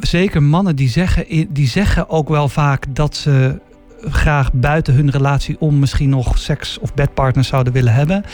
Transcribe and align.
zeker 0.00 0.42
mannen 0.42 0.76
die 0.76 0.88
zeggen, 0.88 1.46
die 1.48 1.66
zeggen 1.66 2.08
ook 2.08 2.28
wel 2.28 2.48
vaak 2.48 2.84
dat 2.88 3.16
ze 3.16 3.60
graag 4.00 4.52
buiten 4.52 4.94
hun 4.94 5.10
relatie 5.10 5.56
om 5.58 5.78
misschien 5.78 6.08
nog 6.08 6.38
seks 6.38 6.78
of 6.78 6.94
bedpartners 6.94 7.48
zouden 7.48 7.72
willen 7.72 7.92
hebben. 7.92 8.24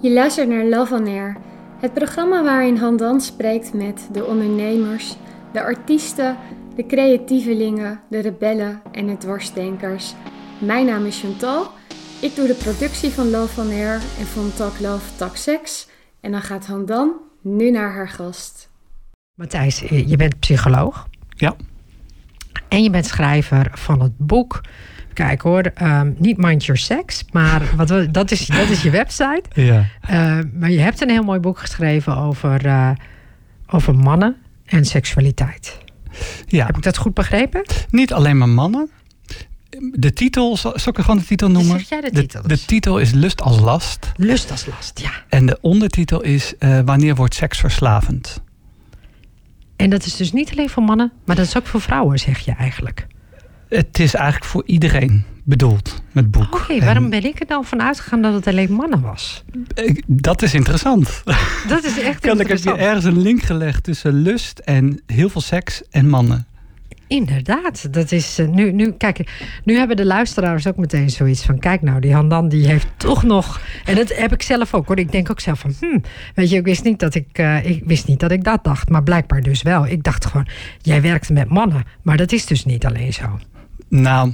Je 0.00 0.12
luistert 0.12 0.48
naar 0.48 0.64
Love 0.64 0.94
on 0.94 1.06
Air, 1.06 1.36
het 1.80 1.94
programma 1.94 2.42
waarin 2.42 2.76
Handan 2.76 3.20
spreekt 3.20 3.74
met 3.74 4.08
de 4.12 4.24
ondernemers, 4.24 5.16
de 5.52 5.62
artiesten, 5.62 6.36
de 6.76 6.86
creatievelingen, 6.86 8.00
de 8.10 8.20
rebellen 8.20 8.80
en 8.92 9.06
de 9.06 9.16
dwarsdenkers. 9.16 10.14
Mijn 10.58 10.86
naam 10.86 11.04
is 11.04 11.20
Chantal. 11.20 11.66
Ik 12.20 12.34
doe 12.34 12.46
de 12.46 12.54
productie 12.54 13.10
van 13.10 13.30
Love 13.30 13.60
on 13.60 13.70
Air 13.70 14.00
en 14.18 14.26
van 14.26 14.52
Talk 14.56 14.80
Love, 14.80 15.16
Talk 15.16 15.36
Sex. 15.36 15.88
En 16.20 16.30
dan 16.30 16.42
gaat 16.42 16.66
Handan 16.66 17.25
nu 17.46 17.70
naar 17.70 17.92
haar 17.92 18.08
gast. 18.08 18.70
Matthijs, 19.34 19.78
je 20.06 20.16
bent 20.16 20.38
psycholoog. 20.38 21.08
Ja. 21.28 21.56
En 22.68 22.82
je 22.82 22.90
bent 22.90 23.06
schrijver 23.06 23.70
van 23.72 24.02
het 24.02 24.12
boek. 24.18 24.60
Kijk 25.12 25.40
hoor, 25.40 25.62
ehm, 25.62 26.12
niet 26.18 26.36
Mind 26.36 26.64
Your 26.64 26.80
Sex, 26.80 27.24
maar 27.32 27.62
wat, 27.76 27.88
dat, 28.10 28.30
is, 28.30 28.46
dat 28.46 28.68
is 28.68 28.82
je 28.82 28.90
website. 28.90 29.42
Ja. 29.52 29.78
Uh, 30.10 30.38
maar 30.52 30.70
je 30.70 30.78
hebt 30.78 31.00
een 31.00 31.10
heel 31.10 31.22
mooi 31.22 31.40
boek 31.40 31.58
geschreven 31.58 32.16
over, 32.16 32.66
uh, 32.66 32.90
over 33.66 33.94
mannen 33.94 34.36
en 34.64 34.84
seksualiteit. 34.84 35.78
Ja. 36.46 36.66
Heb 36.66 36.76
ik 36.76 36.82
dat 36.82 36.96
goed 36.96 37.14
begrepen? 37.14 37.62
Niet 37.90 38.12
alleen 38.12 38.38
maar 38.38 38.48
mannen. 38.48 38.90
De 39.92 40.12
titel, 40.12 40.56
zal, 40.56 40.74
ik 40.74 40.96
gewoon 40.96 41.18
de 41.18 41.24
titel 41.24 41.50
noemen? 41.50 41.78
Zeg 41.78 41.88
jij 41.88 42.00
de 42.00 42.10
titel? 42.10 42.42
De, 42.42 42.48
de, 42.48 42.64
titel 42.64 42.98
is 42.98 43.12
Lust 43.12 43.42
als 43.42 43.60
last. 43.60 44.12
Lust 44.16 44.50
als 44.50 44.66
last, 44.66 45.00
ja. 45.00 45.10
En 45.28 45.46
de 45.46 45.58
ondertitel 45.60 46.22
is 46.22 46.54
uh, 46.58 46.80
Wanneer 46.84 47.14
wordt 47.14 47.34
seks 47.34 47.58
verslavend? 47.58 48.40
En 49.76 49.90
dat 49.90 50.06
is 50.06 50.16
dus 50.16 50.32
niet 50.32 50.50
alleen 50.50 50.70
voor 50.70 50.82
mannen, 50.82 51.12
maar 51.24 51.36
dat 51.36 51.46
is 51.46 51.56
ook 51.56 51.66
voor 51.66 51.80
vrouwen, 51.80 52.18
zeg 52.18 52.38
je 52.38 52.52
eigenlijk. 52.52 53.06
Het 53.68 53.98
is 53.98 54.14
eigenlijk 54.14 54.44
voor 54.44 54.62
iedereen 54.66 55.24
bedoeld, 55.44 56.02
met 56.12 56.30
boek. 56.30 56.54
Oké, 56.54 56.80
waarom 56.80 57.10
ben 57.10 57.24
ik 57.24 57.40
er 57.40 57.46
dan 57.46 57.64
van 57.64 57.82
uitgegaan 57.82 58.22
dat 58.22 58.34
het 58.34 58.46
alleen 58.46 58.72
mannen 58.72 59.00
was? 59.00 59.44
Dat 60.06 60.42
is 60.42 60.54
interessant. 60.54 61.22
Dat 61.68 61.84
is 61.84 61.98
echt 61.98 62.20
Kan 62.26 62.40
ik 62.40 62.48
heb 62.48 62.58
je 62.58 62.72
ergens 62.72 63.04
een 63.04 63.20
link 63.20 63.42
gelegd 63.42 63.84
tussen 63.84 64.12
lust 64.12 64.58
en 64.58 65.00
heel 65.06 65.28
veel 65.28 65.40
seks 65.40 65.82
en 65.90 66.08
mannen. 66.08 66.46
Inderdaad, 67.08 67.92
dat 67.92 68.12
is 68.12 68.38
uh, 68.38 68.48
nu, 68.48 68.72
nu, 68.72 68.92
kijk, 68.92 69.48
nu 69.64 69.76
hebben 69.76 69.96
de 69.96 70.04
luisteraars 70.04 70.66
ook 70.66 70.76
meteen 70.76 71.10
zoiets 71.10 71.44
van: 71.44 71.58
kijk 71.58 71.82
nou, 71.82 72.00
die 72.00 72.14
Handan 72.14 72.48
die 72.48 72.66
heeft 72.66 72.86
toch 72.96 73.22
nog. 73.22 73.60
En 73.84 73.94
dat 73.94 74.16
heb 74.16 74.32
ik 74.32 74.42
zelf 74.42 74.74
ook 74.74 74.86
hoor. 74.86 74.98
Ik 74.98 75.12
denk 75.12 75.30
ook 75.30 75.40
zelf 75.40 75.58
van: 75.58 75.72
hm, 75.80 75.98
weet 76.34 76.50
je, 76.50 76.56
ik 76.56 76.64
wist 76.64 76.84
niet 76.84 76.98
dat 76.98 77.14
ik, 77.14 77.38
uh, 77.38 77.64
ik 77.64 77.82
wist 77.84 78.06
niet 78.06 78.20
dat 78.20 78.30
ik 78.30 78.44
dat 78.44 78.64
dacht, 78.64 78.88
maar 78.88 79.02
blijkbaar 79.02 79.42
dus 79.42 79.62
wel. 79.62 79.86
Ik 79.86 80.02
dacht 80.02 80.26
gewoon: 80.26 80.46
jij 80.82 81.02
werkt 81.02 81.30
met 81.30 81.48
mannen, 81.48 81.84
maar 82.02 82.16
dat 82.16 82.32
is 82.32 82.46
dus 82.46 82.64
niet 82.64 82.86
alleen 82.86 83.12
zo. 83.12 83.38
Nou, 83.88 84.32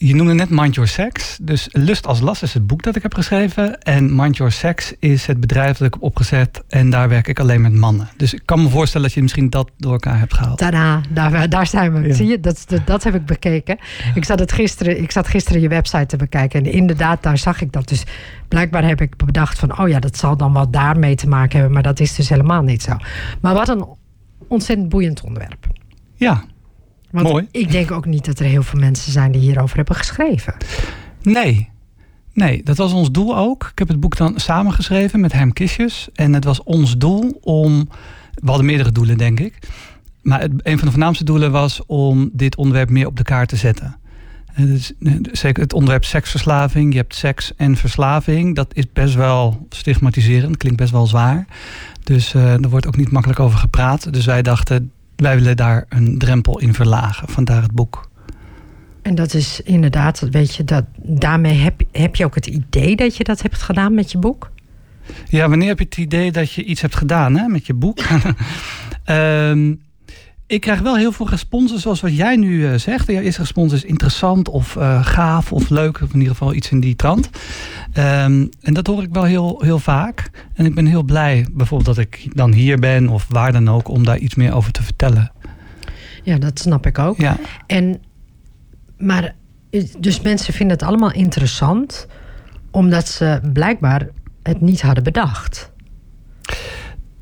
je 0.00 0.14
noemde 0.14 0.34
net 0.34 0.50
Mind 0.50 0.74
Your 0.74 0.90
Sex. 0.90 1.38
Dus 1.42 1.68
Lust 1.72 2.06
als 2.06 2.20
Last 2.20 2.42
is 2.42 2.54
het 2.54 2.66
boek 2.66 2.82
dat 2.82 2.96
ik 2.96 3.02
heb 3.02 3.14
geschreven. 3.14 3.80
En 3.80 4.16
Mind 4.16 4.36
Your 4.36 4.52
Sex 4.52 4.94
is 4.98 5.26
het 5.26 5.40
bedrijf 5.40 5.76
dat 5.76 5.86
ik 5.86 5.92
heb 5.92 6.02
opgezet. 6.02 6.62
En 6.68 6.90
daar 6.90 7.08
werk 7.08 7.28
ik 7.28 7.40
alleen 7.40 7.60
met 7.60 7.72
mannen. 7.72 8.08
Dus 8.16 8.34
ik 8.34 8.42
kan 8.44 8.62
me 8.62 8.68
voorstellen 8.68 9.06
dat 9.06 9.16
je 9.16 9.22
misschien 9.22 9.50
dat 9.50 9.70
door 9.76 9.92
elkaar 9.92 10.18
hebt 10.18 10.34
gehaald. 10.34 10.58
Tada, 10.58 11.00
daar, 11.08 11.48
daar 11.48 11.66
zijn 11.66 11.92
we. 11.92 12.08
Ja. 12.08 12.14
Zie 12.14 12.26
je, 12.26 12.40
dat, 12.40 12.64
dat, 12.66 12.86
dat, 12.86 13.04
heb 13.04 13.14
ik 13.14 13.26
bekeken. 13.26 13.76
Ja. 13.78 14.14
Ik, 14.14 14.24
zat 14.24 14.38
het 14.38 14.52
gisteren, 14.52 15.02
ik 15.02 15.10
zat 15.10 15.28
gisteren 15.28 15.60
je 15.60 15.68
website 15.68 16.06
te 16.06 16.16
bekijken. 16.16 16.64
En 16.64 16.72
inderdaad, 16.72 17.22
daar 17.22 17.38
zag 17.38 17.60
ik 17.60 17.72
dat. 17.72 17.88
Dus 17.88 18.04
blijkbaar 18.48 18.84
heb 18.84 19.00
ik 19.00 19.16
bedacht 19.16 19.58
van... 19.58 19.78
oh 19.78 19.88
ja, 19.88 20.00
dat 20.00 20.16
zal 20.16 20.36
dan 20.36 20.52
wat 20.52 20.72
daarmee 20.72 21.14
te 21.14 21.28
maken 21.28 21.52
hebben. 21.52 21.72
Maar 21.72 21.82
dat 21.82 22.00
is 22.00 22.14
dus 22.14 22.28
helemaal 22.28 22.62
niet 22.62 22.82
zo. 22.82 22.96
Maar 23.40 23.54
wat 23.54 23.68
een 23.68 23.86
ontzettend 24.48 24.88
boeiend 24.88 25.20
onderwerp. 25.22 25.66
Ja, 26.14 26.44
want 27.10 27.28
Mooi. 27.28 27.46
ik 27.50 27.70
denk 27.70 27.90
ook 27.90 28.06
niet 28.06 28.24
dat 28.24 28.38
er 28.38 28.46
heel 28.46 28.62
veel 28.62 28.80
mensen 28.80 29.12
zijn 29.12 29.32
die 29.32 29.40
hierover 29.40 29.76
hebben 29.76 29.96
geschreven. 29.96 30.54
Nee. 31.22 31.68
Nee, 32.32 32.62
dat 32.62 32.76
was 32.76 32.92
ons 32.92 33.10
doel 33.10 33.36
ook. 33.36 33.68
Ik 33.72 33.78
heb 33.78 33.88
het 33.88 34.00
boek 34.00 34.16
dan 34.16 34.40
samengeschreven 34.40 35.20
met 35.20 35.32
Herm 35.32 35.52
Kistjes. 35.52 36.08
En 36.14 36.32
het 36.32 36.44
was 36.44 36.62
ons 36.62 36.96
doel 36.96 37.38
om... 37.40 37.88
We 38.34 38.46
hadden 38.46 38.66
meerdere 38.66 38.92
doelen, 38.92 39.18
denk 39.18 39.40
ik. 39.40 39.58
Maar 40.22 40.40
het, 40.40 40.52
een 40.56 40.78
van 40.78 40.86
de 40.86 40.92
voornaamste 40.92 41.24
doelen 41.24 41.50
was 41.50 41.80
om 41.86 42.30
dit 42.32 42.56
onderwerp 42.56 42.90
meer 42.90 43.06
op 43.06 43.16
de 43.16 43.22
kaart 43.22 43.48
te 43.48 43.56
zetten. 43.56 43.96
Dus, 44.56 44.92
zeker 45.32 45.62
het 45.62 45.72
onderwerp 45.72 46.04
seksverslaving. 46.04 46.92
Je 46.92 46.98
hebt 46.98 47.14
seks 47.14 47.54
en 47.56 47.76
verslaving. 47.76 48.54
Dat 48.54 48.74
is 48.74 48.84
best 48.92 49.14
wel 49.14 49.66
stigmatiserend. 49.68 50.56
Klinkt 50.56 50.78
best 50.78 50.92
wel 50.92 51.06
zwaar. 51.06 51.46
Dus 52.04 52.34
uh, 52.34 52.52
er 52.52 52.68
wordt 52.68 52.86
ook 52.86 52.96
niet 52.96 53.10
makkelijk 53.10 53.40
over 53.40 53.58
gepraat. 53.58 54.12
Dus 54.12 54.24
wij 54.24 54.42
dachten, 54.42 54.92
wij 55.22 55.36
willen 55.36 55.56
daar 55.56 55.84
een 55.88 56.18
drempel 56.18 56.58
in 56.58 56.74
verlagen. 56.74 57.28
Vandaar 57.28 57.62
het 57.62 57.72
boek. 57.72 58.08
En 59.02 59.14
dat 59.14 59.34
is 59.34 59.60
inderdaad, 59.60 60.20
weet 60.30 60.54
je, 60.54 60.64
dat, 60.64 60.84
daarmee 60.96 61.54
heb, 61.54 61.80
heb 61.92 62.16
je 62.16 62.24
ook 62.24 62.34
het 62.34 62.46
idee 62.46 62.96
dat 62.96 63.16
je 63.16 63.24
dat 63.24 63.42
hebt 63.42 63.62
gedaan 63.62 63.94
met 63.94 64.12
je 64.12 64.18
boek? 64.18 64.50
Ja, 65.28 65.48
wanneer 65.48 65.68
heb 65.68 65.78
je 65.78 65.84
het 65.84 65.96
idee 65.96 66.32
dat 66.32 66.52
je 66.52 66.64
iets 66.64 66.80
hebt 66.80 66.96
gedaan 66.96 67.36
hè, 67.36 67.48
met 67.48 67.66
je 67.66 67.74
boek? 67.74 67.98
um, 69.06 69.80
ik 70.46 70.60
krijg 70.60 70.80
wel 70.80 70.96
heel 70.96 71.12
veel 71.12 71.28
responsen 71.28 71.80
zoals 71.80 72.00
wat 72.00 72.16
jij 72.16 72.36
nu 72.36 72.60
uh, 72.60 72.74
zegt. 72.74 73.06
Jouw 73.06 73.20
eerste 73.20 73.40
respons 73.40 73.72
is 73.72 73.84
interessant 73.84 74.48
of 74.48 74.74
uh, 74.74 75.04
gaaf 75.06 75.52
of 75.52 75.68
leuk. 75.68 76.00
Of 76.02 76.08
in 76.12 76.18
ieder 76.18 76.32
geval 76.32 76.54
iets 76.54 76.70
in 76.70 76.80
die 76.80 76.96
trant. 76.96 77.30
Um, 77.94 78.48
en 78.60 78.74
dat 78.74 78.86
hoor 78.86 79.02
ik 79.02 79.12
wel 79.12 79.24
heel, 79.24 79.62
heel 79.64 79.78
vaak. 79.78 80.30
En 80.54 80.66
ik 80.66 80.74
ben 80.74 80.86
heel 80.86 81.02
blij 81.02 81.46
bijvoorbeeld 81.52 81.96
dat 81.96 82.04
ik 82.04 82.36
dan 82.36 82.52
hier 82.52 82.78
ben 82.78 83.08
of 83.08 83.26
waar 83.28 83.52
dan 83.52 83.68
ook. 83.68 83.88
Om 83.88 84.04
daar 84.04 84.18
iets 84.18 84.34
meer 84.34 84.52
over 84.52 84.72
te 84.72 84.82
vertellen. 84.82 85.32
Ja, 86.22 86.38
dat 86.38 86.58
snap 86.58 86.86
ik 86.86 86.98
ook. 86.98 87.16
Ja. 87.16 87.36
En, 87.66 88.00
maar 88.98 89.34
dus 89.98 90.20
mensen 90.20 90.54
vinden 90.54 90.76
het 90.76 90.86
allemaal 90.86 91.12
interessant. 91.12 92.06
Omdat 92.70 93.08
ze 93.08 93.40
blijkbaar 93.52 94.08
het 94.42 94.60
niet 94.60 94.82
hadden 94.82 95.04
bedacht. 95.04 95.70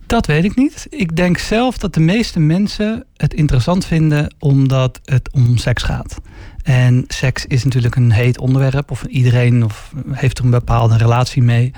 Dat 0.06 0.26
weet 0.26 0.44
ik 0.44 0.56
niet. 0.56 0.86
Ik 0.90 1.16
denk 1.16 1.38
zelf 1.38 1.78
dat 1.78 1.94
de 1.94 2.00
meeste 2.00 2.40
mensen 2.40 3.04
het 3.16 3.34
interessant 3.34 3.84
vinden 3.84 4.34
omdat 4.38 5.00
het 5.04 5.32
om 5.32 5.56
seks 5.56 5.82
gaat. 5.82 6.20
En 6.62 7.04
seks 7.08 7.46
is 7.46 7.64
natuurlijk 7.64 7.96
een 7.96 8.12
heet 8.12 8.38
onderwerp. 8.38 8.90
Of 8.90 9.04
iedereen 9.04 9.64
of 9.64 9.92
heeft 10.10 10.38
er 10.38 10.44
een 10.44 10.50
bepaalde 10.50 10.96
relatie 10.96 11.42
mee. 11.42 11.72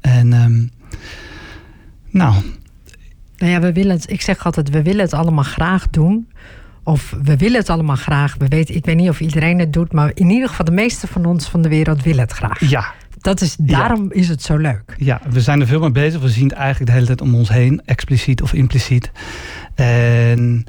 En 0.00 0.32
um, 0.32 0.70
nou. 2.10 2.34
Nou 3.36 3.52
ja, 3.52 3.60
we 3.60 3.72
willen 3.72 3.96
het, 3.96 4.10
ik 4.10 4.22
zeg 4.22 4.44
altijd, 4.44 4.70
we 4.70 4.82
willen 4.82 5.00
het 5.00 5.14
allemaal 5.14 5.44
graag 5.44 5.90
doen. 5.90 6.28
Of 6.82 7.14
we 7.22 7.36
willen 7.36 7.58
het 7.58 7.70
allemaal 7.70 7.96
graag. 7.96 8.34
We 8.38 8.48
weten, 8.48 8.74
ik 8.74 8.84
weet 8.84 8.96
niet 8.96 9.08
of 9.08 9.20
iedereen 9.20 9.58
het 9.58 9.72
doet, 9.72 9.92
maar 9.92 10.10
in 10.14 10.30
ieder 10.30 10.48
geval 10.48 10.64
de 10.64 10.72
meeste 10.72 11.06
van 11.06 11.24
ons 11.24 11.48
van 11.48 11.62
de 11.62 11.68
wereld 11.68 12.02
willen 12.02 12.20
het 12.20 12.32
graag. 12.32 12.70
Ja, 12.70 12.92
dat 13.26 13.40
is, 13.40 13.56
daarom 13.58 14.04
ja. 14.04 14.14
is 14.14 14.28
het 14.28 14.42
zo 14.42 14.56
leuk. 14.56 14.94
Ja, 14.98 15.20
we 15.30 15.40
zijn 15.40 15.60
er 15.60 15.66
veel 15.66 15.80
mee 15.80 15.90
bezig. 15.90 16.20
We 16.20 16.28
zien 16.28 16.48
het 16.48 16.52
eigenlijk 16.52 16.86
de 16.86 16.92
hele 16.92 17.06
tijd 17.06 17.20
om 17.20 17.34
ons 17.34 17.48
heen, 17.48 17.82
expliciet 17.84 18.42
of 18.42 18.52
impliciet. 18.52 19.10
En 19.74 20.64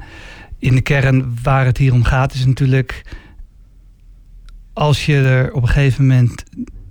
in 0.58 0.74
de 0.74 0.80
kern 0.80 1.36
waar 1.42 1.64
het 1.64 1.78
hier 1.78 1.92
om 1.92 2.04
gaat, 2.04 2.34
is 2.34 2.46
natuurlijk 2.46 3.02
als 4.72 5.06
je 5.06 5.16
er 5.16 5.52
op 5.52 5.62
een 5.62 5.68
gegeven 5.68 6.06
moment 6.06 6.44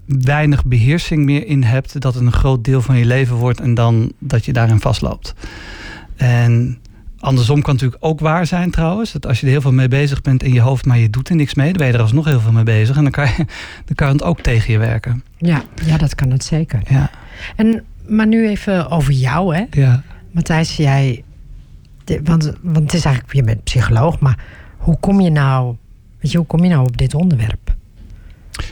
weinig 0.06 0.66
beheersing 0.66 1.26
meer 1.26 1.48
in 1.48 1.64
hebt, 1.64 2.02
dat 2.02 2.14
het 2.14 2.24
een 2.24 2.32
groot 2.32 2.64
deel 2.64 2.82
van 2.82 2.98
je 2.98 3.06
leven 3.06 3.36
wordt 3.36 3.60
en 3.60 3.74
dan 3.74 4.12
dat 4.20 4.46
je 4.46 4.54
daarin 4.54 4.80
vastloopt. 4.80 5.34
En 6.16 6.78
andersom 7.20 7.62
kan 7.62 7.74
natuurlijk 7.74 8.06
ook 8.06 8.20
waar 8.20 8.46
zijn 8.46 8.72
trouwens. 8.72 9.12
Dat 9.12 9.28
als 9.28 9.40
je 9.40 9.46
er 9.46 9.52
heel 9.52 9.62
veel 9.62 9.72
mee 9.72 9.88
bezig 9.88 10.22
bent 10.22 10.44
in 10.44 10.54
je 10.54 10.62
hoofd, 10.62 10.86
maar 10.86 10.98
je 10.98 11.10
doet 11.10 11.30
er 11.30 11.36
niks 11.36 11.54
mee, 11.54 11.68
dan 11.68 11.78
ben 11.78 11.88
je 11.88 11.94
er 11.94 12.02
alsnog 12.02 12.26
heel 12.26 12.40
veel 12.40 12.52
mee 12.52 12.64
bezig. 12.64 12.96
En 12.96 13.04
dan 13.04 13.12
kan, 13.12 13.26
je, 13.26 13.36
dan 13.86 13.96
kan 13.96 14.08
het 14.08 14.24
ook 14.24 14.42
tegen 14.42 14.74
je 14.74 14.80
werken. 14.80 15.24
Ja, 15.38 15.64
ja 15.86 15.98
dat 15.98 16.16
kan 16.16 16.32
het 16.32 16.44
zeker. 16.44 16.82
Ja. 16.90 17.10
En, 17.56 17.84
maar 18.08 18.28
nu 18.28 18.48
even 18.48 18.90
over 18.90 19.14
jou, 19.14 19.56
hè? 19.56 19.64
Ja. 19.72 20.04
Matthijs, 20.32 20.76
jij. 20.76 21.24
Want, 22.24 22.54
want 22.62 22.78
het 22.78 22.94
is 22.94 23.06
eigenlijk, 23.06 23.36
je 23.36 23.44
bent 23.44 23.64
psycholoog, 23.64 24.20
maar 24.20 24.38
hoe 24.78 24.98
kom 25.00 25.22
je 25.22 25.30
nou, 25.30 25.76
weet 26.20 26.32
je, 26.32 26.38
hoe 26.38 26.48
kom 26.48 26.64
je 26.64 26.70
nou 26.70 26.88
op 26.88 26.98
dit 26.98 27.14
onderwerp? 27.14 27.76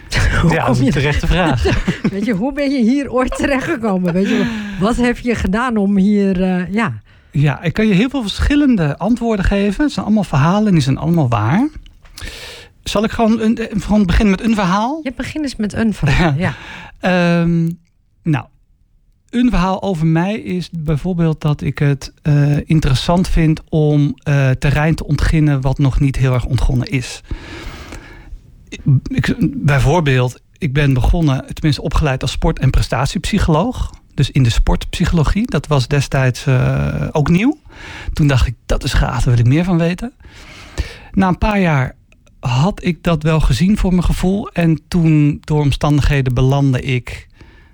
ja, 0.54 0.66
dat 0.66 0.76
is 0.76 0.82
een 0.82 0.92
terechte 0.92 1.28
vraag. 1.28 1.64
weet 2.12 2.26
je, 2.26 2.34
hoe 2.34 2.54
ben 2.54 2.72
je 2.72 2.84
hier 2.84 3.12
ooit 3.12 3.36
terechtgekomen? 3.36 4.14
Weet 4.14 4.28
je, 4.28 4.74
wat 4.80 4.96
heb 4.96 5.18
je 5.18 5.36
gedaan 5.36 5.78
om 5.78 5.98
hier, 5.98 6.40
uh, 6.40 6.74
ja. 6.74 7.02
Ja, 7.38 7.62
ik 7.62 7.74
kan 7.74 7.88
je 7.88 7.94
heel 7.94 8.10
veel 8.10 8.22
verschillende 8.22 8.98
antwoorden 8.98 9.46
geven. 9.46 9.84
Het 9.84 9.94
zijn 9.94 10.06
allemaal 10.06 10.24
verhalen 10.24 10.68
en 10.68 10.74
die 10.74 10.82
zijn 10.82 10.98
allemaal 10.98 11.30
waar. 11.30 11.68
Zal 12.84 13.04
ik 13.04 13.12
gewoon, 13.12 13.40
een, 13.40 13.60
gewoon 13.82 14.06
beginnen 14.06 14.36
met 14.36 14.46
een 14.46 14.56
verhaal? 14.56 15.00
Je 15.04 15.14
begint 15.16 15.44
eens 15.44 15.56
met 15.56 15.74
een 15.74 15.94
verhaal, 15.94 16.34
ja. 16.38 16.56
um, 17.42 17.80
nou, 18.24 18.46
een 19.30 19.50
verhaal 19.50 19.82
over 19.82 20.06
mij 20.06 20.40
is 20.40 20.70
bijvoorbeeld 20.72 21.42
dat 21.42 21.62
ik 21.62 21.80
het 21.80 22.14
uh, 22.24 22.58
interessant 22.66 23.28
vind 23.28 23.62
om 23.70 24.02
uh, 24.02 24.50
terrein 24.50 24.96
te 24.96 25.06
ontginnen 25.06 25.62
wat 25.62 25.78
nog 25.78 26.00
niet 26.00 26.16
heel 26.16 26.34
erg 26.34 26.46
ontgonnen 26.46 26.88
is. 26.88 27.22
Ik, 29.08 29.36
bijvoorbeeld, 29.54 30.42
ik 30.58 30.74
ben 30.74 30.94
begonnen, 30.94 31.46
tenminste 31.54 31.82
opgeleid 31.82 32.22
als 32.22 32.32
sport- 32.32 32.60
en 32.60 32.70
prestatiepsycholoog. 32.70 33.92
Dus 34.16 34.32
in 34.32 34.44
de 34.44 34.50
sportpsychologie. 34.50 35.46
Dat 35.46 35.68
was 35.68 35.88
destijds 35.88 36.46
uh, 36.48 37.08
ook 37.12 37.30
nieuw. 37.30 37.60
Toen 38.14 38.28
dacht 38.28 38.48
ik, 38.48 38.56
dat 38.66 38.84
is 38.84 38.94
gaaf, 38.94 39.24
daar 39.24 39.36
wil 39.36 39.46
ik 39.46 39.52
meer 39.52 39.64
van 39.64 39.78
weten. 39.78 40.14
Na 41.12 41.28
een 41.28 41.38
paar 41.38 41.60
jaar 41.60 41.96
had 42.40 42.84
ik 42.84 43.04
dat 43.04 43.24
wel 43.24 43.40
gezien 43.40 43.78
voor 43.78 43.92
mijn 43.92 44.04
gevoel. 44.04 44.50
En 44.50 44.80
toen 44.88 45.38
door 45.42 45.62
omstandigheden 45.62 46.34
belandde 46.34 46.82
ik 46.82 47.28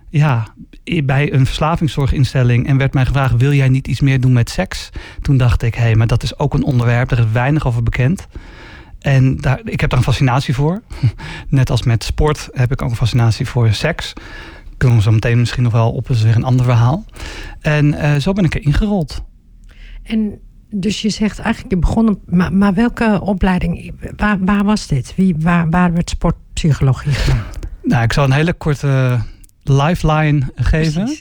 ja, 0.09 0.47
bij 1.03 1.33
een 1.33 1.45
verslavingszorginstelling 1.45 2.67
en 2.67 2.77
werd 2.77 2.93
mij 2.93 3.05
gevraagd: 3.05 3.37
wil 3.37 3.53
jij 3.53 3.69
niet 3.69 3.87
iets 3.87 4.01
meer 4.01 4.21
doen 4.21 4.33
met 4.33 4.49
seks? 4.49 4.89
Toen 5.21 5.37
dacht 5.37 5.61
ik: 5.61 5.75
hé, 5.75 5.81
hey, 5.81 5.95
maar 5.95 6.07
dat 6.07 6.23
is 6.23 6.39
ook 6.39 6.53
een 6.53 6.63
onderwerp, 6.63 7.09
daar 7.09 7.19
is 7.19 7.31
weinig 7.31 7.67
over 7.67 7.83
bekend. 7.83 8.27
En 8.99 9.37
daar, 9.37 9.61
ik 9.65 9.81
heb 9.81 9.89
daar 9.89 9.99
een 9.99 10.05
fascinatie 10.05 10.53
voor. 10.53 10.81
Net 11.47 11.69
als 11.69 11.83
met 11.83 12.03
sport 12.03 12.49
heb 12.51 12.71
ik 12.71 12.81
ook 12.81 12.89
een 12.89 12.95
fascinatie 12.95 13.45
voor 13.45 13.73
seks. 13.73 14.13
Kunnen 14.81 14.99
we 14.99 15.03
zo 15.03 15.11
meteen 15.11 15.39
misschien 15.39 15.63
nog 15.63 15.71
wel 15.71 15.91
op, 15.91 16.09
is 16.09 16.23
weer 16.23 16.35
een 16.35 16.43
ander 16.43 16.65
verhaal. 16.65 17.05
En 17.59 17.85
uh, 17.85 18.15
zo 18.15 18.33
ben 18.33 18.43
ik 18.43 18.55
er 18.55 18.61
ingerold. 18.61 19.23
En 20.03 20.39
dus 20.69 21.01
je 21.01 21.09
zegt 21.09 21.39
eigenlijk, 21.39 21.73
je 21.73 21.79
begon, 21.79 22.19
maar, 22.25 22.53
maar 22.53 22.73
welke 22.73 23.19
opleiding, 23.21 23.93
waar, 24.15 24.37
waar 24.39 24.63
was 24.63 24.87
dit? 24.87 25.13
Wie, 25.15 25.35
waar, 25.39 25.69
waar 25.69 25.93
werd 25.93 26.09
sportpsychologie 26.09 27.11
gedaan? 27.11 27.43
Nou, 27.83 28.03
ik 28.03 28.13
zal 28.13 28.23
een 28.23 28.31
hele 28.31 28.53
korte 28.53 29.19
lifeline 29.63 30.41
geven. 30.55 31.17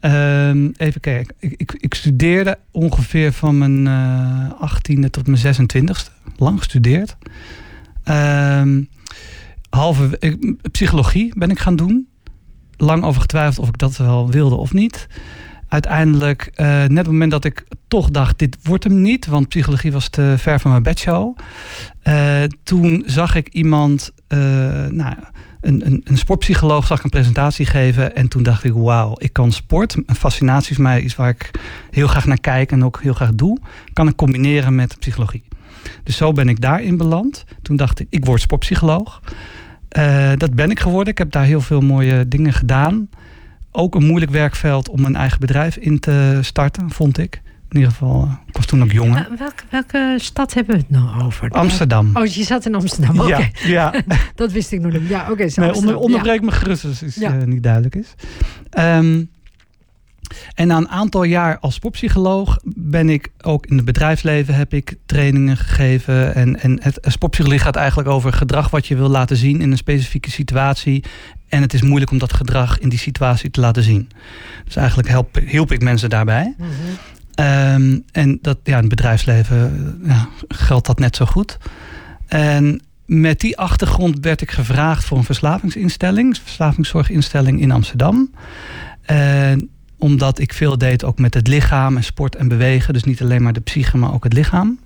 um, 0.00 0.72
even 0.86 1.00
kijken. 1.00 1.34
Ik, 1.38 1.54
ik, 1.56 1.72
ik, 1.72 1.94
studeerde 1.94 2.58
ongeveer 2.70 3.32
van 3.32 3.58
mijn 3.58 3.86
uh, 3.86 4.68
18e 4.70 5.10
tot 5.10 5.26
mijn 5.26 5.54
26e. 5.54 6.12
Lang 6.36 6.58
gestudeerd. 6.58 7.16
Um, 8.04 8.88
halve, 9.68 10.16
ik, 10.18 10.56
psychologie 10.70 11.32
ben 11.38 11.50
ik 11.50 11.58
gaan 11.58 11.76
doen. 11.76 12.09
Lang 12.80 13.04
over 13.04 13.20
getwijfeld 13.20 13.58
of 13.58 13.68
ik 13.68 13.78
dat 13.78 13.96
wel 13.96 14.30
wilde 14.30 14.54
of 14.54 14.72
niet. 14.72 15.06
Uiteindelijk, 15.68 16.50
uh, 16.54 16.66
net 16.66 16.90
op 16.90 16.96
het 16.96 17.06
moment 17.06 17.30
dat 17.30 17.44
ik 17.44 17.64
toch 17.88 18.10
dacht, 18.10 18.38
dit 18.38 18.56
wordt 18.62 18.84
hem 18.84 19.00
niet, 19.00 19.26
want 19.26 19.48
psychologie 19.48 19.92
was 19.92 20.08
te 20.08 20.34
ver 20.38 20.60
van 20.60 20.70
mijn 20.70 20.82
bedshow. 20.82 21.36
Uh, 22.04 22.42
toen 22.62 23.02
zag 23.06 23.34
ik 23.34 23.48
iemand, 23.48 24.12
uh, 24.28 24.38
nou, 24.86 25.14
een, 25.60 25.86
een, 25.86 26.00
een, 26.04 26.18
sportpsycholoog 26.18 26.86
zag 26.86 26.98
ik 26.98 27.04
een 27.04 27.10
presentatie 27.10 27.66
geven. 27.66 28.16
En 28.16 28.28
toen 28.28 28.42
dacht 28.42 28.64
ik, 28.64 28.72
wauw, 28.72 29.14
ik 29.16 29.32
kan 29.32 29.52
sport. 29.52 29.96
Een 30.06 30.14
fascinatie 30.14 30.70
is 30.70 30.78
mij 30.78 31.00
iets 31.00 31.16
waar 31.16 31.28
ik 31.28 31.50
heel 31.90 32.06
graag 32.06 32.26
naar 32.26 32.40
kijk 32.40 32.72
en 32.72 32.84
ook 32.84 33.02
heel 33.02 33.14
graag 33.14 33.34
doe. 33.34 33.58
Kan 33.92 34.08
ik 34.08 34.16
combineren 34.16 34.74
met 34.74 34.98
psychologie. 34.98 35.44
Dus 36.04 36.16
zo 36.16 36.32
ben 36.32 36.48
ik 36.48 36.60
daarin 36.60 36.96
beland. 36.96 37.44
Toen 37.62 37.76
dacht 37.76 38.00
ik, 38.00 38.06
ik 38.10 38.24
word 38.24 38.40
sportpsycholoog. 38.40 39.20
Uh, 39.98 40.32
dat 40.36 40.54
ben 40.54 40.70
ik 40.70 40.80
geworden. 40.80 41.12
Ik 41.12 41.18
heb 41.18 41.32
daar 41.32 41.44
heel 41.44 41.60
veel 41.60 41.80
mooie 41.80 42.28
dingen 42.28 42.52
gedaan. 42.52 43.08
Ook 43.72 43.94
een 43.94 44.06
moeilijk 44.06 44.32
werkveld 44.32 44.88
om 44.88 45.04
een 45.04 45.16
eigen 45.16 45.40
bedrijf 45.40 45.76
in 45.76 45.98
te 45.98 46.38
starten, 46.40 46.90
vond 46.90 47.18
ik. 47.18 47.42
In 47.70 47.76
ieder 47.76 47.90
geval, 47.90 48.22
eh, 48.22 48.32
ik 48.46 48.56
was 48.56 48.66
toen 48.66 48.82
ook 48.82 48.92
jonger. 48.92 49.28
Welke, 49.38 49.62
welke 49.70 50.14
stad 50.18 50.54
hebben 50.54 50.74
we 50.74 50.80
het 50.80 50.90
nou 50.90 51.22
over? 51.22 51.50
Amsterdam. 51.50 52.10
Oh, 52.16 52.26
je 52.26 52.44
zat 52.44 52.66
in 52.66 52.74
Amsterdam, 52.74 53.20
oké. 53.20 53.28
Ja, 53.28 53.50
ja. 53.64 53.94
dat 54.34 54.52
wist 54.52 54.72
ik 54.72 54.80
nog 54.80 54.92
niet. 54.92 55.08
Ja, 55.08 55.22
oké. 55.22 55.30
Okay, 55.30 55.52
nee, 55.54 55.74
onder, 55.74 55.96
onderbreek 55.96 56.42
me 56.42 56.50
gerust 56.50 56.84
als 56.84 57.00
het 57.00 57.14
ja. 57.14 57.34
uh, 57.34 57.44
niet 57.44 57.62
duidelijk 57.62 57.94
is. 57.94 58.14
Um, 58.78 59.30
en 60.54 60.66
na 60.66 60.76
een 60.76 60.88
aantal 60.88 61.22
jaar 61.22 61.58
als 61.58 61.74
sportpsycholoog 61.74 62.58
ben 62.64 63.08
ik 63.08 63.32
ook 63.40 63.66
in 63.66 63.76
het 63.76 63.84
bedrijfsleven 63.84 64.54
heb 64.54 64.74
ik 64.74 64.94
trainingen 65.06 65.56
gegeven. 65.56 66.34
En, 66.34 66.60
en 66.60 66.78
het 66.82 66.98
sportpsychologie 67.02 67.62
gaat 67.62 67.76
eigenlijk 67.76 68.08
over 68.08 68.32
gedrag 68.32 68.70
wat 68.70 68.86
je 68.86 68.96
wil 68.96 69.08
laten 69.08 69.36
zien 69.36 69.60
in 69.60 69.70
een 69.70 69.76
specifieke 69.76 70.30
situatie. 70.30 71.04
En 71.48 71.62
het 71.62 71.74
is 71.74 71.82
moeilijk 71.82 72.10
om 72.10 72.18
dat 72.18 72.32
gedrag 72.32 72.78
in 72.78 72.88
die 72.88 72.98
situatie 72.98 73.50
te 73.50 73.60
laten 73.60 73.82
zien. 73.82 74.08
Dus 74.64 74.76
eigenlijk 74.76 75.08
help, 75.08 75.38
hielp 75.46 75.72
ik 75.72 75.82
mensen 75.82 76.10
daarbij. 76.10 76.54
Mm 76.58 76.66
-hmm. 76.66 77.46
um, 77.46 78.04
en 78.12 78.38
dat, 78.42 78.58
ja, 78.64 78.74
in 78.74 78.80
het 78.80 78.88
bedrijfsleven 78.88 80.00
ja, 80.04 80.28
geldt 80.48 80.86
dat 80.86 80.98
net 80.98 81.16
zo 81.16 81.24
goed. 81.24 81.58
En 82.26 82.80
met 83.06 83.40
die 83.40 83.58
achtergrond 83.58 84.18
werd 84.20 84.40
ik 84.40 84.50
gevraagd 84.50 85.04
voor 85.04 85.18
een 85.18 85.24
verslavingsinstelling, 85.24 86.38
verslavingszorginstelling 86.42 87.60
in 87.60 87.70
Amsterdam. 87.70 88.30
En 89.02 89.70
omdat 90.00 90.38
ik 90.38 90.52
veel 90.52 90.78
deed 90.78 91.04
ook 91.04 91.18
met 91.18 91.34
het 91.34 91.48
lichaam 91.48 91.96
en 91.96 92.04
sport 92.04 92.36
en 92.36 92.48
bewegen. 92.48 92.92
Dus 92.92 93.04
niet 93.04 93.22
alleen 93.22 93.42
maar 93.42 93.52
de 93.52 93.60
psyche, 93.60 93.96
maar 93.96 94.14
ook 94.14 94.24
het 94.24 94.32
lichaam. 94.32 94.78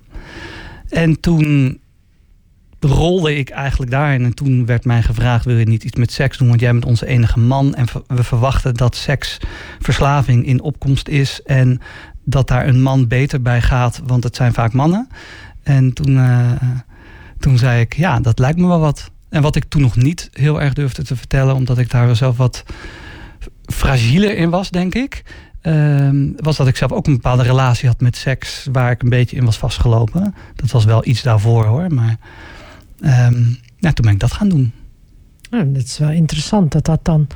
En 0.89 1.19
toen 1.19 1.79
rolde 2.79 3.35
ik 3.35 3.49
eigenlijk 3.49 3.91
daarin. 3.91 4.23
En 4.23 4.33
toen 4.33 4.65
werd 4.65 4.85
mij 4.85 5.01
gevraagd: 5.01 5.45
wil 5.45 5.57
je 5.57 5.65
niet 5.65 5.83
iets 5.83 5.97
met 5.97 6.11
seks 6.11 6.37
doen? 6.37 6.47
Want 6.47 6.59
jij 6.59 6.71
bent 6.71 6.85
onze 6.85 7.05
enige 7.05 7.39
man. 7.39 7.75
En 7.75 7.85
we 8.07 8.23
verwachten 8.23 8.73
dat 8.73 8.95
seks 8.95 9.37
verslaving 9.79 10.45
in 10.45 10.61
opkomst 10.61 11.07
is. 11.07 11.41
En 11.41 11.81
dat 12.23 12.47
daar 12.47 12.67
een 12.67 12.81
man 12.81 13.07
beter 13.07 13.41
bij 13.41 13.61
gaat, 13.61 14.01
want 14.05 14.23
het 14.23 14.35
zijn 14.35 14.53
vaak 14.53 14.73
mannen. 14.73 15.07
En 15.63 15.93
toen, 15.93 16.11
uh, 16.11 16.51
toen 17.39 17.57
zei 17.57 17.81
ik: 17.81 17.93
ja, 17.93 18.19
dat 18.19 18.39
lijkt 18.39 18.59
me 18.59 18.67
wel 18.67 18.79
wat. 18.79 19.11
En 19.29 19.41
wat 19.41 19.55
ik 19.55 19.63
toen 19.63 19.81
nog 19.81 19.95
niet 19.95 20.29
heel 20.33 20.61
erg 20.61 20.73
durfde 20.73 21.03
te 21.03 21.15
vertellen, 21.15 21.55
omdat 21.55 21.77
ik 21.77 21.89
daar 21.89 22.15
zelf 22.15 22.37
wat 22.37 22.63
fragieler 23.65 24.37
in 24.37 24.49
was, 24.49 24.69
denk 24.69 24.95
ik. 24.95 25.23
Uh, 25.61 26.09
was 26.35 26.57
dat 26.57 26.67
ik 26.67 26.75
zelf 26.75 26.91
ook 26.91 27.07
een 27.07 27.13
bepaalde 27.13 27.43
relatie 27.43 27.87
had 27.87 27.99
met 27.99 28.15
seks 28.15 28.67
waar 28.71 28.91
ik 28.91 29.01
een 29.03 29.09
beetje 29.09 29.35
in 29.35 29.45
was 29.45 29.57
vastgelopen. 29.57 30.35
Dat 30.55 30.71
was 30.71 30.85
wel 30.85 31.07
iets 31.07 31.21
daarvoor 31.21 31.65
hoor, 31.65 31.93
maar 31.93 32.17
um, 33.01 33.59
ja, 33.77 33.93
toen 33.93 34.05
ben 34.05 34.13
ik 34.13 34.19
dat 34.19 34.31
gaan 34.31 34.49
doen. 34.49 34.73
Nou, 35.49 35.71
dat 35.71 35.83
is 35.83 35.97
wel 35.97 36.09
interessant 36.09 36.71
dat 36.71 36.85
dat 36.85 36.99
dan 37.03 37.27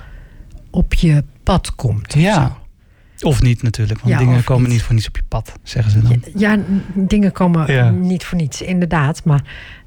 op 0.69 0.93
je 0.93 1.23
pad 1.43 1.75
komt. 1.75 2.13
Ja. 2.13 2.57
Of 3.21 3.41
niet 3.41 3.63
natuurlijk, 3.63 3.99
want 3.99 4.13
ja, 4.13 4.19
dingen 4.19 4.43
komen 4.43 4.63
niet. 4.63 4.71
niet. 4.71 4.81
voor 4.81 4.93
niets 4.93 5.07
op 5.07 5.15
je 5.15 5.23
pad, 5.27 5.53
zeggen 5.63 5.91
ze 5.91 6.01
dan. 6.01 6.23
Ja, 6.35 6.51
ja 6.53 6.59
dingen 6.93 7.31
komen 7.31 7.73
ja. 7.73 7.89
niet 7.89 8.23
voor 8.23 8.37
niets, 8.37 8.61
inderdaad. 8.61 9.23
Maar 9.23 9.43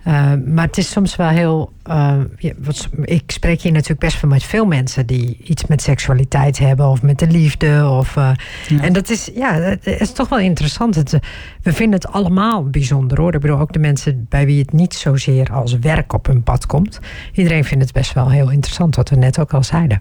uh, 0.07 0.33
maar 0.47 0.67
het 0.67 0.79
is 0.79 0.91
soms 0.91 1.17
wel 1.17 1.29
heel. 1.29 1.73
Uh, 1.91 2.17
wat, 2.59 2.89
ik 3.03 3.31
spreek 3.31 3.61
hier 3.61 3.73
natuurlijk 3.73 4.01
best 4.01 4.21
wel 4.21 4.31
met 4.31 4.43
veel 4.43 4.65
mensen 4.65 5.07
die 5.07 5.37
iets 5.45 5.67
met 5.67 5.83
seksualiteit 5.83 6.59
hebben 6.59 6.87
of 6.87 7.03
met 7.03 7.19
de 7.19 7.27
liefde. 7.27 7.89
Of, 7.89 8.17
uh, 8.17 8.31
ja. 8.69 8.83
En 8.83 8.93
dat 8.93 9.11
is, 9.11 9.31
ja, 9.35 9.53
het 9.55 9.87
is 9.87 10.13
toch 10.13 10.29
wel 10.29 10.39
interessant. 10.39 10.95
Het, 10.95 11.19
we 11.63 11.73
vinden 11.73 12.01
het 12.01 12.09
allemaal 12.09 12.65
bijzonder 12.71 13.21
hoor. 13.21 13.35
Ik 13.35 13.41
bedoel, 13.41 13.59
ook 13.59 13.73
de 13.73 13.79
mensen 13.79 14.27
bij 14.29 14.47
wie 14.47 14.59
het 14.61 14.73
niet 14.73 14.95
zozeer 14.95 15.53
als 15.53 15.79
werk 15.79 16.13
op 16.13 16.27
hun 16.27 16.43
pad 16.43 16.67
komt. 16.67 17.01
Iedereen 17.33 17.65
vindt 17.65 17.85
het 17.85 17.93
best 17.93 18.13
wel 18.13 18.31
heel 18.31 18.51
interessant, 18.51 18.97
wat 18.97 19.09
we 19.09 19.17
net 19.17 19.39
ook 19.39 19.55
al 19.55 19.65
zeiden. 19.65 20.01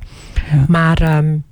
Maar. 0.68 1.18
Um, 1.18 1.44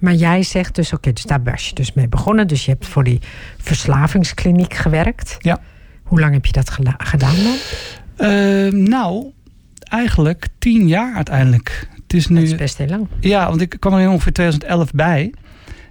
maar 0.00 0.14
jij 0.14 0.42
zegt 0.42 0.74
dus, 0.74 0.86
oké, 0.86 0.96
okay, 0.96 1.12
dus 1.12 1.22
daar 1.22 1.42
was 1.42 1.68
je 1.68 1.74
dus 1.74 1.92
mee 1.92 2.08
begonnen. 2.08 2.46
Dus 2.46 2.64
je 2.64 2.70
hebt 2.70 2.86
voor 2.86 3.04
die 3.04 3.20
verslavingskliniek 3.56 4.74
gewerkt. 4.74 5.36
Ja. 5.38 5.58
Hoe 6.02 6.20
lang 6.20 6.32
heb 6.32 6.46
je 6.46 6.52
dat 6.52 6.70
gedaan 6.98 7.36
dan? 7.36 7.56
Uh, 8.30 8.72
nou, 8.72 9.32
eigenlijk 9.84 10.46
tien 10.58 10.88
jaar 10.88 11.14
uiteindelijk. 11.14 11.88
Het 12.02 12.14
is 12.14 12.26
nu, 12.26 12.34
dat 12.34 12.44
is 12.44 12.54
best 12.54 12.78
heel 12.78 12.86
lang. 12.86 13.06
Ja, 13.20 13.48
want 13.48 13.60
ik 13.60 13.76
kwam 13.78 13.94
er 13.94 14.00
in 14.00 14.08
ongeveer 14.08 14.32
2011 14.32 14.90
bij. 14.90 15.34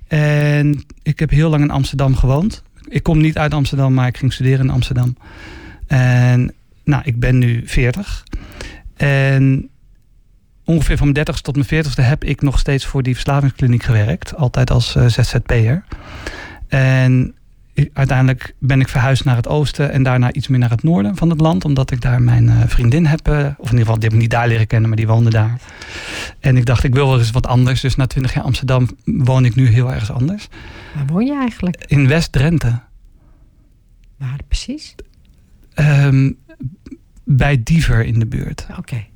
En 0.08 0.84
ik 1.04 1.20
heb 1.20 1.30
heel 1.30 1.50
lang 1.50 1.64
in 1.64 1.72
Amsterdam 1.72 2.16
gewoond. 2.16 2.64
Ik 2.88 3.04
kom 3.04 3.22
niet 3.22 3.38
uit 3.38 3.54
Amsterdam, 3.54 3.94
maar 3.94 4.08
ik 4.08 4.18
ging 4.18 4.34
studeren 4.34 4.66
in 4.66 4.72
Amsterdam. 4.72 5.18
En 5.88 6.54
nou, 6.84 7.02
ik 7.06 7.20
ben 7.20 7.38
nu 7.38 7.62
40. 7.66 8.24
En 8.96 9.70
ongeveer 10.70 10.98
van 10.98 11.12
mijn 11.12 11.28
30ste 11.28 11.42
tot 11.42 11.56
mijn 11.56 11.86
40ste 11.86 12.04
heb 12.04 12.24
ik 12.24 12.42
nog 12.42 12.60
steeds 12.60 12.86
voor 12.86 13.04
die 13.04 13.14
verslavingskliniek 13.14 13.84
gewerkt. 13.84 14.36
Altijd 14.36 14.72
als 14.72 14.96
uh, 14.96 15.06
ZZP'er. 15.06 15.84
En 16.68 17.34
uiteindelijk 17.94 18.56
ben 18.60 18.80
ik 18.80 18.88
verhuisd 18.88 19.26
naar 19.26 19.36
het 19.36 19.48
oosten 19.48 19.92
en 19.92 20.04
daarna 20.04 20.34
iets 20.34 20.48
meer 20.48 20.60
naar 20.60 20.70
het 20.70 20.84
noorden 20.84 21.16
van 21.16 21.30
het 21.30 21.42
land. 21.42 21.66
Omdat 21.66 21.92
ik 21.92 22.02
daar 22.02 22.22
mijn 22.22 22.44
uh, 22.44 22.64
vriendin 22.68 23.06
heb, 23.06 23.28
uh, 23.28 23.36
of 23.36 23.42
in 23.46 23.78
ieder 23.78 23.80
geval, 23.80 23.94
die 23.94 24.04
heb 24.04 24.14
ik 24.14 24.20
niet 24.20 24.30
daar 24.30 24.48
leren 24.48 24.68
kennen, 24.68 24.90
maar 24.90 24.98
die 24.98 25.08
woonde 25.08 25.30
daar. 25.30 25.60
En 26.40 26.58
ik 26.58 26.66
dacht, 26.66 26.84
ik 26.84 26.94
wil 26.94 27.08
wel 27.08 27.18
eens 27.18 27.32
wat 27.32 27.48
anders. 27.48 27.82
Dus 27.82 27.96
na 27.96 28.08
twintig 28.08 28.34
jaar 28.34 28.44
Amsterdam 28.44 28.90
woon 29.06 29.46
ik 29.46 29.56
nu 29.56 29.68
heel 29.68 29.92
ergens 29.92 30.12
anders. 30.12 30.48
Waar 30.96 31.06
woon 31.06 31.26
je 31.26 31.36
eigenlijk? 31.36 31.84
In 31.88 32.08
West-Drenthe. 32.08 32.80
Waar 34.18 34.40
precies? 34.48 34.96
Um, 35.76 36.38
bij 37.24 37.64
Diever 37.64 38.06
in 38.06 38.20
de 38.20 38.28
buurt. 38.28 38.66
Oké. 38.70 38.80
Okay. 38.80 39.10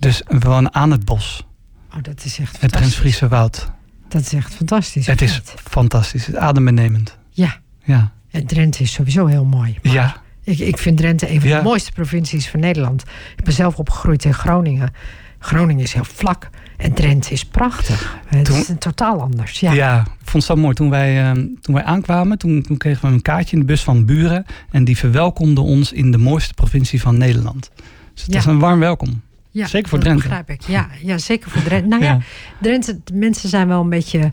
Dus 0.00 0.22
we 0.26 0.38
wonen 0.38 0.74
aan 0.74 0.90
het 0.90 1.04
bos. 1.04 1.46
Oh, 1.94 2.02
dat 2.02 2.24
is 2.24 2.38
echt 2.38 2.60
Het 2.60 2.72
Drents-Friese 2.72 3.28
woud. 3.28 3.70
Dat 4.08 4.20
is 4.20 4.32
echt 4.32 4.54
fantastisch. 4.54 5.06
Het 5.06 5.22
is 5.22 5.40
fantastisch. 5.54 6.26
Het 6.26 6.34
is 6.34 6.40
adembenemend. 6.40 7.16
Ja. 7.30 7.60
Ja. 7.84 8.12
En 8.30 8.46
Drenthe 8.46 8.82
is 8.82 8.92
sowieso 8.92 9.26
heel 9.26 9.44
mooi. 9.44 9.78
Ja. 9.82 10.22
Ik, 10.44 10.58
ik 10.58 10.78
vind 10.78 10.96
Drenthe 10.96 11.30
een 11.30 11.40
van 11.40 11.48
ja. 11.48 11.56
de 11.56 11.62
mooiste 11.62 11.92
provincies 11.92 12.48
van 12.48 12.60
Nederland. 12.60 13.04
Ik 13.36 13.44
ben 13.44 13.52
zelf 13.52 13.76
opgegroeid 13.76 14.24
in 14.24 14.34
Groningen. 14.34 14.92
Groningen 15.38 15.82
is 15.82 15.92
heel 15.92 16.04
vlak. 16.04 16.50
En 16.76 16.92
Drenthe 16.92 17.32
is 17.32 17.44
prachtig. 17.44 18.18
Het 18.26 18.44
toen, 18.44 18.56
is 18.56 18.68
een 18.68 18.78
totaal 18.78 19.20
anders. 19.20 19.60
Ja. 19.60 19.72
ja, 19.72 20.00
ik 20.00 20.06
vond 20.28 20.32
het 20.32 20.42
zo 20.42 20.56
mooi. 20.56 20.74
Toen 20.74 20.90
wij, 20.90 21.36
uh, 21.36 21.44
toen 21.60 21.74
wij 21.74 21.84
aankwamen, 21.84 22.38
toen, 22.38 22.62
toen 22.62 22.76
kregen 22.76 23.08
we 23.08 23.14
een 23.14 23.22
kaartje 23.22 23.52
in 23.52 23.58
de 23.58 23.66
bus 23.66 23.82
van 23.82 24.04
buren. 24.04 24.44
En 24.70 24.84
die 24.84 24.96
verwelkomden 24.96 25.64
ons 25.64 25.92
in 25.92 26.10
de 26.10 26.18
mooiste 26.18 26.54
provincie 26.54 27.00
van 27.00 27.18
Nederland. 27.18 27.70
Dus 28.14 28.22
het 28.22 28.32
ja. 28.32 28.36
was 28.36 28.46
een 28.46 28.58
warm 28.58 28.78
welkom. 28.78 29.22
Ja, 29.50 29.66
zeker 29.66 29.88
voor 29.88 29.98
Drenthe. 29.98 30.22
begrijp 30.22 30.50
ik. 30.50 30.62
Ja, 30.62 30.88
ja, 31.02 31.18
zeker 31.18 31.50
voor 31.50 31.62
Drenthe. 31.62 31.88
Nou 31.88 32.02
ja, 32.04 32.12
ja. 32.12 32.20
Drenthe, 32.60 33.00
mensen 33.12 33.48
zijn 33.48 33.68
wel 33.68 33.80
een 33.80 33.88
beetje 33.88 34.32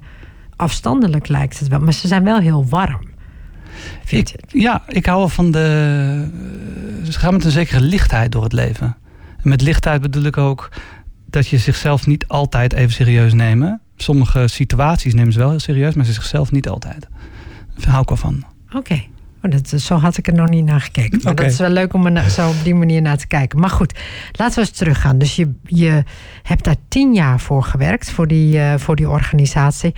afstandelijk 0.55 1.27
lijkt 1.27 1.59
het 1.59 1.67
wel, 1.67 1.79
maar 1.79 1.93
ze 1.93 2.07
zijn 2.07 2.23
wel 2.23 2.39
heel 2.39 2.65
warm. 2.65 3.15
Ik, 4.07 4.35
ja, 4.47 4.83
ik 4.87 5.05
hou 5.05 5.17
wel 5.17 5.29
van 5.29 5.51
de. 5.51 6.29
Ze 7.03 7.19
gaan 7.19 7.33
met 7.33 7.45
een 7.45 7.51
zekere 7.51 7.81
lichtheid 7.81 8.31
door 8.31 8.43
het 8.43 8.53
leven. 8.53 8.97
En 9.37 9.49
met 9.49 9.61
lichtheid 9.61 10.01
bedoel 10.01 10.23
ik 10.23 10.37
ook 10.37 10.69
dat 11.25 11.47
je 11.47 11.57
zichzelf 11.57 12.07
niet 12.07 12.27
altijd 12.27 12.73
even 12.73 12.91
serieus 12.91 13.33
nemen. 13.33 13.81
Sommige 13.95 14.47
situaties 14.47 15.13
nemen 15.13 15.33
ze 15.33 15.39
wel 15.39 15.49
heel 15.49 15.59
serieus, 15.59 15.93
maar 15.93 16.05
ze 16.05 16.13
zichzelf 16.13 16.51
niet 16.51 16.69
altijd. 16.69 17.07
Daar 17.75 17.89
hou 17.89 18.01
ik 18.01 18.07
wel 18.07 18.17
van. 18.17 18.43
Oké. 18.71 19.03
Oh, 19.47 19.53
dat, 19.53 19.81
zo 19.81 19.95
had 19.95 20.17
ik 20.17 20.27
er 20.27 20.33
nog 20.33 20.49
niet 20.49 20.65
naar 20.65 20.81
gekeken. 20.81 21.19
Maar 21.23 21.35
dat 21.35 21.45
is 21.45 21.57
wel 21.57 21.69
leuk 21.69 21.93
om 21.93 22.05
er 22.05 22.29
zo 22.29 22.49
op 22.49 22.63
die 22.63 22.75
manier 22.75 23.01
naar 23.01 23.17
te 23.17 23.27
kijken. 23.27 23.59
Maar 23.59 23.69
goed, 23.69 23.99
laten 24.31 24.55
we 24.55 24.59
eens 24.61 24.77
teruggaan. 24.77 25.17
Dus 25.17 25.35
je, 25.35 25.53
je 25.63 26.03
hebt 26.43 26.63
daar 26.63 26.75
tien 26.87 27.13
jaar 27.13 27.39
voor 27.39 27.63
gewerkt, 27.63 28.11
voor 28.11 28.27
die, 28.27 28.55
uh, 28.55 28.73
voor 28.77 28.95
die 28.95 29.09
organisatie. 29.09 29.95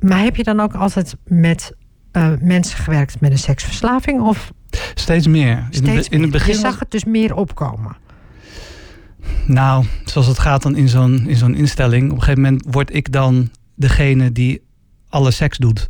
Maar 0.00 0.22
heb 0.22 0.36
je 0.36 0.42
dan 0.42 0.60
ook 0.60 0.74
altijd 0.74 1.16
met 1.24 1.72
uh, 2.12 2.28
mensen 2.40 2.78
gewerkt 2.78 3.20
met 3.20 3.30
een 3.30 3.38
seksverslaving? 3.38 4.20
Of? 4.20 4.52
Steeds 4.94 5.26
meer. 5.26 5.66
Steeds 5.70 6.08
in 6.08 6.22
het 6.22 6.30
begin 6.30 6.54
je 6.54 6.60
zag 6.60 6.78
het 6.78 6.90
dus 6.90 7.04
meer 7.04 7.34
opkomen. 7.34 7.96
Nou, 9.46 9.84
zoals 10.04 10.26
het 10.26 10.38
gaat 10.38 10.62
dan 10.62 10.76
in 10.76 10.88
zo'n 10.88 11.28
in 11.28 11.36
zo'n 11.36 11.54
instelling. 11.54 12.04
Op 12.04 12.16
een 12.16 12.22
gegeven 12.22 12.42
moment 12.42 12.64
word 12.70 12.94
ik 12.94 13.12
dan 13.12 13.50
degene 13.74 14.32
die 14.32 14.62
alle 15.08 15.30
seks 15.30 15.58
doet. 15.58 15.88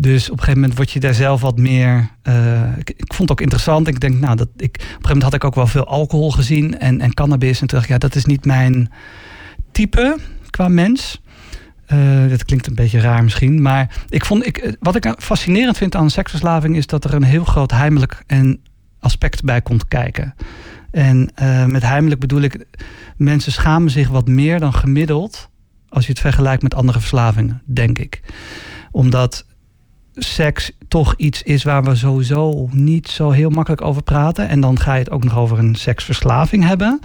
Dus 0.00 0.24
op 0.24 0.30
een 0.30 0.38
gegeven 0.38 0.60
moment 0.60 0.76
word 0.76 0.90
je 0.90 1.00
daar 1.00 1.14
zelf 1.14 1.40
wat 1.40 1.58
meer. 1.58 2.10
Uh, 2.28 2.76
ik, 2.78 2.94
vond 2.96 3.18
het 3.18 3.30
ook 3.30 3.40
interessant. 3.40 3.88
Ik 3.88 4.00
denk, 4.00 4.14
nou, 4.20 4.36
dat 4.36 4.48
ik. 4.56 4.74
Op 4.74 4.80
een 4.80 4.80
gegeven 4.80 5.00
moment 5.02 5.22
had 5.22 5.34
ik 5.34 5.44
ook 5.44 5.54
wel 5.54 5.66
veel 5.66 5.86
alcohol 5.86 6.30
gezien 6.30 6.78
en, 6.78 7.00
en 7.00 7.14
cannabis. 7.14 7.60
En 7.60 7.66
toen 7.66 7.78
dacht 7.78 7.82
ik, 7.84 7.90
ja, 7.90 7.98
dat 7.98 8.14
is 8.14 8.24
niet 8.24 8.44
mijn 8.44 8.90
type 9.72 10.18
qua 10.50 10.68
mens. 10.68 11.20
Uh, 11.92 12.28
dat 12.28 12.44
klinkt 12.44 12.66
een 12.66 12.74
beetje 12.74 13.00
raar 13.00 13.24
misschien. 13.24 13.62
Maar 13.62 13.96
ik 14.08 14.24
vond, 14.24 14.46
ik, 14.46 14.76
wat 14.80 14.96
ik 14.96 15.14
fascinerend 15.18 15.76
vind 15.76 15.94
aan 15.94 16.10
seksverslaving 16.10 16.76
is 16.76 16.86
dat 16.86 17.04
er 17.04 17.14
een 17.14 17.22
heel 17.22 17.44
groot 17.44 17.70
heimelijk 17.70 18.22
en 18.26 18.60
aspect 19.00 19.42
bij 19.42 19.62
komt 19.62 19.88
kijken. 19.88 20.34
En 20.90 21.30
met 21.66 21.82
heimelijk 21.82 22.20
bedoel 22.20 22.40
ik, 22.40 22.64
mensen 23.16 23.52
schamen 23.52 23.90
zich 23.90 24.08
wat 24.08 24.28
meer 24.28 24.60
dan 24.60 24.74
gemiddeld 24.74 25.50
als 25.88 26.06
je 26.06 26.12
het 26.12 26.20
vergelijkt 26.20 26.62
met 26.62 26.74
andere 26.74 26.98
verslavingen, 26.98 27.62
denk 27.66 27.98
ik. 27.98 28.20
Omdat 28.90 29.46
seks 30.18 30.70
toch 30.88 31.14
iets 31.16 31.42
is 31.42 31.62
waar 31.62 31.84
we 31.84 31.94
sowieso 31.94 32.68
niet 32.72 33.08
zo 33.08 33.30
heel 33.30 33.50
makkelijk 33.50 33.82
over 33.82 34.02
praten. 34.02 34.48
En 34.48 34.60
dan 34.60 34.78
ga 34.78 34.92
je 34.92 34.98
het 34.98 35.10
ook 35.10 35.24
nog 35.24 35.36
over 35.36 35.58
een 35.58 35.74
seksverslaving 35.74 36.64
hebben. 36.64 37.00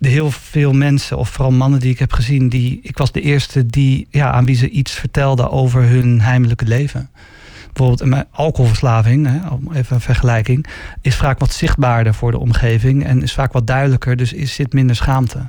Heel 0.00 0.30
veel 0.30 0.72
mensen, 0.72 1.18
of 1.18 1.28
vooral 1.28 1.52
mannen 1.52 1.80
die 1.80 1.90
ik 1.90 1.98
heb 1.98 2.12
gezien, 2.12 2.48
die, 2.48 2.80
ik 2.82 2.98
was 2.98 3.12
de 3.12 3.20
eerste 3.20 3.66
die, 3.66 4.06
ja, 4.10 4.32
aan 4.32 4.44
wie 4.44 4.56
ze 4.56 4.68
iets 4.68 4.92
vertelde 4.92 5.50
over 5.50 5.82
hun 5.82 6.20
heimelijke 6.20 6.64
leven. 6.64 7.10
Bijvoorbeeld 7.72 8.00
een 8.00 8.24
alcoholverslaving, 8.30 9.26
hè, 9.26 9.38
even 9.78 9.94
een 9.94 10.00
vergelijking, 10.00 10.66
is 11.00 11.16
vaak 11.16 11.38
wat 11.38 11.52
zichtbaarder 11.52 12.14
voor 12.14 12.30
de 12.30 12.38
omgeving 12.38 13.04
en 13.04 13.22
is 13.22 13.32
vaak 13.32 13.52
wat 13.52 13.66
duidelijker, 13.66 14.16
dus 14.16 14.32
is, 14.32 14.54
zit 14.54 14.72
minder 14.72 14.96
schaamte 14.96 15.48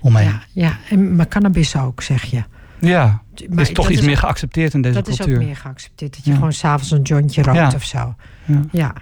omheen. 0.00 0.28
Ja, 0.28 0.42
ja. 0.52 0.78
En, 0.90 1.16
maar 1.16 1.28
cannabis 1.28 1.76
ook, 1.76 2.02
zeg 2.02 2.24
je. 2.24 2.42
Ja, 2.80 3.22
maar 3.48 3.60
is 3.60 3.72
toch 3.72 3.90
iets 3.90 4.00
meer 4.00 4.16
geaccepteerd 4.16 4.74
in 4.74 4.82
deze 4.82 4.94
dat 4.94 5.04
cultuur. 5.04 5.24
Dat 5.24 5.34
is 5.34 5.40
ook 5.40 5.46
meer 5.46 5.56
geaccepteerd. 5.56 6.16
Dat 6.16 6.24
je 6.24 6.34
gewoon 6.34 6.52
s'avonds 6.52 6.90
een 6.90 7.02
jointje 7.02 7.42
rookt 7.42 7.74
of 7.74 7.84
zo. 7.84 8.14
Ja. 8.44 8.62
ja. 8.72 8.94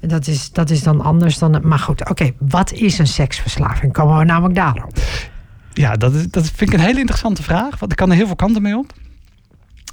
Dat 0.00 0.26
is, 0.26 0.50
dat 0.50 0.70
is 0.70 0.82
dan 0.82 1.00
anders 1.00 1.38
dan... 1.38 1.60
Maar 1.62 1.78
goed, 1.78 2.08
oké. 2.08 2.32
wat 2.38 2.72
is 2.72 2.98
een 2.98 3.06
seksverslaving? 3.06 3.92
Komen 3.92 4.18
we 4.18 4.24
namelijk 4.24 4.54
daarop? 4.54 4.98
Ja, 5.72 5.96
dat, 5.96 6.14
is, 6.14 6.30
dat 6.30 6.50
vind 6.50 6.72
ik 6.72 6.78
een 6.78 6.84
hele 6.84 6.98
interessante 6.98 7.42
vraag. 7.42 7.78
Want 7.78 7.92
ik 7.92 7.98
kan 7.98 8.10
er 8.10 8.16
heel 8.16 8.26
veel 8.26 8.36
kanten 8.36 8.62
mee 8.62 8.76
op. 8.76 8.92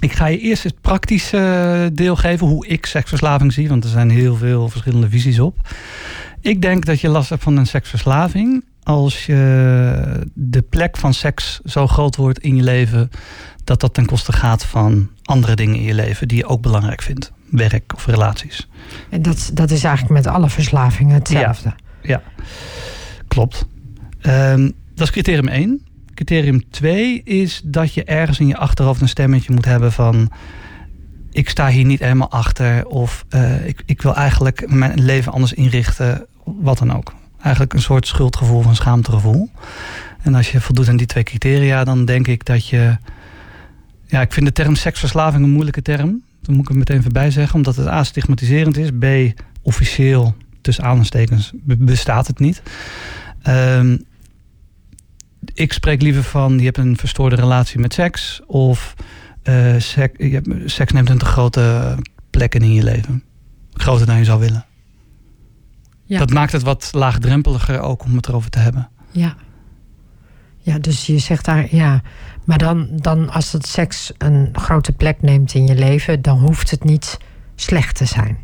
Ik 0.00 0.12
ga 0.12 0.26
je 0.26 0.38
eerst 0.38 0.62
het 0.62 0.80
praktische 0.80 1.90
deel 1.92 2.16
geven. 2.16 2.46
Hoe 2.46 2.66
ik 2.66 2.86
seksverslaving 2.86 3.52
zie. 3.52 3.68
Want 3.68 3.84
er 3.84 3.90
zijn 3.90 4.10
heel 4.10 4.36
veel 4.36 4.68
verschillende 4.68 5.08
visies 5.08 5.40
op. 5.40 5.58
Ik 6.40 6.62
denk 6.62 6.84
dat 6.84 7.00
je 7.00 7.08
last 7.08 7.28
hebt 7.28 7.42
van 7.42 7.56
een 7.56 7.66
seksverslaving 7.66 8.64
als 8.88 9.26
je 9.26 10.26
de 10.34 10.62
plek 10.62 10.96
van 10.96 11.14
seks 11.14 11.60
zo 11.64 11.86
groot 11.86 12.16
wordt 12.16 12.38
in 12.38 12.56
je 12.56 12.62
leven, 12.62 13.10
dat 13.64 13.80
dat 13.80 13.94
ten 13.94 14.06
koste 14.06 14.32
gaat 14.32 14.64
van 14.64 15.10
andere 15.22 15.54
dingen 15.54 15.74
in 15.74 15.82
je 15.82 15.94
leven 15.94 16.28
die 16.28 16.36
je 16.36 16.46
ook 16.46 16.62
belangrijk 16.62 17.02
vindt. 17.02 17.32
Werk 17.50 17.94
of 17.94 18.06
relaties. 18.06 18.68
En 19.10 19.22
dat, 19.22 19.50
dat 19.54 19.70
is 19.70 19.84
eigenlijk 19.84 20.14
met 20.14 20.34
alle 20.34 20.50
verslavingen 20.50 21.14
hetzelfde. 21.14 21.74
Ja, 22.02 22.22
ja. 22.36 22.44
klopt. 23.26 23.66
Um, 24.22 24.72
dat 24.94 25.06
is 25.06 25.12
criterium 25.12 25.48
1. 25.48 25.86
Criterium 26.14 26.70
2 26.70 27.22
is 27.22 27.60
dat 27.64 27.94
je 27.94 28.04
ergens 28.04 28.40
in 28.40 28.46
je 28.46 28.56
achterhoofd 28.56 29.00
een 29.00 29.08
stemmetje 29.08 29.52
moet 29.52 29.64
hebben 29.64 29.92
van 29.92 30.30
ik 31.30 31.48
sta 31.48 31.68
hier 31.68 31.84
niet 31.84 32.00
helemaal 32.00 32.30
achter 32.30 32.86
of 32.86 33.24
uh, 33.30 33.66
ik, 33.66 33.82
ik 33.86 34.02
wil 34.02 34.14
eigenlijk 34.14 34.70
mijn 34.70 35.04
leven 35.04 35.32
anders 35.32 35.52
inrichten, 35.52 36.26
wat 36.44 36.78
dan 36.78 36.96
ook 36.96 37.12
eigenlijk 37.40 37.72
een 37.72 37.82
soort 37.82 38.06
schuldgevoel 38.06 38.64
een 38.64 38.74
schaamtegevoel. 38.74 39.50
En 40.22 40.34
als 40.34 40.52
je 40.52 40.60
voldoet 40.60 40.88
aan 40.88 40.96
die 40.96 41.06
twee 41.06 41.22
criteria, 41.22 41.84
dan 41.84 42.04
denk 42.04 42.26
ik 42.26 42.44
dat 42.44 42.66
je. 42.66 42.96
Ja, 44.06 44.20
ik 44.20 44.32
vind 44.32 44.46
de 44.46 44.52
term 44.52 44.74
seksverslaving 44.74 45.44
een 45.44 45.50
moeilijke 45.50 45.82
term. 45.82 46.22
Dat 46.40 46.54
moet 46.54 46.64
ik 46.64 46.70
er 46.70 46.78
meteen 46.78 47.02
voorbij 47.02 47.30
zeggen, 47.30 47.54
omdat 47.54 47.76
het 47.76 47.86
A 47.86 48.04
stigmatiserend 48.04 48.76
is. 48.76 48.90
B 48.98 49.04
officieel, 49.62 50.36
tussen 50.60 50.84
aanstekens, 50.84 51.52
bestaat 51.64 52.26
het 52.26 52.38
niet. 52.38 52.62
Um, 53.48 54.06
ik 55.54 55.72
spreek 55.72 56.02
liever 56.02 56.22
van 56.22 56.58
je 56.58 56.64
hebt 56.64 56.78
een 56.78 56.96
verstoorde 56.96 57.36
relatie 57.36 57.80
met 57.80 57.94
seks. 57.94 58.40
Of 58.46 58.94
uh, 59.44 59.74
seks, 59.78 60.38
seks 60.64 60.92
neemt 60.92 61.10
een 61.10 61.18
te 61.18 61.24
grote 61.24 61.96
plek 62.30 62.54
in 62.54 62.72
je 62.72 62.82
leven. 62.82 63.24
Groter 63.72 64.06
dan 64.06 64.18
je 64.18 64.24
zou 64.24 64.40
willen. 64.40 64.64
Ja. 66.08 66.18
Dat 66.18 66.30
maakt 66.30 66.52
het 66.52 66.62
wat 66.62 66.88
laagdrempeliger 66.92 67.80
ook 67.80 68.04
om 68.04 68.16
het 68.16 68.28
erover 68.28 68.50
te 68.50 68.58
hebben. 68.58 68.88
Ja. 69.10 69.34
Ja, 70.58 70.78
dus 70.78 71.06
je 71.06 71.18
zegt 71.18 71.44
daar, 71.44 71.74
ja. 71.74 72.02
Maar 72.44 72.58
dan, 72.58 72.88
dan 72.92 73.30
als 73.30 73.52
het 73.52 73.66
seks 73.66 74.12
een 74.18 74.48
grote 74.52 74.92
plek 74.92 75.22
neemt 75.22 75.54
in 75.54 75.66
je 75.66 75.74
leven, 75.74 76.22
dan 76.22 76.38
hoeft 76.38 76.70
het 76.70 76.84
niet 76.84 77.18
slecht 77.54 77.96
te 77.96 78.04
zijn. 78.04 78.38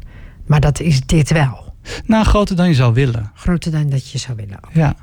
Maar 0.47 0.61
dat 0.61 0.81
is 0.81 1.01
dit 1.07 1.31
wel. 1.31 1.75
Nou, 2.07 2.25
groter 2.25 2.57
dan 2.57 2.69
je 2.69 2.75
zou 2.75 2.95
willen. 2.95 3.31
Groter 3.35 3.71
dan 3.71 3.89
dat 3.89 4.11
je 4.11 4.19
zou 4.19 4.37
willen. 4.37 4.61
Ja. 4.73 4.97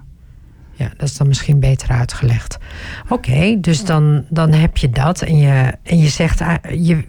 Ja, 0.73 0.91
dat 0.97 1.09
is 1.09 1.17
dan 1.17 1.27
misschien 1.27 1.59
beter 1.59 1.89
uitgelegd. 1.89 2.57
Oké, 3.09 3.57
dus 3.59 3.85
dan, 3.85 4.25
dan 4.29 4.51
heb 4.51 4.77
je 4.77 4.89
dat. 4.89 5.21
En 5.21 5.37
je, 5.37 5.77
en 5.83 5.97
je 5.97 6.09
zegt, 6.09 6.41
ah, 6.41 6.55
je, 6.69 7.07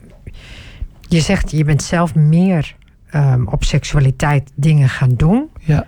je 1.08 1.20
zegt, 1.20 1.50
je 1.50 1.64
bent 1.64 1.82
zelf 1.82 2.14
meer 2.14 2.74
um, 3.14 3.48
op 3.48 3.64
seksualiteit 3.64 4.52
dingen 4.54 4.88
gaan 4.88 5.14
doen. 5.16 5.48
Ja. 5.60 5.86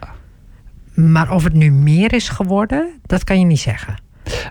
Maar 0.94 1.30
of 1.30 1.44
het 1.44 1.52
nu 1.52 1.70
meer 1.72 2.12
is 2.12 2.28
geworden, 2.28 3.00
dat 3.06 3.24
kan 3.24 3.38
je 3.38 3.44
niet 3.44 3.60
zeggen. 3.60 3.94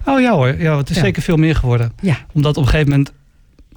Oh 0.05 0.19
ja 0.19 0.33
hoor, 0.33 0.61
ja, 0.61 0.77
het 0.77 0.89
is 0.89 0.97
zeker 0.97 1.21
veel 1.21 1.37
meer 1.37 1.55
geworden. 1.55 1.91
Ja. 2.01 2.17
Omdat 2.33 2.57
op 2.57 2.63
een 2.63 2.69
gegeven 2.69 2.91
moment, 2.91 3.13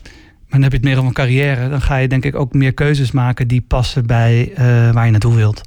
maar 0.03 0.13
dan 0.49 0.63
heb 0.63 0.71
je 0.71 0.77
het 0.77 0.87
meer 0.87 0.97
over 0.97 1.09
een 1.09 1.15
carrière, 1.15 1.69
dan 1.69 1.81
ga 1.81 1.97
je 1.97 2.09
denk 2.09 2.25
ik 2.25 2.35
ook 2.35 2.53
meer 2.53 2.73
keuzes 2.73 3.11
maken 3.11 3.49
die 3.49 3.61
passen 3.61 4.07
bij 4.07 4.51
uh, 4.51 4.57
waar 4.93 5.05
je 5.05 5.11
naartoe 5.11 5.35
wilt. 5.35 5.61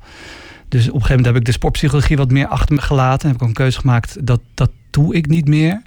Dus 0.67 0.87
op 0.87 0.93
een 0.93 1.01
gegeven 1.01 1.15
moment 1.15 1.25
heb 1.25 1.35
ik 1.35 1.45
de 1.45 1.51
sportpsychologie 1.51 2.17
wat 2.17 2.31
meer 2.31 2.47
achter 2.47 2.75
me 2.75 2.81
gelaten. 2.81 3.27
Heb 3.27 3.35
ik 3.35 3.41
ook 3.41 3.47
een 3.47 3.53
keuze 3.53 3.79
gemaakt, 3.79 4.25
dat, 4.25 4.41
dat 4.53 4.71
doe 4.89 5.15
ik 5.15 5.27
niet 5.27 5.47
meer. 5.47 5.81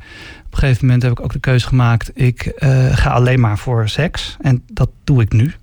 Op 0.47 0.53
een 0.53 0.59
gegeven 0.59 0.85
moment 0.85 1.03
heb 1.03 1.13
ik 1.13 1.21
ook 1.21 1.33
de 1.33 1.39
keuze 1.39 1.67
gemaakt, 1.67 2.11
ik 2.15 2.53
uh, 2.59 2.97
ga 2.97 3.11
alleen 3.11 3.41
maar 3.41 3.59
voor 3.59 3.89
seks. 3.89 4.37
En 4.41 4.63
dat 4.73 4.91
doe 5.05 5.23
ik 5.23 5.33
nu. 5.33 5.55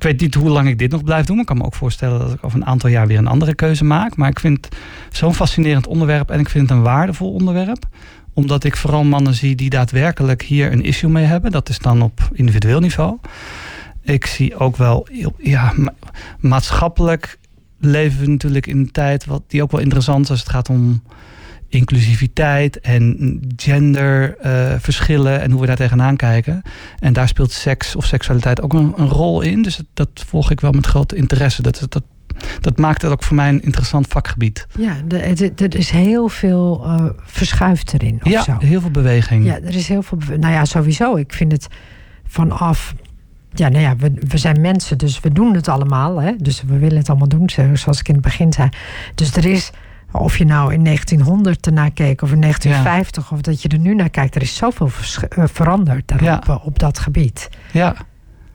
Ik 0.00 0.06
weet 0.06 0.20
niet 0.20 0.34
hoe 0.34 0.48
lang 0.48 0.68
ik 0.68 0.78
dit 0.78 0.90
nog 0.90 1.04
blijf 1.04 1.26
doen. 1.26 1.38
Ik 1.38 1.46
kan 1.46 1.56
me 1.56 1.64
ook 1.64 1.74
voorstellen 1.74 2.18
dat 2.18 2.32
ik 2.32 2.44
over 2.44 2.58
een 2.58 2.66
aantal 2.66 2.90
jaar 2.90 3.06
weer 3.06 3.18
een 3.18 3.26
andere 3.26 3.54
keuze 3.54 3.84
maak. 3.84 4.16
Maar 4.16 4.28
ik 4.28 4.40
vind 4.40 4.64
het 4.64 4.76
zo'n 5.10 5.34
fascinerend 5.34 5.86
onderwerp. 5.86 6.30
En 6.30 6.40
ik 6.40 6.48
vind 6.48 6.68
het 6.68 6.78
een 6.78 6.84
waardevol 6.84 7.32
onderwerp. 7.32 7.86
Omdat 8.34 8.64
ik 8.64 8.76
vooral 8.76 9.04
mannen 9.04 9.34
zie 9.34 9.54
die 9.54 9.70
daadwerkelijk 9.70 10.42
hier 10.42 10.72
een 10.72 10.84
issue 10.84 11.10
mee 11.10 11.24
hebben. 11.24 11.50
Dat 11.50 11.68
is 11.68 11.78
dan 11.78 12.02
op 12.02 12.28
individueel 12.32 12.80
niveau. 12.80 13.18
Ik 14.02 14.26
zie 14.26 14.56
ook 14.56 14.76
wel, 14.76 15.08
ja, 15.38 15.74
maatschappelijk 16.38 17.38
leven 17.78 18.20
we 18.20 18.26
natuurlijk 18.26 18.66
in 18.66 18.78
een 18.78 18.90
tijd 18.90 19.24
wat 19.24 19.42
die 19.46 19.62
ook 19.62 19.70
wel 19.70 19.80
interessant 19.80 20.24
is 20.24 20.30
als 20.30 20.40
het 20.40 20.48
gaat 20.48 20.68
om 20.68 21.02
inclusiviteit 21.70 22.80
en 22.80 23.40
genderverschillen 23.56 25.32
uh, 25.32 25.42
en 25.42 25.50
hoe 25.50 25.60
we 25.60 25.66
daar 25.66 25.76
tegenaan 25.76 26.16
kijken. 26.16 26.62
En 26.98 27.12
daar 27.12 27.28
speelt 27.28 27.52
seks 27.52 27.96
of 27.96 28.04
seksualiteit 28.04 28.62
ook 28.62 28.72
een, 28.72 28.92
een 28.96 29.08
rol 29.08 29.40
in. 29.40 29.62
Dus 29.62 29.82
dat, 29.94 30.08
volg 30.26 30.50
ik 30.50 30.60
wel 30.60 30.72
met 30.72 30.86
grote 30.86 31.16
interesse. 31.16 31.62
Dat, 31.62 31.86
dat, 31.88 32.02
dat 32.60 32.78
maakt 32.78 33.02
het 33.02 33.10
ook 33.10 33.22
voor 33.22 33.36
mij 33.36 33.48
een 33.48 33.62
interessant 33.62 34.06
vakgebied. 34.06 34.66
Ja, 34.78 34.96
er 35.08 35.76
is 35.76 35.90
heel 35.90 36.28
veel 36.28 36.82
uh, 36.84 37.04
verschuift 37.24 37.92
erin. 37.92 38.20
Of 38.22 38.30
ja, 38.30 38.42
zo. 38.42 38.56
heel 38.58 38.80
veel 38.80 38.90
beweging. 38.90 39.44
Ja, 39.44 39.54
er 39.54 39.74
is 39.74 39.88
heel 39.88 40.02
veel. 40.02 40.18
Nou 40.38 40.52
ja, 40.52 40.64
sowieso. 40.64 41.16
Ik 41.16 41.32
vind 41.32 41.52
het 41.52 41.66
vanaf. 42.26 42.94
Ja, 43.52 43.68
nou 43.68 43.82
ja, 43.82 43.96
we, 43.96 44.12
we 44.28 44.38
zijn 44.38 44.60
mensen, 44.60 44.98
dus 44.98 45.20
we 45.20 45.32
doen 45.32 45.54
het 45.54 45.68
allemaal. 45.68 46.20
Hè? 46.20 46.32
Dus 46.36 46.62
we 46.62 46.78
willen 46.78 46.98
het 46.98 47.08
allemaal 47.08 47.28
doen, 47.28 47.50
zoals 47.74 48.00
ik 48.00 48.08
in 48.08 48.14
het 48.14 48.22
begin 48.22 48.52
zei. 48.52 48.68
Dus 49.14 49.36
er 49.36 49.44
is 49.44 49.70
of 50.12 50.38
je 50.38 50.44
nou 50.44 50.72
in 50.72 50.84
1900 50.84 51.66
ernaar 51.66 51.90
keek 51.90 52.22
of 52.22 52.32
in 52.32 52.40
1950 52.40 53.32
of 53.32 53.40
dat 53.40 53.62
je 53.62 53.68
er 53.68 53.78
nu 53.78 53.94
naar 53.94 54.10
kijkt, 54.10 54.34
er 54.34 54.42
is 54.42 54.56
zoveel 54.56 54.90
eh, 55.28 55.44
veranderd 55.46 56.08
daarop, 56.08 56.48
eh, 56.48 56.66
op 56.66 56.78
dat 56.78 56.98
gebied. 56.98 57.48
Ja. 57.72 57.94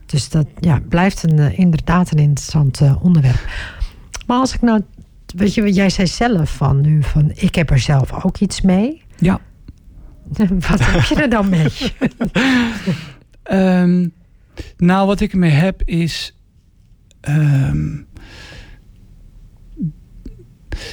Dus 0.06 0.28
dat 0.28 0.46
ja, 0.60 0.80
blijft 0.88 1.22
een, 1.22 1.38
eh, 1.38 1.58
inderdaad 1.58 2.10
een 2.10 2.18
interessant 2.18 2.80
onderwerp. 3.00 3.48
Maar 4.26 4.38
als 4.38 4.54
ik 4.54 4.62
nou, 4.62 4.82
weet 5.26 5.54
je, 5.54 5.72
jij 5.72 5.90
zei 5.90 6.06
zelf 6.06 6.50
van 6.50 6.80
nu 6.80 7.02
van 7.02 7.32
ik 7.34 7.54
heb 7.54 7.70
er 7.70 7.78
zelf 7.78 8.24
ook 8.24 8.38
iets 8.38 8.60
mee. 8.60 9.02
Ja. 9.18 9.40
Wat 10.68 10.86
heb 10.86 11.02
je 11.02 11.14
er 11.14 11.30
dan 11.30 11.48
mee? 11.48 11.72
um, 13.50 14.12
nou, 14.76 15.06
wat 15.06 15.20
ik 15.20 15.32
ermee 15.32 15.50
heb 15.50 15.82
is. 15.82 16.36
Ehm, 17.20 17.88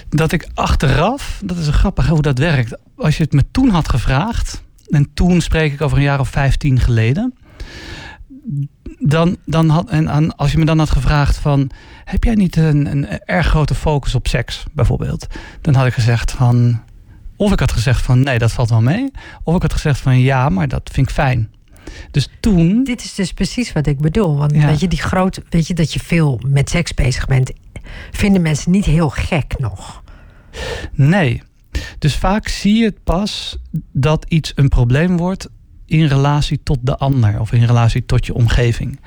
dat 0.10 0.32
ik 0.32 0.48
achteraf, 0.54 1.42
dat 1.46 1.58
is 1.58 1.68
grappig 1.68 2.08
hoe 2.08 2.22
dat 2.22 2.38
werkt. 2.38 2.78
Als 2.96 3.18
je 3.18 3.24
het 3.24 3.34
me 3.34 3.44
toen 3.52 3.70
had 3.70 3.90
gevraagd, 3.90 4.64
en 4.90 5.14
toen 5.14 5.42
spreek 5.42 5.74
ik 5.74 5.82
over 5.82 5.98
een 5.98 6.04
jaar 6.04 6.20
of 6.20 6.30
vijftien 6.30 6.80
geleden. 6.80 7.34
Dan, 9.00 9.38
dan 9.46 9.70
had, 9.70 9.90
en, 9.90 10.36
als 10.36 10.52
je 10.52 10.58
me 10.58 10.66
dan 10.66 10.80
had 10.80 10.90
gevraagd 10.90 11.38
van, 11.38 11.70
heb 12.04 12.24
jij 12.24 12.36
niet 12.36 12.56
een, 12.56 12.92
een 12.92 13.20
erg 13.20 13.48
grote 13.48 13.76
focus 13.76 14.16
op 14.16 14.28
seks 14.28 14.64
bijvoorbeeld? 14.72 15.28
Dan 15.62 15.74
had 15.74 15.86
ik 15.86 15.94
gezegd 15.94 16.32
van, 16.32 16.82
of 17.36 17.52
ik 17.52 17.60
had 17.60 17.72
gezegd 17.72 18.02
van 18.02 18.20
nee, 18.20 18.38
dat 18.38 18.52
valt 18.52 18.70
wel 18.70 18.82
mee. 18.82 19.12
Of 19.44 19.56
ik 19.56 19.62
had 19.62 19.74
gezegd 19.74 20.00
van 20.00 20.20
ja, 20.20 20.50
maar 20.50 20.68
dat 20.68 20.90
vind 20.94 21.08
ik 21.08 21.14
fijn. 21.14 21.52
Dus 22.12 22.30
toen. 22.40 22.84
Dit 22.84 23.04
is 23.04 23.14
dus 23.14 23.34
precies 23.34 23.74
wat 23.74 23.88
ik 23.88 24.00
bedoel. 24.00 24.38
Want 24.38 24.52
weet 24.52 24.80
je, 24.80 24.88
die 24.88 25.02
grote, 25.02 25.44
weet 25.50 25.68
je 25.68 25.74
dat 25.74 25.94
je 25.94 26.00
veel 26.00 26.42
met 26.48 26.70
seks 26.70 26.94
bezig 26.94 27.26
bent, 27.26 27.52
vinden 28.12 28.42
mensen 28.42 28.72
niet 28.72 28.86
heel 28.86 29.10
gek 29.10 29.54
nog. 29.58 30.04
Nee. 30.92 31.42
Dus 32.00 32.16
vaak 32.16 32.48
zie 32.48 32.78
je 32.78 32.86
het 32.86 33.04
pas 33.04 33.58
dat 33.92 34.26
iets 34.28 34.52
een 34.56 34.70
probleem 34.70 35.18
wordt 35.18 35.50
in 35.86 36.06
relatie 36.06 36.60
tot 36.64 36.78
de 36.82 36.98
ander 36.98 37.40
of 37.40 37.52
in 37.52 37.64
relatie 37.64 38.06
tot 38.06 38.26
je 38.26 38.34
omgeving. 38.34 39.00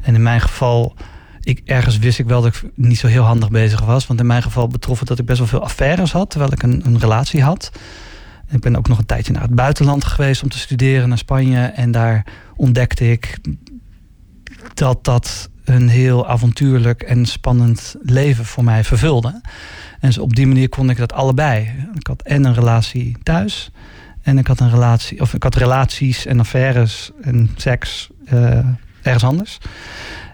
En 0.00 0.14
in 0.14 0.22
mijn 0.22 0.40
geval, 0.40 0.96
ik, 1.40 1.60
ergens 1.64 1.98
wist 1.98 2.18
ik 2.18 2.26
wel 2.26 2.42
dat 2.42 2.54
ik 2.54 2.70
niet 2.74 2.98
zo 2.98 3.06
heel 3.06 3.22
handig 3.22 3.50
bezig 3.50 3.80
was. 3.80 4.06
Want 4.06 4.20
in 4.20 4.26
mijn 4.26 4.42
geval 4.42 4.68
betrof 4.68 4.98
het 4.98 5.08
dat 5.08 5.18
ik 5.18 5.26
best 5.26 5.38
wel 5.38 5.48
veel 5.48 5.62
affaires 5.62 6.12
had 6.12 6.30
terwijl 6.30 6.52
ik 6.52 6.62
een, 6.62 6.82
een 6.84 6.98
relatie 6.98 7.42
had. 7.42 7.72
Ik 8.52 8.60
ben 8.60 8.76
ook 8.76 8.88
nog 8.88 8.98
een 8.98 9.06
tijdje 9.06 9.32
naar 9.32 9.42
het 9.42 9.54
buitenland 9.54 10.04
geweest 10.04 10.42
om 10.42 10.48
te 10.48 10.58
studeren, 10.58 11.08
naar 11.08 11.18
Spanje. 11.18 11.60
En 11.60 11.90
daar 11.90 12.26
ontdekte 12.56 13.10
ik 13.10 13.38
dat 14.74 15.04
dat 15.04 15.50
een 15.64 15.88
heel 15.88 16.28
avontuurlijk 16.28 17.02
en 17.02 17.26
spannend 17.26 17.94
leven 18.02 18.44
voor 18.44 18.64
mij 18.64 18.84
vervulde. 18.84 19.40
En 20.00 20.20
op 20.20 20.36
die 20.36 20.46
manier 20.46 20.68
kon 20.68 20.90
ik 20.90 20.96
dat 20.96 21.12
allebei. 21.12 21.70
Ik 21.94 22.06
had 22.06 22.22
en 22.22 22.44
een 22.44 22.54
relatie 22.54 23.16
thuis. 23.22 23.70
En 24.22 24.38
ik 24.38 24.46
had 24.46 24.60
een 24.60 24.70
relatie, 24.70 25.20
of 25.20 25.34
ik 25.34 25.42
had 25.42 25.54
relaties 25.54 26.26
en 26.26 26.40
affaires 26.40 27.10
en 27.22 27.50
seks 27.56 28.10
uh, 28.32 28.58
ergens 29.02 29.24
anders. 29.24 29.58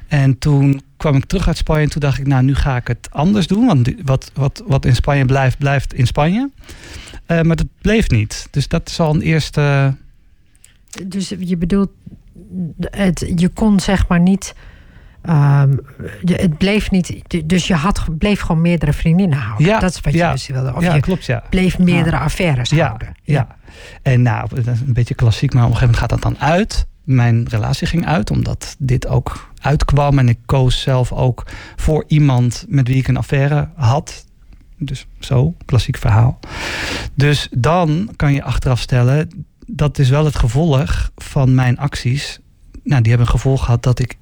En 0.08 0.38
toen 0.38 0.82
kwam 0.96 1.16
ik 1.16 1.24
terug 1.24 1.46
uit 1.46 1.56
Spanje 1.56 1.82
en 1.82 1.90
toen 1.90 2.00
dacht 2.00 2.18
ik, 2.18 2.26
nou 2.26 2.42
nu 2.42 2.54
ga 2.54 2.76
ik 2.76 2.86
het 2.86 3.08
anders 3.10 3.46
doen. 3.46 3.66
Want 3.66 3.90
wat, 4.04 4.30
wat, 4.34 4.62
wat 4.66 4.84
in 4.84 4.94
Spanje 4.94 5.24
blijft, 5.24 5.58
blijft 5.58 5.94
in 5.94 6.06
Spanje. 6.06 6.50
Uh, 7.28 7.40
maar 7.40 7.56
dat 7.56 7.66
bleef 7.80 8.10
niet. 8.10 8.48
Dus 8.50 8.68
dat 8.68 8.88
is 8.88 9.00
al 9.00 9.14
een 9.14 9.20
eerste. 9.20 9.94
Dus 11.06 11.34
je 11.38 11.56
bedoelt, 11.56 11.90
het, 12.78 13.32
je 13.36 13.48
kon 13.48 13.80
zeg 13.80 14.08
maar 14.08 14.20
niet. 14.20 14.54
Um, 15.28 15.80
het 16.24 16.58
bleef 16.58 16.90
niet. 16.90 17.22
Dus 17.44 17.66
je 17.66 17.74
had, 17.74 18.04
bleef 18.18 18.40
gewoon 18.40 18.60
meerdere 18.60 18.92
vriendinnen 18.92 19.38
houden. 19.38 19.66
Ja, 19.66 19.78
dat 19.78 19.90
is 19.90 20.00
wat 20.00 20.12
je 20.12 20.18
ja, 20.18 20.32
dus 20.32 20.46
wilde. 20.46 20.74
Of 20.74 20.82
ja, 20.82 20.94
je 20.94 21.00
klopt, 21.00 21.24
ja. 21.24 21.42
bleef 21.50 21.78
meerdere 21.78 22.18
affaires 22.18 22.70
houden. 22.70 23.14
Ja. 23.22 23.56
En 24.02 24.22
nou, 24.22 24.48
dat 24.48 24.66
is 24.66 24.80
een 24.80 24.92
beetje 24.92 25.14
klassiek, 25.14 25.52
maar 25.52 25.64
op 25.64 25.70
een 25.70 25.76
gegeven 25.76 26.00
moment 26.00 26.22
gaat 26.22 26.22
dat 26.22 26.38
dan 26.38 26.48
uit. 26.48 26.86
Mijn 27.04 27.46
relatie 27.48 27.86
ging 27.86 28.06
uit, 28.06 28.30
omdat 28.30 28.76
dit 28.78 29.06
ook 29.06 29.50
uitkwam. 29.60 30.18
En 30.18 30.28
ik 30.28 30.38
koos 30.46 30.80
zelf 30.80 31.12
ook 31.12 31.46
voor 31.76 32.04
iemand 32.06 32.64
met 32.68 32.88
wie 32.88 32.96
ik 32.96 33.08
een 33.08 33.16
affaire 33.16 33.68
had. 33.74 34.26
Dus 34.78 35.06
zo, 35.18 35.54
klassiek 35.64 35.96
verhaal. 35.96 36.38
Dus 37.14 37.48
dan 37.50 38.12
kan 38.16 38.32
je 38.32 38.42
achteraf 38.42 38.80
stellen, 38.80 39.46
dat 39.66 39.98
is 39.98 40.08
wel 40.08 40.24
het 40.24 40.36
gevolg 40.36 41.10
van 41.16 41.54
mijn 41.54 41.78
acties. 41.78 42.38
Nou, 42.84 43.02
die 43.02 43.10
hebben 43.10 43.26
een 43.26 43.40
gevolg 43.40 43.64
gehad 43.64 43.82
dat 43.82 43.98
ik 43.98 44.16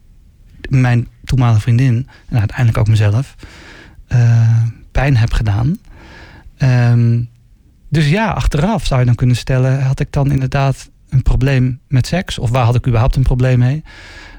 mijn 0.69 1.09
toenmalige 1.25 1.61
vriendin, 1.61 2.09
en 2.29 2.39
uiteindelijk 2.39 2.79
ook 2.79 2.89
mezelf, 2.89 3.35
uh, 4.09 4.63
pijn 4.93 5.17
heb 5.17 5.33
gedaan. 5.33 5.79
Um, 6.59 7.29
dus 7.89 8.09
ja, 8.09 8.31
achteraf 8.31 8.87
zou 8.87 9.01
je 9.01 9.07
dan 9.07 9.15
kunnen 9.15 9.37
stellen, 9.37 9.83
had 9.83 10.01
ik 10.01 10.13
dan 10.13 10.31
inderdaad 10.31 10.91
een 11.09 11.23
probleem 11.23 11.81
met 11.89 12.07
seks? 12.07 12.39
Of 12.39 12.51
waar 12.51 12.65
had 12.65 12.75
ik 12.75 12.87
überhaupt 12.87 13.17
een 13.17 13.23
probleem 13.23 13.59
mee? 13.59 13.83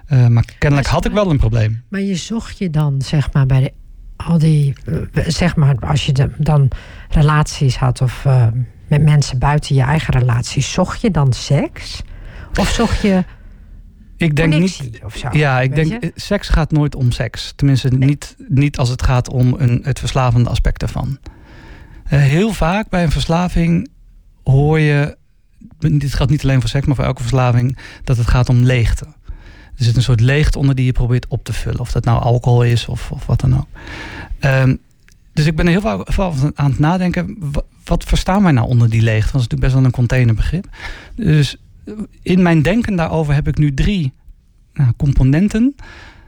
Uh, 0.09 0.27
maar 0.27 0.45
kennelijk 0.57 0.87
had 0.89 1.05
ik 1.05 1.11
wel 1.11 1.29
een 1.29 1.37
probleem. 1.37 1.83
Maar 1.89 2.01
je 2.01 2.15
zocht 2.15 2.57
je 2.57 2.69
dan, 2.69 3.01
zeg 3.01 3.33
maar, 3.33 3.45
bij 3.45 3.59
de 3.59 3.73
al 4.27 4.37
die, 4.37 4.75
eh, 4.85 5.23
zeg 5.27 5.55
maar, 5.55 5.75
als 5.79 6.05
je 6.05 6.29
dan 6.37 6.67
relaties 7.09 7.77
had 7.77 8.01
of 8.01 8.23
uh, 8.27 8.47
met 8.87 9.01
mensen 9.01 9.39
buiten 9.39 9.75
je 9.75 9.81
eigen 9.81 10.13
relatie, 10.13 10.61
zocht 10.61 11.01
je 11.01 11.11
dan 11.11 11.33
seks? 11.33 12.01
Of 12.55 12.69
zocht 12.69 13.01
je 13.01 13.23
ik 14.17 14.35
denk 14.35 14.53
niet. 14.53 14.99
Zo, 15.15 15.27
ja, 15.31 15.61
ik 15.61 15.75
denk, 15.75 15.87
je? 15.87 16.11
seks 16.15 16.49
gaat 16.49 16.71
nooit 16.71 16.95
om 16.95 17.11
seks. 17.11 17.53
Tenminste, 17.55 17.89
niet, 17.89 18.35
niet 18.47 18.77
als 18.77 18.89
het 18.89 19.03
gaat 19.03 19.29
om 19.29 19.55
een, 19.57 19.79
het 19.83 19.99
verslavende 19.99 20.49
aspect 20.49 20.81
ervan. 20.81 21.17
Uh, 21.17 22.19
heel 22.19 22.53
vaak 22.53 22.89
bij 22.89 23.03
een 23.03 23.11
verslaving 23.11 23.89
hoor 24.43 24.79
je, 24.79 25.17
dit 25.79 26.13
gaat 26.13 26.29
niet 26.29 26.43
alleen 26.43 26.59
voor 26.59 26.69
seks, 26.69 26.85
maar 26.85 26.95
voor 26.95 27.05
elke 27.05 27.21
verslaving, 27.21 27.77
dat 28.03 28.17
het 28.17 28.27
gaat 28.27 28.49
om 28.49 28.63
leegte. 28.63 29.05
Er 29.77 29.83
zit 29.83 29.95
een 29.95 30.01
soort 30.01 30.19
leegte 30.19 30.59
onder 30.59 30.75
die 30.75 30.85
je 30.85 30.91
probeert 30.91 31.27
op 31.27 31.43
te 31.43 31.53
vullen. 31.53 31.79
Of 31.79 31.91
dat 31.91 32.05
nou 32.05 32.21
alcohol 32.21 32.63
is 32.63 32.87
of, 32.87 33.11
of 33.11 33.25
wat 33.25 33.39
dan 33.39 33.57
ook. 33.57 33.67
Um, 34.39 34.79
dus 35.33 35.45
ik 35.45 35.55
ben 35.55 35.65
er 35.65 35.71
heel 35.71 36.03
veel 36.05 36.51
aan 36.55 36.69
het 36.69 36.79
nadenken. 36.79 37.37
Wat, 37.83 38.03
verstaan 38.03 38.43
wij 38.43 38.51
nou 38.51 38.67
onder 38.67 38.89
die 38.89 39.01
leegte? 39.01 39.31
Dat 39.31 39.41
is 39.41 39.47
natuurlijk 39.47 39.61
best 39.61 39.73
wel 39.73 39.83
een 39.83 39.91
containerbegrip. 39.91 40.67
Dus 41.15 41.57
in 42.21 42.41
mijn 42.41 42.61
denken 42.61 42.95
daarover 42.95 43.33
heb 43.33 43.47
ik 43.47 43.57
nu 43.57 43.73
drie 43.73 44.13
nou, 44.73 44.93
componenten 44.97 45.75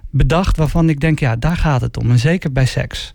bedacht 0.09 0.57
waarvan 0.57 0.89
ik 0.89 0.99
denk, 0.99 1.19
ja, 1.19 1.35
daar 1.35 1.57
gaat 1.57 1.81
het 1.81 1.97
om. 1.97 2.11
En 2.11 2.19
zeker 2.19 2.51
bij 2.51 2.65
seks. 2.65 3.13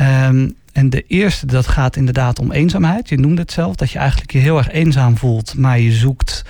Um, 0.00 0.54
en 0.72 0.90
de 0.90 1.02
eerste, 1.02 1.46
dat 1.46 1.66
gaat 1.66 1.96
inderdaad 1.96 2.38
om 2.38 2.52
eenzaamheid. 2.52 3.08
Je 3.08 3.18
noemde 3.18 3.40
het 3.40 3.52
zelf, 3.52 3.74
dat 3.76 3.90
je 3.90 3.98
eigenlijk 3.98 4.32
je 4.32 4.38
heel 4.38 4.58
erg 4.58 4.70
eenzaam 4.70 5.16
voelt, 5.16 5.54
maar 5.54 5.80
je 5.80 5.92
zoekt 5.92 6.44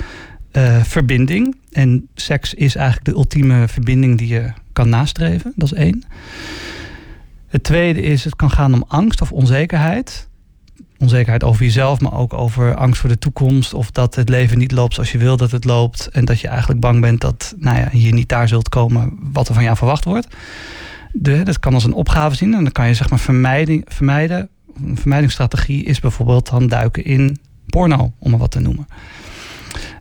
uh, 0.52 0.82
verbinding. 0.82 1.56
En 1.76 2.08
seks 2.14 2.54
is 2.54 2.74
eigenlijk 2.74 3.06
de 3.06 3.14
ultieme 3.14 3.68
verbinding 3.68 4.18
die 4.18 4.28
je 4.28 4.52
kan 4.72 4.88
nastreven. 4.88 5.52
Dat 5.56 5.72
is 5.72 5.78
één. 5.78 6.04
Het 7.46 7.62
tweede 7.62 8.02
is, 8.02 8.24
het 8.24 8.36
kan 8.36 8.50
gaan 8.50 8.74
om 8.74 8.84
angst 8.88 9.20
of 9.20 9.32
onzekerheid. 9.32 10.28
Onzekerheid 10.98 11.44
over 11.44 11.64
jezelf, 11.64 12.00
maar 12.00 12.12
ook 12.12 12.32
over 12.32 12.74
angst 12.74 13.00
voor 13.00 13.08
de 13.08 13.18
toekomst. 13.18 13.74
Of 13.74 13.90
dat 13.90 14.14
het 14.14 14.28
leven 14.28 14.58
niet 14.58 14.72
loopt 14.72 14.94
zoals 14.94 15.12
je 15.12 15.18
wil 15.18 15.36
dat 15.36 15.50
het 15.50 15.64
loopt. 15.64 16.08
En 16.08 16.24
dat 16.24 16.40
je 16.40 16.48
eigenlijk 16.48 16.80
bang 16.80 17.00
bent 17.00 17.20
dat 17.20 17.54
nou 17.58 17.78
ja, 17.78 17.88
je 17.92 18.12
niet 18.12 18.28
daar 18.28 18.48
zult 18.48 18.68
komen 18.68 19.18
wat 19.32 19.48
er 19.48 19.54
van 19.54 19.62
jou 19.62 19.76
verwacht 19.76 20.04
wordt. 20.04 20.26
De, 21.12 21.42
dat 21.42 21.58
kan 21.58 21.74
als 21.74 21.84
een 21.84 21.92
opgave 21.92 22.36
zien. 22.36 22.54
En 22.54 22.62
dan 22.62 22.72
kan 22.72 22.88
je 22.88 22.94
zeg 22.94 23.10
maar 23.10 23.20
vermijden. 23.86 24.48
Een 24.82 24.96
vermijdingsstrategie 24.96 25.84
is 25.84 26.00
bijvoorbeeld 26.00 26.50
dan 26.50 26.66
duiken 26.66 27.04
in 27.04 27.38
porno, 27.66 28.12
om 28.18 28.30
maar 28.30 28.40
wat 28.40 28.50
te 28.50 28.60
noemen. 28.60 28.86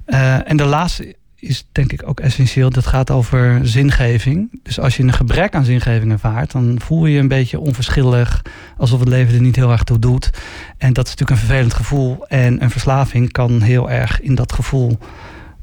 Uh, 0.07 0.49
en 0.49 0.57
de 0.57 0.65
laatste 0.65 1.15
is 1.45 1.67
denk 1.71 1.91
ik 1.91 2.07
ook 2.07 2.19
essentieel. 2.19 2.69
Dat 2.69 2.85
gaat 2.85 3.11
over 3.11 3.59
zingeving. 3.63 4.59
Dus 4.63 4.79
als 4.79 4.97
je 4.97 5.03
een 5.03 5.13
gebrek 5.13 5.55
aan 5.55 5.65
zingeving 5.65 6.11
ervaart, 6.11 6.51
dan 6.51 6.75
voel 6.81 7.05
je 7.05 7.13
je 7.13 7.19
een 7.19 7.27
beetje 7.27 7.59
onverschillig, 7.59 8.41
alsof 8.77 8.99
het 8.99 9.09
leven 9.09 9.33
er 9.33 9.41
niet 9.41 9.55
heel 9.55 9.71
erg 9.71 9.83
toe 9.83 9.99
doet. 9.99 10.29
En 10.77 10.93
dat 10.93 11.05
is 11.05 11.11
natuurlijk 11.11 11.41
een 11.41 11.47
vervelend 11.47 11.73
gevoel. 11.73 12.25
En 12.27 12.63
een 12.63 12.69
verslaving 12.69 13.31
kan 13.31 13.61
heel 13.61 13.89
erg 13.89 14.21
in 14.21 14.35
dat 14.35 14.53
gevoel. 14.53 14.97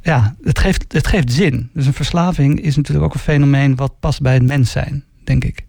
Ja, 0.03 0.35
het 0.43 0.59
geeft, 0.59 0.93
het 0.93 1.07
geeft 1.07 1.33
zin. 1.33 1.71
Dus 1.73 1.87
een 1.87 1.93
verslaving 1.93 2.61
is 2.61 2.77
natuurlijk 2.77 3.07
ook 3.07 3.15
een 3.15 3.21
fenomeen 3.21 3.77
wat 3.77 4.01
past 4.01 4.21
bij 4.21 4.35
het 4.35 4.47
mens 4.47 4.71
zijn, 4.71 5.05
denk 5.25 5.45
ik. 5.45 5.65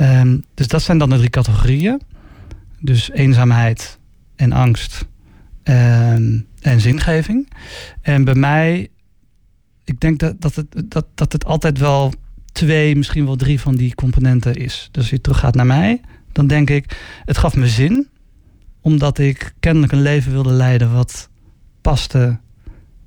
Um, 0.00 0.44
dus 0.54 0.68
dat 0.68 0.82
zijn 0.82 0.98
dan 0.98 1.10
de 1.10 1.16
drie 1.16 1.30
categorieën. 1.30 2.00
Dus 2.80 3.10
eenzaamheid 3.10 3.98
en 4.36 4.52
angst. 4.52 5.06
Um, 5.64 6.46
en 6.62 6.80
zingeving. 6.80 7.48
En 8.02 8.24
bij 8.24 8.34
mij, 8.34 8.88
ik 9.92 10.00
denk 10.00 10.18
dat, 10.18 10.40
dat, 10.40 10.54
het, 10.54 10.66
dat, 10.84 11.06
dat 11.14 11.32
het 11.32 11.44
altijd 11.44 11.78
wel 11.78 12.12
twee, 12.52 12.96
misschien 12.96 13.24
wel 13.24 13.36
drie 13.36 13.60
van 13.60 13.76
die 13.76 13.94
componenten 13.94 14.54
is. 14.54 14.88
Dus 14.90 15.02
als 15.02 15.10
je 15.10 15.20
teruggaat 15.20 15.54
naar 15.54 15.66
mij, 15.66 16.00
dan 16.32 16.46
denk 16.46 16.70
ik, 16.70 16.96
het 17.24 17.38
gaf 17.38 17.56
me 17.56 17.68
zin, 17.68 18.08
omdat 18.80 19.18
ik 19.18 19.54
kennelijk 19.60 19.92
een 19.92 20.02
leven 20.02 20.32
wilde 20.32 20.52
leiden 20.52 20.92
wat 20.92 21.28
paste 21.80 22.38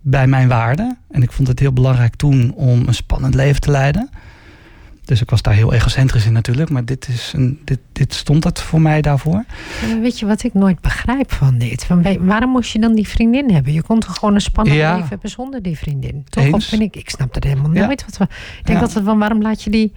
bij 0.02 0.28
mijn 0.28 0.48
waarden. 0.48 0.98
En 1.10 1.22
ik 1.22 1.32
vond 1.32 1.48
het 1.48 1.60
heel 1.60 1.74
belangrijk 1.74 2.16
toen 2.16 2.54
om 2.54 2.88
een 2.88 2.94
spannend 2.94 3.36
leven 3.36 3.62
te 3.62 3.72
leiden. 3.72 4.10
Dus 5.06 5.22
ik 5.22 5.30
was 5.30 5.42
daar 5.42 5.54
heel 5.54 5.74
egocentrisch 5.74 6.26
in 6.26 6.34
natuurlijk. 6.34 6.70
Maar 6.70 6.86
dit, 6.86 7.08
is 7.08 7.34
een, 7.36 7.60
dit, 7.64 7.80
dit 7.92 8.14
stond 8.14 8.44
het 8.44 8.62
voor 8.62 8.82
mij 8.82 9.02
daarvoor. 9.02 9.44
weet 10.02 10.20
je 10.20 10.26
wat 10.26 10.44
ik 10.44 10.54
nooit 10.54 10.82
begrijp 10.82 11.32
van 11.32 11.58
dit? 11.58 11.86
Van, 11.86 12.26
waarom 12.26 12.52
moest 12.52 12.72
je 12.72 12.80
dan 12.80 12.96
die 12.96 13.08
vriendin 13.08 13.52
hebben? 13.52 13.74
Je 13.74 13.82
kon 13.82 14.00
toch 14.00 14.16
gewoon 14.16 14.36
een 14.36 14.42
spannend 14.42 14.78
leven 14.78 15.08
hebben 15.10 15.30
zonder 15.30 15.62
die 15.62 15.78
vriendin? 15.78 16.26
Toch? 16.30 16.52
Of 16.52 16.64
vind 16.64 16.82
ik, 16.82 16.96
ik 16.96 17.10
snap 17.10 17.34
dat 17.34 17.44
helemaal 17.44 17.72
nooit. 17.72 18.06
Wat 18.06 18.18
we, 18.18 18.24
ik 18.60 18.66
denk 18.66 18.82
altijd 18.82 19.06
van, 19.06 19.20
waarom 19.20 19.42
laat 19.42 19.64
je 19.64 19.70
die 19.70 19.94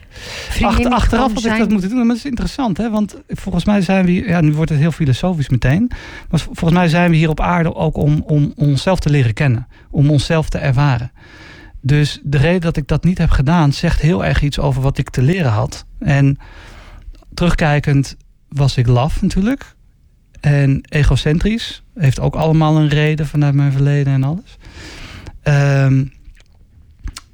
vriendin 0.49 0.77
Achter, 0.77 0.93
Achteraf 0.93 1.35
had 1.35 1.45
ik 1.45 1.59
dat 1.59 1.71
moeten 1.71 1.89
doen. 1.89 1.99
Maar 1.99 2.07
dat 2.07 2.17
is 2.17 2.25
interessant. 2.25 2.77
Hè? 2.77 2.91
Want 2.91 3.17
volgens 3.29 3.65
mij 3.65 3.81
zijn 3.81 4.05
we... 4.05 4.13
Ja, 4.13 4.41
nu 4.41 4.53
wordt 4.53 4.71
het 4.71 4.81
heel 4.81 4.93
filosofisch 4.93 5.49
meteen. 5.49 5.91
Maar 6.31 6.41
volgens 6.41 6.73
mij 6.73 6.89
zijn 6.89 7.11
we 7.11 7.17
hier 7.17 7.29
op 7.29 7.41
aarde 7.41 7.75
ook 7.75 7.97
om, 7.97 8.23
om 8.27 8.53
onszelf 8.57 9.01
te 9.01 9.11
leren 9.11 9.35
kennen. 9.35 9.67
Om 9.91 10.11
onszelf 10.11 10.49
te 10.49 10.59
ervaren. 10.59 11.11
Dus 11.81 12.21
de 12.23 12.39
reden 12.39 12.61
dat 12.61 12.77
ik 12.77 12.87
dat 12.87 13.05
niet 13.05 13.19
heb 13.19 13.31
gedaan, 13.31 13.73
zegt 13.73 14.01
heel 14.01 14.25
erg 14.25 14.43
iets 14.43 14.59
over 14.59 14.83
wat 14.83 14.99
ik 14.99 15.11
te 15.11 15.23
leren 15.23 15.51
had. 15.51 15.87
En 15.99 16.39
terugkijkend 17.35 18.17
was 18.49 18.77
ik 18.77 18.87
laf 18.87 19.23
natuurlijk. 19.23 19.77
En 20.41 20.81
egocentrisch. 20.89 21.83
Heeft 21.95 22.21
ook 22.21 22.35
allemaal 22.35 22.77
een 22.77 22.89
reden 22.89 23.27
vanuit 23.27 23.55
mijn 23.55 23.73
verleden 23.73 24.13
en 24.13 24.25
alles. 24.25 24.57
Ehm, 25.43 26.05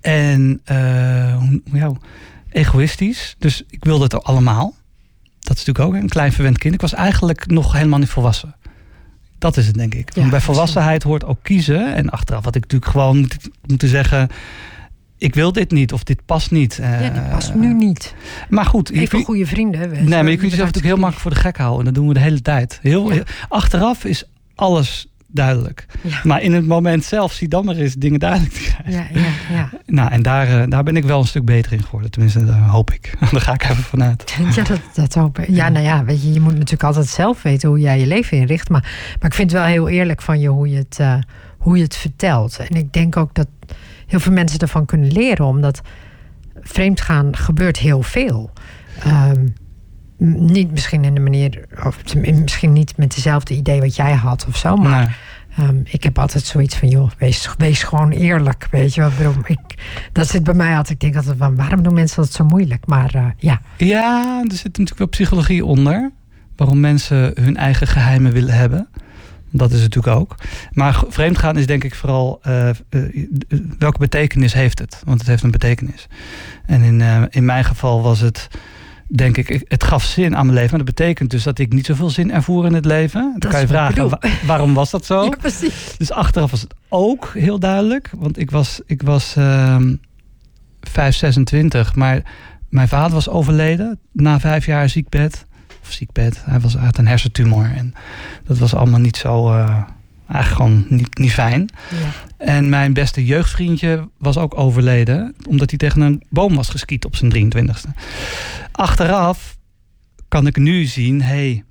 en 0.01 0.61
uh, 0.71 1.53
ja, 1.73 1.93
egoïstisch. 2.51 3.35
Dus 3.39 3.65
ik 3.69 3.85
wilde 3.85 4.05
het 4.05 4.25
allemaal. 4.25 4.75
Dat 5.41 5.57
is 5.57 5.65
natuurlijk 5.65 5.95
ook 5.95 6.03
een 6.03 6.09
klein 6.09 6.33
verwend 6.33 6.59
kind. 6.59 6.75
Ik 6.75 6.81
was 6.81 6.95
eigenlijk 6.95 7.47
nog 7.47 7.73
helemaal 7.73 7.99
niet 7.99 8.09
volwassen. 8.09 8.55
Dat 9.45 9.57
is 9.57 9.67
het, 9.67 9.75
denk 9.75 9.95
ik. 9.95 10.11
bij 10.31 10.41
volwassenheid 10.41 11.03
hoort 11.03 11.25
ook 11.25 11.39
kiezen. 11.43 11.95
En 11.95 12.11
achteraf 12.11 12.45
had 12.45 12.55
ik 12.55 12.63
natuurlijk 12.63 12.91
gewoon 12.91 13.19
moeten, 13.19 13.39
moeten 13.67 13.89
zeggen 13.89 14.29
ik 15.19 15.35
wil 15.35 15.53
dit 15.53 15.71
niet 15.71 15.93
of 15.93 16.05
dit 16.05 16.25
past 16.27 16.51
niet. 16.51 16.79
Ja, 16.83 17.11
dit 17.11 17.31
past 17.31 17.55
nu 17.55 17.75
niet. 17.75 18.15
Maar 18.49 18.65
goed. 18.65 18.91
Even 18.91 19.25
goede 19.25 19.47
vrienden. 19.47 19.91
Nee, 19.91 20.23
maar 20.23 20.31
je 20.31 20.37
kunt 20.37 20.51
jezelf 20.51 20.67
natuurlijk 20.67 20.95
heel 20.95 20.97
makkelijk 20.97 21.21
voor 21.21 21.31
de 21.31 21.37
gek 21.37 21.57
houden. 21.57 21.79
En 21.79 21.85
dat 21.85 21.95
doen 21.95 22.09
we 22.09 22.15
de 22.15 22.21
hele 22.21 22.43
tijd. 22.43 22.79
Heel, 22.83 23.13
achteraf 23.49 24.05
is 24.05 24.25
alles 24.55 25.09
duidelijk. 25.35 25.87
Maar 26.23 26.43
in 26.43 26.53
het 26.53 26.67
moment 26.67 27.05
zelf 27.05 27.33
zie 27.33 27.49
dan 27.49 27.65
maar 27.65 27.77
eens 27.77 27.95
dingen 27.95 28.21
duidelijk 28.21 28.53
te 28.53 28.61
krijgen. 28.61 28.93
Ja, 28.93 29.21
ja, 29.21 29.57
ja. 29.57 29.71
Nou, 29.87 30.11
en 30.11 30.23
daar, 30.23 30.61
eh, 30.61 30.69
daar 30.69 30.83
ben 30.83 30.97
ik 30.97 31.05
wel 31.05 31.21
een 31.21 31.27
stuk 31.27 31.45
beter 31.45 31.73
in 31.73 31.83
geworden. 31.83 32.11
Tenminste, 32.11 32.45
daar 32.45 32.69
hoop 32.69 32.93
ik. 32.93 33.15
daar 33.31 33.41
ga 33.41 33.53
ik 33.53 33.63
even 33.63 33.83
vanuit. 33.83 34.37
Ja, 34.55 34.63
dat, 34.63 34.81
dat 34.95 35.15
hoop 35.15 35.39
ik. 35.39 35.49
Ja, 35.49 35.69
nou 35.69 35.85
ja, 35.85 36.05
weet 36.05 36.23
je, 36.23 36.33
je 36.33 36.41
moet 36.41 36.53
natuurlijk 36.53 36.83
altijd 36.83 37.07
zelf 37.07 37.43
weten 37.43 37.69
hoe 37.69 37.81
jij 37.81 37.99
je 37.99 38.07
leven 38.07 38.37
inricht. 38.37 38.69
Maar, 38.69 38.83
maar 39.21 39.31
ik 39.31 39.35
vind 39.35 39.51
het 39.51 39.61
wel 39.61 39.69
heel 39.69 39.89
eerlijk 39.89 40.23
van 40.23 40.41
je 40.41 40.49
hoe 40.49 40.69
je 40.69 40.77
het, 40.77 40.99
uh, 41.01 41.15
hoe 41.59 41.77
je 41.77 41.83
het 41.83 41.97
vertelt. 41.97 42.59
En 42.59 42.77
ik 42.77 42.93
denk 42.93 43.17
ook 43.17 43.35
dat 43.35 43.49
heel 44.07 44.21
veel 44.21 44.33
mensen 44.33 44.59
ervan 44.59 44.85
kunnen 44.87 45.13
leren. 45.13 45.47
Omdat 45.47 45.81
vreemdgaan 46.61 47.37
gebeurt 47.37 47.79
heel 47.79 48.03
veel. 48.03 48.51
Um, 49.07 49.55
niet 50.19 50.71
misschien 50.71 51.05
in 51.05 51.15
de 51.15 51.21
manier, 51.21 51.65
of 51.85 52.15
misschien 52.23 52.73
niet 52.73 52.97
met 52.97 53.15
dezelfde 53.15 53.55
idee 53.55 53.81
wat 53.81 53.97
jij 53.97 54.13
had 54.13 54.47
of 54.49 54.57
zo, 54.57 54.77
maar 54.77 55.19
ehm, 55.57 55.77
ik 55.85 56.03
heb 56.03 56.19
altijd 56.19 56.45
zoiets 56.45 56.77
van, 56.77 56.89
joh, 56.89 57.11
wees, 57.19 57.51
wees 57.59 57.83
gewoon 57.83 58.11
eerlijk, 58.11 58.69
weet 58.71 58.95
je 58.95 59.01
wat 59.01 59.35
ik, 59.47 59.59
Dat 60.13 60.29
zit 60.29 60.45
bij 60.45 60.55
mij 60.55 60.77
altijd, 60.77 60.91
ik 60.91 61.01
denk 61.01 61.17
altijd 61.17 61.37
van, 61.39 61.57
waarom 61.57 61.83
doen 61.83 61.95
mensen 61.95 62.23
dat 62.23 62.33
zo 62.33 62.45
moeilijk? 62.45 62.87
Maar 62.87 63.13
uh, 63.17 63.27
ja. 63.37 63.61
Ja, 63.77 64.39
er 64.49 64.57
zit 64.57 64.65
natuurlijk 64.65 64.99
wel 64.99 65.09
psychologie 65.09 65.65
onder, 65.65 66.11
waarom 66.57 66.81
mensen 66.81 67.33
hun 67.41 67.57
eigen 67.57 67.87
geheimen 67.87 68.33
willen 68.33 68.55
hebben. 68.55 68.89
Dat 69.51 69.73
is 69.73 69.83
het 69.83 69.95
natuurlijk 69.95 70.21
ook. 70.21 70.35
Maar 70.73 71.03
vreemdgaan 71.09 71.57
is 71.57 71.67
denk 71.67 71.85
ik 71.85 71.95
vooral 71.95 72.41
uh, 72.47 72.69
uh, 72.91 73.27
welke 73.79 73.99
betekenis 73.99 74.53
heeft 74.53 74.79
het? 74.79 75.03
Want 75.05 75.19
het 75.19 75.29
heeft 75.29 75.43
een 75.43 75.51
betekenis. 75.51 76.07
En 76.67 76.83
in, 76.83 77.29
in 77.31 77.45
mijn 77.45 77.65
geval 77.65 78.03
was 78.03 78.21
het 78.21 78.49
denk 79.07 79.37
ik, 79.37 79.65
het 79.69 79.85
gaf 79.85 80.05
zin 80.05 80.37
aan 80.37 80.47
mijn 80.47 80.59
leven. 80.59 80.77
Maar 80.77 80.85
dat 80.85 80.95
betekent 80.95 81.31
dus 81.31 81.43
dat 81.43 81.59
ik 81.59 81.73
niet 81.73 81.87
zoveel 81.87 82.11
zin 82.11 82.33
ervoer 82.33 82.67
in 82.67 82.73
het 82.75 82.85
leven. 82.85 83.35
Dan 83.39 83.51
kan 83.51 83.61
je 83.61 83.67
vragen, 83.67 84.19
waarom 84.47 84.75
was 84.75 84.91
dat 84.91 85.05
zo? 85.05 85.23
Ja, 85.25 85.37
precies. 85.37 85.95
Dus 85.99 86.13
achteraf 86.13 86.51
was 86.51 86.61
het 86.61 86.75
ook 86.89 87.31
heel 87.35 87.59
duidelijk. 87.59 88.11
Want 88.17 88.39
ik 88.39 88.51
was, 88.51 88.81
ik 88.87 89.03
was 89.03 89.37
uh, 89.37 89.77
5, 90.81 91.17
26, 91.17 91.95
maar 91.95 92.23
mijn 92.69 92.89
vader 92.89 93.13
was 93.15 93.29
overleden 93.29 93.99
na 94.13 94.41
vijf 94.41 94.67
jaar 94.67 94.89
ziekbed. 94.89 95.47
Of 95.83 95.93
ziekbed, 95.93 96.43
hij 96.45 96.61
was, 96.61 96.75
had 96.75 96.99
een 96.99 97.07
hersentumor. 97.07 97.71
En 97.75 97.95
dat 98.45 98.59
was 98.59 98.75
allemaal 98.75 99.01
niet 99.01 99.17
zo... 99.17 99.55
Uh, 99.55 99.83
eigenlijk 100.35 100.71
gewoon 100.71 100.99
niet, 100.99 101.19
niet 101.19 101.33
fijn. 101.33 101.69
Ja. 101.91 102.47
En 102.47 102.69
mijn 102.69 102.93
beste 102.93 103.25
jeugdvriendje 103.25 104.09
was 104.19 104.39
ook 104.39 104.59
overleden. 104.59 105.35
Omdat 105.49 105.71
hij 105.71 105.79
tegen 105.79 106.01
een 106.01 106.23
boom 106.31 106.55
was 106.55 106.69
geskiet 106.69 107.05
op 107.05 107.17
zijn 107.17 107.53
23ste. 107.55 107.91
Achteraf 108.73 109.57
kan 110.29 110.47
ik 110.47 110.57
nu 110.57 110.85
zien, 110.85 111.23
hey, 111.23 111.65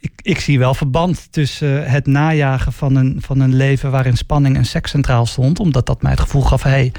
ik, 0.00 0.12
ik 0.22 0.40
zie 0.40 0.58
wel 0.58 0.74
verband 0.74 1.32
tussen 1.32 1.90
het 1.90 2.06
najagen 2.06 2.72
van 2.72 2.96
een, 2.96 3.16
van 3.20 3.40
een 3.40 3.54
leven 3.54 3.90
waarin 3.90 4.16
spanning 4.16 4.56
en 4.56 4.64
seks 4.64 4.90
centraal 4.90 5.26
stond. 5.26 5.60
Omdat 5.60 5.86
dat 5.86 6.02
mij 6.02 6.10
het 6.10 6.20
gevoel 6.20 6.42
gaf, 6.42 6.62
hey, 6.62 6.92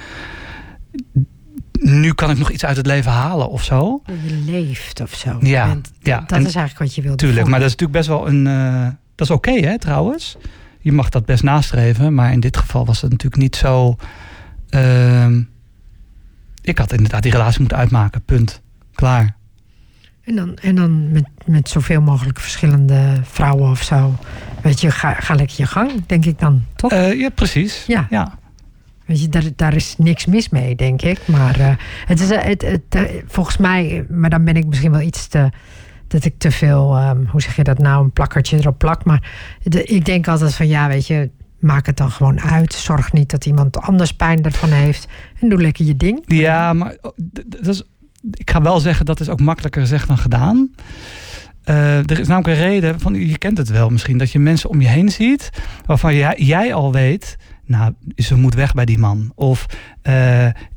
nu 1.72 2.14
kan 2.14 2.30
ik 2.30 2.38
nog 2.38 2.52
iets 2.52 2.66
uit 2.66 2.78
het 2.78 2.86
leven 2.86 3.12
halen 3.12 3.50
of 3.50 3.64
zo. 3.64 4.02
Je 4.24 4.44
leeft 4.46 5.02
of 5.02 5.14
zo. 5.14 5.38
Ja, 5.42 5.78
ja. 6.02 6.20
dat 6.28 6.40
is 6.40 6.56
eigenlijk 6.56 6.78
wat 6.78 6.96
je 6.96 7.02
wilt. 7.02 7.18
Tuurlijk, 7.18 7.48
maar 7.48 7.60
dat 7.60 7.70
is 7.70 7.76
natuurlijk 7.76 8.08
best 8.08 8.08
wel 8.08 8.28
een. 8.28 8.46
Uh, 8.46 8.88
dat 9.16 9.28
is 9.28 9.34
oké, 9.34 9.50
okay, 9.50 9.62
hè, 9.62 9.80
trouwens. 9.80 10.38
Je 10.86 10.92
mag 10.92 11.10
dat 11.10 11.26
best 11.26 11.44
nastreven, 11.44 12.14
maar 12.14 12.32
in 12.32 12.40
dit 12.40 12.58
geval 12.58 12.86
was 12.86 13.02
het 13.02 13.12
natuurlijk 13.12 13.42
niet 13.42 13.56
zo. 13.56 13.96
Uh, 14.70 15.38
ik 16.62 16.78
had 16.78 16.92
inderdaad 16.92 17.24
die 17.24 17.32
relatie 17.32 17.60
moeten 17.60 17.78
uitmaken, 17.78 18.24
punt. 18.24 18.62
Klaar. 18.94 19.36
En 20.24 20.36
dan, 20.36 20.56
en 20.56 20.76
dan 20.76 21.12
met, 21.12 21.26
met 21.46 21.70
zoveel 21.70 22.02
mogelijk 22.02 22.40
verschillende 22.40 23.22
vrouwen 23.24 23.70
of 23.70 23.84
zo. 23.84 24.16
Weet 24.62 24.82
je, 24.82 24.92
ga, 24.92 25.14
ga 25.14 25.36
lekker 25.36 25.56
je 25.58 25.66
gang, 25.66 26.06
denk 26.06 26.26
ik 26.26 26.40
dan, 26.40 26.66
toch? 26.76 26.92
Uh, 26.92 27.20
ja, 27.20 27.30
precies. 27.30 27.86
Ja. 27.88 28.08
ja. 28.10 28.40
Weet 29.06 29.22
je, 29.22 29.30
daar, 29.30 29.44
daar 29.56 29.76
is 29.76 29.96
niks 29.98 30.26
mis 30.26 30.50
mee, 30.50 30.76
denk 30.76 31.02
ik. 31.02 31.28
Maar 31.28 31.60
uh, 31.60 31.76
het 32.06 32.20
is, 32.20 32.30
het, 32.30 32.62
het, 32.62 32.82
het, 32.90 33.24
volgens 33.28 33.58
mij, 33.58 34.06
maar 34.10 34.30
dan 34.30 34.44
ben 34.44 34.56
ik 34.56 34.66
misschien 34.66 34.92
wel 34.92 35.02
iets 35.02 35.28
te. 35.28 35.50
Dat 36.08 36.26
ik 36.26 36.34
te 36.38 36.52
veel, 36.52 37.00
um, 37.02 37.28
hoe 37.28 37.42
zeg 37.42 37.56
je 37.56 37.64
dat 37.64 37.78
nou, 37.78 38.04
een 38.04 38.12
plakkertje 38.12 38.58
erop 38.58 38.78
plak. 38.78 39.04
Maar 39.06 39.32
de, 39.64 39.84
ik 39.84 40.06
denk 40.06 40.28
altijd 40.28 40.56
van 40.56 40.68
ja, 40.68 40.88
weet 40.88 41.08
je, 41.08 41.30
maak 41.60 41.86
het 41.86 41.98
dan 41.98 42.12
gewoon 42.12 42.42
uit. 42.42 42.74
Zorg 42.74 43.14
niet 43.14 43.30
dat 43.30 43.46
iemand 43.46 43.78
anders 43.78 44.14
pijn 44.14 44.44
ervan 44.44 44.70
heeft. 44.70 45.08
En 45.40 45.50
doe 45.50 45.62
lekker 45.62 45.86
je 45.86 45.98
ding. 45.98 46.24
Ja, 46.26 46.74
maar 46.74 46.96
oh, 47.02 47.12
dat 47.46 47.68
is 47.68 47.84
ik 48.32 48.52
ga 48.52 48.62
wel 48.62 48.80
zeggen, 48.80 49.06
dat 49.06 49.20
is 49.20 49.30
ook 49.30 49.40
makkelijker 49.40 49.82
gezegd 49.82 50.08
dan 50.08 50.18
gedaan. 50.18 50.72
Uh, 51.66 51.98
er 51.98 52.20
is 52.20 52.28
namelijk 52.28 52.58
een 52.58 52.66
reden, 52.66 53.00
van, 53.00 53.14
je 53.14 53.38
kent 53.38 53.58
het 53.58 53.70
wel 53.70 53.90
misschien, 53.90 54.18
dat 54.18 54.32
je 54.32 54.40
mensen 54.40 54.70
om 54.70 54.82
je 54.82 54.88
heen 54.88 55.10
ziet 55.10 55.50
waarvan 55.86 56.16
jij 56.36 56.74
al 56.74 56.92
weet, 56.92 57.38
nou, 57.66 57.94
ze 58.16 58.36
moet 58.36 58.54
weg 58.54 58.74
bij 58.74 58.86
die 58.86 58.98
man. 58.98 59.32
Of 59.36 59.66
uh, 60.04 60.14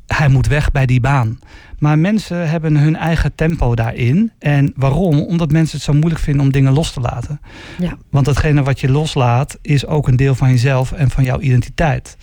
hij 0.07 0.29
moet 0.29 0.47
weg 0.47 0.71
bij 0.71 0.85
die 0.85 0.99
baan. 0.99 1.39
Maar 1.79 1.99
mensen 1.99 2.49
hebben 2.49 2.77
hun 2.77 2.95
eigen 2.95 3.35
tempo 3.35 3.75
daarin. 3.75 4.31
En 4.39 4.73
waarom? 4.75 5.19
Omdat 5.19 5.51
mensen 5.51 5.75
het 5.75 5.85
zo 5.85 5.93
moeilijk 5.93 6.21
vinden 6.21 6.45
om 6.45 6.51
dingen 6.51 6.73
los 6.73 6.93
te 6.93 6.99
laten. 6.99 7.39
Ja. 7.79 7.97
Want 8.09 8.25
datgene 8.25 8.63
wat 8.63 8.79
je 8.79 8.91
loslaat, 8.91 9.57
is 9.61 9.85
ook 9.85 10.07
een 10.07 10.15
deel 10.15 10.35
van 10.35 10.49
jezelf 10.49 10.91
en 10.91 11.09
van 11.09 11.23
jouw 11.23 11.39
identiteit. 11.39 12.17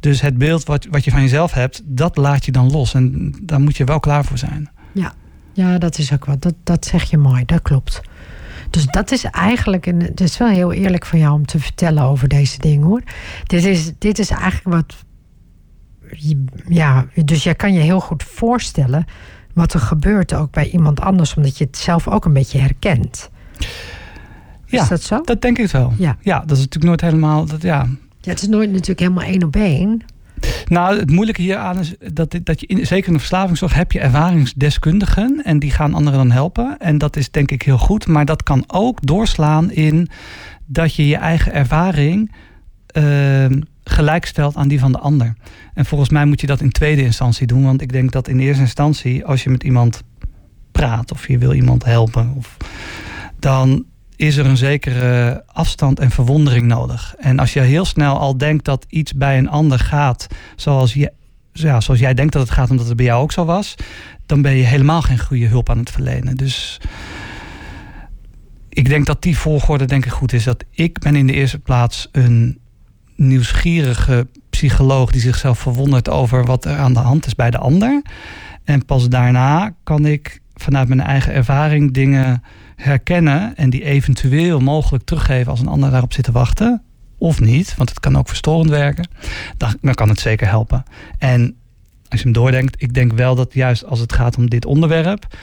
Dus 0.00 0.20
het 0.20 0.38
beeld 0.38 0.64
wat, 0.64 0.86
wat 0.90 1.04
je 1.04 1.10
van 1.10 1.20
jezelf 1.20 1.52
hebt, 1.52 1.82
dat 1.84 2.16
laat 2.16 2.44
je 2.44 2.52
dan 2.52 2.70
los. 2.70 2.94
En 2.94 3.34
daar 3.42 3.60
moet 3.60 3.76
je 3.76 3.84
wel 3.84 4.00
klaar 4.00 4.24
voor 4.24 4.38
zijn. 4.38 4.70
Ja, 4.92 5.12
ja 5.52 5.78
dat 5.78 5.98
is 5.98 6.12
ook 6.12 6.24
wat. 6.24 6.42
Dat, 6.42 6.54
dat 6.64 6.86
zeg 6.86 7.10
je 7.10 7.18
mooi, 7.18 7.44
dat 7.44 7.62
klopt. 7.62 8.00
Dus 8.70 8.86
dat 8.86 9.10
is 9.10 9.24
eigenlijk, 9.24 9.86
en 9.86 10.00
het 10.00 10.20
is 10.20 10.38
wel 10.38 10.48
heel 10.48 10.72
eerlijk 10.72 11.06
van 11.06 11.18
jou 11.18 11.34
om 11.34 11.46
te 11.46 11.60
vertellen 11.60 12.02
over 12.02 12.28
deze 12.28 12.58
dingen 12.58 12.86
hoor. 12.86 13.02
Dit 13.44 13.64
is, 13.64 13.92
dit 13.98 14.18
is 14.18 14.30
eigenlijk 14.30 14.76
wat. 14.76 14.96
Ja, 16.68 17.06
dus 17.24 17.42
jij 17.42 17.54
kan 17.54 17.72
je 17.72 17.80
heel 17.80 18.00
goed 18.00 18.22
voorstellen 18.22 19.04
wat 19.52 19.74
er 19.74 19.80
gebeurt 19.80 20.34
ook 20.34 20.50
bij 20.50 20.70
iemand 20.70 21.00
anders, 21.00 21.34
omdat 21.34 21.58
je 21.58 21.64
het 21.64 21.76
zelf 21.76 22.08
ook 22.08 22.24
een 22.24 22.32
beetje 22.32 22.58
herkent. 22.58 23.30
Ja, 24.66 24.82
is 24.82 24.88
dat 24.88 25.02
zo? 25.02 25.20
Dat 25.20 25.40
denk 25.40 25.58
ik 25.58 25.70
wel. 25.70 25.92
Ja, 25.98 26.16
ja 26.20 26.38
dat 26.38 26.50
is 26.50 26.64
natuurlijk 26.64 26.84
nooit 26.84 27.00
helemaal. 27.00 27.44
Dat, 27.44 27.62
ja, 27.62 27.86
ja, 28.20 28.30
het 28.30 28.42
is 28.42 28.48
nooit 28.48 28.70
natuurlijk 28.70 29.00
helemaal 29.00 29.24
één 29.24 29.42
op 29.42 29.56
één. 29.56 30.02
Nou, 30.68 30.98
het 30.98 31.10
moeilijke 31.10 31.42
hieraan 31.42 31.78
is 31.78 31.94
dat, 32.12 32.38
dat 32.42 32.60
je 32.60 32.66
in, 32.66 32.86
zeker 32.86 33.06
in 33.06 33.12
de 33.12 33.18
verslavingszorg 33.18 33.74
heb 33.74 33.92
je 33.92 34.00
ervaringsdeskundigen 34.00 35.40
en 35.44 35.58
die 35.58 35.70
gaan 35.70 35.94
anderen 35.94 36.18
dan 36.18 36.30
helpen. 36.30 36.76
En 36.78 36.98
dat 36.98 37.16
is 37.16 37.30
denk 37.30 37.50
ik 37.50 37.62
heel 37.62 37.78
goed, 37.78 38.06
maar 38.06 38.24
dat 38.24 38.42
kan 38.42 38.64
ook 38.66 39.06
doorslaan 39.06 39.70
in 39.70 40.08
dat 40.66 40.94
je 40.94 41.06
je 41.06 41.16
eigen 41.16 41.52
ervaring 41.52 42.32
uh, 42.92 43.46
gelijkstelt 43.84 44.56
aan 44.56 44.68
die 44.68 44.78
van 44.78 44.92
de 44.92 44.98
ander. 44.98 45.34
En 45.74 45.84
volgens 45.84 46.10
mij 46.10 46.24
moet 46.24 46.40
je 46.40 46.46
dat 46.46 46.60
in 46.60 46.70
tweede 46.70 47.02
instantie 47.02 47.46
doen, 47.46 47.64
want 47.64 47.80
ik 47.80 47.92
denk 47.92 48.12
dat 48.12 48.28
in 48.28 48.38
eerste 48.38 48.62
instantie, 48.62 49.24
als 49.24 49.42
je 49.42 49.50
met 49.50 49.62
iemand 49.62 50.02
praat 50.72 51.12
of 51.12 51.28
je 51.28 51.38
wil 51.38 51.52
iemand 51.52 51.84
helpen, 51.84 52.34
of, 52.36 52.56
dan 53.38 53.84
is 54.18 54.36
er 54.36 54.46
een 54.46 54.56
zekere 54.56 55.42
afstand 55.46 56.00
en 56.00 56.10
verwondering 56.10 56.66
nodig. 56.66 57.14
En 57.18 57.38
als 57.38 57.52
je 57.52 57.60
heel 57.60 57.84
snel 57.84 58.18
al 58.18 58.38
denkt 58.38 58.64
dat 58.64 58.86
iets 58.88 59.12
bij 59.12 59.38
een 59.38 59.48
ander 59.48 59.78
gaat 59.78 60.26
zoals, 60.56 60.94
je, 60.94 61.12
ja, 61.52 61.80
zoals 61.80 62.00
jij 62.00 62.14
denkt 62.14 62.32
dat 62.32 62.42
het 62.42 62.50
gaat, 62.50 62.70
omdat 62.70 62.86
het 62.86 62.96
bij 62.96 63.04
jou 63.04 63.22
ook 63.22 63.32
zo 63.32 63.44
was, 63.44 63.74
dan 64.26 64.42
ben 64.42 64.56
je 64.56 64.64
helemaal 64.64 65.02
geen 65.02 65.18
goede 65.18 65.46
hulp 65.46 65.70
aan 65.70 65.78
het 65.78 65.90
verlenen. 65.90 66.36
Dus 66.36 66.80
ik 68.68 68.88
denk 68.88 69.06
dat 69.06 69.22
die 69.22 69.38
volgorde 69.38 69.84
denk 69.84 70.04
ik 70.04 70.12
goed 70.12 70.32
is. 70.32 70.44
Dat 70.44 70.64
ik 70.70 70.98
ben 70.98 71.16
in 71.16 71.26
de 71.26 71.32
eerste 71.32 71.58
plaats 71.58 72.08
een 72.12 72.58
nieuwsgierige 73.16 74.26
psycholoog 74.50 75.10
die 75.10 75.20
zichzelf 75.20 75.58
verwondert 75.58 76.08
over 76.08 76.44
wat 76.44 76.64
er 76.64 76.76
aan 76.76 76.94
de 76.94 77.00
hand 77.00 77.26
is 77.26 77.34
bij 77.34 77.50
de 77.50 77.58
ander. 77.58 78.02
En 78.64 78.84
pas 78.84 79.08
daarna 79.08 79.74
kan 79.82 80.06
ik 80.06 80.40
vanuit 80.54 80.88
mijn 80.88 81.00
eigen 81.00 81.32
ervaring 81.32 81.92
dingen 81.92 82.42
herkennen 82.78 83.56
en 83.56 83.70
die 83.70 83.84
eventueel 83.84 84.60
mogelijk 84.60 85.04
teruggeven 85.04 85.50
als 85.50 85.60
een 85.60 85.68
ander 85.68 85.90
daarop 85.90 86.12
zit 86.12 86.24
te 86.24 86.32
wachten. 86.32 86.82
Of 87.18 87.40
niet, 87.40 87.76
want 87.76 87.88
het 87.88 88.00
kan 88.00 88.16
ook 88.16 88.28
verstorend 88.28 88.70
werken. 88.70 89.08
Dan, 89.56 89.76
dan 89.80 89.94
kan 89.94 90.08
het 90.08 90.20
zeker 90.20 90.48
helpen. 90.48 90.82
En 91.18 91.56
als 92.08 92.20
je 92.20 92.24
hem 92.24 92.32
doordenkt, 92.32 92.82
ik 92.82 92.94
denk 92.94 93.12
wel 93.12 93.34
dat 93.34 93.54
juist 93.54 93.84
als 93.84 94.00
het 94.00 94.12
gaat 94.12 94.36
om 94.36 94.50
dit 94.50 94.64
onderwerp, 94.64 95.36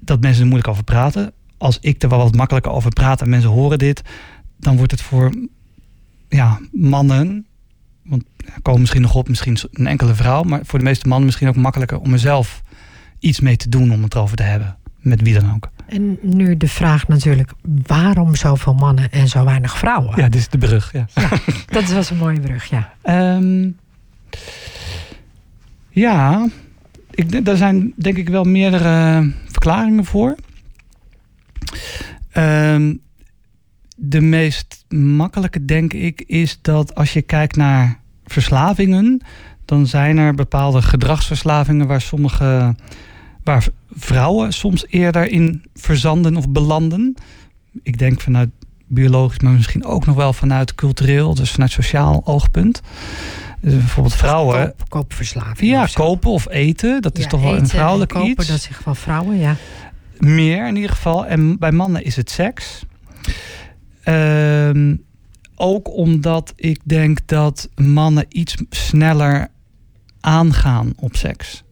dat 0.00 0.20
mensen 0.20 0.40
er 0.40 0.46
moeilijk 0.46 0.70
over 0.70 0.84
praten. 0.84 1.32
Als 1.58 1.78
ik 1.80 2.02
er 2.02 2.08
wel 2.08 2.18
wat 2.18 2.34
makkelijker 2.34 2.72
over 2.72 2.90
praat 2.90 3.20
en 3.20 3.28
mensen 3.28 3.50
horen 3.50 3.78
dit, 3.78 4.02
dan 4.56 4.76
wordt 4.76 4.92
het 4.92 5.02
voor 5.02 5.32
ja, 6.28 6.60
mannen, 6.72 7.46
want 8.04 8.24
er 8.54 8.62
komen 8.62 8.80
misschien 8.80 9.02
nog 9.02 9.14
op, 9.14 9.28
misschien 9.28 9.58
een 9.72 9.86
enkele 9.86 10.14
vrouw, 10.14 10.42
maar 10.42 10.60
voor 10.64 10.78
de 10.78 10.84
meeste 10.84 11.08
mannen 11.08 11.26
misschien 11.26 11.48
ook 11.48 11.56
makkelijker 11.56 11.98
om 11.98 12.12
er 12.12 12.18
zelf 12.18 12.62
iets 13.18 13.40
mee 13.40 13.56
te 13.56 13.68
doen 13.68 13.92
om 13.92 14.02
het 14.02 14.14
erover 14.14 14.36
te 14.36 14.42
hebben. 14.42 14.76
Met 14.98 15.22
wie 15.22 15.40
dan 15.40 15.54
ook. 15.54 15.70
En 15.86 16.18
nu 16.22 16.56
de 16.56 16.68
vraag 16.68 17.08
natuurlijk, 17.08 17.52
waarom 17.86 18.34
zoveel 18.34 18.74
mannen 18.74 19.10
en 19.10 19.28
zo 19.28 19.44
weinig 19.44 19.78
vrouwen? 19.78 20.12
Ja, 20.16 20.28
dit 20.28 20.40
is 20.40 20.48
de 20.48 20.58
brug. 20.58 20.92
Ja. 20.92 21.06
ja 21.14 21.28
dat 21.66 21.92
was 21.92 22.10
een 22.10 22.16
mooie 22.16 22.40
brug, 22.40 22.64
ja. 22.64 22.92
Um, 23.36 23.76
ja, 25.90 26.48
ik, 27.10 27.44
daar 27.44 27.56
zijn 27.56 27.92
denk 27.96 28.16
ik 28.16 28.28
wel 28.28 28.44
meerdere 28.44 29.32
verklaringen 29.46 30.04
voor. 30.04 30.34
Um, 32.36 33.00
de 33.96 34.20
meest 34.20 34.84
makkelijke, 34.88 35.64
denk 35.64 35.92
ik, 35.92 36.22
is 36.26 36.58
dat 36.62 36.94
als 36.94 37.12
je 37.12 37.22
kijkt 37.22 37.56
naar 37.56 38.00
verslavingen, 38.24 39.20
dan 39.64 39.86
zijn 39.86 40.18
er 40.18 40.34
bepaalde 40.34 40.82
gedragsverslavingen 40.82 41.86
waar 41.86 42.00
sommige 42.00 42.74
waar 43.46 43.68
vrouwen 43.96 44.52
soms 44.52 44.84
eerder 44.88 45.30
in 45.30 45.62
verzanden 45.74 46.36
of 46.36 46.48
belanden. 46.48 47.14
Ik 47.82 47.98
denk 47.98 48.20
vanuit 48.20 48.50
biologisch, 48.86 49.38
maar 49.38 49.52
misschien 49.52 49.84
ook 49.84 50.06
nog 50.06 50.16
wel 50.16 50.32
vanuit 50.32 50.74
cultureel, 50.74 51.34
dus 51.34 51.50
vanuit 51.50 51.70
sociaal 51.70 52.22
oogpunt. 52.24 52.82
Dus 53.60 53.72
bijvoorbeeld 53.72 54.14
vrouwen. 54.14 54.64
Koop, 54.64 54.88
koopverslaving. 54.88 55.70
Ja, 55.70 55.88
kopen 55.92 56.30
of 56.30 56.48
eten. 56.48 57.02
Dat 57.02 57.18
is 57.18 57.26
toch 57.26 57.42
wel 57.42 57.56
een 57.56 57.68
vrouwelijk 57.68 58.10
kopen, 58.10 58.30
iets. 58.30 58.46
Dat 58.46 58.68
van 58.82 58.96
vrouwen, 58.96 59.38
ja. 59.38 59.56
Meer 60.18 60.66
in 60.68 60.76
ieder 60.76 60.90
geval. 60.90 61.26
En 61.26 61.58
bij 61.58 61.72
mannen 61.72 62.04
is 62.04 62.16
het 62.16 62.30
seks. 62.30 62.84
Ehm, 64.02 64.96
ook 65.54 65.96
omdat 65.96 66.52
ik 66.56 66.80
denk 66.84 67.18
dat 67.26 67.68
mannen 67.74 68.26
iets 68.28 68.56
sneller 68.70 69.48
aangaan 70.20 70.92
op 70.96 71.16
seks. 71.16 71.64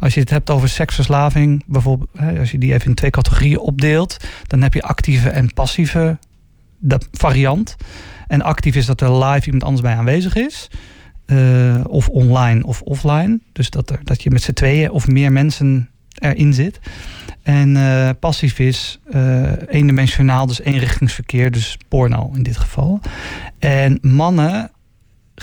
Als 0.00 0.14
je 0.14 0.20
het 0.20 0.30
hebt 0.30 0.50
over 0.50 0.68
seksverslaving, 0.68 1.62
bijvoorbeeld, 1.66 2.10
als 2.38 2.50
je 2.50 2.58
die 2.58 2.72
even 2.72 2.86
in 2.86 2.94
twee 2.94 3.10
categorieën 3.10 3.58
opdeelt, 3.58 4.16
dan 4.46 4.62
heb 4.62 4.74
je 4.74 4.82
actieve 4.82 5.28
en 5.28 5.52
passieve 5.54 6.18
dat 6.78 7.08
variant. 7.12 7.76
En 8.26 8.42
actief 8.42 8.74
is 8.74 8.86
dat 8.86 9.00
er 9.00 9.24
live 9.24 9.44
iemand 9.44 9.64
anders 9.64 9.82
bij 9.82 9.94
aanwezig 9.94 10.34
is. 10.34 10.70
Uh, 11.26 11.80
of 11.88 12.08
online 12.08 12.64
of 12.64 12.82
offline. 12.82 13.40
Dus 13.52 13.70
dat, 13.70 13.90
er, 13.90 14.00
dat 14.04 14.22
je 14.22 14.30
met 14.30 14.42
z'n 14.42 14.52
tweeën 14.52 14.90
of 14.90 15.06
meer 15.06 15.32
mensen 15.32 15.90
erin 16.14 16.54
zit. 16.54 16.80
En 17.42 17.76
uh, 17.76 18.10
passief 18.20 18.58
is 18.58 19.00
uh, 19.10 19.52
eendimensionaal, 19.66 20.46
dus 20.46 20.60
eenrichtingsverkeer, 20.60 21.50
dus 21.50 21.78
porno 21.88 22.32
in 22.34 22.42
dit 22.42 22.56
geval. 22.56 23.00
En 23.58 23.98
mannen 24.02 24.70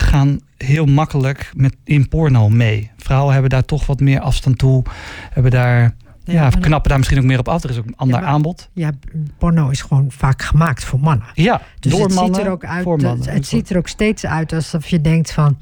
gaan 0.00 0.40
heel 0.56 0.86
makkelijk 0.86 1.50
met, 1.54 1.76
in 1.84 2.08
porno 2.08 2.48
mee. 2.48 2.90
Vrouwen 2.96 3.32
hebben 3.32 3.50
daar 3.50 3.64
toch 3.64 3.86
wat 3.86 4.00
meer 4.00 4.20
afstand 4.20 4.58
toe. 4.58 4.82
Hebben 5.30 5.50
daar, 5.50 5.80
ja, 6.24 6.32
ja 6.32 6.50
knappen 6.50 6.88
daar 6.88 6.98
misschien 6.98 7.18
ook 7.18 7.24
meer 7.24 7.38
op 7.38 7.48
af. 7.48 7.64
Er 7.64 7.70
is 7.70 7.78
ook 7.78 7.86
een 7.86 7.96
ander 7.96 8.20
aanbod. 8.22 8.68
Ja, 8.72 8.90
porno 9.38 9.68
is 9.68 9.80
gewoon 9.80 10.06
vaak 10.10 10.42
gemaakt 10.42 10.84
voor 10.84 11.00
mannen. 11.00 11.26
Ja, 11.34 11.62
dus 11.80 11.92
door 11.92 12.04
het 12.04 12.14
mannen, 12.14 12.34
ziet 12.34 12.44
er 12.44 12.50
ook 12.50 12.64
uit, 12.64 12.82
voor 12.82 13.00
mannen. 13.00 13.28
Het, 13.30 13.46
ziet 13.46 13.70
er 13.70 13.76
ook 13.76 13.88
steeds 13.88 14.26
uit 14.26 14.52
alsof 14.52 14.88
je 14.88 15.00
denkt 15.00 15.32
van... 15.32 15.56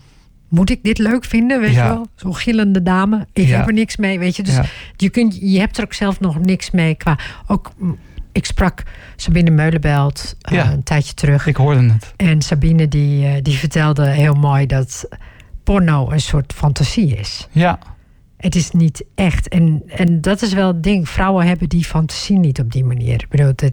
Moet 0.48 0.70
ik 0.70 0.82
dit 0.82 0.98
leuk 0.98 1.24
vinden, 1.24 1.60
weet 1.60 1.72
Ja. 1.74 1.82
je 1.86 1.88
wel? 1.88 2.06
Zo'n 2.14 2.36
gillende 2.36 2.82
dame. 2.82 3.26
Ik 3.32 3.46
Ja. 3.46 3.56
heb 3.56 3.66
er 3.66 3.72
niks 3.72 3.96
mee, 3.96 4.18
weet 4.18 4.36
je. 4.36 4.42
Dus 4.42 4.58
je, 4.96 5.10
kunt, 5.10 5.38
je 5.40 5.58
hebt 5.58 5.78
er 5.78 5.84
ook 5.84 5.92
zelf 5.92 6.20
nog 6.20 6.40
niks 6.40 6.70
mee 6.70 6.94
qua... 6.94 7.18
Ook, 7.46 7.72
ik 8.34 8.46
sprak 8.46 8.82
Sabine 9.16 9.50
Meulenbelt 9.50 10.36
eh, 10.40 10.54
Ja. 10.54 10.72
een 10.72 10.82
tijdje 10.82 11.14
terug. 11.14 11.46
Ik 11.46 11.56
hoorde 11.56 11.80
het. 11.92 12.12
En 12.16 12.42
Sabine 12.42 12.88
die, 12.88 13.26
eh, 13.26 13.42
die 13.42 13.58
vertelde 13.58 14.06
heel 14.08 14.34
mooi 14.34 14.66
dat 14.66 15.08
porno 15.64 16.10
een 16.10 16.20
soort 16.20 16.52
fantasie 16.52 17.16
is. 17.16 17.48
Ja, 17.50 17.78
Het 18.36 18.54
is 18.54 18.70
niet 18.70 19.04
echt. 19.14 19.48
En, 19.48 19.82
en 19.86 20.20
dat 20.20 20.42
is 20.42 20.52
wel 20.52 20.66
het 20.66 20.82
ding. 20.82 21.08
Vrouwen 21.08 21.46
hebben 21.46 21.68
die 21.68 21.84
fantasie 21.84 22.38
niet 22.38 22.60
op 22.60 22.72
die 22.72 22.84
manier. 22.84 23.14
Ik 23.22 23.28
bedoel, 23.28 23.46
het, 23.46 23.72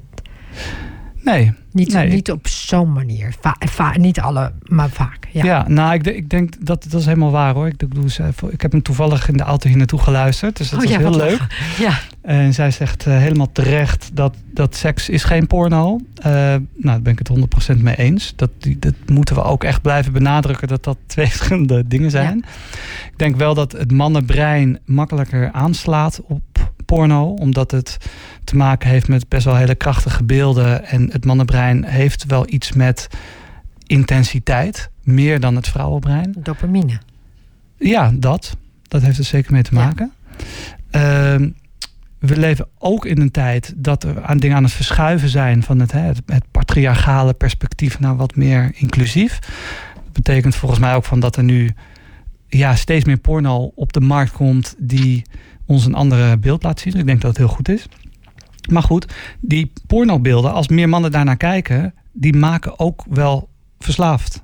nee. 1.24 1.54
niet, 1.72 1.94
Nee. 1.94 2.10
niet 2.10 2.32
op 2.32 2.48
zo'n 2.48 2.94
manier. 2.94 3.34
Va- 3.42 3.56
va- 3.60 3.98
niet 3.98 4.20
alle, 4.20 4.52
maar 4.64 4.90
vaak. 4.90 5.28
Ja. 5.32 5.44
Ja, 5.44 5.66
nou, 5.68 5.94
ik, 5.94 6.04
denk- 6.04 6.16
ik 6.18 6.30
denk 6.30 6.66
dat 6.66 6.86
dat 6.90 7.00
is 7.00 7.06
helemaal 7.06 7.32
waar 7.32 7.54
hoor. 7.54 7.68
Ik, 7.68 7.78
bedoel, 7.78 8.10
ze- 8.10 8.30
ik 8.50 8.62
heb 8.62 8.72
hem 8.72 8.82
toevallig 8.82 9.28
in 9.28 9.38
de 9.38 9.44
auto 9.44 9.68
hier 9.68 9.78
naartoe 9.78 10.00
geluisterd. 10.00 10.58
Dus 10.58 10.70
dat 10.70 10.80
Oh 10.80 10.86
was 10.86 10.94
ja, 10.94 11.00
heel 11.00 11.16
leuk. 11.16 11.40
lachen. 11.40 11.84
Ja, 11.84 12.00
En 12.22 12.54
zij 12.54 12.72
zegt 12.72 13.06
eh, 13.06 13.18
helemaal 13.18 13.52
terecht 13.52 14.10
dat, 14.14 14.36
dat 14.54 14.76
seks 14.76 15.10
is 15.10 15.24
geen 15.24 15.48
porno. 15.48 16.00
Eh 16.16 16.30
nou, 16.32 16.62
daar 16.84 17.02
ben 17.02 17.14
ik 17.14 17.20
het 17.20 17.28
100% 17.76 17.82
mee 17.82 17.96
eens. 17.96 18.34
Dat, 18.36 18.50
dat 18.78 18.94
moeten 19.06 19.36
we 19.36 19.44
ook 19.44 19.64
echt 19.64 19.82
blijven 19.82 20.14
benadrukken 20.14 20.68
dat 20.68 20.84
dat 20.84 20.98
twee 21.06 21.28
verschillende 21.36 21.88
dingen 21.88 22.12
zijn. 22.12 22.38
Ik 23.12 23.18
denk 23.18 23.36
wel 23.36 23.54
dat 23.54 23.72
het 23.72 23.92
mannenbrein 23.92 24.80
makkelijker 24.86 25.52
aanslaat 25.52 26.22
op 26.28 26.42
porno. 26.96 27.26
Omdat 27.34 27.72
het 27.72 27.98
te 28.44 28.56
maken 28.56 28.90
heeft 28.90 29.08
met 29.08 29.28
best 29.30 29.46
wel 29.46 29.56
hele 29.56 29.76
krachtige 29.76 30.24
beelden. 30.24 30.86
En 30.86 31.10
het 31.12 31.26
mannenbrein 31.26 31.84
heeft 31.84 32.26
wel 32.26 32.46
iets 32.50 32.72
met 32.72 33.08
intensiteit. 33.88 34.90
Meer 35.04 35.40
dan 35.40 35.56
het 35.56 35.68
vrouwenbrein. 35.68 36.36
dopamine. 36.40 37.00
Ja, 37.78 38.12
dat. 38.14 38.58
Dat 38.88 39.02
heeft 39.02 39.18
er 39.18 39.24
zeker 39.24 39.52
mee 39.54 39.62
te 39.62 39.76
Ja. 39.76 39.84
maken. 39.86 40.12
Ehm, 40.92 41.50
we 42.20 42.38
leven 42.38 42.68
ook 42.78 43.06
in 43.06 43.22
een 43.22 43.32
tijd 43.32 43.74
dat 43.76 44.04
er 44.04 44.24
aan 44.24 44.38
dingen 44.38 44.58
aan 44.58 44.64
het 44.64 44.74
verschuiven 44.74 45.30
zijn 45.30 45.64
van 45.64 45.80
het, 45.80 45.92
het, 45.92 46.22
het 46.26 46.44
patriarchale 46.52 47.34
perspectief 47.34 48.00
naar 48.00 48.16
wat 48.16 48.36
meer 48.36 48.72
inclusief. 48.76 49.40
Dat 49.96 50.14
betekent 50.14 50.56
volgens 50.56 50.80
mij 50.80 50.96
ook 50.96 51.06
van 51.06 51.20
dat 51.20 51.36
er 51.36 51.44
nu 51.44 51.72
ja, 52.48 52.76
steeds 52.76 53.06
meer 53.06 53.18
porno 53.18 53.72
op 53.76 53.94
de 53.94 54.02
markt 54.02 54.32
komt 54.32 54.76
die 54.78 55.24
ons 55.72 55.86
een 55.86 55.96
andere 55.96 56.38
beeld 56.38 56.64
laat 56.64 56.80
zien. 56.80 56.94
Ik 56.94 57.06
denk 57.06 57.22
dat 57.22 57.30
het 57.30 57.38
heel 57.38 57.56
goed 57.56 57.70
is. 57.70 57.88
Maar 58.72 58.84
goed, 58.84 59.06
die 59.40 59.72
pornobeelden, 59.88 60.54
als 60.54 60.68
meer 60.68 60.90
mannen 60.90 61.12
daarnaar 61.12 61.38
kijken, 61.38 61.94
die 62.12 62.36
maken 62.36 62.80
ook 62.80 63.06
wel 63.10 63.50
verslaafd. 63.80 64.44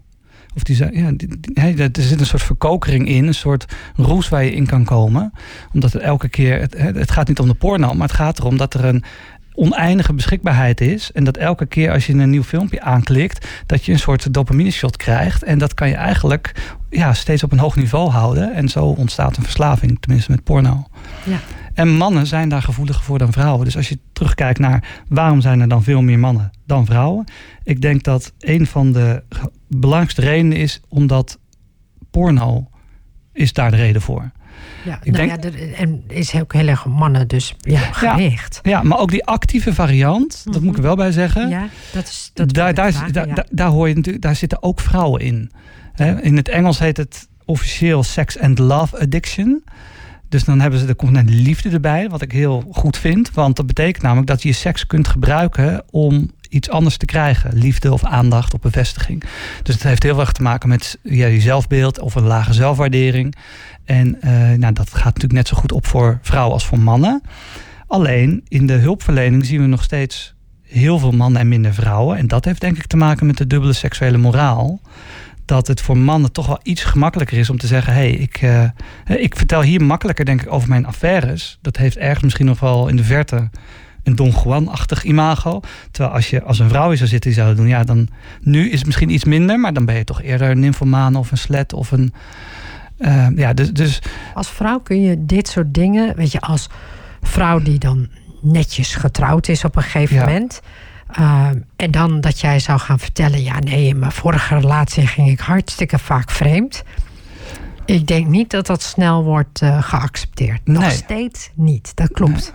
Of 0.55 0.63
die 0.63 0.75
zijn, 0.75 0.93
ja, 0.93 1.77
er 1.77 2.01
zit 2.01 2.19
een 2.19 2.25
soort 2.25 2.43
verkokering 2.43 3.07
in, 3.07 3.27
een 3.27 3.33
soort 3.33 3.65
roes 3.95 4.29
waar 4.29 4.43
je 4.43 4.51
in 4.51 4.65
kan 4.65 4.83
komen. 4.83 5.31
Omdat 5.73 5.93
elke 5.95 6.29
keer, 6.29 6.59
het, 6.59 6.77
het 6.77 7.11
gaat 7.11 7.27
niet 7.27 7.39
om 7.39 7.47
de 7.47 7.53
porno, 7.53 7.93
maar 7.93 8.07
het 8.07 8.17
gaat 8.17 8.39
erom 8.39 8.57
dat 8.57 8.73
er 8.73 8.85
een 8.85 9.03
oneindige 9.53 10.13
beschikbaarheid 10.13 10.81
is. 10.81 11.11
En 11.11 11.23
dat 11.23 11.37
elke 11.37 11.65
keer 11.65 11.91
als 11.91 12.07
je 12.07 12.13
een 12.13 12.29
nieuw 12.29 12.43
filmpje 12.43 12.81
aanklikt, 12.81 13.47
dat 13.65 13.85
je 13.85 13.91
een 13.91 13.99
soort 13.99 14.33
dopamine 14.33 14.71
shot 14.71 14.97
krijgt. 14.97 15.43
En 15.43 15.57
dat 15.57 15.73
kan 15.73 15.89
je 15.89 15.95
eigenlijk 15.95 16.51
ja, 16.89 17.13
steeds 17.13 17.43
op 17.43 17.51
een 17.51 17.59
hoog 17.59 17.75
niveau 17.75 18.09
houden. 18.09 18.53
En 18.53 18.69
zo 18.69 18.85
ontstaat 18.85 19.37
een 19.37 19.43
verslaving, 19.43 19.97
tenminste 19.99 20.31
met 20.31 20.43
porno. 20.43 20.87
Ja. 21.27 21.39
En 21.73 21.89
mannen 21.89 22.27
zijn 22.27 22.49
daar 22.49 22.61
gevoeliger 22.61 23.03
voor 23.03 23.17
dan 23.17 23.31
vrouwen. 23.31 23.65
Dus 23.65 23.75
als 23.77 23.89
je 23.89 23.99
terugkijkt 24.13 24.59
naar 24.59 24.83
waarom 25.07 25.41
zijn 25.41 25.59
er 25.61 25.67
dan 25.67 25.83
veel 25.83 26.01
meer 26.01 26.19
mannen 26.19 26.51
dan 26.65 26.85
vrouwen. 26.85 27.25
Ik 27.63 27.81
denk 27.81 28.03
dat 28.03 28.33
een 28.39 28.67
van 28.67 28.91
de 28.91 29.23
belangrijkste 29.67 30.21
redenen 30.21 30.57
is 30.57 30.81
omdat 30.87 31.39
porno 32.11 32.69
is 33.33 33.53
daar 33.53 33.71
de 33.71 33.77
reden 33.77 34.01
voor. 34.01 34.31
Ja, 34.85 34.99
Ik 35.03 35.11
nou 35.11 35.27
denk- 35.27 35.43
ja, 35.43 35.49
er- 35.49 35.73
en 35.73 36.03
is 36.07 36.35
ook 36.35 36.53
heel 36.53 36.67
erg 36.67 36.85
mannen 36.85 37.27
dus 37.27 37.55
ja, 37.59 37.79
gericht. 37.79 38.59
Ja, 38.63 38.83
maar 38.83 38.99
ook 38.99 39.09
die 39.11 39.25
actieve 39.25 39.73
variant, 39.73 40.43
dat 40.51 40.61
moet 40.61 40.77
ik 40.77 40.81
wel 40.83 40.95
bij 40.95 41.11
zeggen. 41.11 41.49
Ja, 41.49 41.67
dat 41.93 42.03
is 42.07 42.31
dat 42.33 42.53
daar, 42.53 42.73
daar, 42.73 42.91
vragen, 42.93 43.13
daar, 43.13 43.27
ja. 43.27 43.33
daar, 43.33 43.47
daar 43.51 43.69
hoor 43.69 43.87
je 43.87 43.95
natuurlijk, 43.95 44.23
daar 44.23 44.35
zitten 44.35 44.63
ook 44.63 44.79
vrouwen 44.79 45.21
in. 45.21 45.51
In 46.21 46.35
het 46.35 46.49
Engels 46.49 46.79
heet 46.79 46.97
het 46.97 47.27
officieel 47.45 48.03
sex 48.03 48.39
and 48.39 48.59
love 48.59 48.99
addiction. 48.99 49.63
Dus 50.29 50.43
dan 50.43 50.59
hebben 50.59 50.79
ze 50.79 50.85
de 50.85 50.95
component 50.95 51.29
liefde 51.29 51.69
erbij, 51.69 52.09
wat 52.09 52.21
ik 52.21 52.31
heel 52.31 52.67
goed 52.71 52.97
vind. 52.97 53.31
Want 53.31 53.55
dat 53.55 53.67
betekent 53.67 54.03
namelijk 54.03 54.27
dat 54.27 54.41
je 54.41 54.47
je 54.47 54.53
seks 54.53 54.87
kunt 54.87 55.07
gebruiken 55.07 55.83
om 55.91 56.31
iets 56.49 56.69
anders 56.69 56.97
te 56.97 57.05
krijgen. 57.05 57.57
Liefde 57.57 57.93
of 57.93 58.03
aandacht 58.03 58.53
of 58.53 58.59
bevestiging. 58.59 59.23
Dus 59.63 59.73
het 59.73 59.83
heeft 59.83 60.03
heel 60.03 60.19
erg 60.19 60.31
te 60.31 60.41
maken 60.41 60.69
met 60.69 60.97
je 61.03 61.39
zelfbeeld 61.39 61.99
of 61.99 62.15
een 62.15 62.23
lage 62.23 62.53
zelfwaardering. 62.53 63.35
En 63.85 64.17
uh, 64.23 64.31
nou, 64.53 64.73
dat 64.73 64.89
gaat 64.89 65.05
natuurlijk 65.05 65.33
net 65.33 65.47
zo 65.47 65.57
goed 65.57 65.71
op 65.71 65.85
voor 65.85 66.19
vrouwen 66.21 66.53
als 66.53 66.65
voor 66.65 66.79
mannen. 66.79 67.21
Alleen 67.87 68.43
in 68.47 68.67
de 68.67 68.73
hulpverlening 68.73 69.45
zien 69.45 69.61
we 69.61 69.67
nog 69.67 69.83
steeds 69.83 70.35
heel 70.61 70.99
veel 70.99 71.11
mannen 71.11 71.41
en 71.41 71.47
minder 71.47 71.73
vrouwen. 71.73 72.17
En 72.17 72.27
dat 72.27 72.45
heeft 72.45 72.61
denk 72.61 72.77
ik 72.77 72.87
te 72.87 72.97
maken 72.97 73.25
met 73.25 73.37
de 73.37 73.47
dubbele 73.47 73.73
seksuele 73.73 74.17
moraal. 74.17 74.79
Dat 75.47 75.67
het 75.67 75.81
voor 75.81 75.97
mannen 75.97 76.31
toch 76.31 76.47
wel 76.47 76.59
iets 76.63 76.83
gemakkelijker 76.83 77.37
is 77.37 77.49
om 77.49 77.57
te 77.57 77.67
zeggen: 77.67 77.93
hé, 77.93 77.99
hey, 77.99 78.11
ik, 78.11 78.41
uh, 78.41 78.69
ik 79.05 79.35
vertel 79.35 79.61
hier 79.61 79.83
makkelijker, 79.83 80.25
denk 80.25 80.41
ik, 80.41 80.51
over 80.51 80.69
mijn 80.69 80.85
affaires. 80.85 81.57
Dat 81.61 81.77
heeft 81.77 81.97
ergens 81.97 82.23
misschien 82.23 82.45
nog 82.45 82.59
wel 82.59 82.87
in 82.87 82.95
de 82.95 83.03
verte 83.03 83.49
een 84.03 84.15
Don 84.15 84.33
Juan-achtig 84.43 85.03
imago. 85.03 85.59
Terwijl 85.91 86.15
als 86.15 86.29
je 86.29 86.43
als 86.43 86.59
een 86.59 86.69
vrouw 86.69 86.91
is 86.91 86.97
zou 86.97 87.09
zitten 87.09 87.31
die 87.31 87.39
zou 87.39 87.55
doen, 87.55 87.67
ja, 87.67 87.83
dan 87.83 88.07
nu 88.41 88.69
is 88.69 88.77
het 88.77 88.85
misschien 88.85 89.09
iets 89.09 89.23
minder, 89.23 89.59
maar 89.59 89.73
dan 89.73 89.85
ben 89.85 89.95
je 89.95 90.03
toch 90.03 90.21
eerder 90.21 90.49
een 90.49 90.59
nymphomaan 90.59 91.15
of 91.15 91.31
een 91.31 91.37
slet 91.37 91.73
of 91.73 91.91
een. 91.91 92.13
Uh, 92.99 93.27
ja, 93.35 93.53
dus, 93.53 93.73
dus. 93.73 94.01
Als 94.33 94.49
vrouw 94.49 94.79
kun 94.79 95.01
je 95.01 95.25
dit 95.25 95.47
soort 95.47 95.73
dingen, 95.73 96.15
weet 96.15 96.31
je, 96.31 96.39
als 96.39 96.69
vrouw 97.21 97.59
die 97.59 97.79
dan 97.79 98.07
netjes 98.41 98.95
getrouwd 98.95 99.47
is 99.47 99.63
op 99.63 99.75
een 99.75 99.81
gegeven 99.81 100.17
moment. 100.17 100.61
Uh, 101.19 101.49
en 101.75 101.91
dan 101.91 102.21
dat 102.21 102.39
jij 102.39 102.59
zou 102.59 102.79
gaan 102.79 102.99
vertellen: 102.99 103.43
ja, 103.43 103.59
nee, 103.59 103.87
in 103.87 103.99
mijn 103.99 104.11
vorige 104.11 104.55
relatie 104.55 105.07
ging 105.07 105.29
ik 105.29 105.39
hartstikke 105.39 105.99
vaak 105.99 106.29
vreemd. 106.31 106.83
Ik 107.85 108.07
denk 108.07 108.27
niet 108.27 108.49
dat 108.49 108.65
dat 108.67 108.81
snel 108.81 109.23
wordt 109.23 109.61
uh, 109.61 109.83
geaccepteerd. 109.83 110.61
Nog 110.67 110.81
Nee. 110.81 110.91
steeds 110.91 111.49
niet. 111.53 111.91
Dat 111.95 112.11
klopt. 112.11 112.53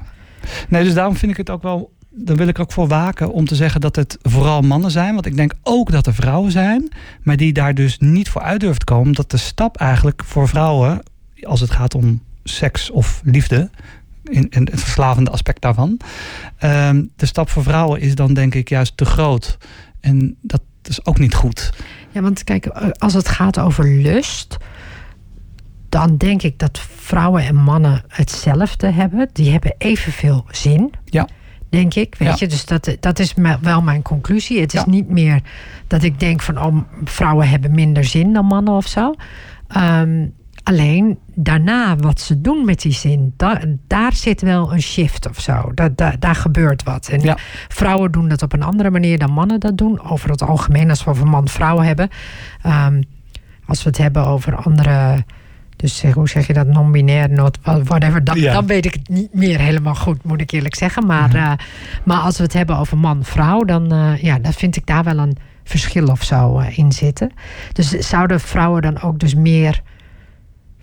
Nee, 0.68 0.84
dus 0.84 0.94
daarom 0.94 1.16
vind 1.16 1.30
ik 1.32 1.36
het 1.38 1.50
ook 1.50 1.62
wel. 1.62 1.92
Dan 2.10 2.36
wil 2.36 2.48
ik 2.48 2.58
ook 2.58 2.72
voor 2.72 2.88
waken 2.88 3.32
om 3.32 3.44
te 3.46 3.54
zeggen 3.54 3.80
dat 3.80 3.96
het 3.96 4.18
vooral 4.22 4.60
mannen 4.62 4.90
zijn. 4.90 5.14
Want 5.14 5.26
ik 5.26 5.36
denk 5.36 5.52
ook 5.62 5.90
dat 5.90 6.06
er 6.06 6.14
vrouwen 6.14 6.50
zijn, 6.50 6.88
maar 7.22 7.36
die 7.36 7.52
daar 7.52 7.74
dus 7.74 7.98
niet 7.98 8.28
voor 8.28 8.42
uit 8.42 8.60
durven 8.60 8.78
te 8.78 8.84
komen. 8.84 9.06
Omdat 9.06 9.30
de 9.30 9.36
stap 9.36 9.76
eigenlijk 9.76 10.22
voor 10.24 10.48
vrouwen, 10.48 11.02
als 11.42 11.60
het 11.60 11.70
gaat 11.70 11.94
om 11.94 12.22
seks 12.44 12.90
of 12.90 13.20
liefde, 13.24 13.70
in, 14.24 14.48
in 14.50 14.68
het 14.70 14.80
verslavende 14.80 15.30
aspect 15.30 15.60
daarvan. 15.62 16.00
ehm, 16.58 17.04
de 17.16 17.26
stap 17.26 17.48
voor 17.48 17.62
vrouwen 17.62 18.00
is 18.00 18.14
dan 18.14 18.34
denk 18.34 18.54
ik 18.54 18.68
juist 18.68 18.96
te 18.96 19.04
groot. 19.04 19.58
En 20.00 20.36
dat 20.40 20.62
is 20.82 21.04
ook 21.06 21.18
niet 21.18 21.34
goed. 21.34 21.72
Ja, 22.10 22.20
want 22.20 22.44
kijk, 22.44 22.66
als 22.98 23.14
het 23.14 23.28
gaat 23.28 23.58
over 23.58 23.88
lust, 23.88 24.56
dan 25.88 26.16
denk 26.16 26.42
ik 26.42 26.58
dat 26.58 26.78
vrouwen 26.96 27.42
en 27.46 27.54
mannen 27.54 28.02
hetzelfde 28.08 28.90
hebben. 28.90 29.28
Die 29.32 29.50
hebben 29.50 29.74
evenveel 29.78 30.44
zin. 30.50 30.92
Ja. 31.04 31.28
Denk 31.70 31.94
ik, 31.94 32.14
weet 32.18 32.28
Ja. 32.28 32.34
je. 32.38 32.46
Dus 32.46 32.64
dat, 32.64 32.96
dat 33.00 33.18
is 33.18 33.34
wel 33.60 33.82
mijn 33.82 34.02
conclusie. 34.02 34.60
Het 34.60 34.74
is 34.74 34.80
Ja. 34.80 34.90
niet 34.90 35.08
meer 35.08 35.40
dat 35.86 36.02
ik 36.02 36.20
denk 36.20 36.42
van... 36.42 36.62
oh, 36.62 36.76
vrouwen 37.04 37.48
hebben 37.48 37.74
minder 37.74 38.04
zin 38.04 38.32
dan 38.32 38.44
mannen 38.44 38.74
of 38.74 38.86
zo. 38.86 39.14
Ehm, 39.68 40.26
alleen 40.62 41.18
daarna, 41.34 41.96
wat 41.96 42.20
ze 42.20 42.40
doen 42.40 42.64
met 42.64 42.80
die 42.80 42.92
zin... 42.92 43.34
da- 43.36 43.60
daar 43.86 44.12
zit 44.12 44.40
wel 44.40 44.72
een 44.72 44.82
shift 44.82 45.28
of 45.28 45.40
zo. 45.40 45.70
Da- 45.74 45.88
da- 45.94 46.14
daar 46.18 46.34
gebeurt 46.34 46.82
wat. 46.82 47.08
En 47.08 47.20
Ja. 47.20 47.36
vrouwen 47.68 48.12
doen 48.12 48.28
dat 48.28 48.42
op 48.42 48.52
een 48.52 48.62
andere 48.62 48.90
manier 48.90 49.18
dan 49.18 49.32
mannen 49.32 49.60
dat 49.60 49.78
doen. 49.78 50.00
Over 50.00 50.30
het 50.30 50.42
algemeen, 50.42 50.90
als 50.90 51.04
we 51.04 51.10
over 51.10 51.26
man-vrouw 51.26 51.78
hebben. 51.78 52.08
Ehm, 52.62 53.02
als 53.66 53.82
we 53.82 53.88
het 53.88 53.98
hebben 53.98 54.26
over 54.26 54.56
andere... 54.56 55.24
Dus 55.76 56.02
hoe 56.02 56.28
zeg 56.28 56.46
je 56.46 56.52
dat? 56.52 56.66
Non-binair, 56.66 57.30
not, 57.30 57.58
whatever. 57.62 58.24
Dan, 58.24 58.40
Ja. 58.40 58.52
dan 58.52 58.66
weet 58.66 58.84
ik 58.86 58.92
het 58.94 59.08
niet 59.08 59.34
meer 59.34 59.58
helemaal 59.58 59.94
goed, 59.94 60.24
moet 60.24 60.40
ik 60.40 60.50
eerlijk 60.50 60.74
zeggen. 60.74 61.06
Maar, 61.06 61.34
eh, 61.34 61.52
maar 62.04 62.18
als 62.18 62.36
we 62.36 62.42
het 62.42 62.52
hebben 62.52 62.76
over 62.78 62.98
man-vrouw, 62.98 63.64
dan, 63.64 63.92
eh, 63.92 64.22
ja, 64.22 64.38
dan 64.38 64.52
vind 64.52 64.76
ik 64.76 64.86
daar 64.86 65.04
wel 65.04 65.18
een 65.18 65.36
verschil 65.64 66.06
of 66.06 66.22
zo 66.22 66.58
eh, 66.58 66.78
in 66.78 66.92
zitten. 66.92 67.30
Dus 67.72 67.88
zouden 67.90 68.40
vrouwen 68.40 68.82
dan 68.82 69.00
ook 69.00 69.18
dus 69.18 69.34
meer 69.34 69.82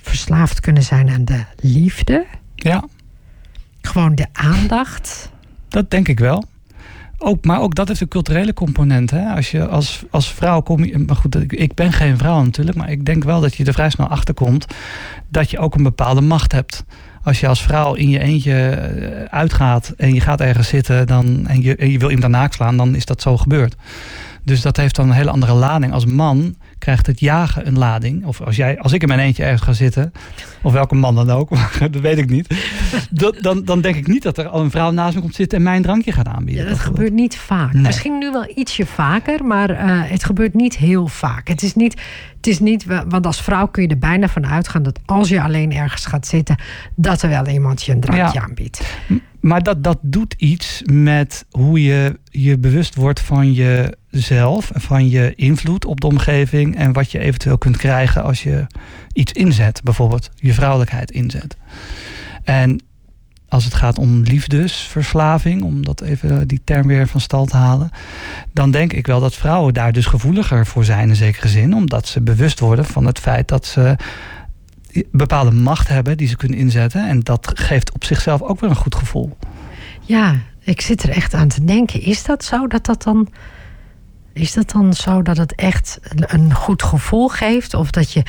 verslaafd 0.10 0.60
kunnen 0.60 0.84
zijn 0.84 1.10
aan 1.10 1.26
de 1.26 1.43
liefde? 1.56 2.26
Ja, 2.56 2.84
Gewoon 3.82 4.15
de 4.15 4.26
aandacht? 4.32 5.30
dat 5.67 5.91
denk 5.91 6.08
ik 6.08 6.19
wel. 6.19 6.43
Ook, 7.17 7.45
maar 7.45 7.62
ook 7.62 7.76
dat 7.76 7.88
heeft 7.88 8.02
een 8.02 8.08
culturele 8.08 8.54
component. 8.54 9.12
Hè? 9.12 9.36
Als 9.36 9.52
je 9.52 9.67
als, 9.67 10.04
als 10.10 10.34
vrouw 10.34 10.62
kom 10.62 10.84
je. 10.84 10.98
Maar 10.98 11.15
goed, 11.15 11.52
ik, 11.54 11.74
ben 11.74 11.91
geen 11.93 12.17
vrouw 12.17 12.43
natuurlijk. 12.43 12.78
Maar 12.78 12.89
ik 12.89 13.06
denk 13.06 13.24
wel 13.24 13.41
dat 13.41 13.56
je 13.56 13.65
er 13.65 13.74
vrij 13.74 13.89
snel 13.89 14.08
achter 14.08 14.34
komt. 14.34 14.65
dat 15.28 15.50
je 15.50 15.60
ook 15.60 15.76
een 15.76 15.84
bepaalde 15.84 16.22
macht 16.22 16.52
hebt. 16.52 16.84
Als 17.24 17.39
je 17.39 17.48
als 17.48 17.62
vrouw 17.62 17.93
in 17.93 18.10
je 18.10 18.19
eentje 18.19 18.69
eh, 18.69 19.24
uitgaat. 19.24 19.93
en 19.98 20.13
je 20.13 20.22
gaat 20.22 20.41
ergens 20.41 20.67
zitten. 20.67 21.08
Dan, 21.08 21.48
en, 21.48 21.62
je, 21.62 21.76
en 21.76 21.91
je 21.91 22.00
wil 22.00 22.10
iemand 22.10 22.36
haak 22.36 22.54
slaan. 22.54 22.78
dan 22.78 22.95
is 22.95 23.06
dat 23.06 23.22
zo 23.22 23.38
gebeurd. 23.38 23.76
Dus 24.43 24.62
dat 24.62 24.78
heeft 24.78 24.95
dan 24.95 25.08
een 25.10 25.15
hele 25.15 25.30
andere 25.30 25.54
lading. 25.54 25.93
Als 25.93 26.06
man 26.06 26.56
krijgt 26.78 27.08
het 27.08 27.19
jagen 27.19 27.67
een 27.67 27.78
lading. 27.78 28.25
Of 28.25 28.41
als, 28.41 28.56
jij, 28.56 28.80
als 28.80 28.91
ik 28.93 29.02
in 29.02 29.08
mijn 29.08 29.19
eentje 29.19 29.43
ergens 29.43 29.62
ga 29.62 29.73
zitten. 29.73 30.12
of 30.62 30.73
welke 30.73 30.95
man 30.95 31.15
dan 31.15 31.30
ook. 31.30 31.49
dat 31.91 32.02
weet 32.02 32.17
ik 32.17 32.30
niet. 32.30 32.47
Dat, 33.10 33.38
dan, 33.41 33.65
dan 33.65 33.82
denk 33.82 33.95
ik 33.95 34.08
niet 34.08 34.23
dat 34.23 34.38
er 34.38 34.47
al 34.47 34.62
een 34.62 34.71
vrouw 34.71 34.91
naast 34.91 35.15
me 35.15 35.21
komt 35.21 35.36
zitten. 35.36 35.58
en 35.58 35.63
mij 35.63 35.75
een 35.75 35.82
drankje 35.82 36.12
gaat 36.12 36.28
aanbieden. 36.28 36.63
Ja, 36.63 36.69
dat 36.69 36.80
gebeurt 36.80 37.13
niet 37.13 37.38
vaak. 37.38 37.73
Nee. 37.73 37.82
Misschien 37.82 38.17
nu 38.17 38.32
wel 38.32 38.52
ietsje 38.56 38.86
vaker, 38.86 39.45
maar 39.45 39.69
eh, 39.69 40.02
het 40.04 40.23
gebeurt 40.23 40.54
niet 40.54 40.78
heel 40.78 41.08
vaak. 41.08 41.47
Het 41.47 41.63
is 41.63 41.75
niet, 41.75 42.02
het 42.38 42.47
is 42.47 42.60
niet, 42.60 42.86
want 43.08 43.25
als 43.25 43.41
vrouw 43.41 43.67
kun 43.67 43.84
je 43.84 43.89
er 43.89 43.97
bijna 43.97 44.28
van 44.28 44.47
uitgaan 44.47 44.84
dat 44.84 44.99
als 45.06 45.30
je 45.30 45.41
alleen 45.41 45.73
ergens 45.73 46.06
gaat 46.06 46.28
zitten, 46.28 46.56
dat 46.95 47.21
er 47.21 47.30
wel 47.30 47.47
iemand 47.47 47.84
je 47.84 47.91
een 47.91 47.99
drankje 47.99 48.39
Ja. 48.39 48.45
aanbiedt. 48.45 48.82
Maar 49.39 49.63
dat, 49.63 49.84
dat 49.84 49.97
doet 50.02 50.34
iets 50.38 50.82
met 50.86 51.45
hoe 51.49 51.84
je 51.84 52.19
je 52.23 52.58
bewust 52.58 52.95
wordt 52.95 53.19
van 53.19 53.54
jezelf. 53.54 54.71
en 54.71 54.82
Van 54.82 55.10
je 55.10 55.36
invloed 55.36 55.86
op 55.86 56.02
de 56.02 56.08
omgeving. 56.08 56.75
En 56.75 56.93
wat 56.93 57.12
je 57.12 57.19
eventueel 57.19 57.58
kunt 57.58 57.78
krijgen 57.78 58.23
als 58.23 58.43
je 58.43 58.67
iets 59.13 59.32
inzet. 59.32 59.84
Bijvoorbeeld 59.84 60.30
je 60.36 60.54
vrouwelijkheid 60.54 61.12
inzet. 61.12 61.58
En 62.43 62.84
als 63.49 63.63
het 63.63 63.73
gaat 63.73 63.97
om 63.97 64.21
liefdesverslaving. 64.21 65.63
Om 65.63 65.86
dat 65.86 66.02
even 66.02 66.47
die 66.47 66.62
term 66.63 66.88
weer 66.88 67.08
van 67.08 67.21
stal 67.21 67.45
te 67.45 67.58
halen. 67.58 67.89
Dan 68.54 68.71
denk 68.71 68.93
ik 68.93 69.08
wel 69.08 69.19
dat 69.19 69.36
vrouwen 69.36 69.73
daar 69.73 69.91
dus 69.91 70.06
gevoeliger 70.06 70.65
voor 70.65 70.86
zijn 70.86 71.10
in 71.10 71.15
zekere 71.15 71.47
zin. 71.47 71.75
Omdat 71.75 72.08
ze 72.08 72.21
bewust 72.21 72.60
worden 72.60 72.86
van 72.86 73.06
het 73.06 73.19
feit 73.19 73.47
dat 73.47 73.65
ze 73.65 73.95
bepaalde 75.12 75.52
macht 75.52 75.88
hebben 75.88 76.17
die 76.17 76.28
ze 76.28 76.36
kunnen 76.36 76.58
inzetten. 76.58 77.08
En 77.08 77.19
dat 77.19 77.52
geeft 77.54 77.91
op 77.93 78.04
zichzelf 78.04 78.41
ook 78.41 78.60
weer 78.60 78.69
een 78.69 78.75
goed 78.75 78.95
gevoel. 78.95 79.38
Ja, 80.02 80.36
ik 80.63 80.82
zit 80.82 81.04
er 81.04 81.10
echt 81.10 81.34
aan 81.34 81.47
te 81.47 81.63
denken. 81.63 82.02
Is 82.02 82.23
dat 82.23 82.43
zo 82.43 82.67
dat 82.67 82.86
dat 82.86 83.04
dan. 83.04 83.28
Is 84.34 84.54
dat 84.54 84.71
dan 84.71 84.93
zo 84.93 85.21
dat 85.21 85.38
het 85.38 85.56
echt 85.56 85.99
een- 86.12 86.54
goed 86.54 86.84
gevoel 86.84 87.28
geeft? 87.28 87.73
Of 87.73 87.91
dat 87.91 88.12
je. 88.13 88.23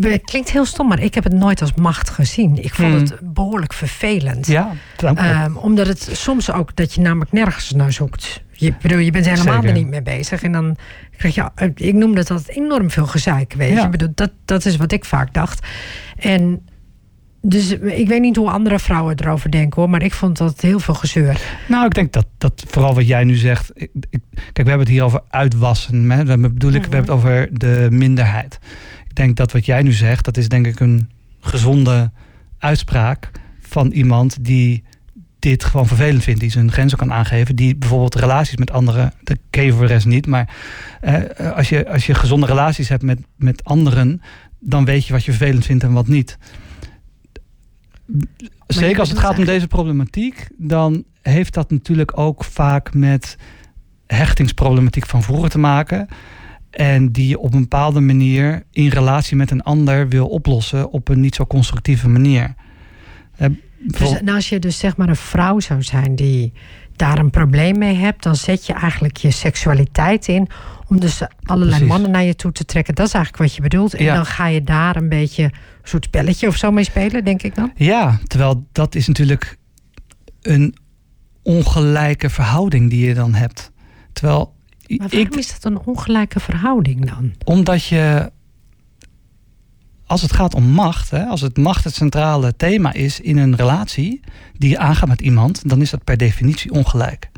Het 0.00 0.22
klinkt 0.24 0.50
heel 0.50 0.64
stom, 0.64 0.88
maar 0.88 1.00
ik 1.00 1.14
heb 1.14 1.24
het 1.24 1.32
nooit 1.32 1.60
als 1.60 1.74
macht 1.74 2.10
gezien. 2.10 2.62
Ik 2.64 2.74
vond 2.74 2.88
Hmm. 2.92 3.00
het 3.00 3.34
behoorlijk 3.34 3.72
vervelend. 3.72 4.46
Ja, 4.46 4.72
dank 4.96 5.20
u. 5.20 5.22
Ehm, 5.22 5.56
omdat 5.56 5.86
het 5.86 6.08
soms 6.12 6.50
ook 6.52 6.76
dat 6.76 6.94
je 6.94 7.00
namelijk 7.00 7.32
nergens 7.32 7.70
naar 7.72 7.92
zoekt. 7.92 8.42
Je, 8.52 8.74
bedoel, 8.82 8.98
je 8.98 9.10
bent 9.10 9.24
helemaal 9.24 9.54
Zeker. 9.54 9.68
er 9.68 9.74
niet 9.76 9.86
mee 9.88 10.02
bezig. 10.02 10.42
En 10.42 10.52
dan 10.52 10.76
krijg 11.16 11.34
je, 11.34 11.50
eh, 11.54 11.68
ik 11.74 11.94
noem 11.94 12.14
dat 12.14 12.48
enorm 12.48 12.90
veel 12.90 13.06
gezeik. 13.06 13.52
Weet? 13.52 13.72
Ja. 13.72 13.84
Ik 13.84 13.90
bedoel, 13.90 14.12
dat, 14.14 14.30
dat 14.44 14.64
is 14.64 14.76
wat 14.76 14.92
ik 14.92 15.04
vaak 15.04 15.34
dacht. 15.34 15.66
En 16.16 16.60
dus 17.42 17.70
ik 17.78 18.08
weet 18.08 18.20
niet 18.20 18.36
hoe 18.36 18.50
andere 18.50 18.78
vrouwen 18.78 19.18
erover 19.20 19.50
denken 19.50 19.80
hoor. 19.80 19.90
Maar 19.90 20.02
ik 20.02 20.12
vond 20.12 20.36
dat 20.38 20.60
heel 20.60 20.78
veel 20.78 20.94
gezeur. 20.94 21.40
Nou, 21.68 21.86
ik 21.86 21.94
denk 21.94 22.12
dat, 22.12 22.26
dat 22.38 22.64
vooral 22.68 22.94
wat 22.94 23.06
jij 23.06 23.24
nu 23.24 23.34
zegt. 23.34 23.70
Ik, 23.74 23.90
ik- 24.10 24.20
kijk, 24.32 24.52
we 24.54 24.62
hebben 24.68 24.78
het 24.78 24.88
hier 24.88 25.02
over 25.04 25.20
uitwassen. 25.28 26.10
Hè? 26.10 26.24
We, 26.24 26.38
bedoel 26.38 26.72
ik, 26.72 26.84
we 26.84 26.94
hebben 26.96 27.00
het 27.00 27.10
over 27.10 27.48
de 27.58 27.86
minderheid. 27.90 28.58
Ik 29.08 29.14
denk 29.14 29.36
dat 29.36 29.52
wat 29.52 29.66
jij 29.66 29.82
nu 29.82 29.92
zegt, 29.92 30.24
dat 30.24 30.36
is 30.36 30.48
denk 30.48 30.66
ik 30.66 30.80
een 30.80 31.10
gezonde 31.40 32.10
uitspraak 32.58 33.30
van 33.60 33.90
iemand 33.90 34.44
die 34.44 34.84
dit 35.38 35.64
gewoon 35.64 35.86
vervelend 35.86 36.22
vindt. 36.22 36.40
Die 36.40 36.50
zijn 36.50 36.72
grenzen 36.72 36.98
kan 36.98 37.12
aangeven. 37.12 37.56
Die 37.56 37.76
bijvoorbeeld 37.76 38.14
relaties 38.14 38.56
met 38.56 38.70
anderen, 38.70 39.12
dat 39.22 39.38
ken 39.50 39.72
voor 39.72 39.86
de 39.86 39.92
rest 39.92 40.06
niet. 40.06 40.26
Maar 40.26 40.54
eh, 41.00 41.52
als, 41.52 41.68
je, 41.68 41.88
als 41.88 42.06
je 42.06 42.14
gezonde 42.14 42.46
relaties 42.46 42.88
hebt 42.88 43.02
met, 43.02 43.20
met 43.36 43.64
anderen, 43.64 44.22
dan 44.58 44.84
weet 44.84 45.06
je 45.06 45.12
wat 45.12 45.24
je 45.24 45.32
vervelend 45.32 45.64
vindt 45.64 45.84
en 45.84 45.92
wat 45.92 46.08
niet. 46.08 46.38
Zeker 48.66 49.00
als 49.00 49.08
het 49.08 49.18
gaat 49.18 49.38
om 49.38 49.44
deze 49.44 49.66
problematiek, 49.66 50.48
dan 50.56 51.04
heeft 51.22 51.54
dat 51.54 51.70
natuurlijk 51.70 52.18
ook 52.18 52.44
vaak 52.44 52.94
met 52.94 53.36
hechtingsproblematiek 54.06 55.06
van 55.06 55.22
vroeger 55.22 55.50
te 55.50 55.58
maken. 55.58 56.08
En 56.70 57.12
die 57.12 57.28
je 57.28 57.38
op 57.38 57.54
een 57.54 57.60
bepaalde 57.60 58.00
manier 58.00 58.62
in 58.70 58.88
relatie 58.88 59.36
met 59.36 59.50
een 59.50 59.62
ander 59.62 60.08
wil 60.08 60.26
oplossen 60.26 60.90
op 60.90 61.08
een 61.08 61.20
niet 61.20 61.34
zo 61.34 61.46
constructieve 61.46 62.08
manier. 62.08 62.54
Dus 63.86 64.12
en 64.18 64.28
als 64.28 64.48
je 64.48 64.58
dus 64.58 64.78
zeg 64.78 64.96
maar 64.96 65.08
een 65.08 65.16
vrouw 65.16 65.60
zou 65.60 65.82
zijn 65.82 66.14
die 66.16 66.52
daar 66.96 67.18
een 67.18 67.30
probleem 67.30 67.78
mee 67.78 67.94
hebt, 67.94 68.22
dan 68.22 68.36
zet 68.36 68.66
je 68.66 68.72
eigenlijk 68.72 69.16
je 69.16 69.30
seksualiteit 69.30 70.28
in 70.28 70.48
om 70.88 71.00
dus 71.00 71.20
allerlei 71.42 71.70
Precies. 71.70 71.88
mannen 71.88 72.10
naar 72.10 72.22
je 72.24 72.34
toe 72.34 72.52
te 72.52 72.64
trekken. 72.64 72.94
Dat 72.94 73.06
is 73.06 73.12
eigenlijk 73.12 73.42
wat 73.44 73.54
je 73.54 73.62
bedoelt. 73.62 73.94
En 73.94 74.04
Ja. 74.04 74.14
dan 74.14 74.26
ga 74.26 74.46
je 74.46 74.62
daar 74.64 74.96
een 74.96 75.08
beetje 75.08 75.42
een 75.42 75.52
soort 75.82 76.04
spelletje 76.04 76.46
of 76.48 76.56
zo 76.56 76.70
mee 76.70 76.84
spelen, 76.84 77.24
denk 77.24 77.42
ik 77.42 77.54
dan. 77.54 77.72
Ja, 77.76 78.18
terwijl 78.26 78.66
dat 78.72 78.94
is 78.94 79.06
natuurlijk 79.06 79.56
een 80.42 80.74
ongelijke 81.42 82.30
verhouding 82.30 82.90
die 82.90 83.06
je 83.06 83.14
dan 83.14 83.34
hebt. 83.34 83.72
Terwijl 84.12 84.54
maar 84.88 84.98
waarom 84.98 85.20
ik, 85.20 85.36
is 85.36 85.52
dat 85.52 85.64
een 85.72 85.78
ongelijke 85.84 86.40
verhouding 86.40 87.10
dan? 87.10 87.32
omdat 87.44 87.84
je, 87.84 88.30
als 90.06 90.22
het 90.22 90.32
gaat 90.32 90.54
om 90.54 90.64
macht, 90.64 91.10
hè, 91.10 91.24
als 91.24 91.40
het 91.40 91.56
macht 91.56 91.84
het 91.84 91.94
centrale 91.94 92.56
thema 92.56 92.92
is 92.92 93.20
in 93.20 93.36
een 93.36 93.56
relatie 93.56 94.20
die 94.58 94.70
je 94.70 94.78
aangaat 94.78 95.08
met 95.08 95.20
iemand, 95.20 95.68
dan 95.68 95.80
is 95.80 95.90
dat 95.90 96.04
per 96.04 96.16
definitie 96.16 96.70
ongelijk. 96.70 97.30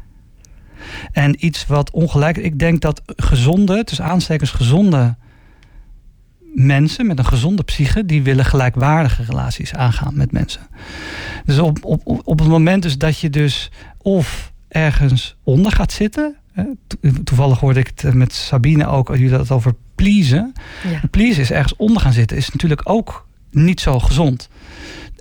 En 1.13 1.45
iets 1.47 1.67
wat 1.67 1.91
ongelijk, 1.91 2.37
ik 2.37 2.59
denk 2.59 2.81
dat 2.81 3.03
gezonde, 3.17 3.85
tussen 3.85 4.05
aanstekens 4.05 4.51
gezonde 4.51 5.17
mensen 6.55 7.07
met 7.07 7.19
een 7.19 7.27
gezonde 7.27 7.63
psyche, 7.63 8.07
die 8.07 8.23
willen 8.23 8.45
gelijkwaardige 8.45 9.23
relaties 9.23 9.75
aangaan 9.75 10.17
met 10.17 10.33
mensen. 10.33 10.67
Dus 11.45 11.59
op, 11.59 11.85
op, 11.85 12.03
op 12.25 12.39
het 12.39 12.49
moment 12.49 12.83
dus 12.83 12.99
dat 12.99 13.19
je 13.19 13.31
dus 13.31 13.71
of 13.99 14.53
ergens 14.69 15.37
onder 15.43 15.73
gaat 15.73 15.93
zitten, 15.93 16.37
toevallig 17.25 17.61
hoorde 17.61 17.81
ik 17.81 17.87
het 17.87 18.05
eh, 18.05 18.13
met 18.13 18.33
Sabine 18.33 18.87
ook, 18.87 19.09
jullie 19.09 19.29
dat 19.29 19.51
over 19.51 19.75
pleasen. 19.95 20.53
Ja. 20.91 21.01
Pleasen 21.11 21.43
is 21.43 21.51
ergens 21.51 21.77
onder 21.77 22.03
gaan 22.03 22.13
zitten, 22.13 22.37
is 22.37 22.51
natuurlijk 22.51 22.81
ook 22.85 23.27
niet 23.51 23.81
zo 23.81 23.99
gezond. 23.99 24.49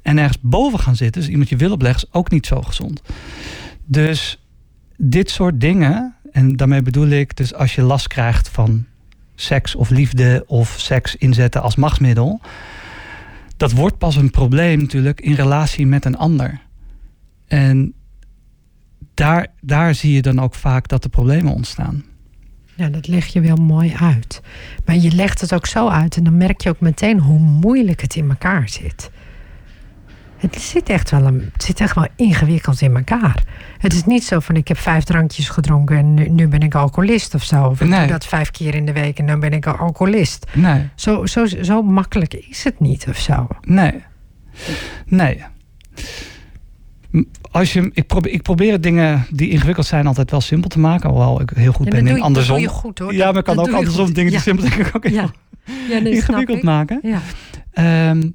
En 0.02 0.18
ergens 0.18 0.38
boven 0.42 0.80
gaan 0.80 0.96
zitten, 0.96 1.22
dus 1.22 1.30
iemand 1.30 1.50
je 1.50 1.56
wil 1.56 1.72
opleggen, 1.72 2.04
is 2.04 2.14
ook 2.14 2.32
niet 2.32 2.46
zo 2.46 2.62
gezond. 2.62 3.02
Dus 3.86 4.40
dit 4.98 5.30
soort 5.30 5.62
dingen, 5.62 6.16
en 6.32 6.56
daarmee 6.56 6.82
bedoel 6.82 7.08
ik 7.08 7.38
dus 7.38 7.54
als 7.54 7.76
je 7.76 7.82
last 7.82 8.08
krijgt 8.08 8.50
van 8.50 8.86
seks 9.36 9.76
of 9.76 9.90
liefde 9.90 10.44
of 10.48 10.76
seks 10.80 11.16
inzetten 11.16 11.62
als 11.62 11.76
machtsmiddel, 11.76 12.42
dat 13.58 13.72
wordt 13.72 13.98
pas 13.98 14.16
een 14.16 14.32
probleem 14.32 14.80
natuurlijk 14.80 15.22
in 15.22 15.34
relatie 15.34 15.88
met 15.88 16.06
een 16.06 16.18
ander. 16.18 16.62
En 17.48 17.94
daar, 19.18 19.48
daar 19.62 19.96
zie 19.96 20.14
je 20.14 20.22
dan 20.22 20.40
ook 20.40 20.56
vaak 20.56 20.88
dat 20.88 21.04
de 21.04 21.10
problemen 21.10 21.54
ontstaan. 21.54 22.04
Ja, 22.76 22.88
dat 22.90 23.08
leg 23.08 23.26
je 23.26 23.42
wel 23.42 23.56
mooi 23.56 23.94
uit. 24.02 24.42
Maar 24.86 24.96
je 24.96 25.12
legt 25.12 25.42
het 25.42 25.54
ook 25.54 25.66
zo 25.66 25.88
uit 25.90 26.18
en 26.18 26.24
dan 26.24 26.38
merk 26.38 26.62
je 26.62 26.70
ook 26.70 26.80
meteen 26.80 27.20
hoe 27.20 27.40
moeilijk 27.40 28.02
het 28.02 28.16
in 28.16 28.30
elkaar 28.30 28.70
zit. 28.70 29.10
Het 30.38 30.56
zit 30.62 30.90
echt 30.90 31.12
wel, 31.12 31.26
een, 31.26 31.50
het 31.54 31.64
zit 31.64 31.80
echt 31.80 31.96
wel 31.96 32.08
ingewikkeld 32.16 32.82
in 32.82 32.96
elkaar. 32.96 33.44
Het 33.78 33.94
is 33.94 34.06
niet 34.06 34.24
zo 34.24 34.40
van 34.40 34.56
ik 34.56 34.68
heb 34.68 34.78
vijf 34.78 35.04
drankjes 35.04 35.50
gedronken 35.50 35.98
en 35.98 36.14
nu, 36.14 36.30
nu 36.30 36.48
ben 36.48 36.60
ik 36.62 36.76
alcoholist 36.76 37.34
of 37.34 37.44
zo. 37.44 37.64
Of 37.66 37.82
ik 37.82 37.88
Nee. 37.88 38.00
doe 38.00 38.08
dat 38.08 38.26
vijf 38.26 38.52
keer 38.52 38.76
in 38.76 38.86
de 38.86 38.94
week 38.94 39.20
en 39.20 39.28
dan 39.28 39.40
ben 39.40 39.52
ik 39.52 39.68
al 39.68 39.76
alcoholist. 39.76 40.46
Nee, 40.54 40.90
Zo, 40.96 41.26
zo, 41.26 41.46
zo 41.46 41.82
makkelijk 41.82 42.34
is 42.34 42.64
het 42.64 42.80
niet 42.80 43.06
of 43.10 43.18
zo. 43.18 43.48
nee, 43.62 44.04
nee. 45.06 45.44
Als 47.52 47.74
je, 47.74 47.90
ik, 47.94 48.08
probeer, 48.08 48.32
ik 48.32 48.42
probeer 48.42 48.82
dingen 48.82 49.26
die 49.30 49.50
ingewikkeld 49.50 49.86
zijn 49.86 50.08
altijd 50.08 50.32
wel 50.32 50.42
simpel 50.42 50.70
te 50.70 50.80
maken. 50.80 51.10
Hoewel 51.10 51.42
ik 51.42 51.50
heel 51.56 51.72
goed 51.72 51.86
En 51.86 51.92
ben 51.92 52.08
in 52.08 52.14
dat 52.14 52.24
andersom. 52.24 52.56
doe 52.56 52.64
je 52.64 52.70
goed 52.70 53.00
hoor. 53.00 53.14
ja, 53.14 53.28
maar 53.28 53.38
ik 53.38 53.44
kan 53.44 53.60
ook 53.60 53.72
andersom 53.72 54.06
goed. 54.06 54.16
dingen 54.16 54.30
die 54.30 54.40
ja. 54.40 54.46
simpel 54.46 54.70
denk 54.70 54.88
ik 54.88 54.96
ook 54.96 55.04
heel 55.04 55.14
Ja. 55.14 55.32
Ja, 55.90 56.00
nee, 56.00 56.14
ingewikkeld 56.14 56.58
ik. 56.58 56.64
maken. 56.64 57.00
Ja. 57.02 57.22
Ehm, 57.72 58.30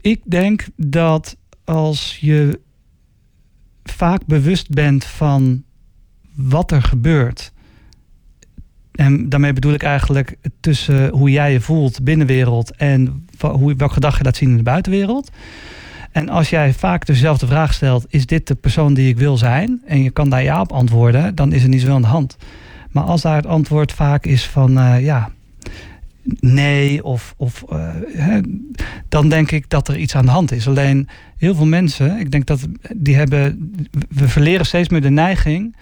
ik 0.00 0.20
denk 0.24 0.66
dat 0.76 1.36
als 1.64 2.18
je 2.20 2.60
vaak 3.82 4.26
bewust 4.26 4.68
bent 4.68 5.04
van 5.04 5.62
wat 6.34 6.70
er 6.70 6.82
gebeurt. 6.82 7.52
En 8.92 9.28
daarmee 9.28 9.52
bedoel 9.52 9.72
ik 9.72 9.82
eigenlijk 9.82 10.36
tussen 10.60 11.08
hoe 11.08 11.30
jij 11.30 11.52
je 11.52 11.60
voelt 11.60 12.04
binnenwereld 12.04 12.76
en 12.76 13.26
hoe, 13.38 13.74
welke 13.74 13.94
gedrag 13.94 14.18
je 14.18 14.24
laat 14.24 14.36
zien 14.36 14.50
in 14.50 14.56
de 14.56 14.62
buitenwereld. 14.62 15.30
En 16.12 16.28
als 16.28 16.50
jij 16.50 16.72
vaak 16.72 17.06
dezelfde 17.06 17.46
vraag 17.46 17.74
stelt, 17.74 18.06
is 18.08 18.26
dit 18.26 18.46
de 18.46 18.54
persoon 18.54 18.94
die 18.94 19.08
ik 19.08 19.18
wil 19.18 19.36
zijn? 19.36 19.82
En 19.86 20.02
je 20.02 20.10
kan 20.10 20.28
daar 20.28 20.42
ja 20.42 20.60
op 20.60 20.72
antwoorden, 20.72 21.34
dan 21.34 21.52
is 21.52 21.62
er 21.62 21.68
niet 21.68 21.80
zoveel 21.80 21.94
aan 21.94 22.02
de 22.02 22.08
hand. 22.08 22.36
Maar 22.90 23.04
als 23.04 23.22
daar 23.22 23.36
het 23.36 23.46
antwoord 23.46 23.92
vaak 23.92 24.26
is 24.26 24.46
van 24.46 24.78
eh, 24.78 25.04
ja, 25.04 25.30
nee 26.40 27.04
of, 27.04 27.34
of 27.36 27.64
eh, 27.68 28.36
dan 29.08 29.28
denk 29.28 29.50
ik 29.50 29.70
dat 29.70 29.88
er 29.88 29.98
iets 29.98 30.14
aan 30.14 30.24
de 30.24 30.30
hand 30.30 30.52
is. 30.52 30.68
Alleen 30.68 31.08
heel 31.36 31.54
veel 31.54 31.66
mensen, 31.66 32.18
ik 32.18 32.30
denk 32.30 32.46
dat 32.46 32.66
die 32.96 33.16
hebben, 33.16 33.72
we 34.08 34.28
verleren 34.28 34.66
steeds 34.66 34.88
meer 34.88 35.00
de 35.00 35.10
neiging 35.10 35.76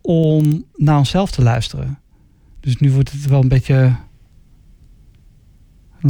om 0.00 0.64
naar 0.74 0.98
onszelf 0.98 1.30
te 1.30 1.42
luisteren. 1.42 1.98
Dus 2.60 2.76
nu 2.76 2.92
wordt 2.92 3.12
het 3.12 3.26
wel 3.26 3.42
een 3.42 3.48
beetje 3.48 3.92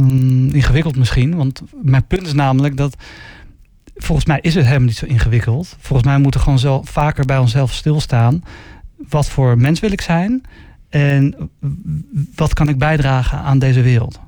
mm, 0.03 0.49
ingewikkeld 0.49 0.97
misschien. 0.97 1.35
Want 1.35 1.61
mijn 1.81 2.07
punt 2.07 2.27
is 2.27 2.33
namelijk 2.33 2.77
dat 2.77 2.95
volgens 3.95 4.27
mij 4.27 4.39
is 4.41 4.55
het 4.55 4.65
helemaal 4.65 4.87
niet 4.87 4.97
zo 4.97 5.05
ingewikkeld. 5.05 5.75
Volgens 5.79 6.07
mij 6.07 6.17
moeten 6.17 6.39
we 6.39 6.45
gewoon 6.45 6.59
zo 6.59 6.81
vaker 6.83 7.25
bij 7.25 7.37
onszelf 7.37 7.73
stilstaan. 7.73 8.43
Wat 9.09 9.29
voor 9.29 9.57
mens 9.57 9.79
wil 9.79 9.91
ik 9.91 10.01
zijn? 10.01 10.43
En 10.89 11.49
wat 12.35 12.53
kan 12.53 12.69
ik 12.69 12.77
bijdragen 12.77 13.37
aan 13.37 13.59
deze 13.59 13.81
wereld? 13.81 14.19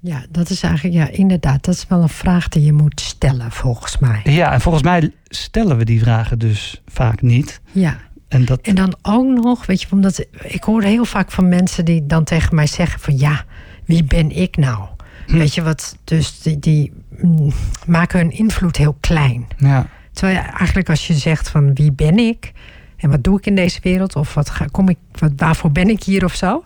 Ja, 0.00 0.24
dat 0.30 0.50
is 0.50 0.62
eigenlijk, 0.62 0.94
ja, 0.94 1.08
inderdaad, 1.08 1.64
dat 1.64 1.74
is 1.74 1.86
wel 1.88 2.02
een 2.02 2.08
vraag 2.08 2.48
die 2.48 2.64
je 2.64 2.72
moet 2.72 3.00
stellen, 3.00 3.50
volgens 3.50 3.98
mij. 3.98 4.20
Ja, 4.24 4.52
en 4.52 4.60
volgens 4.60 4.84
mij 4.84 5.12
stellen 5.24 5.76
we 5.76 5.84
die 5.84 6.00
vragen 6.00 6.38
dus 6.38 6.82
vaak 6.86 7.22
niet. 7.22 7.60
Ja, 7.72 7.96
En 8.28 8.44
dat, 8.44 8.60
en 8.60 8.74
dan 8.74 8.96
ook 9.02 9.26
nog, 9.26 9.66
weet 9.66 9.80
je, 9.80 9.86
omdat 9.90 10.26
ik 10.42 10.64
hoor 10.64 10.82
heel 10.82 11.04
vaak 11.04 11.30
van 11.30 11.48
mensen 11.48 11.84
die 11.84 12.06
dan 12.06 12.24
tegen 12.24 12.54
mij 12.54 12.66
zeggen 12.66 13.00
van 13.00 13.18
ja, 13.18 13.44
wie 13.84 14.04
ben 14.04 14.30
ik 14.30 14.56
nou? 14.56 14.88
Hm. 15.28 15.38
Weet 15.38 15.54
je 15.54 15.62
wat, 15.62 15.96
dus 16.04 16.40
die, 16.40 16.58
die 16.58 16.92
mm, 17.20 17.52
maken 17.86 18.18
hun 18.18 18.30
invloed 18.30 18.76
heel 18.76 18.96
klein. 19.00 19.46
ja, 19.56 19.86
Terwijl 20.12 20.38
je 20.38 20.44
eigenlijk 20.44 20.88
als 20.88 21.06
je 21.06 21.14
zegt 21.14 21.48
van 21.48 21.74
wie 21.74 21.92
ben 21.92 22.18
ik 22.18 22.52
en 22.96 23.10
wat 23.10 23.24
doe 23.24 23.38
ik 23.38 23.46
in 23.46 23.54
deze 23.54 23.80
wereld 23.82 24.16
of 24.16 24.34
wat 24.34 24.50
ga, 24.50 24.66
kom 24.70 24.88
ik, 24.88 24.98
wat, 25.12 25.32
waarvoor 25.36 25.72
ben 25.72 25.88
ik 25.88 26.02
hier 26.02 26.24
of 26.24 26.34
zo, 26.34 26.64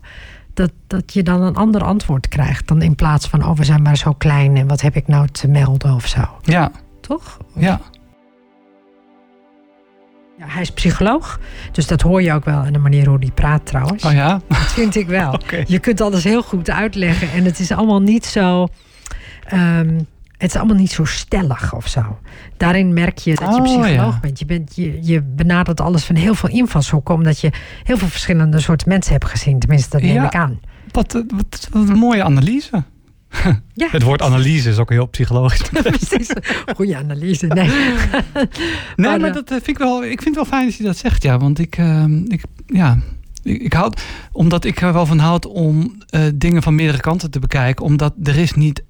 dat, 0.55 0.73
dat 0.87 1.13
je 1.13 1.23
dan 1.23 1.43
een 1.43 1.57
ander 1.57 1.85
antwoord 1.85 2.29
krijgt 2.29 2.69
dan 2.69 2.83
in 2.83 2.95
plaats 2.95 3.29
van 3.29 3.45
oh 3.45 3.57
we 3.57 3.65
zijn 3.65 3.83
maar 3.83 3.97
zo 3.97 4.13
klein 4.13 4.57
en 4.57 4.67
wat 4.67 4.81
heb 4.81 4.97
ik 4.97 5.07
nou 5.07 5.29
te 5.29 5.49
melden 5.49 5.95
of 5.95 6.07
zo, 6.07 6.25
ja, 6.43 6.71
toch? 7.01 7.39
ja. 7.55 7.81
Ja, 10.47 10.49
hij 10.53 10.63
is 10.63 10.71
psycholoog, 10.71 11.41
dus 11.73 11.87
dat 11.87 12.01
hoor 12.01 12.23
je 12.23 12.33
ook 12.33 12.45
wel 12.45 12.65
in 12.65 12.73
de 12.73 12.79
manier 12.79 13.07
hoe 13.09 13.19
hij 13.19 13.31
praat 13.35 13.67
trouwens. 13.67 14.05
Oh 14.05 14.13
ja? 14.13 14.41
Dat 14.49 14.59
vind 14.59 14.95
ik 14.97 15.07
wel. 15.07 15.39
Je 15.67 15.79
kunt 15.79 16.01
alles 16.01 16.25
heel 16.25 16.43
goed 16.43 16.71
uitleggen 16.71 17.31
en 17.33 17.45
het 17.45 17.59
is 17.59 17.71
allemaal 17.73 18.01
niet 18.03 18.27
zo. 18.27 18.69
ehm, 19.47 20.01
het 20.39 20.51
is 20.51 20.57
allemaal 20.57 20.77
niet 20.77 20.91
zo 20.93 21.05
stellig 21.05 21.75
of 21.75 21.89
zo. 21.89 22.19
Daarin 22.57 22.93
merk 22.93 23.19
je 23.19 23.35
dat 23.35 23.49
je 23.55 23.61
Oh, 23.61 23.63
psycholoog 23.63 24.15
ja. 24.15 24.19
bent. 24.21 24.39
Je, 24.39 24.45
bent 24.45 24.77
je, 24.77 24.99
je 25.03 25.23
benadert 25.23 25.81
alles 25.81 26.05
van 26.05 26.17
heel 26.17 26.35
veel 26.35 26.49
invalshoeken, 26.49 27.15
omdat 27.15 27.41
je 27.41 27.51
heel 27.83 27.97
veel 27.99 28.09
verschillende 28.09 28.61
soorten 28.61 28.89
mensen 28.89 29.13
hebt 29.13 29.25
gezien. 29.25 29.59
Tenminste, 29.59 29.89
dat 29.91 30.01
neem 30.03 30.15
Ja. 30.15 30.25
ik 30.25 30.35
aan. 30.35 30.61
Wat, 30.91 31.13
wat, 31.13 31.69
wat 31.73 31.89
een 31.89 31.99
mooie 31.99 32.25
analyse. 32.25 32.85
Ja, 33.75 33.89
Het 33.91 34.03
woord 34.03 34.23
analyse 34.23 34.69
is 34.69 34.79
ook 34.79 34.91
heel 34.91 35.07
psychologisch. 35.07 35.63
precies. 35.83 36.29
Goede 36.77 36.97
analyse. 36.97 37.47
Nee. 37.47 37.71
Nee, 38.97 39.19
Maar, 39.19 39.33
dat 39.33 39.45
eh, 39.51 39.57
vind 39.57 39.69
ik 39.69 39.79
wel. 39.79 40.05
Ik 40.05 40.23
vind 40.23 40.25
het 40.25 40.35
wel 40.35 40.45
fijn 40.45 40.65
dat 40.67 40.75
je 40.77 40.83
dat 40.85 40.97
zegt, 40.97 41.23
ja. 41.23 41.39
Want 41.39 41.59
ik, 41.59 41.77
ehm, 41.77 42.17
ik 42.29 42.43
ja, 42.67 42.99
ik, 43.43 43.63
ik 43.63 43.73
houd, 43.73 44.03
omdat 44.33 44.65
ik 44.65 44.81
er 44.81 44.93
wel 44.93 45.07
van 45.07 45.19
houd 45.19 45.47
om 45.47 45.97
eh, 46.09 46.21
dingen 46.35 46.63
van 46.63 46.75
meerdere 46.75 47.01
kanten 47.01 47.31
te 47.31 47.39
bekijken. 47.39 47.85
Omdat 47.85 48.15
er 48.23 48.37
is 48.37 48.53
niet 48.53 48.83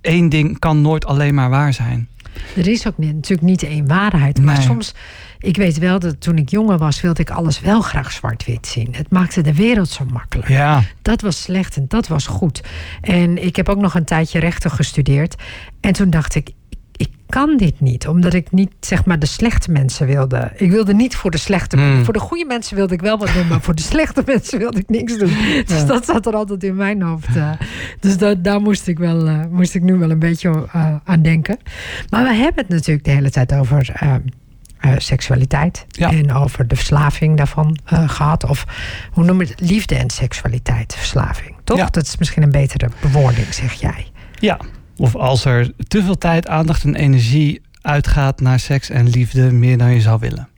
één 0.00 0.28
ding 0.28 0.58
kan 0.58 0.80
nooit 0.80 1.06
alleen 1.06 1.34
maar 1.34 1.50
waar 1.50 1.72
zijn. 1.72 2.08
Er 2.56 2.68
is 2.68 2.86
ook 2.86 2.98
natuurlijk 2.98 3.42
niet 3.42 3.62
één 3.62 3.86
waarheid. 3.86 4.42
Maar 4.42 4.56
Nee. 4.56 4.66
soms, 4.66 4.94
ik 5.40 5.56
weet 5.56 5.78
wel 5.78 5.98
dat 5.98 6.20
toen 6.20 6.36
ik 6.38 6.48
jonger 6.50 6.78
was, 6.78 7.00
wilde 7.00 7.20
ik 7.20 7.30
alles 7.30 7.60
wel 7.60 7.80
graag 7.80 8.12
zwart-wit 8.12 8.66
zien. 8.66 8.88
Het 8.90 9.10
maakte 9.10 9.40
de 9.42 9.54
wereld 9.54 9.88
zo 9.88 10.04
makkelijk. 10.12 10.48
Ja, 10.48 10.82
Dat 11.02 11.20
was 11.20 11.42
slecht 11.42 11.76
en 11.76 11.84
dat 11.88 12.08
was 12.08 12.26
goed. 12.26 12.62
En 13.00 13.44
ik 13.44 13.56
heb 13.56 13.68
ook 13.68 13.78
nog 13.80 13.94
een 13.94 14.04
tijdje 14.04 14.38
rechten 14.38 14.70
gestudeerd. 14.70 15.34
En 15.80 15.92
toen 15.92 16.10
dacht 16.10 16.34
ik, 16.34 16.50
ik 16.96 17.08
kan 17.28 17.56
dit 17.56 17.80
niet. 17.80 18.08
Omdat 18.08 18.34
ik 18.34 18.52
niet, 18.52 18.70
zeg 18.80 19.04
maar, 19.04 19.18
de 19.18 19.26
slechte 19.26 19.70
mensen 19.70 20.06
wilde. 20.06 20.52
Ik 20.56 20.70
wilde 20.70 20.94
niet 20.94 21.16
voor 21.16 21.30
de 21.30 21.38
slechte 21.38 21.76
Hmm. 21.76 22.04
Voor 22.04 22.12
de 22.12 22.18
goede 22.18 22.44
mensen 22.44 22.76
wilde 22.76 22.94
ik 22.94 23.00
wel 23.00 23.18
wat 23.18 23.32
doen. 23.34 23.46
Maar 23.48 23.60
voor 23.60 23.74
de 23.74 23.82
slechte 23.82 24.22
mensen 24.26 24.58
wilde 24.58 24.78
ik 24.78 24.88
niks 24.88 25.18
doen. 25.18 25.32
Dus 25.66 25.86
dat 25.86 26.04
zat 26.04 26.26
er 26.26 26.34
altijd 26.34 26.64
in 26.64 26.74
mijn 26.76 27.02
hoofd. 27.02 27.36
eh. 27.36 27.50
dus 28.00 28.16
da- 28.18 28.34
daar 28.34 28.60
moest 28.60 28.86
ik, 28.88 28.98
wel, 28.98 29.26
eh, 29.26 29.40
moest 29.50 29.74
ik 29.74 29.82
nu 29.82 29.94
wel 29.98 30.10
een 30.10 30.18
beetje 30.18 30.66
eh, 30.72 30.94
aan 31.04 31.22
denken. 31.22 31.58
Maar 32.10 32.22
we 32.24 32.34
hebben 32.34 32.64
het 32.64 32.68
natuurlijk 32.68 33.04
de 33.04 33.10
hele 33.10 33.30
tijd 33.30 33.52
over... 33.54 33.90
eh, 33.94 34.14
eh, 34.80 34.92
seksualiteit 34.98 35.84
Ja. 35.88 36.10
en 36.12 36.32
over 36.32 36.68
de 36.68 36.76
verslaving 36.76 37.36
daarvan 37.36 37.78
eh, 37.84 38.08
gehad. 38.08 38.44
Of 38.44 38.64
hoe 39.12 39.24
noem 39.24 39.40
je 39.40 39.46
het? 39.46 39.60
Liefde 39.60 39.94
en 39.94 40.10
seksualiteit, 40.10 40.94
verslaving. 40.94 41.56
Toch? 41.64 41.76
Ja. 41.78 41.86
Dat 41.90 42.04
is 42.06 42.16
misschien 42.16 42.42
een 42.42 42.50
betere 42.50 42.88
bewoording, 43.00 43.54
zeg 43.54 43.72
jij. 43.72 44.06
ja. 44.38 44.58
Of 44.96 45.14
als 45.16 45.44
er 45.44 45.72
te 45.88 46.02
veel 46.02 46.18
tijd, 46.18 46.48
aandacht 46.48 46.84
en 46.84 46.94
energie 46.94 47.60
uitgaat 47.82 48.40
naar 48.40 48.58
seks 48.60 48.90
en 48.90 49.08
liefde, 49.08 49.52
meer 49.52 49.78
dan 49.78 49.94
je 49.94 50.00
zou 50.00 50.18
willen. 50.20 50.48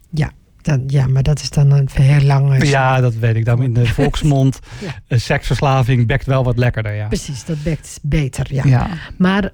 Dan, 0.62 0.82
ja, 0.86 1.06
maar 1.06 1.22
dat 1.22 1.40
is 1.40 1.50
dan 1.50 1.70
een 1.70 1.88
heel 1.92 2.20
lange... 2.20 2.66
Ja, 2.66 3.00
dat 3.00 3.14
weet 3.14 3.36
ik. 3.36 3.44
Dan 3.44 3.62
in 3.62 3.72
de 3.74 3.86
volksmond. 3.94 4.58
Ja. 4.78 4.94
eh, 5.08 5.18
Seksverslaving 5.18 6.06
bekt 6.06 6.26
wel 6.26 6.44
wat 6.44 6.58
lekkerder, 6.58 6.94
ja. 6.94 7.06
Precies, 7.06 7.44
dat 7.44 7.62
bekt 7.62 7.98
beter, 8.02 8.54
ja. 8.54 8.62
Ja, 8.64 8.88
Maar 9.18 9.52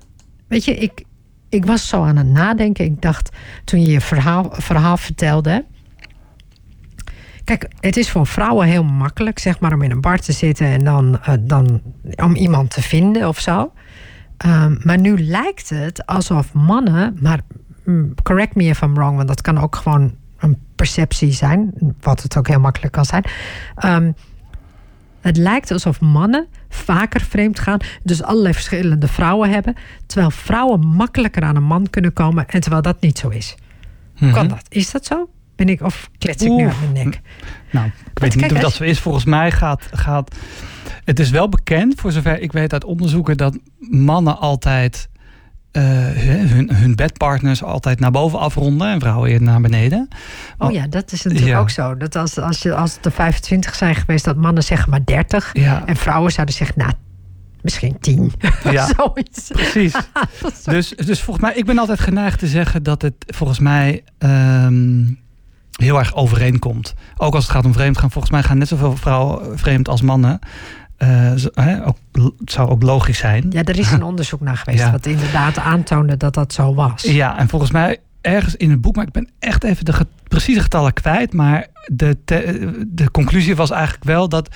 weet 0.49 0.65
je, 0.65 0.75
ik, 0.77 1.05
ik 1.49 1.67
was 1.67 1.89
zo 1.89 2.03
aan 2.03 2.17
het 2.17 2.27
nadenken. 2.27 2.85
Ik 2.85 3.03
dacht, 3.03 3.31
toen 3.65 3.81
je 3.81 3.91
je 3.91 4.01
verhaal, 4.01 4.51
verhaal 4.51 4.97
vertelde. 4.97 5.65
Kijk, 7.45 7.69
het 7.81 7.97
is 7.97 8.11
voor 8.11 8.27
vrouwen 8.27 8.67
heel 8.67 8.85
makkelijk, 8.85 9.39
zeg 9.39 9.61
maar, 9.61 9.73
om 9.73 9.83
in 9.83 9.91
een 9.91 10.01
bar 10.01 10.19
te 10.19 10.33
zitten 10.33 10.67
en 10.67 10.85
dan, 10.85 11.21
uh, 11.29 11.35
dan 11.41 11.83
om 12.17 12.35
iemand 12.35 12.71
te 12.71 12.83
vinden 12.83 13.29
of 13.29 13.41
zo. 13.41 13.73
Um, 14.47 14.79
maar 14.83 14.99
nu 14.99 15.25
lijkt 15.25 15.69
het 15.69 16.07
alsof 16.07 16.53
mannen, 16.53 17.17
maar 17.21 17.41
mm, 17.85 18.15
correct 18.23 18.55
me 18.55 18.65
if 18.65 18.81
I'm 18.81 18.95
wrong, 18.95 19.17
want 19.17 19.29
dat 19.29 19.41
kan 19.41 19.59
ook 19.59 19.77
gewoon 19.77 20.15
een 20.39 20.59
perceptie 20.75 21.33
zijn, 21.33 21.75
wat 22.01 22.23
het 22.23 22.37
ook 22.37 22.49
heel 22.49 22.61
makkelijk 22.61 22.93
kan 22.93 23.05
zijn. 23.05 23.25
Um, 23.85 24.15
het 25.21 25.37
lijkt 25.37 25.71
alsof 25.71 26.01
mannen 26.01 26.47
vaker 26.69 27.21
vreemd 27.21 27.59
gaan, 27.59 27.79
dus 28.03 28.23
allerlei 28.23 28.55
verschillende 28.55 29.09
vrouwen 29.09 29.51
hebben, 29.51 29.75
terwijl 30.07 30.31
vrouwen 30.31 30.87
makkelijker 30.87 31.43
aan 31.43 31.57
een 31.57 31.63
man 31.63 31.91
kunnen 31.91 32.13
komen 32.13 32.49
en 32.49 32.61
terwijl 32.61 32.83
dat 32.83 33.01
niet 33.01 33.19
zo 33.19 33.29
is. 33.29 33.55
Hoe 34.19 34.31
kan 34.31 34.49
dat? 34.49 34.65
Is 34.69 34.91
dat 34.91 35.07
zo? 35.07 35.29
Ben 35.57 35.69
ik 35.69 35.83
of 35.83 36.11
klets 36.19 36.43
ik 36.43 36.51
nu 36.51 36.65
uit 36.65 36.81
mijn 36.81 37.05
nek? 37.05 37.21
Nou, 37.71 37.87
ik 37.87 38.19
weet 38.19 38.37
niet 38.37 38.53
of 38.53 38.59
dat 38.59 38.73
zo 38.73 38.85
is. 38.85 39.01
Volgens 39.01 39.25
mij 39.25 39.51
gaat, 39.51 39.89
gaat. 39.93 40.35
Het 41.05 41.19
is 41.21 41.31
wel 41.31 41.49
bekend, 41.49 42.01
voor 42.01 42.13
zover 42.13 42.41
ik 42.41 42.53
weet 42.53 42.73
uit 42.73 42.85
onderzoeken, 42.85 43.37
dat 43.37 43.59
mannen 43.79 44.39
altijd 44.39 45.09
uh, 45.73 45.83
hun, 45.83 46.75
hun 46.75 46.95
bedpartners 46.95 47.63
altijd 47.63 48.01
naar 48.01 48.11
boven 48.11 48.39
afronden 48.39 48.89
en 48.89 49.01
vrouwen 49.01 49.31
eerder 49.31 49.49
naar 49.49 49.61
beneden. 49.61 50.09
Oh 50.59 50.73
ja, 50.73 50.87
dat 50.87 51.13
is 51.13 51.23
natuurlijk 51.23 51.59
ook 51.59 51.71
zo. 51.71 51.97
Dat 51.97 52.17
als, 52.17 52.39
als, 52.39 52.63
je, 52.63 52.75
als 52.75 52.95
het 52.95 53.05
er 53.05 53.13
25 53.13 53.75
zijn 53.75 53.95
geweest, 53.95 54.25
dat 54.25 54.37
mannen 54.37 54.63
zeggen 54.63 54.91
maar 54.91 55.05
30. 55.05 55.51
Ja. 55.53 55.87
En 55.87 55.97
vrouwen 55.97 56.33
zouden 56.33 56.55
zeggen, 56.55 56.79
nou, 56.79 56.93
misschien 57.63 57.97
10. 58.01 58.33
Ja, 58.71 58.89
Zoiets. 58.97 59.49
precies. 59.49 59.95
dus, 60.65 60.89
dus 60.89 61.23
volgens 61.23 61.47
mij, 61.47 61.55
ik 61.55 61.65
ben 61.65 61.79
altijd 61.79 62.01
geneigd 62.01 62.39
te 62.39 62.47
zeggen 62.47 62.83
dat 62.83 63.03
het 63.03 63.15
volgens 63.27 63.59
mij. 63.59 64.05
Um, 64.19 65.27
heel 65.79 65.99
erg 65.99 66.15
overeenkomt. 66.15 66.95
Ook 67.17 67.35
als 67.35 67.45
het 67.45 67.53
gaat 67.53 67.65
om 67.65 67.73
vreemd 67.73 67.99
gaan. 67.99 68.11
Volgens 68.11 68.33
mij 68.33 68.43
gaan 68.43 68.59
net 68.59 68.69
zoveel 68.69 68.97
vrouwen 68.97 69.59
vreemd 69.59 69.89
als 69.89 70.03
mannen. 70.03 70.39
Uh, 70.99 71.87
ook, 71.87 71.97
het 72.39 72.51
zou 72.53 72.69
ook 72.69 72.83
logisch 72.83 73.19
zijn. 73.19 73.47
Ja, 73.51 73.65
er 73.65 73.79
is 73.79 73.91
een 73.91 74.03
onderzoek 74.13 74.41
naar 74.41 74.57
geweest 74.57 74.83
ja. 74.83 74.91
wat 74.91 75.07
inderdaad 75.07 75.59
aantoonde 75.59 76.17
dat 76.17 76.35
dat 76.35 76.53
zo 76.53 76.75
was. 76.75 77.03
Ja, 77.03 77.39
en 77.39 77.49
volgens 77.49 77.71
mij 77.71 77.99
ergens 78.21 78.57
in 78.57 78.71
het 78.71 78.81
boek, 78.81 78.97
maar 78.97 79.07
ik 79.07 79.13
ben 79.13 79.29
echt 79.39 79.65
even 79.65 79.85
de 79.85 80.07
precieze 80.29 80.61
getallen 80.61 80.93
kwijt. 80.93 81.33
Maar 81.33 81.67
de, 81.87 82.17
de 82.89 83.11
conclusie 83.11 83.57
was 83.57 83.71
eigenlijk 83.71 84.05
wel 84.05 84.29
dat 84.29 84.49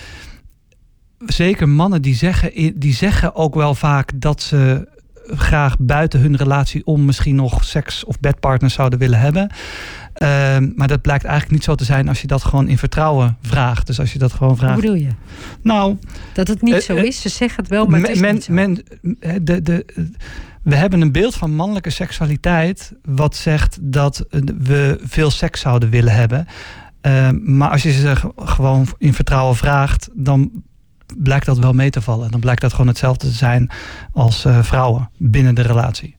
zeker 1.27 1.69
mannen 1.69 2.03
die 2.03 2.15
zeggen, 2.15 2.73
die 2.75 2.95
zeggen 2.95 3.35
ook 3.35 3.55
wel 3.55 3.75
vaak 3.75 4.11
dat 4.15 4.43
ze 4.43 4.89
graag 5.27 5.77
buiten 5.79 6.21
hun 6.21 6.37
relatie 6.37 6.87
om 6.87 7.05
misschien 7.05 7.35
nog 7.35 7.65
seks 7.65 8.05
of 8.05 8.21
bedpartners 8.21 8.75
zouden 8.75 8.99
willen 8.99 9.19
hebben. 9.19 9.51
Ehm, 10.23 10.71
maar 10.75 10.89
dat 10.89 11.01
blijkt 11.01 11.25
eigenlijk 11.25 11.55
niet 11.55 11.65
zo 11.65 11.75
te 11.75 11.85
zijn 11.85 12.09
als 12.09 12.21
je 12.21 12.27
dat 12.27 12.45
gewoon 12.45 12.69
in 12.69 12.79
vertrouwen 12.79 13.37
vraagt. 13.41 13.87
Dus 13.87 14.01
als 14.01 14.13
je 14.13 14.19
dat 14.19 14.33
gewoon 14.33 14.57
vraagt. 14.57 14.73
Hoe 14.73 14.83
bedoel 14.83 14.97
je? 14.97 15.09
Nou. 15.63 15.97
Dat 16.33 16.49
het 16.49 16.63
niet 16.63 16.75
uh, 16.75 16.81
zo 16.81 16.95
is. 16.95 17.21
Ze 17.21 17.29
zeggen 17.29 17.63
het 17.63 17.71
wel, 17.71 17.87
maar 17.87 18.01
het 18.01 18.09
is 18.09 18.21
men, 18.21 18.35
niet 18.35 18.45
zo. 18.45 18.53
Men, 18.53 18.85
de, 19.43 19.63
de, 19.63 19.87
we 20.63 20.75
hebben 20.75 21.01
een 21.01 21.13
beeld 21.13 21.35
van 21.35 21.55
mannelijke 21.55 21.91
seksualiteit. 21.91 22.93
wat 23.05 23.37
zegt 23.37 23.79
dat 23.81 24.25
we 24.59 25.01
veel 25.03 25.31
seks 25.31 25.61
zouden 25.61 25.91
willen 25.91 26.15
hebben. 26.15 26.47
Ehm, 27.01 27.57
maar 27.57 27.71
als 27.71 27.83
je 27.83 27.93
ze 27.93 28.15
gewoon 28.37 28.87
in 28.99 29.15
vertrouwen 29.15 29.57
vraagt. 29.57 30.09
dan 30.13 30.51
blijkt 31.17 31.47
dat 31.47 31.59
wel 31.59 31.73
mee 31.73 31.91
te 31.91 32.01
vallen. 32.01 32.31
Dan 32.31 32.41
blijkt 32.41 32.61
dat 32.61 32.71
gewoon 32.71 32.87
hetzelfde 32.87 33.27
te 33.27 33.33
zijn 33.33 33.71
als 34.13 34.45
uh, 34.45 34.63
vrouwen 34.63 35.11
binnen 35.17 35.55
de 35.55 35.63
relatie. 35.63 36.17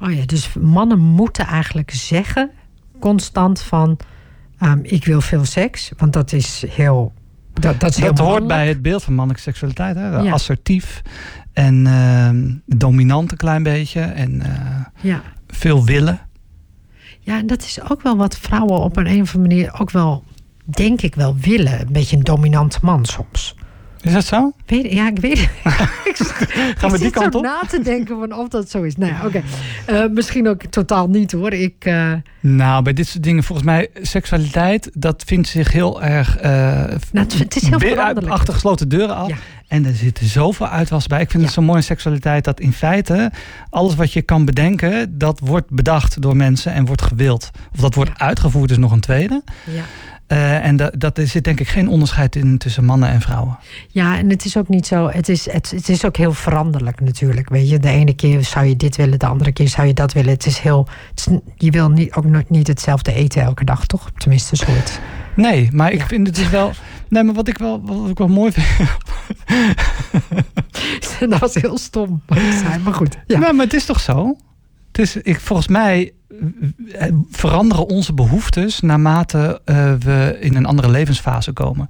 Oh 0.00 0.12
ja, 0.12 0.26
dus 0.26 0.52
mannen 0.52 0.98
moeten 0.98 1.46
eigenlijk 1.46 1.90
zeggen 1.90 2.50
constant 3.00 3.62
van 3.62 3.98
um, 4.60 4.80
ik 4.82 5.04
wil 5.04 5.20
veel 5.20 5.44
seks, 5.44 5.92
want 5.96 6.12
dat 6.12 6.32
is 6.32 6.64
heel. 6.68 7.12
Dat, 7.52 7.80
dat, 7.80 7.90
is 7.90 7.96
dat 7.96 8.18
hoort 8.18 8.46
bij 8.46 8.68
het 8.68 8.82
beeld 8.82 9.02
van 9.02 9.14
mannelijke 9.14 9.50
seksualiteit. 9.50 9.96
Hè? 9.96 10.08
Ja. 10.08 10.32
Assertief 10.32 11.02
en 11.52 11.86
uh, 11.86 12.30
dominant 12.66 13.30
een 13.30 13.36
klein 13.36 13.62
beetje. 13.62 14.00
En 14.00 14.32
uh, 14.34 14.84
ja. 15.00 15.22
veel 15.46 15.84
willen. 15.84 16.20
Ja, 17.20 17.38
en 17.38 17.46
dat 17.46 17.62
is 17.62 17.90
ook 17.90 18.02
wel 18.02 18.16
wat 18.16 18.38
vrouwen 18.38 18.80
op 18.80 18.96
een, 18.96 19.06
een 19.06 19.20
of 19.20 19.34
andere 19.34 19.54
manier 19.54 19.80
ook 19.80 19.90
wel, 19.90 20.24
denk 20.64 21.00
ik 21.02 21.14
wel, 21.14 21.36
willen. 21.36 21.80
Een 21.80 21.92
beetje 21.92 22.16
een 22.16 22.24
dominante 22.24 22.78
man 22.82 23.04
soms. 23.04 23.54
Is 24.02 24.12
dat 24.12 24.24
zo? 24.24 24.52
Weet, 24.66 24.92
ja, 24.92 25.08
ik 25.08 25.18
weet 25.18 25.38
het. 25.40 25.50
Gaan 26.78 26.90
we 26.90 26.98
die 26.98 27.10
kant 27.10 27.34
op? 27.34 27.42
na 27.42 27.60
te 27.68 27.80
denken 27.82 28.18
van 28.18 28.32
of 28.32 28.48
dat 28.48 28.70
zo 28.70 28.82
is. 28.82 28.96
Nou 28.96 29.12
ja, 29.12 29.26
oké. 29.26 29.42
Okay. 29.86 30.04
Uh, 30.04 30.10
misschien 30.10 30.48
ook 30.48 30.62
totaal 30.64 31.08
niet 31.08 31.32
hoor. 31.32 31.52
Ik, 31.52 31.84
uh... 31.84 32.12
Nou, 32.40 32.82
bij 32.82 32.92
dit 32.92 33.06
soort 33.06 33.22
dingen, 33.22 33.42
volgens 33.42 33.66
mij, 33.66 33.88
seksualiteit, 34.02 34.90
dat 34.94 35.22
vindt 35.26 35.48
zich 35.48 35.72
heel 35.72 36.02
erg. 36.02 36.36
Uh, 36.36 36.42
nou, 36.42 37.26
het, 37.38 37.56
is 37.56 37.68
heel 37.68 37.78
veranderlijk. 37.78 38.34
Achter 38.34 38.54
gesloten 38.54 38.88
deuren 38.88 39.16
af. 39.16 39.28
Ja. 39.28 39.36
En 39.68 39.86
er 39.86 39.94
zit 39.94 40.20
zoveel 40.22 40.68
uitwas 40.68 41.06
bij. 41.06 41.20
Ik 41.20 41.30
vind 41.30 41.42
ja. 41.42 41.48
het 41.48 41.58
zo 41.58 41.62
mooi 41.62 41.78
in 41.78 41.84
seksualiteit 41.84 42.44
dat 42.44 42.60
in 42.60 42.72
feite 42.72 43.32
alles 43.70 43.94
wat 43.94 44.12
je 44.12 44.22
kan 44.22 44.44
bedenken, 44.44 45.18
dat 45.18 45.40
wordt 45.40 45.70
bedacht 45.70 46.22
door 46.22 46.36
mensen 46.36 46.72
en 46.72 46.84
wordt 46.84 47.02
gewild. 47.02 47.50
Of 47.72 47.80
dat 47.80 47.94
wordt 47.94 48.10
uitgevoerd, 48.18 48.70
is 48.70 48.76
nog 48.76 48.92
een 48.92 49.00
tweede. 49.00 49.42
Ja. 49.64 49.84
Uh, 50.32 50.66
en 50.66 50.76
dat, 50.76 50.94
dat 50.98 51.18
er 51.18 51.26
zit 51.26 51.44
denk 51.44 51.60
ik 51.60 51.68
geen 51.68 51.88
onderscheid 51.88 52.36
in 52.36 52.58
tussen 52.58 52.84
mannen 52.84 53.08
en 53.08 53.20
vrouwen. 53.20 53.58
Ja, 53.88 54.18
en 54.18 54.30
het 54.30 54.44
is 54.44 54.56
ook 54.56 54.68
niet 54.68 54.86
zo. 54.86 55.08
Het 55.08 55.28
is, 55.28 55.50
het, 55.50 55.70
het 55.70 55.88
is 55.88 56.04
ook 56.04 56.16
heel 56.16 56.32
veranderlijk 56.32 57.00
natuurlijk. 57.00 57.48
Weet 57.48 57.68
je, 57.68 57.78
de 57.78 57.88
ene 57.88 58.14
keer 58.14 58.44
zou 58.44 58.66
je 58.66 58.76
dit 58.76 58.96
willen, 58.96 59.18
de 59.18 59.26
andere 59.26 59.52
keer 59.52 59.68
zou 59.68 59.86
je 59.86 59.94
dat 59.94 60.12
willen. 60.12 60.32
Het 60.32 60.46
is 60.46 60.58
heel. 60.58 60.88
Het 61.10 61.26
is, 61.26 61.38
je 61.56 61.70
wil 61.70 61.88
niet, 61.90 62.14
ook 62.14 62.48
niet 62.48 62.66
hetzelfde 62.66 63.12
eten 63.12 63.42
elke 63.42 63.64
dag, 63.64 63.86
toch? 63.86 64.10
Tenminste, 64.16 64.56
zoiets. 64.56 64.98
Nee, 65.36 65.68
maar 65.72 65.92
ik 65.92 65.98
ja. 65.98 66.06
vind 66.06 66.26
het 66.26 66.38
is 66.38 66.50
wel. 66.50 66.72
Nee, 67.08 67.22
maar 67.22 67.34
wat 67.34 67.48
ik 67.48 67.58
wel, 67.58 67.82
wat 67.84 68.08
ik 68.08 68.18
wel 68.18 68.28
mooi 68.28 68.52
vind. 68.52 68.90
dat 71.30 71.40
was 71.40 71.54
heel 71.54 71.78
stom, 71.78 72.22
wat 72.26 72.38
ik 72.38 72.52
zei, 72.52 72.78
maar 72.78 72.94
goed. 72.94 73.18
Ja. 73.26 73.40
ja, 73.40 73.52
maar 73.52 73.64
het 73.64 73.74
is 73.74 73.84
toch 73.84 74.00
zo? 74.00 74.36
Is, 75.00 75.16
ik, 75.16 75.40
volgens 75.40 75.68
mij 75.68 76.12
veranderen 77.30 77.88
onze 77.88 78.12
behoeftes 78.12 78.80
naarmate 78.80 79.60
uh, 79.64 79.92
we 79.98 80.36
in 80.40 80.54
een 80.54 80.66
andere 80.66 80.90
levensfase 80.90 81.52
komen. 81.52 81.88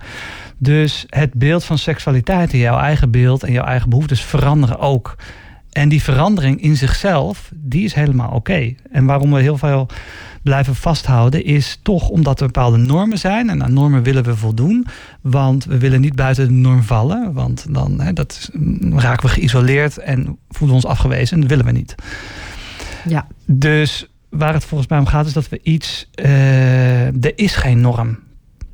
Dus 0.59 1.05
het 1.09 1.35
beeld 1.35 1.65
van 1.65 1.79
seksualiteit 1.79 2.53
en 2.53 2.59
jouw 2.59 2.79
eigen 2.79 3.11
beeld 3.11 3.43
en 3.43 3.53
jouw 3.53 3.65
eigen 3.65 3.91
behoeftes 3.91 4.23
veranderen 4.23 4.79
ook. 4.79 5.17
En 5.71 5.89
die 5.89 6.03
verandering 6.03 6.63
in 6.63 6.77
zichzelf, 6.77 7.51
die 7.55 7.85
is 7.85 7.95
helemaal 7.95 8.31
oké. 8.31 8.75
En 8.91 9.05
waarom 9.05 9.33
we 9.33 9.41
heel 9.41 9.59
veel 9.59 9.89
blijven 10.43 10.75
vasthouden, 10.75 11.45
is 11.45 11.79
toch 11.83 12.09
omdat 12.09 12.41
er 12.41 12.47
bepaalde 12.47 12.77
normen 12.77 13.19
zijn. 13.19 13.51
En 13.51 13.63
aan 13.63 13.73
normen 13.73 14.03
willen 14.03 14.25
we 14.25 14.37
voldoen. 14.37 14.87
Want 15.21 15.65
we 15.65 15.79
willen 15.79 16.01
niet 16.01 16.17
buiten 16.17 16.47
de 16.47 16.53
norm 16.53 16.83
vallen. 16.83 17.33
Want 17.33 17.67
dan, 17.69 18.01
hè, 18.01 18.13
dat 18.13 18.51
dan 18.53 19.01
raken 19.01 19.27
we 19.27 19.33
geïsoleerd 19.33 19.99
en 19.99 20.39
voelen 20.49 20.77
ons 20.77 20.87
afgewezen. 20.87 21.35
En 21.35 21.41
dat 21.41 21.51
willen 21.51 21.65
we 21.65 21.73
niet. 21.73 21.95
Ja. 23.09 23.27
Dus 23.47 24.11
waar 24.29 24.53
het 24.55 24.65
volgens 24.65 24.91
mij 24.91 24.99
om 24.99 25.07
gaat, 25.07 25.27
is 25.27 25.33
dat 25.33 25.49
we 25.49 25.61
iets. 25.63 26.11
Uh, 26.15 27.25
er 27.25 27.33
is 27.39 27.55
geen 27.55 27.81
norm 27.81 28.19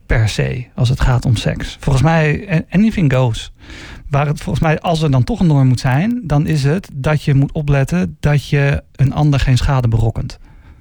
per 0.06 0.28
se 0.28 0.66
als 0.74 0.88
het 0.88 1.00
gaat 1.00 1.24
om 1.24 1.36
seks. 1.36 1.76
Volgens 1.80 2.04
mij, 2.04 2.64
anything 2.70 3.12
goes. 3.12 3.52
Waar 4.10 4.26
het 4.26 4.40
volgens 4.40 4.64
mij, 4.64 4.80
als 4.80 5.02
er 5.02 5.10
dan 5.10 5.24
toch 5.24 5.40
een 5.40 5.46
norm 5.46 5.68
moet 5.68 5.80
zijn, 5.80 6.20
dan 6.24 6.46
is 6.46 6.64
het 6.64 6.88
dat 6.94 7.22
je 7.22 7.34
moet 7.34 7.52
opletten 7.52 8.16
dat 8.20 8.48
je 8.48 8.82
een 8.92 9.12
ander 9.12 9.40
geen 9.40 9.56
schade 9.56 9.88
berokkent. 9.88 10.38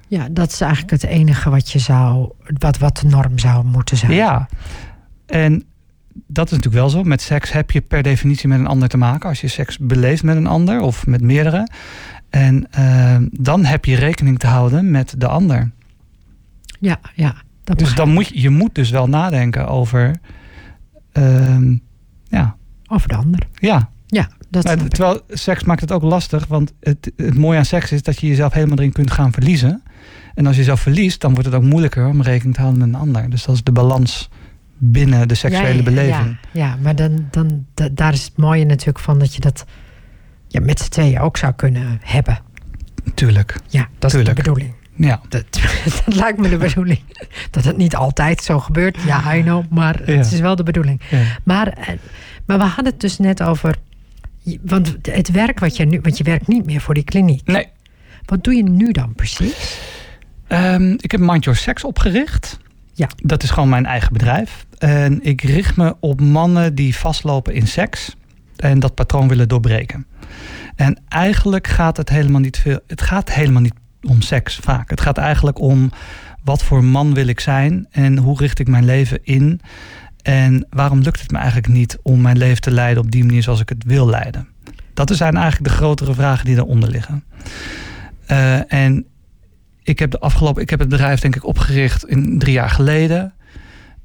Ja, 0.08 0.28
dat 0.30 0.52
is 0.52 0.60
eigenlijk 0.60 0.90
het 0.90 1.04
enige 1.04 1.50
wat 1.50 1.70
je 1.70 1.78
zou, 1.78 2.32
wat, 2.58 2.78
wat 2.78 2.96
de 2.96 3.06
norm 3.06 3.38
zou 3.38 3.64
moeten 3.64 3.96
zijn. 3.96 4.12
Ja, 4.12 4.48
en 5.26 5.64
dat 6.26 6.46
is 6.46 6.50
natuurlijk 6.50 6.82
wel 6.82 6.90
zo. 6.90 7.02
Met 7.02 7.22
seks 7.22 7.52
heb 7.52 7.70
je 7.70 7.80
per 7.80 8.02
definitie 8.02 8.48
met 8.48 8.58
een 8.58 8.66
ander 8.66 8.88
te 8.88 8.96
maken. 8.96 9.28
Als 9.28 9.40
je 9.40 9.48
seks 9.48 9.78
beleeft 9.78 10.22
met 10.22 10.36
een 10.36 10.46
ander 10.46 10.80
of 10.80 11.06
met 11.06 11.20
meerdere. 11.20 11.68
En 12.30 12.66
uh, 12.78 13.16
dan 13.32 13.64
heb 13.64 13.84
je 13.84 13.96
rekening 13.96 14.38
te 14.38 14.46
houden 14.46 14.90
met 14.90 15.14
de 15.18 15.26
ander. 15.26 15.70
Ja, 16.80 17.00
ja. 17.14 17.34
Dat 17.64 17.78
dus 17.78 17.94
dan 17.94 18.12
moet 18.12 18.28
je, 18.28 18.40
je 18.40 18.50
moet 18.50 18.74
dus 18.74 18.90
wel 18.90 19.06
nadenken 19.06 19.68
over. 19.68 20.16
Uh, 21.12 21.76
ja. 22.24 22.56
Over 22.86 23.08
de 23.08 23.14
ander. 23.14 23.40
Ja. 23.54 23.90
Ja, 24.06 24.28
dat 24.50 24.64
maar, 24.64 24.88
Terwijl 24.88 25.20
seks 25.28 25.64
maakt 25.64 25.80
het 25.80 25.92
ook 25.92 26.02
lastig, 26.02 26.46
want 26.46 26.72
het, 26.80 27.12
het 27.16 27.34
mooie 27.34 27.58
aan 27.58 27.64
seks 27.64 27.92
is 27.92 28.02
dat 28.02 28.20
je 28.20 28.26
jezelf 28.26 28.52
helemaal 28.52 28.78
erin 28.78 28.92
kunt 28.92 29.10
gaan 29.10 29.32
verliezen. 29.32 29.82
En 30.34 30.46
als 30.46 30.54
je 30.54 30.60
jezelf 30.60 30.80
verliest, 30.80 31.20
dan 31.20 31.30
wordt 31.30 31.46
het 31.46 31.56
ook 31.56 31.62
moeilijker 31.62 32.06
om 32.06 32.22
rekening 32.22 32.54
te 32.54 32.60
houden 32.60 32.80
met 32.80 32.88
een 32.88 33.00
ander. 33.00 33.30
Dus 33.30 33.44
dat 33.44 33.54
is 33.54 33.62
de 33.62 33.72
balans 33.72 34.28
binnen 34.78 35.28
de 35.28 35.34
seksuele 35.34 35.68
ja, 35.68 35.74
ja, 35.74 35.82
beleving. 35.82 36.38
Ja, 36.52 36.66
ja 36.66 36.76
maar 36.82 36.96
dan, 36.96 37.26
dan, 37.30 37.66
da, 37.74 37.88
daar 37.92 38.12
is 38.12 38.24
het 38.24 38.36
mooie 38.36 38.64
natuurlijk 38.64 38.98
van 38.98 39.18
dat 39.18 39.34
je 39.34 39.40
dat 39.40 39.64
ja, 40.58 40.64
met 40.66 40.80
z'n 40.80 40.88
tweeën 40.90 41.20
ook 41.20 41.36
zou 41.36 41.52
kunnen 41.52 42.00
hebben. 42.02 42.38
Tuurlijk. 43.14 43.56
Ja, 43.68 43.88
dat 43.98 44.10
Tuurlijk. 44.10 44.38
is 44.38 44.44
de 44.44 44.50
bedoeling. 44.50 44.74
Ja. 44.96 45.20
Dat, 45.28 45.44
dat 46.04 46.14
lijkt 46.14 46.38
me 46.38 46.48
de 46.48 46.56
bedoeling. 46.56 47.00
Dat 47.50 47.64
het 47.64 47.76
niet 47.76 47.96
altijd 47.96 48.42
zo 48.42 48.58
gebeurt. 48.58 48.98
Ja, 49.06 49.34
I 49.34 49.42
know. 49.42 49.64
Maar 49.70 50.10
Ja. 50.10 50.16
het 50.16 50.32
is 50.32 50.40
wel 50.40 50.56
de 50.56 50.62
bedoeling. 50.62 51.00
Ja. 51.10 51.22
Maar, 51.44 51.68
eh, 51.68 51.88
maar 52.46 52.58
we 52.58 52.64
hadden 52.64 52.84
het 52.92 53.00
dus 53.00 53.18
net 53.18 53.42
over... 53.42 53.76
Want 54.62 54.96
het 55.02 55.30
werk 55.30 55.58
wat 55.58 55.76
je 55.76 55.84
nu... 55.84 56.00
Want 56.02 56.18
je 56.18 56.24
werkt 56.24 56.46
niet 56.48 56.66
meer 56.66 56.80
voor 56.80 56.94
die 56.94 57.04
kliniek. 57.04 57.46
Nee, 57.46 57.66
Wat 58.24 58.44
doe 58.44 58.54
je 58.54 58.62
nu 58.62 58.92
dan 58.92 59.14
precies? 59.14 59.78
Ehm, 60.46 60.90
ik 60.96 61.10
heb 61.10 61.20
Mind 61.20 61.44
Your 61.44 61.58
Sex 61.58 61.84
opgericht. 61.84 62.58
Ja. 62.92 63.08
Dat 63.16 63.42
is 63.42 63.50
gewoon 63.50 63.68
mijn 63.68 63.86
eigen 63.86 64.12
bedrijf. 64.12 64.66
En 64.78 65.24
ik 65.24 65.40
richt 65.42 65.76
me 65.76 65.96
op 66.00 66.20
mannen 66.20 66.74
die 66.74 66.96
vastlopen 66.96 67.54
in 67.54 67.66
seks 67.66 68.16
en 68.56 68.78
dat 68.78 68.94
patroon 68.94 69.28
willen 69.28 69.48
doorbreken. 69.48 70.06
En 70.76 70.98
eigenlijk 71.08 71.66
gaat 71.66 71.96
het 71.96 72.08
helemaal 72.08 72.40
niet 72.40 72.58
veel. 72.58 72.80
Het 72.86 73.02
gaat 73.02 73.32
helemaal 73.32 73.62
niet 73.62 73.74
om 74.02 74.20
seks 74.20 74.56
vaak. 74.56 74.90
Het 74.90 75.00
gaat 75.00 75.18
eigenlijk 75.18 75.60
om 75.60 75.90
wat 76.44 76.62
voor 76.62 76.84
man 76.84 77.14
wil 77.14 77.26
ik 77.26 77.40
zijn 77.40 77.86
en 77.90 78.18
hoe 78.18 78.38
richt 78.38 78.58
ik 78.58 78.68
mijn 78.68 78.84
leven 78.84 79.18
in. 79.22 79.60
En 80.22 80.66
waarom 80.70 81.00
lukt 81.00 81.20
het 81.20 81.30
me 81.30 81.38
eigenlijk 81.38 81.68
niet 81.68 81.98
om 82.02 82.20
mijn 82.20 82.38
leven 82.38 82.60
te 82.60 82.70
leiden 82.70 83.02
op 83.02 83.10
die 83.10 83.24
manier 83.24 83.42
zoals 83.42 83.60
ik 83.60 83.68
het 83.68 83.84
wil 83.84 84.08
leiden? 84.08 84.48
Dat 84.94 85.16
zijn 85.16 85.36
eigenlijk 85.36 85.70
de 85.72 85.76
grotere 85.76 86.14
vragen 86.14 86.44
die 86.44 86.54
daaronder 86.54 86.90
liggen. 86.90 87.24
Uh, 88.30 88.72
en 88.72 89.06
ik 89.82 89.98
heb 89.98 90.10
de 90.10 90.18
afgelopen, 90.18 90.62
ik 90.62 90.70
heb 90.70 90.78
het 90.78 90.88
bedrijf 90.88 91.20
denk 91.20 91.36
ik 91.36 91.46
opgericht 91.46 92.06
in 92.06 92.38
drie 92.38 92.52
jaar 92.52 92.70
geleden. 92.70 93.34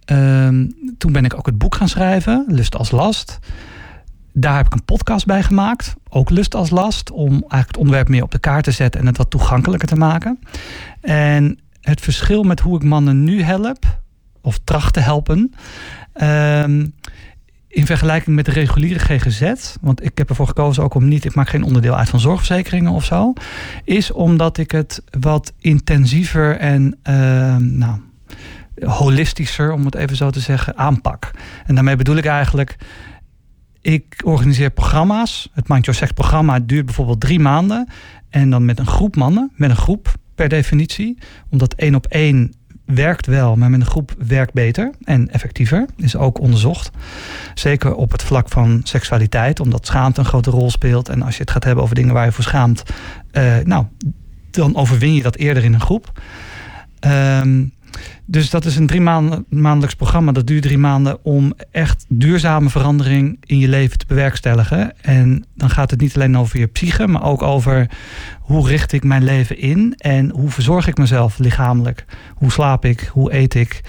Um, 0.06 0.76
toen 0.98 1.12
ben 1.12 1.26
ik 1.26 1.34
ook 1.34 1.46
het 1.46 1.58
boek 1.58 1.76
gaan 1.76 1.90
schrijven, 1.90 2.46
Lust 2.48 2.76
als 2.76 2.92
Last. 2.92 3.40
Daar 4.34 4.56
heb 4.56 4.66
ik 4.66 4.74
een 4.74 4.86
podcast 4.86 5.26
bij 5.26 5.44
gemaakt, 5.44 5.96
ook 6.10 6.30
Lust 6.30 6.56
als 6.56 6.70
Last, 6.70 7.12
om 7.12 7.30
eigenlijk 7.32 7.68
het 7.68 7.78
onderwerp 7.78 8.08
meer 8.08 8.24
op 8.24 8.32
de 8.32 8.40
kaart 8.40 8.64
te 8.64 8.72
zetten 8.72 9.02
en 9.02 9.08
het 9.08 9.18
wat 9.18 9.30
toegankelijker 9.30 9.88
te 9.88 9.96
maken. 9.96 10.40
En 11.02 11.60
het 11.82 12.02
verschil 12.02 12.44
met 12.44 12.60
hoe 12.60 12.76
ik 12.76 12.84
mannen 12.84 13.24
nu 13.24 13.42
help, 13.42 14.00
of 14.42 14.60
tracht 14.64 14.94
te 14.94 15.00
helpen, 15.00 15.54
um, 16.22 16.94
in 17.68 17.86
vergelijking 17.86 18.36
met 18.36 18.46
de 18.46 18.52
reguliere 18.52 19.00
GGZ, 19.00 19.54
want 19.82 20.04
ik 20.04 20.18
heb 20.18 20.30
ervoor 20.30 20.48
gekozen 20.48 20.84
ook 20.84 20.94
om 20.94 21.08
niet, 21.08 21.26
ik 21.26 21.36
maak 21.36 21.50
geen 21.50 21.64
onderdeel 21.64 21.96
uit 21.96 22.10
van 22.10 22.20
zorgverzekeringen 22.20 22.92
of 22.92 23.06
zo, 23.06 23.34
is 23.84 24.12
omdat 24.12 24.58
ik 24.58 24.72
het 24.72 25.04
wat 25.20 25.54
intensiever 25.60 26.58
en 26.58 26.98
uh, 27.10 27.56
nou, 27.56 28.00
holistischer, 28.86 29.72
om 29.72 29.86
het 29.86 29.96
even 29.96 30.16
zo 30.16 30.30
te 30.30 30.40
zeggen, 30.40 30.78
aanpak. 30.78 31.32
En 31.66 31.76
daarmee 31.76 31.96
bedoel 31.96 32.16
ik 32.16 32.26
eigenlijk, 32.26 32.78
ik 33.82 34.22
organiseer 34.24 34.72
programma's. 34.72 35.50
Het 35.54 35.68
Mind 35.68 35.86
Your 35.86 36.00
Sex 36.00 36.12
programma 36.12 36.60
duurt 36.60 36.86
bijvoorbeeld 36.86 37.20
drie 37.20 37.40
maanden. 37.40 37.88
En 38.30 38.50
dan 38.50 38.66
met 38.66 38.80
een 38.80 38.88
groep 38.88 39.16
mannen, 39.16 39.52
met 39.56 39.70
een 39.70 39.76
groep 39.76 40.14
per 40.36 40.50
definitie. 40.50 41.18
Omdat 41.50 41.74
één 41.74 41.96
op 41.96 42.06
één 42.06 42.54
werkt 42.86 43.26
wel, 43.26 43.56
maar 43.56 43.70
met 43.70 43.80
een 43.80 43.86
groep 43.86 44.16
werkt 44.28 44.54
beter 44.54 44.92
en 45.04 45.30
effectiever. 45.32 45.86
Is 45.98 46.16
ook 46.16 46.40
onderzocht. 46.40 46.92
Zeker 47.54 47.96
op 47.96 48.12
het 48.12 48.24
vlak 48.24 48.50
van 48.50 48.82
seksualiteit, 48.84 49.60
omdat 49.60 49.86
schaamte 49.86 50.20
een 50.20 50.26
grote 50.26 50.50
rol 50.50 50.70
speelt. 50.70 51.10
En 51.10 51.22
als 51.22 51.36
je 51.36 51.42
het 51.42 51.52
gaat 51.52 51.64
hebben 51.64 51.84
over 51.84 51.96
dingen 51.96 52.14
waar 52.14 52.26
je 52.26 52.32
voor 52.32 52.44
schaamt, 52.44 52.84
uh, 53.32 53.58
nou, 53.64 53.86
dan 54.52 54.76
overwin 54.76 55.14
je 55.14 55.22
dat 55.22 55.36
eerder 55.36 55.64
in 55.64 55.74
een 55.74 55.82
groep. 55.82 56.22
Um, 57.08 57.74
dus 58.26 58.50
dat 58.50 58.66
is 58.66 58.76
een 58.76 58.88
drie 58.88 59.02
maandelijks 59.50 59.96
programma. 59.96 60.32
Dat 60.32 60.48
duurt 60.48 60.64
drie 60.64 60.78
maanden 60.78 61.26
om 61.26 61.54
echt 61.72 62.06
duurzame 62.08 62.70
verandering 62.70 63.38
in 63.46 63.58
je 63.58 63.68
leven 63.68 63.98
te 63.98 64.06
bewerkstelligen. 64.06 64.94
En 65.02 65.46
dan 65.56 65.70
gaat 65.70 65.92
het 65.92 66.00
niet 66.00 66.16
alleen 66.16 66.38
over 66.38 66.60
je 66.60 66.68
psyche, 66.68 67.08
maar 67.08 67.24
ook 67.24 67.42
over 67.42 67.90
hoe 68.40 68.68
richt 68.68 68.92
ik 68.92 69.04
mijn 69.04 69.24
leven 69.24 69.58
in 69.58 69.94
en 69.98 70.30
hoe 70.30 70.50
verzorg 70.50 70.88
ik 70.88 70.98
mezelf 70.98 71.38
lichamelijk. 71.38 72.06
Hoe 72.36 72.52
slaap 72.52 72.86
ik? 72.86 73.10
Hoe 73.12 73.34
eet 73.34 73.54
ik? 73.54 73.82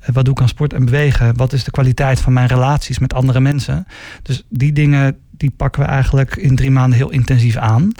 Eh, 0.00 0.08
wat 0.14 0.24
doe 0.24 0.34
ik 0.34 0.40
aan 0.40 0.48
sport 0.48 0.72
en 0.72 0.84
bewegen? 0.84 1.36
Wat 1.36 1.52
is 1.52 1.64
de 1.64 1.70
kwaliteit 1.70 2.20
van 2.20 2.32
mijn 2.32 2.48
relaties 2.48 2.98
met 2.98 3.14
andere 3.14 3.40
mensen? 3.40 3.86
Dus 4.22 4.44
die 4.48 4.72
dingen 4.72 5.16
die 5.30 5.52
pakken 5.56 5.82
we 5.82 5.88
eigenlijk 5.88 6.36
in 6.36 6.56
drie 6.56 6.70
maanden 6.70 6.98
heel 6.98 7.10
intensief 7.10 7.56
aan. 7.56 7.92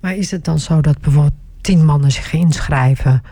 Maar 0.00 0.16
is 0.16 0.30
het 0.30 0.44
dan 0.44 0.58
zo 0.58 0.80
dat 0.80 1.00
bijvoorbeeld 1.00 1.34
tien 1.60 1.84
mannen 1.84 2.12
zich 2.12 2.32
inschrijven? 2.32 3.22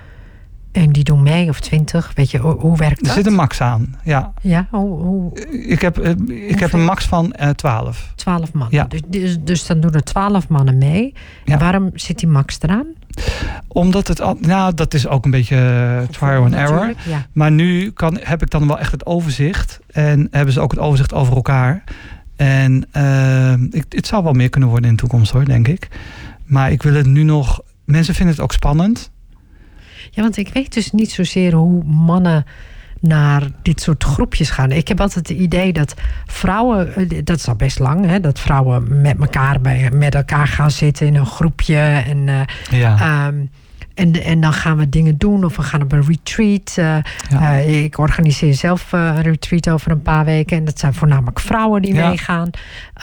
En 0.73 0.93
die 0.93 1.05
doen 1.05 1.23
mee 1.23 1.49
of 1.49 1.61
twintig? 1.61 2.13
Weet 2.15 2.31
je, 2.31 2.39
hoe, 2.39 2.55
hoe 2.61 2.77
werkt 2.77 2.99
dat? 2.99 3.09
Er 3.09 3.15
zit 3.15 3.27
een 3.27 3.35
max 3.35 3.61
aan, 3.61 3.95
ja. 4.05 4.33
Ja, 4.43 4.67
hoe, 4.71 5.03
hoe 5.03 5.41
ik 5.51 5.81
heb, 5.81 5.99
eh, 5.99 6.13
ik 6.49 6.59
heb 6.59 6.73
een 6.73 6.85
max 6.85 7.05
van 7.05 7.35
uh, 7.41 7.49
12. 7.49 8.13
12 8.15 8.53
mannen. 8.53 8.77
Ja. 8.77 8.85
Dus, 8.85 9.01
dus, 9.07 9.39
dus, 9.41 9.67
dan 9.67 9.81
doen 9.81 9.93
er 9.93 10.03
12 10.03 10.49
mannen 10.49 10.79
mee. 10.79 11.15
En 11.45 11.53
ja. 11.53 11.59
waarom 11.59 11.91
zit 11.95 12.19
die 12.19 12.29
max 12.29 12.59
eraan? 12.61 12.87
Omdat 13.69 14.09
het, 14.09 14.41
nou, 14.41 14.75
dat 14.75 14.95
is 14.95 15.07
ook 15.07 15.25
een 15.25 15.31
beetje 15.31 15.57
uh, 15.57 16.09
trial 16.09 16.45
and 16.45 16.55
error. 16.55 16.95
Ja. 17.07 17.27
Maar 17.33 17.51
nu 17.51 17.91
kan, 17.91 18.19
heb 18.23 18.43
ik 18.43 18.51
dan 18.51 18.67
wel 18.67 18.79
echt 18.79 18.93
het 18.93 19.07
overzicht. 19.07 19.81
En 19.87 20.29
hebben 20.31 20.53
ze 20.53 20.61
ook 20.61 20.71
het 20.71 20.81
overzicht 20.81 21.13
over 21.13 21.35
elkaar. 21.35 21.85
En 22.37 22.89
uh, 22.97 23.53
ik, 23.53 23.85
het 23.89 24.07
zou 24.07 24.25
wel 24.25 24.33
meer 24.33 24.49
kunnen 24.49 24.69
worden 24.69 24.91
in 24.91 24.97
de 24.97 25.03
toekomst 25.03 25.33
hoor, 25.33 25.45
denk 25.45 25.69
ik. 25.69 25.89
Maar 26.45 26.73
ik 26.73 26.83
wil 26.83 26.95
het 26.95 27.07
nu 27.07 27.23
nog. 27.23 27.61
Mensen 27.85 28.15
vinden 28.15 28.35
het 28.35 28.45
ook 28.45 28.53
spannend. 28.53 29.11
Ja, 30.19 30.25
want 30.25 30.37
ik 30.37 30.51
weet 30.53 30.75
dus 30.75 30.93
niet 30.93 31.11
zozeer 31.11 31.53
hoe 31.53 31.85
mannen 31.85 32.45
naar 33.01 33.43
dit 33.63 33.81
soort 33.81 34.05
groepjes 34.05 34.51
gaan. 34.51 34.73
Ik 34.73 34.89
heb 34.89 35.01
altijd 35.01 35.29
het 35.29 35.39
idee 35.39 35.73
dat 35.73 35.95
vrouwen, 36.27 36.95
eh, 36.95 37.21
dat 37.25 37.37
is 37.37 37.49
al 37.49 37.55
best 37.55 37.79
lang, 37.79 38.07
hè, 38.07 38.21
dat 38.21 38.41
vrouwen 38.41 39.01
met 39.01 39.21
elkaar, 39.21 39.61
bij, 39.61 39.91
met 39.91 40.15
elkaar 40.15 40.47
gaan 40.47 40.71
zitten 40.71 41.07
in 41.07 41.15
een 41.15 41.27
groepje. 41.27 41.79
En, 42.07 42.27
uh, 42.27 42.41
ja. 42.71 43.27
um, 43.27 43.51
en, 43.95 44.13
en 44.13 44.41
dan 44.41 44.53
gaan 44.53 44.77
we 44.77 44.89
dingen 44.89 45.19
doen 45.19 45.45
of 45.45 45.57
we 45.57 45.63
gaan 45.63 45.83
op 45.83 45.93
een 45.93 46.07
retreat. 46.07 46.77
Uh, 46.79 46.97
ja. 47.29 47.59
uh, 47.59 47.83
ik 47.85 47.99
organiseer 47.99 48.55
zelf 48.55 48.93
een 48.93 49.23
retreat 49.23 49.71
over 49.71 49.91
een 49.91 50.03
paar 50.03 50.25
weken. 50.25 50.57
En 50.57 50.65
dat 50.65 50.79
zijn 50.79 50.95
voornamelijk 50.95 51.41
vrouwen 51.41 51.83
die 51.83 51.95
ja. 51.95 52.09
meegaan. 52.09 52.51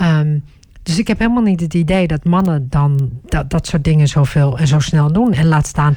Um, 0.02 0.44
dus 0.84 1.00
ik 1.00 1.08
heb 1.08 1.20
helemaal 1.20 1.44
niet 1.44 1.60
het 1.60 1.74
idee 1.74 2.08
dat 2.08 2.24
mannen 2.24 2.68
dan 2.70 3.10
dat, 3.26 3.50
dat 3.50 3.68
soort 3.68 3.84
dingen 3.84 4.08
zoveel 4.08 4.58
en 4.58 4.68
zo 4.68 4.80
snel 4.80 5.12
doen. 5.12 5.34
En 5.34 5.46
laat 5.46 5.68
staan 5.68 5.94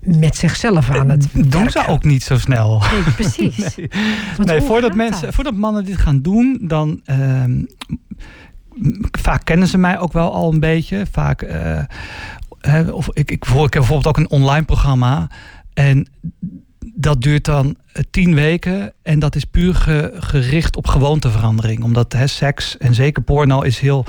met 0.00 0.36
zichzelf 0.36 0.90
aan 0.90 1.08
het 1.08 1.28
doen 1.34 1.70
ze 1.70 1.86
ook 1.86 2.04
niet 2.04 2.22
zo 2.22 2.38
snel. 2.38 2.82
Nee, 2.92 3.02
precies. 3.02 3.56
nee, 3.76 3.88
nee 4.36 4.60
voordat, 4.60 4.94
mensen, 4.94 5.32
voordat 5.32 5.54
mannen 5.54 5.84
dit 5.84 5.96
gaan 5.96 6.22
doen, 6.22 6.58
dan 6.62 7.00
uh, 7.06 7.44
vaak 9.20 9.44
kennen 9.44 9.68
ze 9.68 9.78
mij 9.78 9.98
ook 9.98 10.12
wel 10.12 10.32
al 10.32 10.52
een 10.52 10.60
beetje. 10.60 11.06
Vaak, 11.10 11.42
uh, 11.42 12.94
of 12.94 13.08
ik, 13.12 13.30
ik, 13.30 13.44
ik 13.44 13.50
heb 13.50 13.70
bijvoorbeeld 13.70 14.06
ook 14.06 14.16
een 14.16 14.30
online 14.30 14.64
programma 14.64 15.30
en 15.74 16.08
dat 16.94 17.22
duurt 17.22 17.44
dan 17.44 17.76
tien 18.10 18.34
weken 18.34 18.92
en 19.02 19.18
dat 19.18 19.36
is 19.36 19.44
puur 19.44 19.74
ge, 19.74 20.12
gericht 20.18 20.76
op 20.76 20.86
gewoonteverandering. 20.86 21.82
Omdat 21.82 22.12
hè, 22.12 22.26
seks 22.26 22.78
en 22.78 22.94
zeker 22.94 23.22
porno 23.22 23.60
is 23.60 23.78
heel 23.78 24.04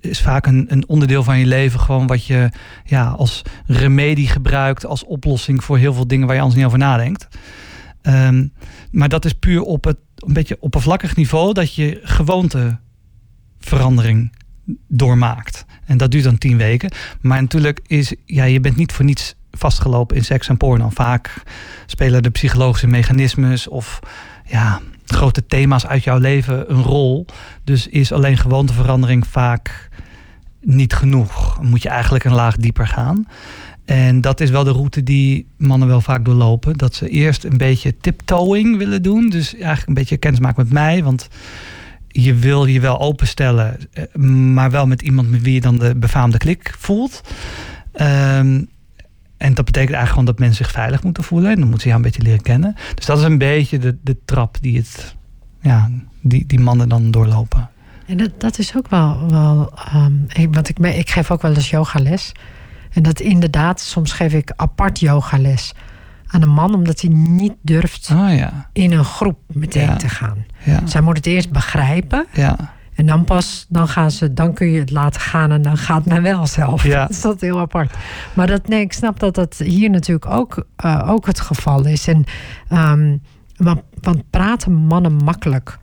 is 0.00 0.20
vaak 0.20 0.46
een, 0.46 0.66
een 0.68 0.88
onderdeel 0.88 1.22
van 1.22 1.38
je 1.38 1.46
leven. 1.46 1.80
Gewoon 1.80 2.06
wat 2.06 2.24
je 2.24 2.50
ja, 2.84 3.08
als 3.08 3.42
remedie 3.66 4.28
gebruikt. 4.28 4.86
Als 4.86 5.04
oplossing 5.04 5.64
voor 5.64 5.78
heel 5.78 5.94
veel 5.94 6.06
dingen 6.06 6.26
waar 6.26 6.34
je 6.34 6.40
anders 6.40 6.58
niet 6.58 6.68
over 6.68 6.78
nadenkt. 6.78 7.28
Um, 8.02 8.52
maar 8.90 9.08
dat 9.08 9.24
is 9.24 9.32
puur 9.32 9.62
op 9.62 9.84
het 9.84 9.96
een 10.16 10.32
beetje 10.32 10.56
oppervlakkig 10.60 11.16
niveau. 11.16 11.52
Dat 11.52 11.74
je 11.74 12.00
gewoonteverandering 12.02 14.32
doormaakt. 14.88 15.64
En 15.84 15.96
dat 15.96 16.10
duurt 16.10 16.24
dan 16.24 16.38
tien 16.38 16.56
weken. 16.56 16.92
Maar 17.20 17.40
natuurlijk 17.40 17.80
is, 17.86 18.14
ja, 18.24 18.44
je 18.44 18.60
bent 18.60 18.76
niet 18.76 18.92
voor 18.92 19.04
niets 19.04 19.34
vastgelopen 19.50 20.16
in 20.16 20.24
seks 20.24 20.48
en 20.48 20.56
porno. 20.56 20.88
Vaak 20.88 21.42
spelen 21.86 22.22
de 22.22 22.30
psychologische 22.30 22.86
mechanismes 22.86 23.68
of 23.68 24.00
ja, 24.46 24.80
grote 25.06 25.46
thema's 25.46 25.86
uit 25.86 26.04
jouw 26.04 26.18
leven 26.18 26.72
een 26.72 26.82
rol. 26.82 27.26
Dus 27.64 27.86
is 27.86 28.12
alleen 28.12 28.36
gewoonteverandering 28.36 29.26
vaak 29.26 29.88
niet 30.60 30.94
genoeg. 30.94 31.62
Moet 31.62 31.82
je 31.82 31.88
eigenlijk 31.88 32.24
een 32.24 32.34
laag 32.34 32.56
dieper 32.56 32.86
gaan. 32.86 33.26
En 33.84 34.20
dat 34.20 34.40
is 34.40 34.50
wel 34.50 34.64
de 34.64 34.70
route 34.70 35.02
die 35.02 35.46
mannen 35.56 35.88
wel 35.88 36.00
vaak 36.00 36.24
doorlopen. 36.24 36.78
Dat 36.78 36.94
ze 36.94 37.08
eerst 37.08 37.44
een 37.44 37.56
beetje 37.56 37.96
tiptoeing 37.96 38.76
willen 38.76 39.02
doen. 39.02 39.28
Dus 39.28 39.54
eigenlijk 39.54 39.88
een 39.88 39.94
beetje 39.94 40.16
kennis 40.16 40.40
maken 40.40 40.62
met 40.62 40.72
mij. 40.72 41.02
Want 41.02 41.28
je 42.08 42.34
wil 42.34 42.66
je 42.66 42.80
wel 42.80 43.00
openstellen, 43.00 43.76
eh, 43.92 44.14
maar 44.54 44.70
wel 44.70 44.86
met 44.86 45.02
iemand 45.02 45.30
met 45.30 45.42
wie 45.42 45.54
je 45.54 45.60
dan 45.60 45.78
de 45.78 45.96
befaamde 45.96 46.38
klik 46.38 46.74
voelt. 46.78 47.20
Um, 47.92 48.68
en 49.36 49.54
dat 49.54 49.64
betekent 49.64 49.94
eigenlijk 49.94 50.08
gewoon 50.08 50.24
dat 50.24 50.38
mensen 50.38 50.64
zich 50.64 50.72
veilig 50.72 51.02
moeten 51.02 51.24
voelen. 51.24 51.50
En 51.50 51.56
dan 51.56 51.68
moeten 51.68 51.80
ze 51.80 51.88
jou 51.88 52.00
een 52.00 52.06
beetje 52.06 52.22
leren 52.22 52.42
kennen. 52.42 52.74
Dus 52.94 53.06
dat 53.06 53.18
is 53.18 53.24
een 53.24 53.38
beetje 53.38 53.78
de, 53.78 53.96
de 54.02 54.16
trap 54.24 54.56
die, 54.60 54.76
het, 54.76 55.16
ja, 55.60 55.90
die, 56.20 56.46
die 56.46 56.60
mannen 56.60 56.88
dan 56.88 57.10
doorlopen. 57.10 57.69
En 58.10 58.16
dat, 58.16 58.30
dat 58.38 58.58
is 58.58 58.76
ook 58.76 58.88
wel. 58.88 59.28
wel 59.28 59.72
um, 59.94 60.52
want 60.52 60.68
ik, 60.68 60.78
ik 60.78 61.10
geef 61.10 61.30
ook 61.30 61.42
wel 61.42 61.54
eens 61.54 61.70
yogales. 61.70 62.32
En 62.92 63.02
dat 63.02 63.20
inderdaad, 63.20 63.80
soms 63.80 64.12
geef 64.12 64.32
ik 64.32 64.52
apart 64.56 65.00
yogales 65.00 65.74
aan 66.26 66.42
een 66.42 66.50
man, 66.50 66.74
omdat 66.74 67.00
hij 67.00 67.10
niet 67.10 67.54
durft 67.62 68.10
oh, 68.12 68.36
ja. 68.36 68.68
in 68.72 68.92
een 68.92 69.04
groep 69.04 69.38
meteen 69.46 69.86
ja. 69.86 69.96
te 69.96 70.08
gaan. 70.08 70.44
Ja. 70.64 70.86
Zij 70.86 71.00
moet 71.00 71.16
het 71.16 71.26
eerst 71.26 71.50
begrijpen. 71.50 72.26
Ja. 72.32 72.56
En 72.94 73.06
dan 73.06 73.24
pas, 73.24 73.66
dan 73.68 73.88
gaan 73.88 74.10
ze, 74.10 74.32
dan 74.32 74.54
kun 74.54 74.70
je 74.70 74.78
het 74.78 74.90
laten 74.90 75.20
gaan 75.20 75.50
en 75.50 75.62
dan 75.62 75.76
gaat 75.76 76.04
men 76.04 76.22
wel 76.22 76.46
zelf. 76.46 76.84
Ja. 76.84 77.00
Dat 77.06 77.10
is 77.10 77.20
dat 77.20 77.40
heel 77.40 77.58
apart. 77.58 77.94
Maar 78.34 78.46
dat, 78.46 78.68
nee, 78.68 78.80
ik 78.80 78.92
snap 78.92 79.20
dat 79.20 79.34
dat 79.34 79.56
hier 79.56 79.90
natuurlijk 79.90 80.26
ook, 80.26 80.66
uh, 80.84 81.08
ook 81.08 81.26
het 81.26 81.40
geval 81.40 81.86
is. 81.86 82.08
En, 82.08 82.24
um, 82.72 83.22
want, 83.56 83.80
want 84.00 84.30
praten 84.30 84.74
mannen 84.74 85.16
makkelijk 85.16 85.78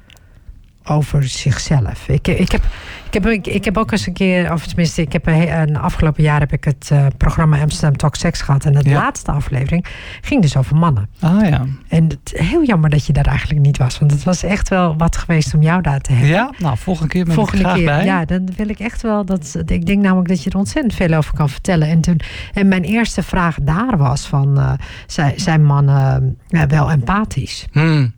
over 0.87 1.23
zichzelf. 1.23 2.07
Ik, 2.07 2.27
ik, 2.27 2.51
heb, 2.51 2.63
ik, 3.05 3.13
heb, 3.13 3.27
ik, 3.27 3.47
ik 3.47 3.65
heb 3.65 3.77
ook 3.77 3.91
eens 3.91 4.07
een 4.07 4.13
keer, 4.13 4.53
of 4.53 4.67
tenminste, 4.67 5.01
ik 5.01 5.13
heb 5.13 5.27
een, 5.27 5.59
een 5.59 5.77
afgelopen 5.77 6.23
jaar 6.23 6.39
heb 6.39 6.53
ik 6.53 6.63
het 6.63 6.89
uh, 6.93 7.05
programma 7.17 7.61
Amsterdam 7.61 7.97
Talk 7.97 8.15
Sex 8.15 8.41
gehad. 8.41 8.65
En 8.65 8.73
de 8.73 8.89
laatste 8.89 9.31
aflevering 9.31 9.85
ging 10.21 10.41
dus 10.41 10.57
over 10.57 10.75
mannen. 10.75 11.09
Ah 11.19 11.47
ja. 11.49 11.65
En 11.87 12.03
het, 12.03 12.33
heel 12.33 12.65
jammer 12.65 12.89
dat 12.89 13.05
je 13.05 13.13
daar 13.13 13.25
eigenlijk 13.25 13.59
niet 13.59 13.77
was. 13.77 13.99
Want 13.99 14.11
het 14.11 14.23
was 14.23 14.43
echt 14.43 14.69
wel 14.69 14.97
wat 14.97 15.17
geweest 15.17 15.53
om 15.53 15.61
jou 15.61 15.81
daar 15.81 16.01
te 16.01 16.11
hebben. 16.11 16.29
Ja, 16.29 16.51
nou, 16.57 16.77
volgende 16.77 17.09
keer 17.09 17.25
ben 17.25 17.33
volgende 17.33 17.59
ik 17.59 17.65
graag 17.65 17.77
keer, 17.77 17.85
bij. 17.85 18.05
Ja, 18.05 18.25
dan 18.25 18.49
wil 18.55 18.69
ik 18.69 18.79
echt 18.79 19.01
wel 19.01 19.25
dat. 19.25 19.55
Ik 19.65 19.85
denk 19.85 20.01
namelijk 20.01 20.27
dat 20.27 20.43
je 20.43 20.49
er 20.49 20.57
ontzettend 20.57 20.93
veel 20.93 21.13
over 21.13 21.33
kan 21.33 21.49
vertellen. 21.49 21.87
En, 21.87 22.01
toen, 22.01 22.19
en 22.53 22.67
mijn 22.67 22.83
eerste 22.83 23.23
vraag 23.23 23.57
daar 23.61 23.97
was: 23.97 24.27
van, 24.27 24.59
uh, 24.59 24.71
zijn, 25.07 25.39
zijn 25.39 25.65
mannen 25.65 26.37
uh, 26.49 26.61
wel 26.63 26.91
empathisch? 26.91 27.67
Hmm. 27.71 28.15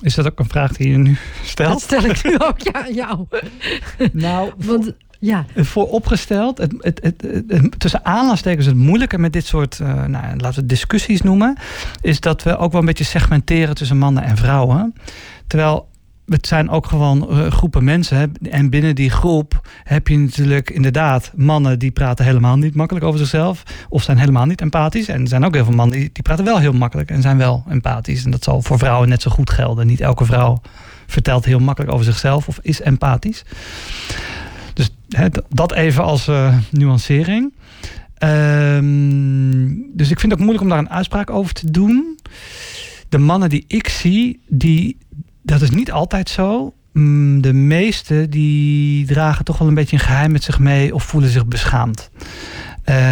Is 0.00 0.14
dat 0.14 0.26
ook 0.26 0.38
een 0.38 0.48
vraag 0.48 0.72
die 0.72 0.88
je 0.88 0.96
nu 0.96 1.16
stelt? 1.44 1.68
Dat 1.70 1.80
stel 1.80 2.04
ik 2.04 2.24
nu 2.24 2.38
ook 2.38 2.60
ja, 2.60 2.88
jou. 2.90 3.26
Nou, 4.12 4.52
Want 4.56 4.92
ja. 5.18 5.44
vooropgesteld, 5.56 6.58
het, 6.58 6.74
het, 6.78 7.00
het, 7.02 7.22
het, 7.48 7.80
tussen 7.80 8.04
aanhalingstekens 8.04 8.66
het 8.66 8.76
moeilijke 8.76 9.18
met 9.18 9.32
dit 9.32 9.46
soort, 9.46 9.78
uh, 9.82 9.88
nou, 9.88 10.24
laten 10.24 10.38
we 10.40 10.60
het 10.60 10.68
discussies 10.68 11.22
noemen, 11.22 11.56
is 12.00 12.20
dat 12.20 12.42
we 12.42 12.56
ook 12.56 12.72
wel 12.72 12.80
een 12.80 12.86
beetje 12.86 13.04
segmenteren 13.04 13.74
tussen 13.74 13.98
mannen 13.98 14.22
en 14.22 14.36
vrouwen. 14.36 14.94
Terwijl 15.46 15.88
het 16.30 16.46
zijn 16.46 16.70
ook 16.70 16.86
gewoon 16.86 17.26
uh, 17.30 17.46
groepen 17.46 17.84
mensen. 17.84 18.16
Hè? 18.16 18.26
En 18.50 18.70
binnen 18.70 18.94
die 18.94 19.10
groep 19.10 19.68
heb 19.84 20.08
je 20.08 20.18
natuurlijk 20.18 20.70
inderdaad 20.70 21.32
mannen 21.34 21.78
die 21.78 21.90
praten 21.90 22.24
helemaal 22.24 22.56
niet 22.56 22.74
makkelijk 22.74 23.06
over 23.06 23.18
zichzelf. 23.18 23.62
Of 23.88 24.02
zijn 24.02 24.18
helemaal 24.18 24.46
niet 24.46 24.60
empathisch. 24.60 25.08
En 25.08 25.20
er 25.20 25.28
zijn 25.28 25.44
ook 25.44 25.54
heel 25.54 25.64
veel 25.64 25.74
mannen 25.74 25.98
die, 25.98 26.10
die 26.12 26.22
praten 26.22 26.44
wel 26.44 26.58
heel 26.58 26.72
makkelijk 26.72 27.10
en 27.10 27.22
zijn 27.22 27.36
wel 27.36 27.64
empathisch. 27.68 28.24
En 28.24 28.30
dat 28.30 28.44
zal 28.44 28.62
voor 28.62 28.78
vrouwen 28.78 29.08
net 29.08 29.22
zo 29.22 29.30
goed 29.30 29.50
gelden. 29.50 29.86
Niet 29.86 30.00
elke 30.00 30.24
vrouw 30.24 30.60
vertelt 31.06 31.44
heel 31.44 31.58
makkelijk 31.58 31.92
over 31.92 32.04
zichzelf 32.04 32.48
of 32.48 32.58
is 32.62 32.80
empathisch. 32.80 33.44
Dus 34.74 34.90
hè, 35.08 35.26
dat 35.48 35.72
even 35.72 36.04
als 36.04 36.28
uh, 36.28 36.56
nuancering. 36.70 37.52
Um, 38.22 39.96
dus 39.96 40.10
ik 40.10 40.20
vind 40.20 40.32
het 40.32 40.40
ook 40.40 40.46
moeilijk 40.46 40.62
om 40.62 40.68
daar 40.68 40.78
een 40.78 40.90
uitspraak 40.90 41.30
over 41.30 41.54
te 41.54 41.70
doen. 41.70 42.18
De 43.08 43.18
mannen 43.18 43.48
die 43.48 43.64
ik 43.66 43.88
zie, 43.88 44.40
die, 44.48 44.96
dat 45.50 45.62
is 45.62 45.70
niet 45.70 45.92
altijd 45.92 46.28
zo. 46.28 46.74
De 47.40 47.52
meeste 47.52 48.28
die 48.28 49.06
dragen 49.06 49.44
toch 49.44 49.58
wel 49.58 49.68
een 49.68 49.74
beetje 49.74 49.96
een 49.96 50.02
geheim 50.02 50.32
met 50.32 50.42
zich 50.42 50.58
mee 50.58 50.94
of 50.94 51.04
voelen 51.04 51.30
zich 51.30 51.46
beschaamd. 51.46 52.10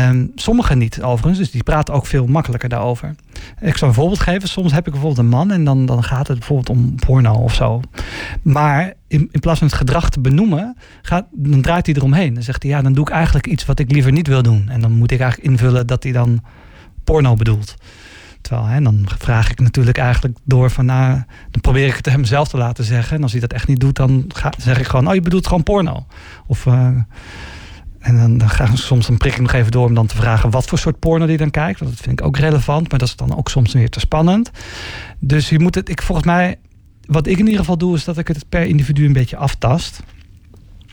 Um, 0.09 0.33
sommigen 0.35 0.79
niet 0.79 1.03
overigens, 1.03 1.39
dus 1.39 1.51
die 1.51 1.63
praten 1.63 1.95
ook 1.95 2.07
veel 2.07 2.27
makkelijker 2.27 2.69
daarover. 2.69 3.15
Ik 3.61 3.77
zal 3.77 3.89
een 3.89 3.95
voorbeeld 3.95 4.21
geven. 4.21 4.49
Soms 4.49 4.73
heb 4.73 4.87
ik 4.87 4.93
bijvoorbeeld 4.93 5.21
een 5.21 5.29
man 5.29 5.51
en 5.51 5.65
dan, 5.65 5.87
dan 5.87 6.05
gaat 6.05 6.29
het 6.29 6.39
bijvoorbeeld 6.39 6.79
om 6.79 6.95
porno 6.95 7.33
of 7.33 7.55
zo. 7.55 7.81
Maar 8.43 8.93
in, 9.09 9.29
in 9.33 9.41
plaats 9.41 9.59
van 9.59 9.69
het 9.69 9.77
gedrag 9.77 10.11
te 10.11 10.21
benoemen, 10.21 10.77
gaat, 11.03 11.27
dan 11.33 11.63
draait 11.63 11.87
hij 11.87 11.95
eromheen. 11.95 12.35
Dan 12.35 12.43
zegt 12.43 12.63
hij, 12.63 12.73
ja, 12.73 12.83
dan 12.83 12.93
doe 12.93 13.07
ik 13.07 13.13
eigenlijk 13.13 13.47
iets 13.47 13.65
wat 13.65 13.79
ik 13.79 13.93
liever 13.93 14.13
niet 14.13 14.27
wil 14.27 14.43
doen. 14.43 14.69
En 14.69 14.81
dan 14.81 14.93
moet 14.93 15.11
ik 15.11 15.21
eigenlijk 15.21 15.51
invullen 15.51 15.87
dat 15.87 16.03
hij 16.03 16.13
dan 16.13 16.41
porno 17.05 17.35
bedoelt. 17.35 17.75
Terwijl, 18.41 18.67
hè, 18.67 18.81
dan 18.81 19.09
vraag 19.19 19.51
ik 19.51 19.61
natuurlijk 19.61 19.99
eigenlijk 19.99 20.39
door 20.45 20.71
van, 20.71 20.85
nou, 20.85 21.23
dan 21.51 21.61
probeer 21.61 21.87
ik 21.87 21.97
het 21.97 22.07
hem 22.07 22.25
zelf 22.25 22.49
te 22.49 22.57
laten 22.57 22.85
zeggen. 22.85 23.17
En 23.17 23.23
als 23.23 23.33
hij 23.33 23.41
dat 23.41 23.53
echt 23.53 23.69
niet 23.69 23.81
doet, 23.81 23.97
dan 23.97 24.25
ga, 24.29 24.53
zeg 24.59 24.79
ik 24.79 24.87
gewoon, 24.87 25.09
oh, 25.09 25.15
je 25.15 25.21
bedoelt 25.21 25.47
gewoon 25.47 25.63
porno. 25.63 26.07
Of... 26.47 26.67
Uh, 26.67 26.89
en 27.99 28.17
dan, 28.17 28.39
dan 28.39 28.49
ga 28.49 28.77
soms 28.77 29.07
dan 29.07 29.17
prik 29.17 29.33
ik 29.33 29.41
nog 29.41 29.53
even 29.53 29.71
door 29.71 29.87
om 29.87 29.95
dan 29.95 30.07
te 30.07 30.17
vragen 30.17 30.51
wat 30.51 30.67
voor 30.67 30.79
soort 30.79 30.99
porno 30.99 31.27
die 31.27 31.37
dan 31.37 31.51
kijkt. 31.51 31.81
Want 31.81 31.91
dat 31.91 32.01
vind 32.01 32.21
ik 32.21 32.27
ook 32.27 32.37
relevant, 32.37 32.91
maar 32.91 32.99
dat 32.99 33.09
is 33.09 33.17
dan 33.17 33.37
ook 33.37 33.49
soms 33.49 33.73
weer 33.73 33.91
te 33.91 34.01
spannend. 34.01 34.51
Dus 35.19 35.49
je 35.49 35.59
moet 35.59 35.75
het, 35.75 35.89
ik 35.89 36.03
volgens 36.03 36.27
mij, 36.27 36.57
wat 37.07 37.27
ik 37.27 37.39
in 37.39 37.45
ieder 37.45 37.61
geval 37.61 37.79
doe, 37.79 37.95
is 37.95 38.05
dat 38.05 38.19
ik 38.19 38.29
het 38.29 38.49
per 38.49 38.63
individu 38.63 39.07
een 39.07 39.13
beetje 39.13 39.37
aftast. 39.37 40.03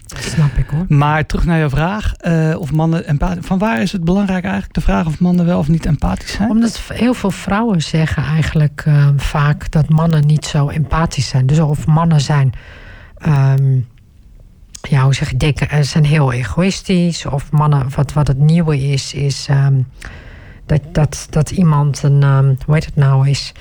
Dat 0.08 0.24
snap 0.24 0.58
ik 0.58 0.70
hoor. 0.70 0.86
Maar 0.88 1.26
terug 1.26 1.46
naar 1.46 1.58
jouw 1.58 1.70
vraag, 1.70 2.14
uh, 2.22 2.56
of 2.60 2.72
mannen 2.72 3.08
empathisch. 3.08 3.46
Van 3.46 3.58
waar 3.58 3.82
is 3.82 3.92
het 3.92 4.04
belangrijk 4.04 4.44
eigenlijk 4.44 4.74
de 4.74 4.82
vraag 4.82 5.06
of 5.06 5.20
mannen 5.20 5.46
wel 5.46 5.60
of 5.60 5.68
niet 5.68 5.86
empathisch 5.86 6.32
zijn? 6.32 6.50
Omdat 6.50 6.82
heel 6.94 7.14
veel 7.14 7.32
vrouwen 7.32 7.82
zeggen 7.82 8.24
eigenlijk 8.24 8.84
uh, 8.88 9.08
vaak 9.16 9.72
dat 9.72 9.90
mannen 9.90 10.26
niet 10.26 10.46
zo 10.46 10.70
empathisch 10.70 11.28
zijn. 11.28 11.46
Dus 11.46 11.60
of 11.60 11.86
mannen 11.86 12.22
zijn. 12.22 12.54
Um, 13.28 13.88
ja, 14.90 15.04
hoe 15.04 15.14
zeg 15.14 15.30
je, 15.30 15.38
denken, 15.38 15.86
zijn 15.86 16.06
heel 16.06 16.32
egoïstisch. 16.32 17.26
Of 17.26 17.52
mannen, 17.52 17.88
wat, 17.96 18.14
wat 18.14 18.28
het 18.28 18.40
nieuwe 18.40 18.78
is, 18.78 19.14
is 19.14 19.48
um, 19.50 19.88
dat, 20.66 20.82
dat, 20.92 21.28
dat 21.30 21.52
iemand 21.52 22.04
een, 22.04 22.24
um, 22.24 22.58
hoe 22.66 22.74
heet 22.74 22.86
het 22.86 22.96
nou, 22.96 23.30
is. 23.30 23.52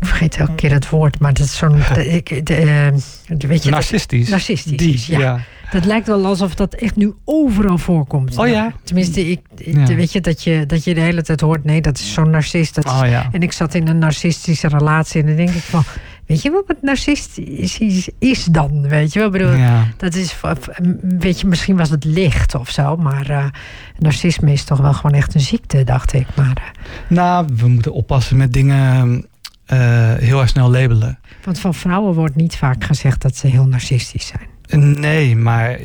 Ik 0.00 0.06
vergeet 0.06 0.36
elke 0.36 0.54
keer 0.54 0.72
het 0.72 0.88
woord, 0.88 1.18
maar 1.18 1.34
dat 1.34 1.46
is 1.46 1.56
zo'n. 1.56 1.72
weet 3.38 3.62
je, 3.62 3.70
narcistisch. 3.70 4.20
Dat, 4.20 4.30
narcistisch. 4.30 4.76
Die, 5.06 5.18
ja. 5.18 5.18
ja. 5.18 5.40
Dat 5.70 5.84
lijkt 5.84 6.06
wel 6.06 6.26
alsof 6.26 6.54
dat 6.54 6.74
echt 6.74 6.96
nu 6.96 7.14
overal 7.24 7.78
voorkomt. 7.78 8.38
Oh 8.38 8.48
ja? 8.48 8.72
Tenminste, 8.82 9.30
ik, 9.30 9.40
ik 9.56 9.88
ja. 9.88 9.94
weet 9.94 10.12
je 10.12 10.20
dat, 10.20 10.42
je 10.42 10.66
dat 10.66 10.84
je 10.84 10.94
de 10.94 11.00
hele 11.00 11.22
tijd 11.22 11.40
hoort... 11.40 11.64
nee, 11.64 11.80
dat 11.80 11.98
is 11.98 12.12
zo'n 12.12 12.30
narcist. 12.30 12.74
Dat 12.74 12.84
is, 12.84 12.90
oh 12.90 13.06
ja. 13.06 13.28
En 13.32 13.40
ik 13.40 13.52
zat 13.52 13.74
in 13.74 13.88
een 13.88 13.98
narcistische 13.98 14.68
relatie 14.68 15.20
en 15.20 15.26
dan 15.26 15.36
denk 15.36 15.50
ik 15.50 15.62
van... 15.62 15.82
Weet 16.26 16.42
je 16.42 16.50
wat 16.50 16.64
het 16.66 16.82
narcistisch 16.82 18.10
is 18.18 18.44
dan? 18.44 18.88
Weet 18.88 19.12
je 19.12 19.18
wel? 19.18 19.28
Ik 19.28 19.34
bedoel, 19.34 19.52
ja. 19.52 19.86
dat 19.96 20.14
is, 20.14 20.36
weet 21.02 21.40
je, 21.40 21.46
misschien 21.46 21.76
was 21.76 21.90
het 21.90 22.04
licht 22.04 22.54
of 22.54 22.70
zo, 22.70 22.96
maar 22.96 23.30
uh, 23.30 23.44
narcisme 23.98 24.52
is 24.52 24.64
toch 24.64 24.78
wel 24.78 24.92
gewoon 24.92 25.16
echt 25.16 25.34
een 25.34 25.40
ziekte, 25.40 25.84
dacht 25.84 26.12
ik. 26.12 26.26
Maar, 26.34 26.74
uh, 26.74 27.16
nou, 27.16 27.48
we 27.56 27.68
moeten 27.68 27.92
oppassen 27.92 28.36
met 28.36 28.52
dingen 28.52 29.26
uh, 29.72 30.14
heel 30.14 30.40
erg 30.40 30.48
snel 30.48 30.70
labelen. 30.70 31.18
Want 31.44 31.58
van 31.58 31.74
vrouwen 31.74 32.14
wordt 32.14 32.36
niet 32.36 32.56
vaak 32.56 32.84
gezegd 32.84 33.22
dat 33.22 33.36
ze 33.36 33.46
heel 33.46 33.66
narcistisch 33.66 34.26
zijn. 34.26 34.49
Nee, 34.76 35.36
maar 35.36 35.78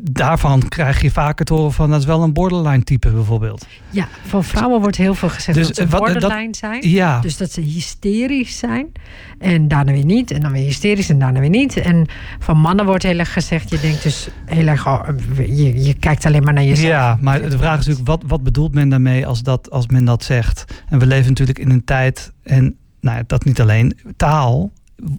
daarvan 0.00 0.68
krijg 0.68 1.02
je 1.02 1.10
vaak 1.10 1.38
het 1.38 1.48
horen 1.48 1.72
van 1.72 1.90
dat 1.90 2.00
is 2.00 2.06
wel 2.06 2.22
een 2.22 2.32
borderline 2.32 2.82
type 2.84 3.10
bijvoorbeeld. 3.10 3.66
Ja, 3.90 4.08
van 4.26 4.44
vrouwen 4.44 4.80
wordt 4.80 4.96
heel 4.96 5.14
veel 5.14 5.28
gezegd 5.28 5.58
Dus, 5.58 5.66
dat 5.66 5.76
ze 5.76 5.86
wat- 5.88 6.00
borderline 6.00 6.44
dat- 6.44 6.56
zijn. 6.56 6.88
Ja, 6.90 7.20
Dus 7.20 7.36
dat 7.36 7.52
ze 7.52 7.60
hysterisch 7.60 8.58
zijn. 8.58 8.92
En 9.38 9.68
daarna 9.68 9.92
weer 9.92 10.04
niet. 10.04 10.30
En 10.30 10.40
dan 10.40 10.52
weer 10.52 10.62
hysterisch 10.64 11.08
en 11.08 11.18
daarna 11.18 11.40
weer 11.40 11.48
niet. 11.48 11.76
En 11.76 12.06
van 12.38 12.58
mannen 12.58 12.86
wordt 12.86 13.02
heel 13.02 13.18
erg 13.18 13.32
gezegd. 13.32 13.70
Je 13.70 13.80
denkt 13.80 14.02
dus 14.02 14.28
heel 14.46 14.66
erg. 14.66 14.86
oh, 14.86 15.08
je, 15.36 15.84
je 15.84 15.94
kijkt 15.94 16.26
alleen 16.26 16.42
maar 16.42 16.52
naar 16.54 16.64
jezelf. 16.64 16.88
ja, 16.90 17.18
maar 17.20 17.40
de 17.48 17.58
vraag 17.58 17.78
is 17.78 17.86
natuurlijk, 17.86 18.06
wat, 18.06 18.22
wat 18.26 18.42
bedoelt 18.42 18.74
men 18.74 18.88
daarmee 18.88 19.26
als, 19.26 19.42
dat, 19.42 19.70
als 19.70 19.86
men 19.86 20.04
dat 20.04 20.24
zegt? 20.24 20.64
En 20.88 20.98
we 20.98 21.06
leven 21.06 21.28
natuurlijk 21.28 21.58
in 21.58 21.70
een 21.70 21.84
tijd, 21.84 22.32
en 22.42 22.76
nou, 23.00 23.16
ja, 23.16 23.22
dat 23.26 23.44
niet 23.44 23.60
alleen, 23.60 23.98
taal 24.16 24.70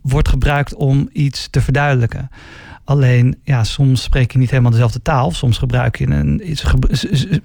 wordt 0.01 0.29
gebruikt 0.29 0.73
om 0.75 1.09
iets 1.11 1.47
te 1.49 1.61
verduidelijken. 1.61 2.29
Alleen, 2.83 3.37
ja, 3.43 3.63
soms 3.63 4.03
spreek 4.03 4.31
je 4.31 4.37
niet 4.37 4.49
helemaal 4.49 4.71
dezelfde 4.71 5.01
taal. 5.01 5.31
Soms 5.31 5.57
gebruik 5.57 5.97
je, 5.97 6.07
een, 6.07 6.41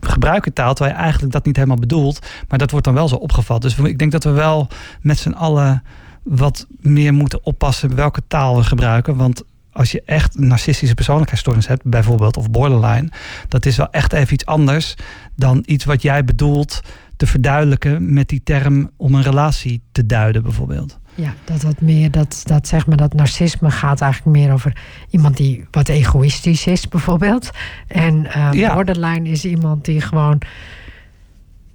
gebruik 0.01 0.49
taal 0.55 0.75
terwijl 0.75 0.97
je 0.97 1.03
eigenlijk 1.03 1.33
dat 1.33 1.45
niet 1.45 1.57
helemaal 1.57 1.77
bedoelt. 1.77 2.27
Maar 2.49 2.59
dat 2.59 2.71
wordt 2.71 2.87
dan 2.87 2.95
wel 2.95 3.09
zo 3.09 3.17
opgevat. 3.17 3.63
Dus 3.63 3.79
ik 3.79 3.99
denk 3.99 4.13
dat 4.13 4.25
we 4.25 4.31
wel 4.31 4.69
met 5.01 5.19
z'n 5.19 5.31
allen 5.31 5.83
wat 6.23 6.67
meer 6.81 7.15
moeten 7.15 7.45
oppassen 7.45 7.95
welke 7.95 8.23
taal 8.29 8.57
we 8.57 8.65
gebruiken. 8.65 9.17
Want 9.17 9.43
als 9.73 9.93
je 9.93 10.03
echt 10.05 10.37
een 10.37 10.47
narcistische 10.47 10.95
persoonlijkheidsstoornis 10.95 11.67
hebt, 11.67 11.85
bijvoorbeeld, 11.85 12.37
of 12.37 12.51
borderline, 12.51 13.09
dat 13.49 13.67
is 13.67 13.77
wel 13.77 13.91
echt 13.91 14.13
even 14.13 14.35
iets 14.35 14.47
anders 14.47 14.95
dan 15.35 15.63
iets 15.67 15.85
wat 15.85 16.03
jij 16.03 16.25
bedoelt 16.25 16.81
te 17.17 17.27
verduidelijken 17.27 18.13
met 18.13 18.29
die 18.29 18.43
term 18.45 18.91
om 18.97 19.15
een 19.15 19.23
relatie 19.23 19.83
te 19.93 20.07
duiden, 20.07 20.43
bijvoorbeeld. 20.43 20.99
Ja, 21.17 21.35
dat 21.45 21.63
wat 21.63 21.81
meer, 21.81 22.11
dat, 22.11 22.41
dat 22.45 22.69
zeg 22.69 22.87
maar, 22.87 22.97
dat 22.97 23.13
narcisme 23.15 23.71
gaat 23.71 24.01
eigenlijk 24.01 24.37
meer 24.37 24.53
over 24.53 24.77
iemand 25.11 25.37
die 25.37 25.65
wat 25.71 25.89
egoïstisch 25.89 26.67
is, 26.67 26.89
bijvoorbeeld. 26.89 27.51
En 27.89 28.27
eh, 28.33 28.49
Ja. 28.53 28.75
borderline 28.75 29.29
is 29.29 29.45
iemand 29.45 29.85
die 29.85 30.01
gewoon, 30.01 30.39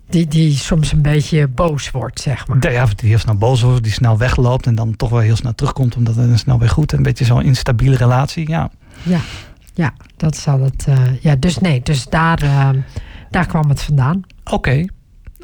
die, 0.09 0.27
die 0.27 0.53
soms 0.53 0.91
een 0.91 1.01
beetje 1.01 1.47
boos 1.47 1.91
wordt, 1.91 2.19
zeg 2.21 2.47
maar. 2.47 2.71
Ja, 2.71 2.85
die 2.95 3.09
heel 3.09 3.17
snel 3.17 3.35
boos 3.35 3.61
wordt, 3.61 3.83
die 3.83 3.91
snel 3.91 4.17
wegloopt 4.17 4.65
en 4.67 4.75
dan 4.75 4.95
toch 4.95 5.09
wel 5.09 5.19
heel 5.19 5.35
snel 5.35 5.55
terugkomt, 5.55 5.95
omdat 5.95 6.15
het 6.15 6.27
dan 6.27 6.37
snel 6.37 6.59
weer 6.59 6.69
goed. 6.69 6.91
Een 6.91 7.03
beetje 7.03 7.25
zo'n 7.25 7.43
instabiele 7.43 7.95
relatie. 7.95 8.49
Ja. 8.49 8.71
Ja, 9.03 9.19
ja 9.73 9.93
dat 10.17 10.37
zal 10.37 10.61
het. 10.61 10.85
eh, 10.87 10.97
ja, 11.21 11.35
dus 11.35 11.57
nee, 11.57 11.81
dus 11.83 12.05
daar, 12.05 12.41
eh, 12.41 12.69
daar 13.29 13.45
kwam 13.47 13.69
het 13.69 13.81
vandaan. 13.81 14.21
Oké, 14.51 14.85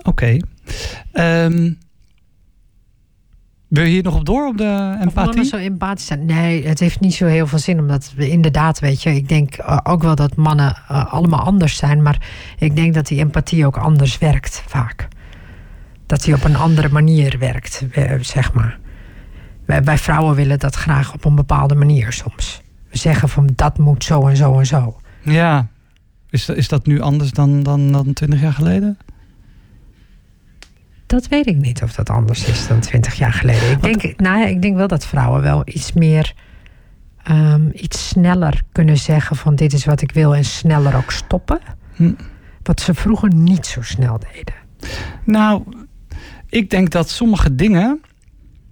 oké. 0.04 0.38
Ehm, 1.12 1.72
wil 3.68 3.84
je 3.84 3.90
hier 3.90 4.04
nog 4.04 4.16
op 4.16 4.26
door 4.26 4.48
op 4.48 4.58
de 4.58 4.96
Of 4.98 5.02
empathie? 5.06 5.44
zo 5.44 5.58
empathisch 5.58 6.06
zijn? 6.06 6.26
Nee, 6.26 6.68
het 6.68 6.80
heeft 6.80 7.00
niet 7.00 7.14
zo 7.14 7.26
heel 7.26 7.48
veel 7.48 7.60
zin. 7.60 7.80
Omdat 7.80 8.14
we 8.16 8.30
inderdaad, 8.30 8.80
weet 8.80 9.04
je, 9.04 9.16
ik 9.16 9.30
denk 9.30 9.54
eh, 9.56 9.78
ook 9.84 10.02
wel 10.04 10.16
dat 10.16 10.36
mannen 10.36 10.78
eh, 10.88 11.14
allemaal 11.14 11.40
anders 11.40 11.76
zijn. 11.78 12.02
Maar 12.02 12.28
ik 12.60 12.76
denk 12.76 12.94
dat 12.94 13.08
die 13.08 13.20
empathie 13.20 13.66
ook 13.66 13.78
anders 13.78 14.18
werkt, 14.18 14.64
vaak. 14.68 15.08
Dat 16.06 16.22
die 16.24 16.34
op 16.34 16.44
een 16.44 16.56
andere 16.56 16.90
manier 16.90 17.36
werkt, 17.40 17.86
eh, 17.92 18.14
zeg 18.22 18.54
maar. 18.54 18.80
Wij, 19.66 19.84
wij 19.84 19.98
vrouwen 19.98 20.36
willen 20.36 20.60
dat 20.60 20.76
graag 20.76 21.14
op 21.14 21.26
een 21.26 21.36
bepaalde 21.36 21.76
manier 21.76 22.12
soms. 22.12 22.62
We 22.90 22.98
zeggen 22.98 23.30
van 23.30 23.50
dat 23.56 23.78
moet 23.78 24.04
zo 24.04 24.28
en 24.28 24.38
zo 24.38 24.60
en 24.60 24.66
zo. 24.66 24.98
Ja. 25.24 25.68
Is, 26.30 26.46
dat- 26.46 26.56
is 26.58 26.68
dat 26.68 26.86
nu 26.86 27.02
anders 27.02 27.32
dan, 27.32 27.64
dan, 27.64 27.92
dan 27.92 28.14
20 28.14 28.42
jaar 28.42 28.54
geleden? 28.54 28.98
Dat 31.08 31.28
weet 31.28 31.48
ik 31.48 31.56
niet 31.56 31.84
of 31.84 31.94
dat 31.94 32.10
anders 32.10 32.46
is 32.46 32.68
dan 32.68 32.80
twintig 32.80 33.14
jaar 33.14 33.34
geleden. 33.34 33.72
Ik 33.72 33.82
denk, 33.82 34.20
nou 34.20 34.40
ja, 34.40 34.46
ik 34.46 34.62
denk 34.62 34.76
wel 34.76 34.88
dat 34.88 35.06
vrouwen 35.06 35.42
wel 35.42 35.62
iets 35.66 35.94
meer 35.94 36.34
ehm, 37.24 37.70
iets 37.74 38.08
sneller 38.08 38.62
kunnen 38.72 38.98
zeggen 38.98 39.36
van 39.36 39.56
dit 39.56 39.74
is 39.74 39.86
wat 39.86 40.02
ik 40.02 40.12
wil 40.12 40.36
en 40.36 40.46
sneller 40.46 40.96
ook 40.96 41.12
stoppen. 41.12 41.60
Hm. 41.96 42.14
Wat 42.64 42.82
ze 42.82 42.94
vroeger 42.94 43.34
niet 43.34 43.66
zo 43.66 43.82
snel 43.82 44.20
deden. 44.20 44.54
Nou, 45.24 45.64
ik 46.50 46.70
denk 46.70 46.90
dat 46.90 47.10
sommige 47.10 47.56
dingen, 47.56 48.02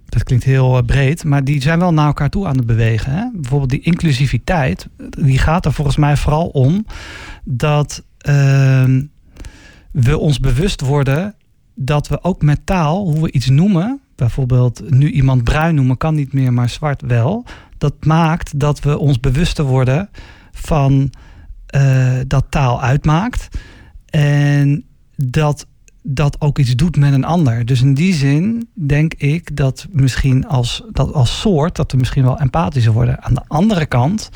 dat 0.04 0.22
klinkt 0.22 0.44
heel 0.44 0.76
eh, 0.76 0.84
breed, 0.84 1.24
maar 1.24 1.44
die 1.44 1.62
zijn 1.62 1.78
wel 1.78 1.92
naar 1.92 2.06
elkaar 2.06 2.30
toe 2.30 2.46
aan 2.46 2.56
het 2.56 2.66
bewegen. 2.66 3.12
Hè? 3.12 3.24
Bijvoorbeeld 3.32 3.70
die 3.70 3.80
inclusiviteit, 3.80 4.88
die 5.10 5.38
gaat 5.38 5.64
er 5.64 5.72
volgens 5.72 5.96
mij 5.96 6.16
vooral 6.16 6.46
om 6.46 6.86
dat 7.44 8.04
ehm, 8.18 9.02
we 9.90 10.18
ons 10.18 10.40
bewust 10.40 10.80
worden 10.80 11.34
dat 11.78 12.08
we 12.08 12.22
ook 12.22 12.42
met 12.42 12.60
taal, 12.66 13.04
hoe 13.04 13.22
we 13.22 13.32
iets 13.32 13.48
noemen, 13.48 14.00
bijvoorbeeld 14.14 14.90
nu 14.90 15.10
iemand 15.10 15.44
bruin 15.44 15.74
noemen 15.74 15.96
kan 15.96 16.14
niet 16.14 16.32
meer, 16.32 16.52
maar 16.52 16.68
zwart 16.68 17.02
wel. 17.02 17.44
Dat 17.78 18.04
maakt 18.04 18.60
dat 18.60 18.80
we 18.80 18.98
ons 18.98 19.20
bewuster 19.20 19.64
worden 19.64 20.08
van 20.52 21.10
uh, 21.76 22.12
dat 22.26 22.46
taal 22.48 22.82
uitmaakt. 22.82 23.48
En 24.06 24.84
dat 25.16 25.66
dat 26.08 26.40
ook 26.40 26.58
iets 26.58 26.76
doet 26.76 26.96
met 26.96 27.12
een 27.12 27.24
ander. 27.24 27.64
Dus 27.64 27.80
in 27.82 27.94
die 27.94 28.14
zin 28.14 28.68
denk 28.74 29.14
ik 29.14 29.56
dat 29.56 29.86
misschien 29.90 30.46
als, 30.46 30.82
dat 30.92 31.12
als 31.12 31.40
soort 31.40 31.76
dat 31.76 31.92
we 31.92 31.98
misschien 31.98 32.24
wel 32.24 32.38
empathischer 32.38 32.92
worden. 32.92 33.22
Aan 33.22 33.34
de 33.34 33.44
andere 33.46 33.86
kant 33.86 34.30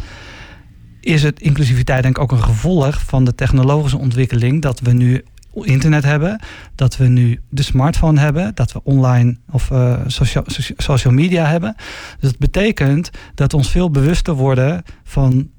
is 1.00 1.22
het 1.22 1.40
inclusiviteit 1.40 2.02
denk 2.02 2.16
ik 2.16 2.22
ook 2.22 2.32
een 2.32 2.42
gevolg 2.42 3.04
van 3.04 3.24
de 3.24 3.34
technologische 3.34 3.98
ontwikkeling 3.98 4.62
dat 4.62 4.80
we 4.80 4.92
nu 4.92 5.24
internet 5.52 6.04
hebben, 6.04 6.40
dat 6.74 6.96
we 6.96 7.06
nu 7.06 7.40
de 7.50 7.62
smartphone 7.62 8.20
hebben, 8.20 8.54
dat 8.54 8.72
we 8.72 8.80
online 8.82 9.36
of 9.50 9.70
uh, 9.70 9.98
social, 10.06 10.44
social 10.76 11.12
media 11.12 11.44
hebben. 11.44 11.74
Dus 12.20 12.30
dat 12.30 12.38
betekent 12.38 13.10
dat 13.34 13.52
we 13.52 13.58
ons 13.58 13.70
veel 13.70 13.90
bewuster 13.90 14.34
worden 14.34 14.82
van 15.04 15.50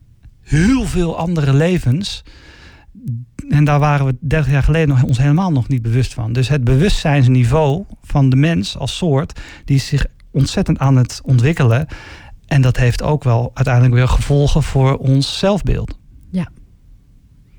heel 0.41 0.85
veel 0.85 1.17
andere 1.17 1.53
levens. 1.53 2.23
En 3.49 3.63
daar 3.63 3.79
waren 3.79 4.05
we 4.05 4.17
30 4.19 4.51
jaar 4.51 4.63
geleden 4.63 4.87
nog, 4.87 5.03
ons 5.03 5.17
helemaal 5.17 5.51
nog 5.51 5.67
niet 5.67 5.81
bewust 5.81 6.13
van. 6.13 6.33
Dus 6.33 6.47
het 6.47 6.63
bewustzijnsniveau 6.63 7.85
van 8.03 8.29
de 8.29 8.35
mens 8.35 8.77
als 8.77 8.97
soort, 8.97 9.39
die 9.65 9.75
is 9.75 9.87
zich 9.87 10.05
ontzettend 10.31 10.79
aan 10.79 10.95
het 10.95 11.21
ontwikkelen. 11.23 11.87
En 12.47 12.61
dat 12.61 12.77
heeft 12.77 13.03
ook 13.03 13.23
wel 13.23 13.51
uiteindelijk 13.53 13.95
weer 13.95 14.07
gevolgen 14.07 14.63
voor 14.63 14.97
ons 14.97 15.37
zelfbeeld. 15.37 15.99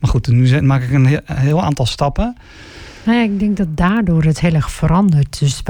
Maar 0.03 0.11
goed, 0.11 0.29
nu 0.29 0.63
maak 0.63 0.83
ik 0.83 0.91
een 0.91 1.21
heel, 1.25 1.63
aantal 1.63 1.87
stappen. 1.87 2.37
Nou 3.05 3.19
ja, 3.19 3.25
ik 3.25 3.39
denk 3.39 3.57
dat 3.57 3.77
daardoor 3.77 4.23
het 4.23 4.41
heel 4.41 4.55
erg 4.55 4.71
verandert. 4.71 5.39
Dus 5.39 5.63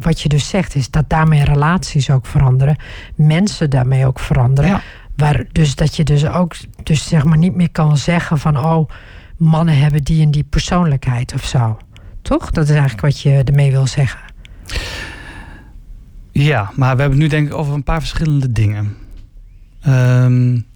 wat 0.00 0.20
je 0.20 0.28
dus 0.28 0.48
zegt, 0.48 0.74
is 0.74 0.90
dat 0.90 1.08
daarmee 1.08 1.44
relaties 1.44 2.10
ook 2.10 2.26
veranderen. 2.26 2.76
Mensen 3.14 3.70
daarmee 3.70 4.06
ook 4.06 4.18
veranderen. 4.18 4.70
Ja. 4.70 4.82
Waar, 5.16 5.44
dus 5.52 5.74
dat 5.74 5.96
je 5.96 6.04
dus 6.04 6.26
ook 6.26 6.54
dus 6.82 7.08
zeg 7.08 7.24
maar 7.24 7.38
niet 7.38 7.54
meer 7.54 7.70
kan 7.70 7.96
zeggen 7.96 8.38
van 8.38 8.58
oh, 8.58 8.90
mannen 9.36 9.78
hebben 9.78 10.02
die 10.02 10.22
en 10.22 10.30
die 10.30 10.44
persoonlijkheid 10.44 11.34
of 11.34 11.44
zo. 11.44 11.76
Toch? 12.22 12.50
Dat 12.50 12.64
is 12.64 12.70
eigenlijk 12.70 13.00
wat 13.00 13.20
je 13.20 13.42
ermee 13.44 13.70
wil 13.70 13.86
zeggen. 13.86 14.20
Ja, 16.32 16.70
maar 16.74 16.94
we 16.94 17.00
hebben 17.00 17.20
het 17.20 17.30
nu 17.30 17.36
denk 17.36 17.48
ik 17.48 17.54
over 17.54 17.74
een 17.74 17.82
paar 17.82 18.00
verschillende 18.00 18.52
dingen. 18.52 18.96
Um, 19.86 20.66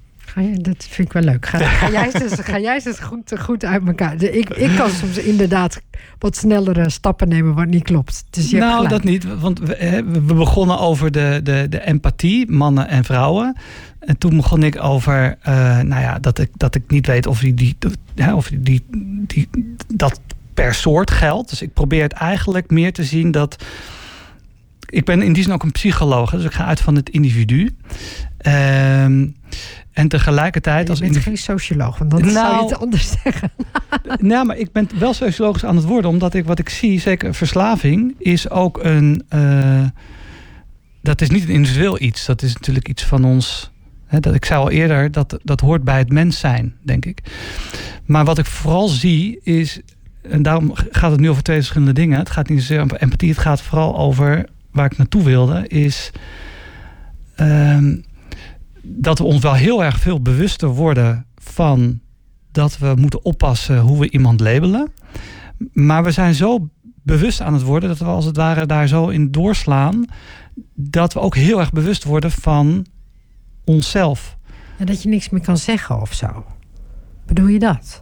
dat 0.61 0.87
vind 0.89 1.09
ik 1.09 1.13
wel 1.13 1.23
leuk. 1.23 1.47
Ga, 1.47 1.59
ga 1.59 1.91
jij 2.01 2.13
eens, 2.13 2.35
ga 2.41 2.59
jij 2.59 2.81
eens 2.85 2.99
goed, 2.99 3.33
goed 3.39 3.65
uit 3.65 3.87
elkaar. 3.87 4.23
Ik, 4.23 4.49
ik 4.49 4.77
kan 4.77 4.91
soms 4.91 5.19
inderdaad 5.19 5.81
wat 6.19 6.37
snellere 6.37 6.91
stappen 6.91 7.29
nemen 7.29 7.55
wat 7.55 7.67
niet 7.67 7.83
klopt. 7.83 8.25
Dus 8.31 8.51
je 8.51 8.59
nou, 8.59 8.89
dat 8.89 9.05
niet. 9.05 9.39
Want 9.41 9.59
we, 9.59 10.05
we, 10.27 10.35
begonnen 10.35 10.79
over 10.79 11.11
de, 11.11 11.41
de, 11.43 11.67
de 11.71 11.87
empathie, 11.87 12.51
mannen 12.51 12.89
en 12.89 13.05
vrouwen. 13.05 13.57
En 13.99 14.19
toen 14.19 14.37
begon 14.37 14.63
ik 14.63 14.83
over, 14.83 15.39
uh, 15.49 15.81
nou 15.81 16.03
ja, 16.03 16.19
dat 16.19 16.39
ik, 16.39 16.51
dat 16.57 16.75
ik 16.75 16.83
niet 16.89 17.07
weet 17.07 17.27
of, 17.27 17.41
die, 17.41 17.55
die, 17.55 17.77
of 18.35 18.51
die, 18.61 18.85
die, 19.27 19.49
dat 19.95 20.21
per 20.55 20.75
soort 20.75 21.11
geldt. 21.11 21.51
Dus 21.51 21.63
ik 21.63 21.73
probeer 21.73 22.03
het 22.03 22.13
eigenlijk 22.13 22.71
meer 22.71 22.93
te 22.93 23.05
zien 23.05 23.31
dat. 23.31 23.65
Ik 24.91 25.05
ben 25.05 25.23
in 25.23 25.33
die 25.33 25.43
zin 25.43 25.53
ook 25.53 25.63
een 25.63 25.73
psycholoog, 25.73 26.31
dus 26.31 26.45
ik 26.45 26.53
ga 26.53 26.65
uit 26.65 26.81
van 26.81 26.95
het 26.95 27.11
individu. 27.11 27.75
Ehm, 28.39 29.27
en 29.93 30.09
tegelijkertijd... 30.09 30.91
als 30.91 30.99
je 30.99 31.05
bent 31.05 31.17
geen 31.17 31.39
socioloog, 31.39 31.99
want 31.99 32.11
dan 32.11 32.21
nou, 32.21 32.33
zou 32.33 32.57
je 32.57 32.63
het 32.63 32.79
anders 32.79 33.13
zeggen. 33.23 33.51
nou, 34.21 34.47
maar 34.47 34.57
ik 34.57 34.73
ben 34.73 34.89
wel 34.99 35.15
sociologisch 35.15 35.65
aan 35.65 35.77
het 35.77 35.85
worden. 35.85 36.11
Omdat 36.11 36.35
ik 36.35 36.45
wat 36.45 36.59
ik 36.59 36.69
zie, 36.69 37.01
zeker 37.01 37.35
verslaving, 37.35 38.15
is 38.19 38.51
ook 38.51 38.85
een... 38.85 39.23
Uh, 39.35 39.87
dat 41.03 41.21
is 41.21 41.31
niet 41.31 41.43
een 41.43 41.55
individueel 41.55 42.01
iets. 42.01 42.27
Dat 42.27 42.43
is 42.43 42.55
natuurlijk 42.55 42.89
iets 42.89 43.05
van 43.05 43.25
ons... 43.25 43.71
Hè, 44.07 44.21
dat, 44.21 44.35
ik 44.35 44.45
zei 44.45 44.61
al 44.61 44.71
eerder, 44.71 45.13
dat, 45.13 45.39
dat 45.43 45.61
hoort 45.61 45.85
bij 45.85 45.99
het 45.99 46.13
mens 46.13 46.39
zijn, 46.39 46.75
denk 46.83 47.05
ik. 47.05 47.23
Maar 48.05 48.25
wat 48.25 48.39
ik 48.39 48.47
vooral 48.47 48.89
zie 48.89 49.41
is... 49.43 49.81
En 50.23 50.43
daarom 50.43 50.73
gaat 50.75 51.11
het 51.11 51.21
nu 51.21 51.31
over 51.31 51.43
twee 51.43 51.57
verschillende 51.57 51.93
dingen. 51.93 52.19
Het 52.19 52.31
gaat 52.31 52.49
niet 52.49 52.61
zozeer 52.61 52.83
over 52.83 53.03
empathie. 53.03 53.29
Het 53.29 53.39
gaat 53.39 53.63
vooral 53.63 53.99
over 53.99 54.49
waar 54.73 54.87
ik 54.87 54.97
naartoe 54.97 55.23
wilde. 55.23 55.69
Is... 55.69 56.11
Uh, 57.37 57.79
dat 58.89 59.19
we 59.19 59.25
ons 59.25 59.43
wel 59.43 59.55
heel 59.55 59.85
erg 59.85 59.99
veel 59.99 60.23
bewuster 60.23 60.69
worden 60.69 61.27
van 61.37 62.01
dat 62.53 62.79
we 62.79 62.95
moeten 62.99 63.25
oppassen 63.25 63.79
hoe 63.81 64.01
we 64.01 64.11
iemand 64.11 64.41
labelen. 64.41 64.93
Maar 65.73 66.05
we 66.05 66.11
zijn 66.11 66.35
zo 66.35 66.69
bewust 67.03 67.41
aan 67.41 67.53
het 67.53 67.63
worden 67.63 67.89
dat 67.89 67.99
we 67.99 68.05
als 68.05 68.25
het 68.25 68.37
ware 68.37 68.67
daar 68.67 68.89
zo 68.89 69.09
in 69.09 69.31
doorslaan. 69.31 70.05
Dat 70.75 71.13
we 71.13 71.21
ook 71.21 71.35
heel 71.35 71.59
erg 71.59 71.73
bewust 71.73 72.05
worden 72.05 72.31
van 72.31 72.87
onszelf. 73.65 74.37
En 74.79 74.87
dat 74.87 75.03
je 75.03 75.09
niks 75.09 75.29
meer 75.29 75.41
kan 75.41 75.59
zeggen 75.59 76.01
of 76.01 76.13
zo. 76.13 76.45
Bedoel 77.27 77.47
je 77.47 77.59
dat? 77.59 78.01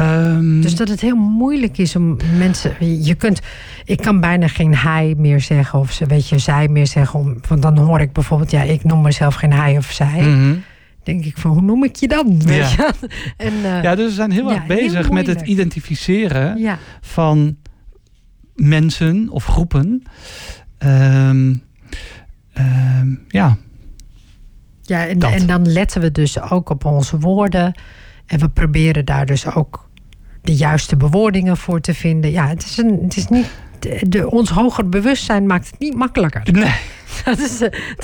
Um, 0.00 0.60
dus 0.60 0.74
dat 0.74 0.88
het 0.88 1.00
heel 1.00 1.16
moeilijk 1.16 1.78
is 1.78 1.96
om 1.96 2.16
mensen. 2.38 3.02
Je 3.04 3.14
kunt, 3.14 3.40
ik 3.84 3.96
kan 3.96 4.20
bijna 4.20 4.48
geen 4.48 4.74
hij 4.74 5.14
meer 5.16 5.40
zeggen 5.40 5.78
of 5.78 5.92
ze, 5.92 6.06
weet 6.06 6.28
je, 6.28 6.38
zij 6.38 6.68
meer 6.68 6.86
zeggen. 6.86 7.20
Om, 7.20 7.40
want 7.48 7.62
dan 7.62 7.78
hoor 7.78 8.00
ik 8.00 8.12
bijvoorbeeld, 8.12 8.50
ja, 8.50 8.62
ik 8.62 8.84
noem 8.84 9.02
mezelf 9.02 9.34
geen 9.34 9.52
hij 9.52 9.76
of 9.76 9.90
zij. 9.90 10.22
Mm 10.22 10.62
Denk 11.02 11.24
ik 11.24 11.38
van, 11.38 11.50
hoe 11.50 11.60
noem 11.60 11.84
ik 11.84 11.96
je 11.96 12.08
dan? 12.08 12.40
Ja. 12.46 12.54
Je? 12.54 12.92
En, 13.36 13.52
uh, 13.52 13.82
ja, 13.82 13.94
dus 13.94 14.06
we 14.06 14.12
zijn 14.14 14.30
heel 14.30 14.52
erg 14.52 14.66
bezig 14.66 15.10
met 15.10 15.26
het 15.26 15.40
identificeren 15.40 16.58
ja. 16.58 16.78
van 17.00 17.56
mensen 18.54 19.28
of 19.28 19.44
groepen. 19.44 20.02
Um, 20.78 21.62
um, 22.58 23.24
ja. 23.28 23.56
Ja, 24.82 25.06
en, 25.06 25.20
en 25.20 25.46
dan 25.46 25.72
letten 25.72 26.00
we 26.00 26.12
dus 26.12 26.40
ook 26.40 26.70
op 26.70 26.84
onze 26.84 27.18
woorden. 27.18 27.74
En 28.26 28.38
we 28.38 28.48
proberen 28.48 29.04
daar 29.04 29.26
dus 29.26 29.54
ook 29.54 29.89
de 30.42 30.54
juiste 30.54 30.96
bewoordingen 30.96 31.56
voor 31.56 31.80
te 31.80 31.94
vinden. 31.94 32.30
Ja, 32.30 32.48
het 32.48 32.64
is, 32.64 32.78
een, 32.78 32.98
het 33.02 33.16
is 33.16 33.28
niet. 33.28 33.50
De, 34.08 34.30
ons 34.30 34.50
hoger 34.50 34.88
bewustzijn 34.88 35.46
maakt 35.46 35.66
het 35.66 35.78
niet 35.78 35.94
makkelijker. 35.94 36.42
Nee. 36.52 36.74
Dat 37.24 37.38
is, 37.38 37.58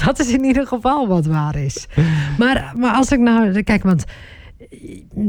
dat 0.05 0.19
is 0.19 0.29
in 0.29 0.45
ieder 0.45 0.67
geval 0.67 1.09
wat 1.09 1.27
waar 1.27 1.57
is. 1.57 1.87
Maar, 2.39 2.73
maar 2.77 2.95
als 2.95 3.13
ik 3.13 3.19
nou. 3.19 3.63
Kijk, 3.63 3.83
want. 3.83 4.05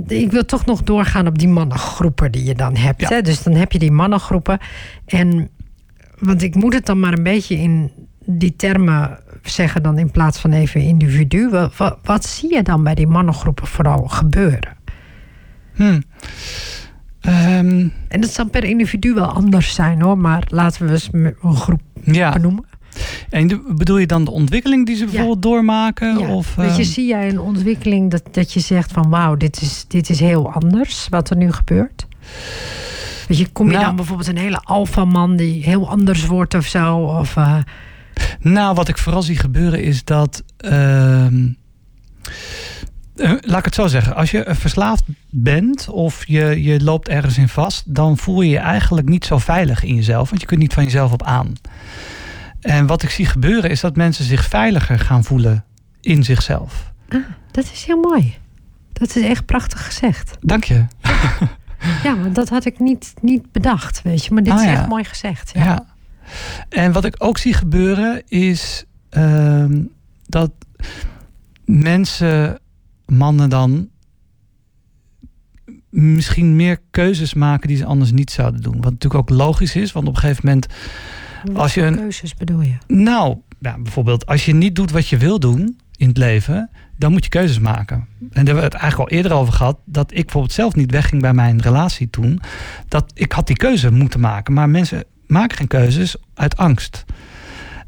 Ik 0.07 0.31
wil 0.31 0.45
toch 0.45 0.65
nog 0.65 0.83
doorgaan 0.83 1.27
op 1.27 1.39
die 1.39 1.47
mannengroepen 1.47 2.31
die 2.31 2.43
je 2.43 2.55
dan 2.55 2.75
hebt. 2.75 3.01
Ja. 3.01 3.07
Hè? 3.07 3.21
Dus 3.21 3.43
dan 3.43 3.53
heb 3.53 3.71
je 3.71 3.79
die 3.79 3.91
mannengroepen. 3.91 4.59
En. 5.05 5.49
Want 6.19 6.41
ik 6.41 6.55
moet 6.55 6.73
het 6.73 6.85
dan 6.85 6.99
maar 6.99 7.13
een 7.13 7.23
beetje 7.23 7.55
in 7.55 7.91
die 8.25 8.55
termen 8.55 9.19
zeggen 9.43 9.83
dan 9.83 9.97
in 9.97 10.11
plaats 10.11 10.39
van 10.39 10.51
even 10.51 10.81
individu. 10.81 11.49
Wat, 11.49 11.97
wat 12.03 12.25
zie 12.25 12.53
je 12.53 12.63
dan 12.63 12.83
bij 12.83 12.95
die 12.95 13.07
mannengroepen 13.07 13.67
vooral 13.67 14.07
gebeuren? 14.07 14.77
Hmm. 15.73 16.03
Um, 17.27 17.93
en 18.07 18.21
dat 18.21 18.29
zal 18.29 18.45
per 18.45 18.63
individu 18.63 19.13
wel 19.13 19.25
anders 19.25 19.73
zijn 19.73 20.01
hoor, 20.01 20.17
maar 20.17 20.43
laten 20.47 20.85
we 20.85 20.91
eens 20.91 21.09
een 21.11 21.35
groep 21.41 21.81
ja. 22.03 22.31
benoemen. 22.31 22.65
En 23.29 23.61
bedoel 23.75 23.97
je 23.97 24.07
dan 24.07 24.25
de 24.25 24.31
ontwikkeling 24.31 24.85
die 24.85 24.95
ze 24.95 25.05
bijvoorbeeld 25.05 25.43
ja. 25.43 25.49
doormaken? 25.49 26.19
Ja. 26.19 26.27
Of, 26.27 26.55
Weet 26.55 26.75
je, 26.75 26.81
uh... 26.81 26.87
zie 26.87 27.07
jij 27.07 27.29
een 27.29 27.39
ontwikkeling 27.39 28.11
dat, 28.11 28.23
dat 28.31 28.53
je 28.53 28.59
zegt 28.59 28.91
van 28.91 29.09
wauw, 29.09 29.35
dit 29.35 29.61
is, 29.61 29.85
dit 29.87 30.09
is 30.09 30.19
heel 30.19 30.51
anders 30.51 31.07
wat 31.09 31.29
er 31.29 31.37
nu 31.37 31.51
gebeurt? 31.51 32.07
Weet 33.27 33.37
je, 33.37 33.47
kom 33.47 33.65
je 33.65 33.73
nou, 33.73 33.85
dan 33.85 33.95
bijvoorbeeld 33.95 34.27
een 34.27 34.37
hele 34.37 34.61
alfaman 34.63 35.35
die 35.35 35.63
heel 35.63 35.89
anders 35.89 36.25
wordt 36.25 36.53
of 36.53 36.65
zo? 36.65 36.97
Of, 36.97 37.35
uh... 37.35 37.57
Nou, 38.39 38.75
wat 38.75 38.87
ik 38.87 38.97
vooral 38.97 39.21
zie 39.21 39.37
gebeuren 39.37 39.83
is 39.83 40.03
dat. 40.03 40.43
Uh, 40.65 41.25
laat 43.41 43.59
ik 43.59 43.65
het 43.65 43.75
zo 43.75 43.87
zeggen. 43.87 44.15
Als 44.15 44.31
je 44.31 44.45
verslaafd 44.47 45.03
bent 45.29 45.89
of 45.89 46.25
je, 46.27 46.63
je 46.63 46.83
loopt 46.83 47.07
ergens 47.09 47.37
in 47.37 47.49
vast, 47.49 47.95
dan 47.95 48.17
voel 48.17 48.41
je 48.41 48.49
je 48.49 48.57
eigenlijk 48.57 49.07
niet 49.09 49.25
zo 49.25 49.37
veilig 49.37 49.83
in 49.83 49.95
jezelf. 49.95 50.29
Want 50.29 50.41
je 50.41 50.47
kunt 50.47 50.59
niet 50.59 50.73
van 50.73 50.83
jezelf 50.83 51.11
op 51.11 51.23
aan. 51.23 51.53
En 52.61 52.87
wat 52.87 53.03
ik 53.03 53.09
zie 53.09 53.25
gebeuren 53.25 53.69
is 53.69 53.79
dat 53.79 53.95
mensen 53.95 54.25
zich 54.25 54.45
veiliger 54.45 54.99
gaan 54.99 55.23
voelen 55.23 55.65
in 56.01 56.23
zichzelf. 56.23 56.91
Ah, 57.09 57.19
dat 57.51 57.63
is 57.73 57.83
heel 57.85 57.97
mooi. 58.01 58.35
Dat 58.93 59.15
is 59.15 59.23
echt 59.23 59.45
prachtig 59.45 59.85
gezegd. 59.85 60.37
Dank 60.41 60.63
je. 60.63 60.85
Ja, 62.03 62.17
want 62.17 62.35
dat 62.35 62.49
had 62.49 62.65
ik 62.65 62.79
niet, 62.79 63.13
niet 63.21 63.51
bedacht, 63.51 64.01
weet 64.01 64.25
je. 64.25 64.33
Maar 64.33 64.43
dit 64.43 64.53
Ah, 64.53 64.59
is 64.59 64.65
ja. 64.65 64.71
echt 64.71 64.87
mooi 64.87 65.03
gezegd. 65.03 65.51
Ja. 65.53 65.63
Ja. 65.63 65.85
En 66.69 66.91
wat 66.91 67.05
ik 67.05 67.15
ook 67.17 67.37
zie 67.37 67.53
gebeuren 67.53 68.21
is. 68.27 68.83
ehm, 69.09 69.81
dat 70.25 70.51
mensen, 71.65 72.59
mannen 73.07 73.49
dan, 73.49 73.89
misschien 75.89 76.55
meer 76.55 76.81
keuzes 76.91 77.33
maken 77.33 77.67
die 77.67 77.77
ze 77.77 77.85
anders 77.85 78.11
niet 78.11 78.31
zouden 78.31 78.61
doen. 78.61 78.81
Wat 78.81 78.91
natuurlijk 78.91 79.21
ook 79.21 79.37
logisch 79.37 79.75
is, 79.75 79.91
want 79.91 80.07
op 80.07 80.15
een 80.15 80.19
gegeven 80.19 80.45
moment. 80.45 80.67
als 81.53 81.73
je 81.73 81.81
een, 81.81 81.95
keuzes 81.95 82.35
bedoel 82.35 82.61
je? 82.61 82.77
Nou, 82.87 83.37
ja, 83.59 83.77
bijvoorbeeld, 83.79 84.25
als 84.25 84.45
je 84.45 84.53
niet 84.53 84.75
doet 84.75 84.91
wat 84.91 85.07
je 85.07 85.17
wil 85.17 85.39
doen 85.39 85.79
in 85.95 86.07
het 86.07 86.17
leven, 86.17 86.69
dan 86.97 87.11
moet 87.11 87.23
je 87.23 87.29
keuzes 87.29 87.59
maken. 87.59 87.95
En 87.95 88.05
daar 88.19 88.45
hebben 88.45 88.55
we 88.55 88.61
het 88.61 88.73
eigenlijk 88.73 89.11
al 89.11 89.17
eerder 89.17 89.33
over 89.33 89.53
gehad, 89.53 89.77
dat 89.85 90.11
ik 90.11 90.23
bijvoorbeeld 90.23 90.53
zelf 90.53 90.75
niet 90.75 90.91
wegging 90.91 91.21
bij 91.21 91.33
mijn 91.33 91.61
relatie 91.61 92.09
toen. 92.09 92.41
Dat 92.87 93.11
ik 93.13 93.31
had 93.31 93.47
die 93.47 93.55
keuze 93.55 93.91
moeten 93.91 94.19
maken, 94.19 94.53
maar 94.53 94.69
mensen 94.69 95.03
maken 95.27 95.57
geen 95.57 95.67
keuzes 95.67 96.15
uit 96.33 96.57
angst. 96.57 97.05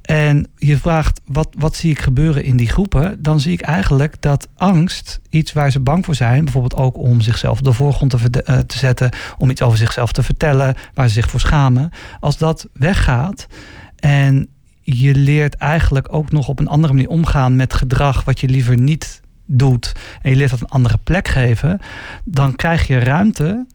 En 0.10 0.47
je 0.55 0.78
vraagt, 0.78 1.22
wat, 1.26 1.49
wat 1.57 1.76
zie 1.76 1.91
ik 1.91 1.99
gebeuren 1.99 2.43
in 2.43 2.57
die 2.57 2.70
groepen? 2.70 3.22
Dan 3.22 3.39
zie 3.39 3.53
ik 3.53 3.62
eigenlijk 3.62 4.22
dat 4.22 4.47
angst, 4.55 5.20
iets 5.30 5.53
waar 5.53 5.72
ze 5.72 5.80
bang 5.80 6.05
voor 6.05 6.16
zijn, 6.16 6.43
bijvoorbeeld 6.43 6.76
ook 6.76 6.97
om 6.97 7.22
zichzelf 7.22 7.57
op 7.57 7.64
de 7.64 7.74
voorgrond 7.74 8.12
te, 8.12 8.43
uh, 8.49 8.57
te 8.57 8.78
zetten, 8.78 9.10
om 9.38 9.49
iets 9.49 9.62
over 9.62 9.78
zichzelf 9.78 10.12
te 10.12 10.24
vertellen, 10.24 10.76
waar 10.93 11.07
ze 11.07 11.14
zich 11.14 11.30
voor 11.30 11.39
schamen, 11.39 11.91
als 12.20 12.38
dat 12.38 12.68
weggaat 12.74 13.47
en 13.95 14.47
je 14.82 15.16
leert 15.16 15.55
eigenlijk 15.55 16.14
ook 16.14 16.32
nog 16.32 16.47
op 16.47 16.60
een 16.60 16.68
andere 16.68 16.93
manier 16.93 17.10
omgaan 17.10 17.55
met 17.55 17.74
gedrag 17.74 18.24
wat 18.24 18.39
je 18.39 18.47
liever 18.47 18.78
niet 18.78 19.22
doet, 19.45 19.93
en 20.22 20.30
je 20.30 20.36
leert 20.36 20.49
dat 20.49 20.62
een 20.62 20.68
andere 20.68 20.97
plek 21.03 21.28
geven, 21.28 21.80
dan 22.24 22.55
krijg 22.55 22.88
je 22.88 22.99
ruimte 22.99 23.66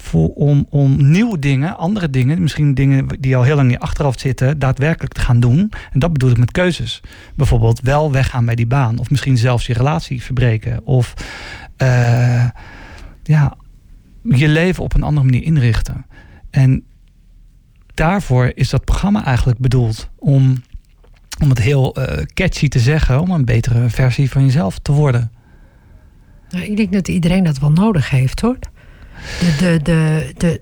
voor, 0.00 0.28
om, 0.28 0.66
om 0.68 1.10
nieuwe 1.10 1.38
dingen, 1.38 1.76
andere 1.76 2.10
dingen, 2.10 2.42
misschien 2.42 2.74
dingen 2.74 3.06
die 3.20 3.36
al 3.36 3.42
heel 3.42 3.54
lang 3.54 3.66
in 3.66 3.74
je 3.74 3.80
achterhoofd 3.80 4.20
zitten, 4.20 4.58
daadwerkelijk 4.58 5.12
te 5.12 5.20
gaan 5.20 5.40
doen. 5.40 5.72
En 5.92 5.98
dat 5.98 6.12
bedoel 6.12 6.30
ik 6.30 6.38
met 6.38 6.50
keuzes. 6.50 7.00
Bijvoorbeeld 7.34 7.80
wel 7.80 8.12
weggaan 8.12 8.44
bij 8.44 8.54
die 8.54 8.66
baan, 8.66 8.98
of 8.98 9.10
misschien 9.10 9.36
zelfs 9.36 9.66
je 9.66 9.72
relatie 9.72 10.22
verbreken, 10.22 10.86
of 10.86 11.14
uh, 11.82 12.48
ja, 13.22 13.56
je 14.22 14.48
leven 14.48 14.82
op 14.82 14.94
een 14.94 15.02
andere 15.02 15.26
manier 15.26 15.42
inrichten. 15.42 16.06
En 16.50 16.84
daarvoor 17.94 18.52
is 18.54 18.70
dat 18.70 18.84
programma 18.84 19.24
eigenlijk 19.24 19.58
bedoeld 19.58 20.10
om, 20.18 20.62
om 21.42 21.48
het 21.48 21.60
heel 21.60 21.98
uh, 21.98 22.04
catchy 22.34 22.68
te 22.68 22.78
zeggen, 22.78 23.20
om 23.20 23.30
een 23.30 23.44
betere 23.44 23.88
versie 23.88 24.30
van 24.30 24.44
jezelf 24.44 24.78
te 24.78 24.92
worden. 24.92 25.32
Nou, 26.50 26.64
ik 26.64 26.76
denk 26.76 26.92
dat 26.92 27.08
iedereen 27.08 27.44
dat 27.44 27.58
wel 27.58 27.72
nodig 27.72 28.10
heeft 28.10 28.40
hoor 28.40 28.58
de, 29.40 29.56
de, 29.58 29.80
de, 29.82 30.32
de, 30.36 30.60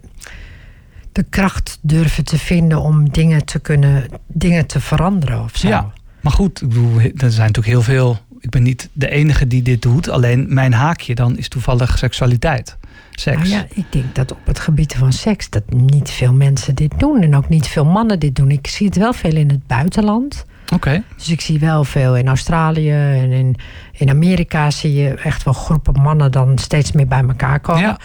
de 1.13 1.23
kracht 1.31 1.79
durven 1.81 2.25
te 2.25 2.39
vinden 2.39 2.81
om 2.81 3.11
dingen 3.11 3.45
te 3.45 3.59
kunnen, 3.59 4.05
dingen 4.27 4.67
te 4.67 4.81
veranderen 4.81 5.43
of 5.43 5.57
zo. 5.57 5.69
Ja, 5.69 5.93
maar 6.21 6.33
goed, 6.33 6.63
ik 6.63 6.69
bedoel, 6.69 7.01
er 7.01 7.31
zijn 7.31 7.47
natuurlijk 7.47 7.67
heel 7.67 7.83
veel. 7.83 8.19
Ik 8.41 8.51
ben 8.51 8.63
niet 8.63 8.89
de 8.93 9.09
enige 9.09 9.47
die 9.47 9.63
dit 9.63 9.83
doet. 9.83 10.09
Alleen 10.09 10.55
mijn 10.55 10.73
haakje 10.73 11.15
dan 11.15 11.39
is 11.39 11.49
toevallig 11.49 11.99
seksualiteit. 11.99 12.77
Seks. 13.11 13.37
Nou 13.37 13.49
ja, 13.49 13.67
ik 13.75 13.85
denk 13.91 14.15
dat 14.15 14.33
op 14.33 14.47
het 14.47 14.59
gebied 14.59 14.95
van 14.95 15.13
seks 15.13 15.51
dat 15.51 15.73
niet 15.73 16.11
veel 16.11 16.33
mensen 16.33 16.75
dit 16.75 16.93
doen. 16.99 17.23
En 17.23 17.37
ook 17.37 17.49
niet 17.49 17.67
veel 17.67 17.85
mannen 17.85 18.19
dit 18.19 18.37
doen. 18.37 18.51
Ik 18.51 18.67
zie 18.67 18.87
het 18.87 18.97
wel 18.97 19.13
veel 19.13 19.37
in 19.37 19.51
het 19.51 19.67
buitenland. 19.67 20.45
Oké. 20.75 21.03
Dus 21.17 21.29
ik 21.29 21.41
zie 21.41 21.59
wel 21.59 21.85
veel 21.85 22.17
in 22.17 22.29
Australië 22.29 22.91
en 22.93 23.31
in, 23.31 23.57
in 23.93 24.11
Amerika 24.11 24.71
zie 24.71 24.95
je 24.95 25.15
echt 25.15 25.43
wel 25.43 25.55
groepen 25.55 26.01
mannen 26.03 26.33
dan 26.33 26.59
steeds 26.59 26.93
meer 26.93 27.07
bij 27.07 27.25
elkaar 27.29 27.61
komen. 27.61 27.83
Ja. 27.83 27.99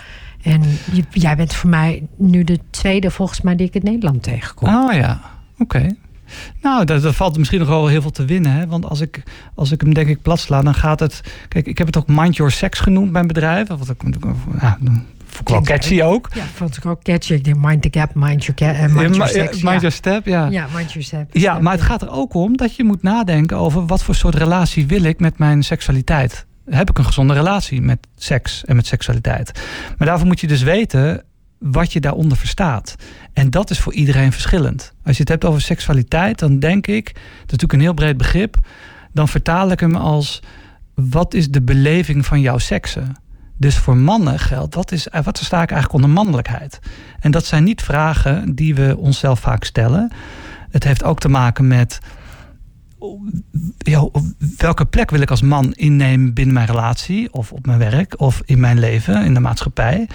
En 0.44 0.62
jij 1.12 1.36
bent 1.36 1.54
voor 1.54 1.70
mij 1.70 2.08
nu 2.18 2.44
de 2.44 2.60
tweede 2.70 3.12
volgens 3.12 3.41
mij 3.41 3.56
die 3.56 3.68
ik 3.68 3.76
in 3.76 3.84
Nederland 3.84 4.24
tegenkom. 4.24 4.76
Oh 4.76 4.94
ja, 4.94 5.22
oké. 5.58 5.88
Nou, 6.62 6.86
dat, 6.86 7.16
valt 7.16 7.38
misschien 7.38 7.60
nog 7.60 7.68
wel 7.68 7.88
heel 7.88 8.02
veel 8.02 8.12
te 8.12 8.26
winnen. 8.26 8.52
Hè? 8.52 8.68
Want 8.68 8.86
als 8.86 9.02
ik, 9.02 9.24
als 9.56 9.72
ik 9.72 9.82
hem 9.82 9.94
denk 9.94 10.08
ik 10.08 10.22
plat 10.22 10.39
sla, 10.39 10.62
dan 10.62 10.74
gaat 10.74 11.00
het... 11.00 11.22
Kijk, 11.48 11.68
ik 11.68 11.78
heb 11.78 11.88
het 11.88 11.98
ook 11.98 12.08
Mind 12.08 12.36
Your 12.36 12.52
Sex 12.52 12.80
genoemd, 12.80 13.12
mijn 13.12 13.28
bedrijf. 13.28 13.68
Wat 13.68 13.89
ik, 13.89 14.02
ja, 14.62 14.78
vond 15.26 15.41
ik 15.41 15.48
wel 15.48 15.62
catchy 15.62 16.02
ook. 16.02 16.30
Ja, 16.34 16.44
vond 16.54 16.78
ik 16.78 16.86
ook 16.86 17.04
catchy. 17.04 17.34
Ik 17.34 17.44
denk 17.44 17.58
Mind 17.58 17.82
the 17.82 18.00
Gap, 18.00 18.14
Mind 18.14 18.46
Your, 18.46 18.76
uh, 18.76 18.96
mind 18.96 19.16
your 19.16 19.32
Sex. 19.32 19.62
Mind 19.62 19.82
Your 19.82 19.91
Step, 19.91 20.26
ja. 20.26 20.48
Ja, 20.48 20.68
Mind 20.76 20.91
Your 20.91 21.06
Step. 21.06 21.30
Ja, 21.32 21.60
maar 21.60 21.74
het 21.74 21.82
gaat 21.82 22.02
er 22.02 22.12
ook 22.12 22.34
om 22.34 22.58
dat 22.58 22.76
je 22.76 22.84
moet 22.84 23.04
nadenken 23.04 23.58
over... 23.58 23.86
wat 23.86 24.04
voor 24.04 24.16
soort 24.16 24.36
relatie 24.36 24.88
wil 24.88 25.04
ik 25.04 25.20
met 25.20 25.38
mijn 25.38 25.64
seksualiteit 25.64 26.46
heb 26.66 26.89
ik 26.89 26.97
een 26.97 27.05
gezonde 27.05 27.34
relatie 27.34 27.82
met 27.82 28.07
seks 28.16 28.66
en 28.66 28.76
met 28.76 28.86
seksualiteit. 28.86 29.61
Maar 29.97 30.07
daarvoor 30.07 30.28
moet 30.28 30.39
je 30.39 30.47
dus 30.47 30.61
weten 30.61 31.24
wat 31.59 31.93
je 31.93 31.99
daaronder 31.99 32.38
verstaat. 32.38 32.95
En 33.34 33.49
dat 33.49 33.70
is 33.70 33.80
voor 33.80 33.93
iedereen 33.93 34.32
verschillend. 34.32 34.93
Als 35.03 35.16
je 35.16 35.22
het 35.22 35.32
hebt 35.32 35.45
over 35.45 35.61
seksualiteit, 35.61 36.39
dan 36.39 36.59
denk 36.59 36.88
ik, 36.88 37.05
dat 37.05 37.16
is 37.16 37.41
natuurlijk 37.45 37.74
een 37.74 37.80
heel 37.80 37.93
breed 37.93 38.18
begrip, 38.18 38.57
dan 39.11 39.28
vertaal 39.28 39.72
ik 39.72 39.80
hem 39.80 39.95
als 39.95 40.41
wat 40.93 41.34
is 41.34 41.49
de 41.49 41.61
beleving 41.61 42.26
van 42.26 42.41
jouw 42.41 42.57
seksen? 42.57 43.16
Dus 43.57 43.78
voor 43.78 43.97
mannen 43.97 44.39
geldt, 44.39 44.76
wat, 44.76 44.91
is, 44.91 45.07
wat 45.24 45.38
versta 45.38 45.61
ik 45.61 45.72
eigenlijk 45.72 45.93
onder 45.93 46.09
mannelijkheid? 46.09 46.80
En 47.20 47.32
dat 47.32 47.45
zijn 47.45 47.64
niet 47.64 47.82
vragen 47.82 48.55
die 48.55 48.76
we 48.76 48.97
onszelf 48.97 49.39
vaak 49.39 49.64
stellen. 49.64 50.11
Het 50.70 50.84
heeft 50.84 51.03
ook 51.03 51.20
te 51.20 51.30
maken 51.30 51.68
met 51.68 51.99
ja, 53.78 54.10
welke 54.58 54.86
plek 54.86 55.10
wil 55.12 55.22
ik 55.22 55.30
als 55.30 55.41
man 55.41 55.74
innemen 55.74 56.34
binnen 56.34 56.54
mijn 56.54 56.68
relatie 56.68 57.34
of 57.34 57.51
op 57.51 57.66
mijn 57.66 57.80
werk 57.80 58.20
of 58.20 58.41
in 58.45 58.60
mijn 58.60 58.80
leven, 58.80 59.26
in 59.26 59.34
de 59.34 59.39
maatschappij? 59.39 60.08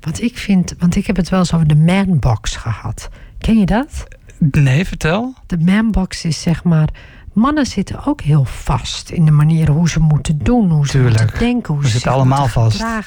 Wat 0.00 0.20
ik 0.20 0.38
vind, 0.38 0.74
want 0.78 0.96
ik 0.96 1.06
heb 1.06 1.16
het 1.16 1.28
wel 1.28 1.38
eens 1.38 1.54
over 1.54 1.66
de 1.66 1.76
manbox 1.76 2.56
gehad. 2.56 3.08
Ken 3.38 3.58
je 3.58 3.66
dat? 3.66 4.06
Nee, 4.38 4.86
vertel. 4.86 5.34
De 5.46 5.58
manbox 5.58 6.24
is 6.24 6.42
zeg 6.42 6.64
maar. 6.64 6.88
Mannen 7.32 7.66
zitten 7.66 8.04
ook 8.06 8.20
heel 8.20 8.44
vast 8.44 9.10
in 9.10 9.24
de 9.24 9.30
manier 9.30 9.70
hoe 9.70 9.88
ze 9.88 10.00
moeten 10.00 10.38
doen, 10.38 10.70
hoe 10.70 10.86
ze 10.86 10.92
Tuurlijk. 10.92 11.20
moeten 11.20 11.38
denken, 11.38 11.74
hoe 11.74 11.84
ze 11.84 11.90
zitten 11.90 12.12
allemaal 12.12 12.46
vast. 12.46 12.78
Ja. 12.78 13.02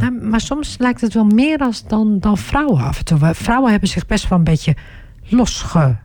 Nou, 0.00 0.12
maar 0.12 0.40
soms 0.40 0.78
lijkt 0.78 1.00
het 1.00 1.14
wel 1.14 1.24
meer 1.24 1.58
als 1.58 1.84
dan, 1.86 2.18
dan 2.18 2.38
vrouwen 2.38 2.82
af 2.82 2.98
en 2.98 3.04
toe. 3.04 3.34
Vrouwen 3.34 3.70
hebben 3.70 3.88
zich 3.88 4.06
best 4.06 4.28
wel 4.28 4.38
een 4.38 4.44
beetje 4.44 4.76
losge 5.22 5.96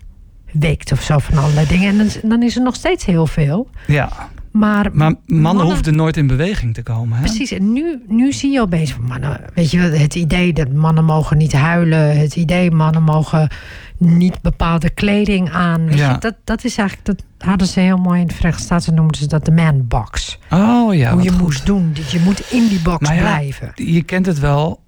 weekt 0.54 0.92
of 0.92 1.02
zo 1.02 1.18
van 1.18 1.38
allerlei 1.38 1.68
dingen. 1.68 1.88
En 1.88 1.98
dan, 1.98 2.30
dan 2.30 2.44
is 2.44 2.56
er 2.56 2.62
nog 2.62 2.76
steeds 2.76 3.06
heel 3.06 3.28
veel. 3.28 3.70
Ja. 3.88 4.30
Maar, 4.52 4.90
maar 4.94 5.14
mannen, 5.26 5.66
hoefden 5.66 5.96
nooit 5.96 6.18
in 6.18 6.28
beweging 6.28 6.74
te 6.74 6.84
komen. 6.84 7.18
Hè? 7.18 7.24
Precies, 7.24 7.52
en 7.52 7.74
nu, 7.74 8.04
nu 8.08 8.34
zie 8.34 8.52
je 8.52 8.62
opeens 8.62 8.92
van 8.92 9.04
mannen, 9.04 9.42
weet 9.54 9.72
je, 9.72 9.80
het 9.80 10.16
idee 10.16 10.54
dat 10.54 10.74
mannen 10.74 11.06
mogen 11.06 11.38
niet 11.38 11.54
huilen, 11.54 12.20
het 12.20 12.36
idee 12.36 12.72
mannen 12.72 13.04
mogen 13.04 13.50
niet 13.98 14.42
bepaalde 14.42 14.90
kleding 14.90 15.52
aan. 15.52 15.86
Weet 15.86 15.98
ja. 15.98 16.12
je, 16.12 16.18
dat, 16.18 16.36
dat 16.44 16.64
is 16.64 16.78
eigenlijk, 16.78 17.08
dat 17.08 17.24
hadden 17.48 17.68
ze 17.68 17.80
heel 17.80 17.98
mooi 17.98 18.22
in 18.22 18.28
de 18.28 18.34
Verenigde 18.34 18.64
Staten, 18.64 18.94
noemden 18.94 19.18
ze 19.18 19.28
dat 19.28 19.46
de 19.46 19.52
man 19.52 19.88
box. 19.88 20.40
Oh 20.50 20.96
ja. 20.96 21.14
Hoe 21.14 21.24
je 21.24 21.32
moest 21.32 21.66
doen, 21.66 21.92
dat 21.94 22.12
je 22.12 22.20
moet 22.20 22.52
in 22.52 22.68
die 22.68 22.82
box 22.82 23.10
blijven. 23.10 23.72
Je 23.76 24.04
kent 24.04 24.26
het 24.26 24.40
wel, 24.40 24.80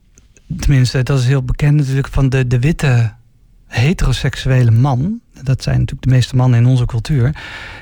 tenminste, 0.60 1.04
dat 1.04 1.20
is 1.20 1.26
heel 1.26 1.44
bekend 1.44 1.76
natuurlijk, 1.76 2.08
van 2.08 2.30
de, 2.30 2.48
de 2.48 2.60
witte 2.60 3.14
heteroseksuele 3.76 4.72
man, 4.72 5.20
dat 5.44 5.64
zijn 5.64 5.80
natuurlijk 5.80 6.08
de 6.08 6.14
meeste 6.14 6.36
mannen 6.36 6.60
in 6.60 6.66
onze 6.66 6.86
cultuur, 6.86 7.36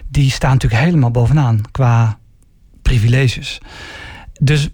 die 0.09 0.31
staan 0.31 0.51
natuurlijk 0.51 0.83
helemaal 0.83 1.11
bovenaan 1.11 1.61
qua 1.71 2.17
privileges. 2.81 3.59
Dus 4.39 4.69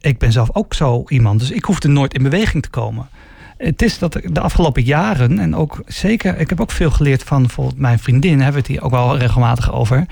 ik 0.00 0.18
ben 0.18 0.32
zelf 0.32 0.48
ook 0.52 0.74
zo 0.74 1.04
iemand, 1.08 1.40
dus 1.40 1.50
ik 1.50 1.64
hoefde 1.64 1.88
nooit 1.88 2.14
in 2.14 2.22
beweging 2.22 2.62
te 2.62 2.70
komen. 2.70 3.08
Het 3.56 3.82
is 3.82 3.98
dat 3.98 4.12
de 4.12 4.40
afgelopen 4.40 4.82
jaren, 4.82 5.38
en 5.38 5.56
ook 5.56 5.82
zeker, 5.86 6.38
ik 6.38 6.48
heb 6.48 6.60
ook 6.60 6.70
veel 6.70 6.90
geleerd 6.90 7.22
van 7.22 7.42
bijvoorbeeld 7.42 7.78
mijn 7.78 7.98
vriendin, 7.98 8.40
hebben 8.40 8.52
we 8.52 8.58
het 8.58 8.66
hier 8.66 8.82
ook 8.82 8.90
wel 8.90 9.18
regelmatig 9.18 9.72
over. 9.72 10.06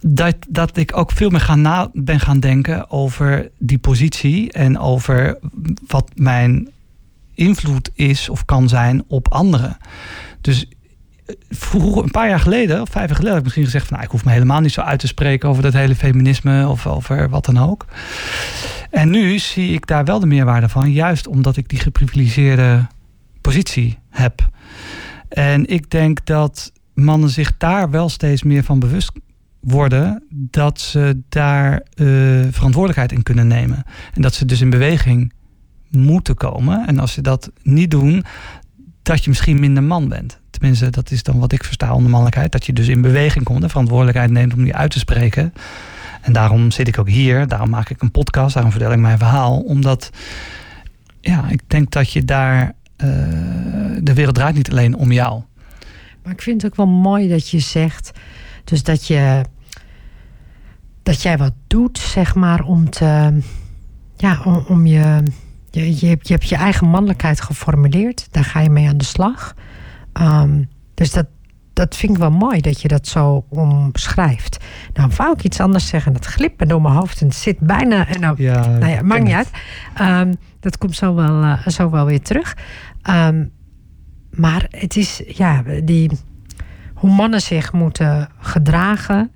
Dat, 0.00 0.36
dat 0.48 0.76
ik 0.76 0.96
ook 0.96 1.12
veel 1.12 1.30
meer 1.30 1.40
gaan 1.40 1.60
na, 1.60 1.90
ben 1.92 2.20
gaan 2.20 2.40
denken 2.40 2.90
over 2.90 3.50
die 3.58 3.78
positie 3.78 4.52
en 4.52 4.78
over 4.78 5.38
wat 5.86 6.10
mijn 6.14 6.68
invloed 7.34 7.90
is 7.94 8.28
of 8.28 8.44
kan 8.44 8.68
zijn 8.68 9.04
op 9.08 9.28
anderen. 9.28 9.76
Dus 10.40 10.66
eh, 11.26 11.34
vroeger, 11.48 12.02
een 12.02 12.10
paar 12.10 12.28
jaar 12.28 12.40
geleden, 12.40 12.80
of 12.80 12.88
vijf 12.88 13.06
jaar 13.06 13.16
geleden, 13.16 13.28
heb 13.28 13.38
ik 13.38 13.44
misschien 13.44 13.64
gezegd 13.64 13.86
van 13.86 13.92
nou, 13.92 14.06
ik 14.06 14.12
hoef 14.12 14.24
me 14.24 14.32
helemaal 14.32 14.60
niet 14.60 14.72
zo 14.72 14.80
uit 14.80 15.00
te 15.00 15.06
spreken 15.06 15.48
over 15.48 15.62
dat 15.62 15.72
hele 15.72 15.94
feminisme 15.94 16.68
of 16.68 16.86
over 16.86 17.28
wat 17.28 17.44
dan 17.44 17.58
ook. 17.58 17.86
En 18.90 19.10
nu 19.10 19.38
zie 19.38 19.72
ik 19.72 19.86
daar 19.86 20.04
wel 20.04 20.20
de 20.20 20.26
meerwaarde 20.26 20.68
van, 20.68 20.92
juist 20.92 21.26
omdat 21.26 21.56
ik 21.56 21.68
die 21.68 21.78
geprivilegeerde 21.78 22.86
positie 23.40 23.98
heb. 24.10 24.48
En 25.28 25.66
ik 25.66 25.90
denk 25.90 26.26
dat 26.26 26.72
mannen 26.94 27.30
zich 27.30 27.56
daar 27.56 27.90
wel 27.90 28.08
steeds 28.08 28.42
meer 28.42 28.64
van 28.64 28.78
bewust 28.78 29.12
worden 29.60 30.24
dat 30.30 30.80
ze 30.80 31.22
daar 31.28 31.72
uh, 31.72 32.08
verantwoordelijkheid 32.50 33.12
in 33.12 33.22
kunnen 33.22 33.46
nemen. 33.46 33.84
En 34.14 34.22
dat 34.22 34.34
ze 34.34 34.44
dus 34.44 34.60
in 34.60 34.70
beweging 34.70 35.32
moeten 35.96 36.34
komen. 36.34 36.86
En 36.86 36.98
als 36.98 37.12
ze 37.12 37.20
dat 37.20 37.50
niet 37.62 37.90
doen, 37.90 38.24
dat 39.02 39.24
je 39.24 39.28
misschien 39.28 39.60
minder 39.60 39.82
man 39.82 40.08
bent. 40.08 40.40
Tenminste, 40.50 40.90
dat 40.90 41.10
is 41.10 41.22
dan 41.22 41.38
wat 41.38 41.52
ik 41.52 41.64
versta 41.64 41.94
onder 41.94 42.10
mannelijkheid. 42.10 42.52
Dat 42.52 42.66
je 42.66 42.72
dus 42.72 42.88
in 42.88 43.00
beweging 43.00 43.44
komt 43.44 43.62
en 43.62 43.68
verantwoordelijkheid 43.68 44.30
neemt 44.30 44.54
om 44.54 44.64
die 44.64 44.74
uit 44.74 44.90
te 44.90 44.98
spreken. 44.98 45.52
En 46.20 46.32
daarom 46.32 46.70
zit 46.70 46.88
ik 46.88 46.98
ook 46.98 47.08
hier. 47.08 47.46
Daarom 47.46 47.70
maak 47.70 47.90
ik 47.90 48.02
een 48.02 48.10
podcast. 48.10 48.54
Daarom 48.54 48.72
vertel 48.72 48.92
ik 48.92 48.98
mijn 48.98 49.18
verhaal. 49.18 49.60
Omdat, 49.60 50.10
ja, 51.20 51.48
ik 51.48 51.60
denk 51.66 51.90
dat 51.90 52.12
je 52.12 52.24
daar... 52.24 52.74
Uh, 53.04 53.08
de 54.00 54.14
wereld 54.14 54.34
draait 54.34 54.54
niet 54.54 54.70
alleen 54.70 54.94
om 54.94 55.12
jou. 55.12 55.42
Maar 56.22 56.32
ik 56.32 56.42
vind 56.42 56.62
het 56.62 56.70
ook 56.70 56.76
wel 56.76 56.86
mooi 56.86 57.28
dat 57.28 57.48
je 57.48 57.58
zegt... 57.58 58.10
Dus 58.64 58.82
dat 58.82 59.06
je 59.06 59.42
dat 61.02 61.22
jij 61.22 61.38
wat 61.38 61.52
doet, 61.66 61.98
zeg 61.98 62.34
maar, 62.34 62.64
om 62.64 62.90
te 62.90 63.40
ja, 64.16 64.40
om, 64.44 64.64
om 64.68 64.86
je, 64.86 65.22
je, 65.72 66.00
je, 66.00 66.06
hebt, 66.06 66.28
je 66.28 66.34
hebt 66.34 66.48
je 66.48 66.56
eigen 66.56 66.88
mannelijkheid 66.88 67.40
geformuleerd. 67.40 68.28
Daar 68.30 68.44
ga 68.44 68.60
je 68.60 68.70
mee 68.70 68.88
aan 68.88 68.96
de 68.96 69.04
slag. 69.04 69.54
Um, 70.20 70.68
dus 70.94 71.10
dat, 71.10 71.26
dat 71.72 71.96
vind 71.96 72.12
ik 72.12 72.18
wel 72.18 72.30
mooi 72.30 72.60
dat 72.60 72.80
je 72.80 72.88
dat 72.88 73.06
zo 73.06 73.44
omschrijft. 73.48 74.64
Nou, 74.92 75.10
wou 75.16 75.32
ik 75.32 75.44
iets 75.44 75.60
anders 75.60 75.86
zeggen. 75.86 76.12
Dat 76.12 76.26
glipt 76.26 76.60
me 76.60 76.66
door 76.66 76.82
mijn 76.82 76.94
hoofd 76.94 77.20
en 77.20 77.26
het 77.26 77.36
zit 77.36 77.58
bijna. 77.58 78.06
Nou, 78.20 78.42
ja, 78.42 78.66
nou 78.66 78.90
ja, 78.92 79.02
maakt 79.02 79.22
niet 79.22 79.34
uit. 79.34 79.50
Um, 80.00 80.34
dat 80.60 80.78
komt 80.78 80.96
zo 80.96 81.14
wel, 81.14 81.42
uh, 81.42 81.66
zo 81.66 81.90
wel 81.90 82.04
weer 82.04 82.22
terug. 82.22 82.56
Um, 83.10 83.52
maar 84.30 84.66
het 84.70 84.96
is, 84.96 85.22
ja, 85.26 85.62
die, 85.84 86.10
hoe 86.94 87.10
mannen 87.10 87.40
zich 87.40 87.72
moeten 87.72 88.28
gedragen 88.38 89.30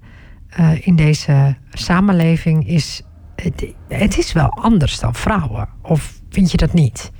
uh, 0.60 0.86
in 0.86 0.96
deze 0.96 1.56
samenleving 1.70 2.68
is. 2.68 3.02
Het, 3.36 3.66
het 3.88 4.18
is 4.18 4.32
wel 4.32 4.48
anders 4.48 4.98
dan 4.98 5.14
vrouwen. 5.14 5.68
Of 5.82 6.20
vind 6.36 6.50
je 6.50 6.56
dat 6.56 6.72
niet? 6.72 7.10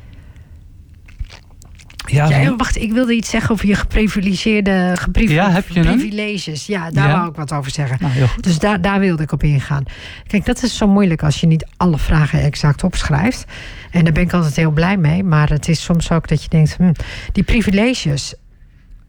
Ja, 2.06 2.28
ja, 2.28 2.56
wacht, 2.56 2.76
ik 2.76 2.92
wilde 2.92 3.14
iets 3.14 3.30
zeggen 3.30 3.50
over 3.50 3.66
je 3.66 3.74
geprivilegeerde 3.74 4.96
ja, 5.12 5.50
heb 5.50 5.68
je 5.68 5.80
privileges. 5.80 6.66
Ja, 6.66 6.90
daar 6.90 7.08
ja. 7.08 7.16
wou 7.16 7.28
ik 7.28 7.36
wat 7.36 7.52
over 7.52 7.70
zeggen. 7.70 7.98
Nou, 8.00 8.28
dus 8.40 8.58
daar, 8.58 8.80
daar 8.80 9.00
wilde 9.00 9.22
ik 9.22 9.32
op 9.32 9.42
ingaan. 9.42 9.84
Kijk, 10.26 10.44
dat 10.44 10.62
is 10.62 10.76
zo 10.76 10.88
moeilijk 10.88 11.22
als 11.22 11.40
je 11.40 11.46
niet 11.46 11.66
alle 11.76 11.98
vragen 11.98 12.40
exact 12.40 12.84
opschrijft. 12.84 13.44
En 13.90 14.04
daar 14.04 14.12
ben 14.12 14.22
ik 14.22 14.32
altijd 14.32 14.56
heel 14.56 14.70
blij 14.70 14.96
mee. 14.96 15.24
Maar 15.24 15.48
het 15.48 15.68
is 15.68 15.82
soms 15.82 16.10
ook 16.10 16.28
dat 16.28 16.42
je 16.42 16.48
denkt, 16.48 16.76
hm, 16.76 16.92
die 17.32 17.44
privileges, 17.44 18.34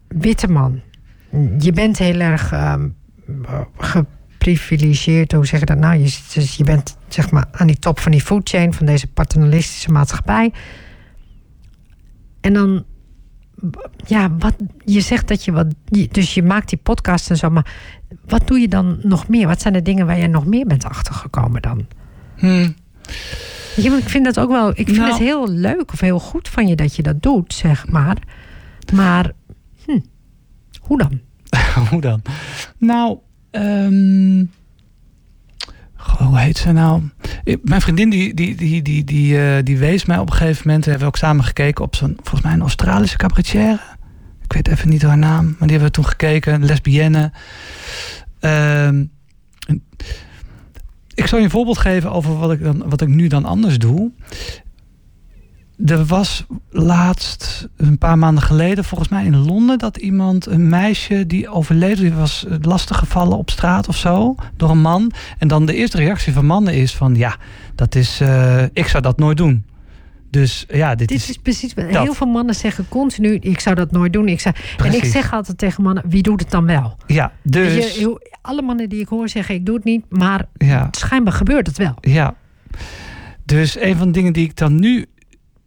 witte 0.08 0.48
man, 0.48 0.80
je 1.58 1.72
bent 1.72 1.98
heel 1.98 2.20
erg 2.20 2.52
um, 2.52 2.96
geprivilegeerd. 3.76 5.32
Hoe 5.32 5.46
zeg 5.46 5.60
je 5.60 5.66
dat 5.66 5.78
nou? 5.78 5.98
Je, 5.98 6.18
dus 6.34 6.56
je 6.56 6.64
bent 6.64 6.97
zeg 7.08 7.30
maar 7.30 7.48
aan 7.52 7.66
die 7.66 7.78
top 7.78 7.98
van 7.98 8.12
die 8.12 8.20
food 8.20 8.48
chain, 8.48 8.72
van 8.74 8.86
deze 8.86 9.06
paternalistische 9.06 9.90
maatschappij. 9.90 10.52
En 12.40 12.52
dan, 12.52 12.84
ja, 14.06 14.36
wat, 14.38 14.54
je 14.84 15.00
zegt 15.00 15.28
dat 15.28 15.44
je 15.44 15.52
wat, 15.52 15.66
dus 16.10 16.34
je 16.34 16.42
maakt 16.42 16.68
die 16.68 16.78
podcast 16.78 17.30
en 17.30 17.36
zo, 17.36 17.50
maar 17.50 17.74
wat 18.26 18.46
doe 18.46 18.58
je 18.58 18.68
dan 18.68 18.98
nog 19.02 19.28
meer? 19.28 19.46
Wat 19.46 19.60
zijn 19.60 19.74
de 19.74 19.82
dingen 19.82 20.06
waar 20.06 20.18
je 20.18 20.28
nog 20.28 20.46
meer 20.46 20.66
bent 20.66 20.84
achtergekomen 20.84 21.62
dan? 21.62 21.86
Hmm. 22.36 22.74
Ja, 23.76 23.96
ik 23.96 24.08
vind 24.08 24.24
dat 24.24 24.40
ook 24.40 24.50
wel, 24.50 24.68
ik 24.68 24.86
vind 24.86 24.96
nou. 24.96 25.10
het 25.10 25.18
heel 25.18 25.48
leuk 25.48 25.92
of 25.92 26.00
heel 26.00 26.18
goed 26.18 26.48
van 26.48 26.66
je 26.66 26.76
dat 26.76 26.96
je 26.96 27.02
dat 27.02 27.22
doet, 27.22 27.54
zeg 27.54 27.88
maar. 27.88 28.16
Maar, 28.92 29.32
hm, 29.84 29.98
hoe 30.80 30.98
dan? 30.98 31.20
hoe 31.90 32.00
dan? 32.00 32.22
Nou, 32.78 33.18
um, 33.50 34.50
hoe 36.16 36.38
heet 36.38 36.58
ze 36.58 36.72
nou? 36.72 37.02
Mijn 37.62 37.80
vriendin 37.80 38.10
die, 38.10 38.34
die, 38.34 38.54
die, 38.54 38.82
die, 38.82 39.04
die, 39.04 39.34
uh, 39.34 39.56
die 39.64 39.78
wees 39.78 40.04
mij 40.04 40.18
op 40.18 40.30
een 40.30 40.36
gegeven 40.36 40.62
moment. 40.66 40.84
We 40.84 40.90
hebben 40.90 41.08
ook 41.08 41.16
samen 41.16 41.44
gekeken 41.44 41.84
op 41.84 41.96
zo'n, 41.96 42.16
volgens 42.16 42.42
mij 42.42 42.52
een 42.52 42.60
Australische 42.60 43.16
cabaretière. 43.16 43.80
Ik 44.42 44.52
weet 44.52 44.68
even 44.68 44.88
niet 44.88 45.02
haar 45.02 45.18
naam, 45.18 45.44
maar 45.44 45.68
die 45.68 45.70
hebben 45.70 45.86
we 45.86 45.90
toen 45.90 46.06
gekeken. 46.06 46.54
Een 46.54 46.64
lesbienne. 46.64 47.32
Uh, 48.40 48.88
ik 51.14 51.26
zal 51.26 51.38
je 51.38 51.44
een 51.44 51.50
voorbeeld 51.50 51.78
geven 51.78 52.12
over 52.12 52.38
wat 52.38 52.52
ik, 52.52 52.62
dan, 52.62 52.88
wat 52.88 53.00
ik 53.00 53.08
nu 53.08 53.26
dan 53.26 53.44
anders 53.44 53.78
doe. 53.78 54.12
Er 55.86 56.04
was 56.04 56.46
laatst, 56.70 57.68
een 57.76 57.98
paar 57.98 58.18
maanden 58.18 58.42
geleden, 58.42 58.84
volgens 58.84 59.08
mij 59.08 59.24
in 59.24 59.36
Londen, 59.36 59.78
dat 59.78 59.96
iemand, 59.96 60.46
een 60.46 60.68
meisje 60.68 61.26
die 61.26 61.48
overleden, 61.48 61.98
die 61.98 62.12
was 62.12 62.46
lastiggevallen 62.60 63.38
op 63.38 63.50
straat 63.50 63.88
of 63.88 63.96
zo, 63.96 64.34
door 64.56 64.70
een 64.70 64.80
man. 64.80 65.12
En 65.38 65.48
dan 65.48 65.66
de 65.66 65.74
eerste 65.74 65.96
reactie 65.96 66.32
van 66.32 66.46
mannen 66.46 66.74
is 66.74 66.94
van, 66.94 67.14
ja, 67.14 67.36
dat 67.74 67.94
is, 67.94 68.20
uh, 68.20 68.62
ik 68.62 68.86
zou 68.86 69.02
dat 69.02 69.18
nooit 69.18 69.36
doen. 69.36 69.64
Dus 70.30 70.64
ja, 70.68 70.94
dit, 70.94 71.08
dit 71.08 71.28
is, 71.28 71.36
precies. 71.36 71.74
Dat. 71.74 71.84
Heel 71.88 72.14
veel 72.14 72.26
mannen 72.26 72.54
zeggen 72.54 72.88
continu: 72.88 73.34
ik 73.34 73.60
zou 73.60 73.74
dat 73.74 73.90
nooit 73.90 74.12
doen. 74.12 74.28
Ik 74.28 74.40
zou, 74.40 74.54
en 74.84 74.94
ik 74.94 75.04
zeg 75.04 75.32
altijd 75.32 75.58
tegen 75.58 75.82
mannen: 75.82 76.04
wie 76.06 76.22
doet 76.22 76.40
het 76.40 76.50
dan 76.50 76.66
wel? 76.66 76.96
Ja, 77.06 77.32
dus. 77.42 77.96
Je, 77.96 78.30
alle 78.42 78.62
mannen 78.62 78.88
die 78.88 79.00
ik 79.00 79.08
hoor 79.08 79.28
zeggen: 79.28 79.54
ik 79.54 79.66
doe 79.66 79.74
het 79.74 79.84
niet, 79.84 80.04
maar 80.08 80.48
ja. 80.56 80.88
schijnbaar 80.90 81.32
gebeurt 81.32 81.66
het 81.66 81.78
wel. 81.78 81.94
Ja. 82.00 82.34
Dus 83.44 83.80
een 83.80 83.96
van 83.96 84.06
de 84.06 84.12
dingen 84.12 84.32
die 84.32 84.44
ik 84.44 84.56
dan 84.56 84.80
nu 84.80 85.06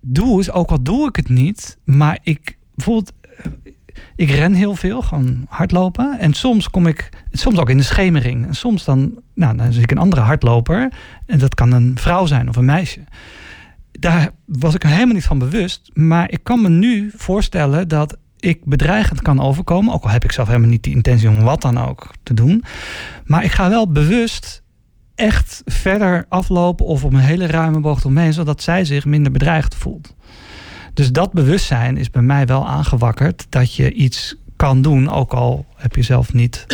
doe, 0.01 0.39
is 0.39 0.51
ook 0.51 0.69
al 0.69 0.83
doe 0.83 1.07
ik 1.07 1.15
het 1.15 1.29
niet, 1.29 1.77
maar 1.83 2.19
ik 2.23 2.57
bijvoorbeeld, 2.75 3.13
ik 4.15 4.29
ren 4.29 4.53
heel 4.53 4.75
veel, 4.75 5.01
gewoon 5.01 5.45
hardlopen. 5.49 6.19
En 6.19 6.33
soms 6.33 6.69
kom 6.69 6.87
ik, 6.87 7.09
soms 7.31 7.57
ook 7.57 7.69
in 7.69 7.77
de 7.77 7.83
schemering. 7.83 8.47
En 8.47 8.53
soms 8.53 8.85
dan, 8.85 9.19
nou, 9.33 9.57
dan 9.57 9.73
zie 9.73 9.81
ik 9.81 9.91
een 9.91 9.97
andere 9.97 10.21
hardloper. 10.21 10.91
En 11.25 11.39
dat 11.39 11.55
kan 11.55 11.71
een 11.71 11.97
vrouw 11.97 12.25
zijn 12.25 12.49
of 12.49 12.55
een 12.55 12.65
meisje. 12.65 12.99
Daar 13.91 14.29
was 14.45 14.75
ik 14.75 14.83
helemaal 14.83 15.13
niet 15.13 15.25
van 15.25 15.39
bewust. 15.39 15.91
Maar 15.93 16.31
ik 16.31 16.43
kan 16.43 16.61
me 16.61 16.69
nu 16.69 17.11
voorstellen 17.15 17.87
dat 17.87 18.17
ik 18.39 18.65
bedreigend 18.65 19.21
kan 19.21 19.41
overkomen. 19.41 19.93
Ook 19.93 20.03
al 20.03 20.09
heb 20.09 20.23
ik 20.23 20.31
zelf 20.31 20.47
helemaal 20.47 20.69
niet 20.69 20.83
die 20.83 20.95
intentie 20.95 21.29
om 21.29 21.41
wat 21.41 21.61
dan 21.61 21.77
ook 21.77 22.11
te 22.23 22.33
doen. 22.33 22.63
Maar 23.25 23.43
ik 23.43 23.51
ga 23.51 23.69
wel 23.69 23.91
bewust 23.91 24.60
echt 25.15 25.61
verder 25.65 26.25
aflopen 26.29 26.85
of 26.85 27.03
op 27.03 27.13
een 27.13 27.19
hele 27.19 27.45
ruime 27.45 27.79
bocht 27.79 28.05
omheen, 28.05 28.33
zodat 28.33 28.61
zij 28.61 28.85
zich 28.85 29.05
minder 29.05 29.31
bedreigd 29.31 29.75
voelt. 29.75 30.15
Dus 30.93 31.11
dat 31.11 31.33
bewustzijn 31.33 31.97
is 31.97 32.09
bij 32.09 32.21
mij 32.21 32.45
wel 32.45 32.67
aangewakkerd 32.67 33.45
dat 33.49 33.75
je 33.75 33.91
iets 33.93 34.35
kan 34.55 34.81
doen, 34.81 35.09
ook 35.09 35.33
al 35.33 35.65
heb 35.75 35.95
je 35.95 36.01
zelf 36.01 36.33
niet, 36.33 36.65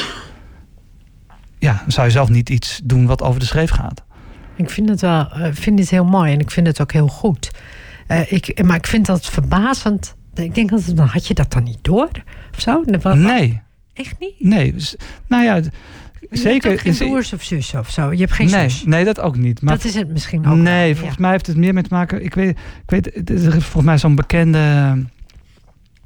ja, 1.59 1.83
zou 1.87 2.07
je 2.07 2.13
zelf 2.13 2.29
niet 2.29 2.49
iets 2.49 2.81
doen 2.83 3.05
wat 3.05 3.21
over 3.21 3.39
de 3.39 3.45
schreef 3.45 3.69
gaat. 3.69 4.03
Ik 4.55 4.69
vind 4.69 4.89
het 4.89 5.01
wel, 5.01 5.27
uh, 5.37 5.47
vind 5.51 5.79
het 5.79 5.89
heel 5.89 6.05
mooi 6.05 6.33
en 6.33 6.39
ik 6.39 6.51
vind 6.51 6.67
het 6.67 6.81
ook 6.81 6.91
heel 6.91 7.07
goed. 7.07 7.51
Uh, 8.07 8.31
ik, 8.31 8.63
maar 8.63 8.75
ik 8.75 8.87
vind 8.87 9.05
dat 9.05 9.25
verbazend. 9.25 10.15
Ik 10.33 10.55
denk 10.55 10.69
dat 10.69 10.91
dan 10.95 11.07
had 11.07 11.27
je 11.27 11.33
dat 11.33 11.51
dan 11.51 11.63
niet 11.63 11.79
door 11.81 12.09
of 12.53 12.61
zo? 12.61 12.83
Nee. 13.13 13.61
Echt 13.93 14.19
niet? 14.19 14.33
Nee. 14.39 14.73
Dus, 14.73 14.95
nou 15.27 15.43
ja, 15.43 15.61
Zeker. 16.29 16.69
Hebt 16.69 16.81
geen 16.81 16.95
broers 16.95 17.33
of 17.33 17.43
zus 17.43 17.73
of 17.73 17.89
zo. 17.89 18.11
Je 18.11 18.19
hebt 18.19 18.31
geen 18.31 18.49
nee, 18.49 18.69
zus. 18.69 18.83
Nee, 18.85 19.05
dat 19.05 19.19
ook 19.19 19.37
niet. 19.37 19.61
Maar 19.61 19.75
dat 19.75 19.85
is 19.85 19.95
het 19.95 20.09
misschien 20.09 20.47
ook. 20.47 20.55
Nee, 20.55 20.95
volgens 20.95 21.17
mij 21.17 21.31
heeft 21.31 21.47
het 21.47 21.57
meer 21.57 21.73
mee 21.73 21.83
te 21.83 21.93
maken. 21.93 22.23
Ik 22.23 22.33
weet, 22.33 22.49
ik 22.83 22.89
weet 22.89 23.09
het 23.13 23.29
is 23.29 23.43
volgens 23.43 23.83
mij 23.83 23.97
zo'n 23.97 24.15
bekende 24.15 24.59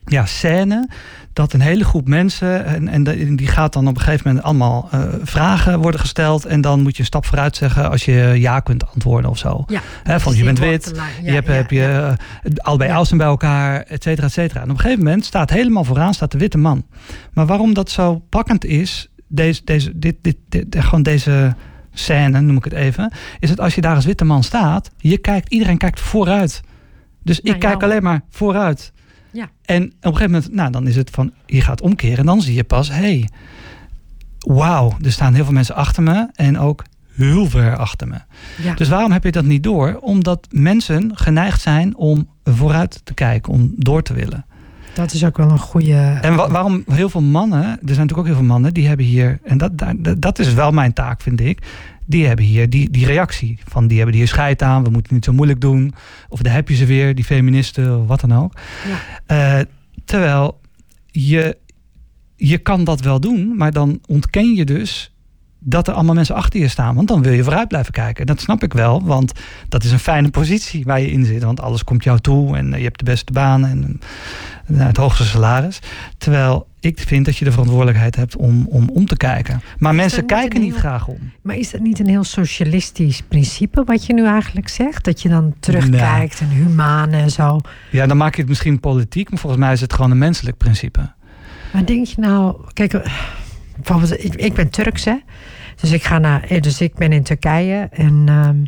ja, 0.05 0.25
scène. 0.25 0.89
Dat 1.33 1.53
een 1.53 1.61
hele 1.61 1.83
groep 1.83 2.07
mensen. 2.07 2.65
En, 2.65 2.87
en 2.87 3.35
die 3.35 3.47
gaat 3.47 3.73
dan 3.73 3.87
op 3.87 3.95
een 3.95 4.01
gegeven 4.01 4.27
moment 4.27 4.45
allemaal 4.45 4.89
uh, 4.93 5.03
vragen 5.23 5.79
worden 5.79 5.99
gesteld. 5.99 6.45
En 6.45 6.61
dan 6.61 6.81
moet 6.81 6.93
je 6.93 6.99
een 6.99 7.05
stap 7.05 7.25
vooruit 7.25 7.55
zeggen 7.55 7.89
als 7.89 8.05
je 8.05 8.33
ja 8.35 8.59
kunt 8.59 8.87
antwoorden 8.93 9.29
of 9.29 9.37
zo. 9.37 9.63
Ja, 9.67 9.81
He, 10.03 10.19
van 10.19 10.35
je 10.35 10.43
bent 10.43 10.59
wit. 10.59 10.91
Ja, 10.95 11.03
je 11.23 11.31
hebt, 11.31 11.47
ja, 11.47 11.53
heb 11.53 11.71
je 11.71 12.13
allebei 12.57 12.89
ja. 12.89 12.95
ouders 12.95 13.17
bij 13.17 13.27
elkaar, 13.27 13.81
et 13.81 14.03
cetera, 14.03 14.27
et 14.27 14.33
cetera. 14.33 14.59
En 14.59 14.69
op 14.69 14.75
een 14.75 14.79
gegeven 14.79 15.03
moment 15.03 15.25
staat 15.25 15.49
helemaal 15.49 15.83
vooraan 15.83 16.13
staat 16.13 16.31
de 16.31 16.37
witte 16.37 16.57
man. 16.57 16.85
Maar 17.33 17.45
waarom 17.45 17.73
dat 17.73 17.89
zo 17.89 18.19
pakkend 18.29 18.65
is, 18.65 19.10
deze, 19.31 19.61
deze, 19.63 19.99
dit, 19.99 20.15
dit, 20.21 20.35
dit, 20.49 20.75
gewoon 20.79 21.03
deze 21.03 21.55
scène, 21.93 22.41
noem 22.41 22.57
ik 22.57 22.63
het 22.63 22.73
even, 22.73 23.11
is 23.39 23.49
het 23.49 23.59
als 23.59 23.75
je 23.75 23.81
daar 23.81 23.95
als 23.95 24.05
witte 24.05 24.25
man 24.25 24.43
staat, 24.43 24.91
je 24.97 25.17
kijkt, 25.17 25.49
iedereen 25.49 25.77
kijkt 25.77 25.99
vooruit. 25.99 26.61
Dus 27.23 27.39
ik 27.39 27.59
kijk 27.59 27.83
alleen 27.83 28.03
maar 28.03 28.21
vooruit. 28.29 28.91
Ja. 29.31 29.49
En 29.65 29.83
op 29.83 29.91
een 30.01 30.15
gegeven 30.15 30.31
moment, 30.31 30.53
nou, 30.53 30.71
dan 30.71 30.87
is 30.87 30.95
het 30.95 31.09
van, 31.09 31.33
je 31.45 31.61
gaat 31.61 31.81
omkeren 31.81 32.17
en 32.17 32.25
dan 32.25 32.41
zie 32.41 32.55
je 32.55 32.63
pas, 32.63 32.89
hey, 32.89 33.29
wauw, 34.39 34.97
er 35.01 35.11
staan 35.11 35.33
heel 35.33 35.43
veel 35.43 35.53
mensen 35.53 35.75
achter 35.75 36.03
me 36.03 36.29
en 36.33 36.59
ook 36.59 36.83
heel 37.13 37.45
ver 37.49 37.77
achter 37.77 38.07
me. 38.07 38.17
Ja. 38.61 38.73
Dus 38.73 38.89
waarom 38.89 39.11
heb 39.11 39.23
je 39.23 39.31
dat 39.31 39.45
niet 39.45 39.63
door? 39.63 39.97
Omdat 40.01 40.47
mensen 40.51 41.11
geneigd 41.13 41.61
zijn 41.61 41.95
om 41.95 42.29
vooruit 42.43 43.01
te 43.03 43.13
kijken, 43.13 43.53
om 43.53 43.73
door 43.75 44.03
te 44.03 44.13
willen. 44.13 44.45
Dat 44.93 45.13
is 45.13 45.25
ook 45.25 45.37
wel 45.37 45.49
een 45.49 45.59
goede. 45.59 46.17
En 46.21 46.35
waarom 46.35 46.83
heel 46.91 47.09
veel 47.09 47.21
mannen, 47.21 47.61
er 47.61 47.69
zijn 47.69 47.81
natuurlijk 47.85 48.17
ook 48.17 48.25
heel 48.25 48.35
veel 48.35 48.43
mannen, 48.43 48.73
die 48.73 48.87
hebben 48.87 49.05
hier, 49.05 49.39
en 49.43 49.57
dat, 49.57 49.71
dat, 49.77 50.21
dat 50.21 50.39
is 50.39 50.53
wel 50.53 50.71
mijn 50.71 50.93
taak, 50.93 51.21
vind 51.21 51.41
ik. 51.41 51.59
Die 52.05 52.25
hebben 52.25 52.45
hier 52.45 52.69
die, 52.69 52.89
die 52.89 53.05
reactie 53.05 53.59
van 53.67 53.87
die 53.87 53.97
hebben 53.97 54.15
hier 54.15 54.27
scheid 54.27 54.61
aan, 54.61 54.83
we 54.83 54.89
moeten 54.89 55.13
niet 55.13 55.25
zo 55.25 55.33
moeilijk 55.33 55.61
doen. 55.61 55.93
Of 56.29 56.39
daar 56.41 56.53
heb 56.53 56.69
je 56.69 56.75
ze 56.75 56.85
weer, 56.85 57.15
die 57.15 57.25
feministen, 57.25 57.99
of 57.99 58.07
wat 58.07 58.19
dan 58.19 58.33
ook. 58.33 58.53
Ja. 59.27 59.59
Uh, 59.59 59.65
terwijl 60.05 60.59
je, 61.05 61.57
je 62.35 62.57
kan 62.57 62.83
dat 62.83 63.01
wel 63.01 63.19
doen, 63.19 63.57
maar 63.57 63.71
dan 63.71 63.99
ontken 64.07 64.53
je 64.53 64.65
dus 64.65 65.11
dat 65.63 65.87
er 65.87 65.93
allemaal 65.93 66.15
mensen 66.15 66.35
achter 66.35 66.59
je 66.59 66.67
staan. 66.67 66.95
Want 66.95 67.07
dan 67.07 67.21
wil 67.21 67.33
je 67.33 67.43
vooruit 67.43 67.67
blijven 67.67 67.91
kijken. 67.91 68.25
Dat 68.25 68.41
snap 68.41 68.63
ik 68.63 68.73
wel, 68.73 69.03
want 69.03 69.31
dat 69.69 69.83
is 69.83 69.91
een 69.91 69.99
fijne 69.99 70.29
positie 70.29 70.83
waar 70.83 71.01
je 71.01 71.11
in 71.11 71.25
zit. 71.25 71.43
Want 71.43 71.61
alles 71.61 71.83
komt 71.83 72.03
jou 72.03 72.19
toe 72.19 72.57
en 72.57 72.71
je 72.71 72.83
hebt 72.83 72.99
de 72.99 73.05
beste 73.05 73.31
baan 73.31 73.65
en 73.65 73.99
het 74.73 74.97
hoogste 74.97 75.23
salaris. 75.23 75.79
Terwijl 76.17 76.67
ik 76.79 76.99
vind 76.99 77.25
dat 77.25 77.37
je 77.37 77.45
de 77.45 77.51
verantwoordelijkheid 77.51 78.15
hebt 78.15 78.35
om 78.35 78.65
om, 78.69 78.89
om 78.89 79.05
te 79.05 79.17
kijken. 79.17 79.61
Maar 79.77 79.95
mensen 79.95 80.25
kijken 80.25 80.61
niet, 80.61 80.75
graag 80.75 81.07
om. 81.07 81.31
Maar 81.41 81.55
is 81.55 81.71
dat 81.71 81.81
niet 81.81 81.99
een 81.99 82.07
heel 82.07 82.23
socialistisch 82.23 83.21
principe 83.21 83.83
wat 83.83 84.05
je 84.05 84.13
nu 84.13 84.25
eigenlijk 84.25 84.67
zegt? 84.67 85.03
Dat 85.03 85.21
je 85.21 85.29
dan 85.29 85.53
terugkijkt 85.59 86.39
en 86.39 86.49
humane 86.49 87.17
en 87.17 87.31
zo. 87.31 87.59
Ja, 87.91 88.07
dan 88.07 88.17
maak 88.17 88.35
je 88.35 88.41
het 88.41 88.49
misschien 88.49 88.79
politiek, 88.79 89.29
maar 89.29 89.39
volgens 89.39 89.61
mij 89.61 89.73
is 89.73 89.81
het 89.81 89.93
gewoon 89.93 90.11
een 90.11 90.17
menselijk 90.17 90.57
principe. 90.57 91.11
Maar 91.73 91.85
denk 91.85 92.05
je 92.05 92.21
nou, 92.21 92.55
kijk 92.73 92.91
bijvoorbeeld, 93.75 94.23
ik, 94.23 94.35
ik 94.35 94.53
ben 94.53 94.69
Turks, 94.69 95.05
hè. 95.05 95.15
Dus 95.81 95.91
ik, 95.91 96.03
ga 96.03 96.17
naar, 96.17 96.43
eh, 96.43 96.61
dus 96.61 96.81
ik 96.81 96.95
ben 96.95 97.11
in 97.11 97.23
Turkije 97.23 97.89
en 97.91 98.23
ehm, 98.25 98.63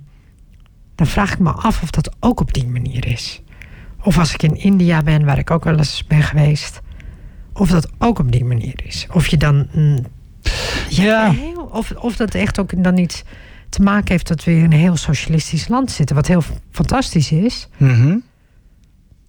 dan 0.96 1.08
vraag 1.08 1.34
ik 1.34 1.40
me 1.40 1.52
af 1.52 1.82
of 1.82 1.90
dat 1.90 2.16
ook 2.20 2.40
op 2.40 2.54
die 2.54 2.68
manier 2.68 3.08
is. 3.08 3.42
Of 4.04 4.18
als 4.18 4.34
ik 4.34 4.44
in 4.44 4.56
India 4.56 5.02
ben, 5.02 5.26
waar 5.26 5.38
ik 5.38 5.52
ook 5.52 5.64
wel 5.64 5.78
eens 5.78 6.04
ben 6.08 6.24
geweest, 6.24 6.82
of 7.54 7.70
dat 7.70 7.90
ook 7.98 8.20
op 8.20 8.32
die 8.32 8.46
manier 8.46 8.74
is. 8.86 9.08
Of 9.12 9.28
je 9.28 9.38
dan. 9.38 9.68
mm, 9.72 10.06
Ja. 10.90 11.34
of, 11.72 11.92
of 11.92 12.16
dat 12.16 12.36
echt 12.36 12.60
ook 12.60 12.84
dan 12.84 12.98
iets 12.98 13.24
te 13.70 13.82
maken 13.82 14.12
heeft 14.12 14.28
dat 14.28 14.44
we 14.44 14.52
in 14.52 14.64
een 14.64 14.72
heel 14.72 14.96
socialistisch 14.98 15.68
land 15.68 15.92
zitten, 15.92 16.16
wat 16.16 16.28
heel 16.28 16.44
fantastisch 16.72 17.32
is. 17.32 17.68
Mhm. 17.78 18.18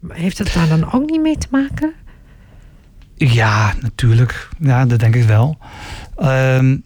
Heeft 0.08 0.38
het 0.38 0.52
daar 0.54 0.68
dan 0.68 0.92
ook 0.92 1.10
niet 1.10 1.20
mee 1.22 1.38
te 1.38 1.46
maken? 1.50 1.92
Ja, 3.16 3.74
natuurlijk. 3.80 4.48
Ja, 4.58 4.86
dat 4.86 4.98
denk 5.00 5.14
ik 5.14 5.24
wel. 5.24 5.58
Ehm, 6.16 6.76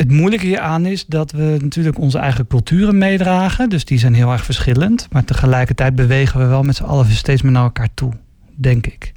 het 0.00 0.10
moeilijke 0.10 0.46
hieraan 0.46 0.86
is 0.86 1.06
dat 1.06 1.30
we 1.32 1.56
natuurlijk 1.62 1.98
onze 1.98 2.18
eigen 2.18 2.46
culturen 2.46 2.98
meedragen. 2.98 3.68
Dus 3.68 3.84
die 3.84 3.98
zijn 3.98 4.14
heel 4.14 4.32
erg 4.32 4.44
verschillend. 4.44 5.08
Maar 5.10 5.24
tegelijkertijd 5.24 5.94
bewegen 5.94 6.40
we 6.40 6.46
wel 6.46 6.62
met 6.62 6.76
z'n 6.76 6.82
allen 6.84 7.10
steeds 7.10 7.42
meer 7.42 7.52
naar 7.52 7.62
elkaar 7.62 7.88
toe, 7.94 8.12
denk 8.54 8.86
ik. 8.86 9.12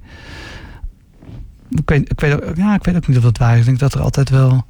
Ik 1.70 1.90
weet, 1.90 2.12
ik 2.12 2.20
weet, 2.20 2.34
ook- 2.34 2.56
ja, 2.56 2.76
ik 2.76 2.84
weet 2.84 2.96
ook 2.96 3.08
niet 3.08 3.18
of 3.18 3.24
dat 3.24 3.38
waar 3.38 3.54
is. 3.54 3.60
Ik 3.60 3.66
denk 3.66 3.80
dat 3.80 3.94
er 3.94 4.02
altijd 4.02 4.30
wel 4.30 4.66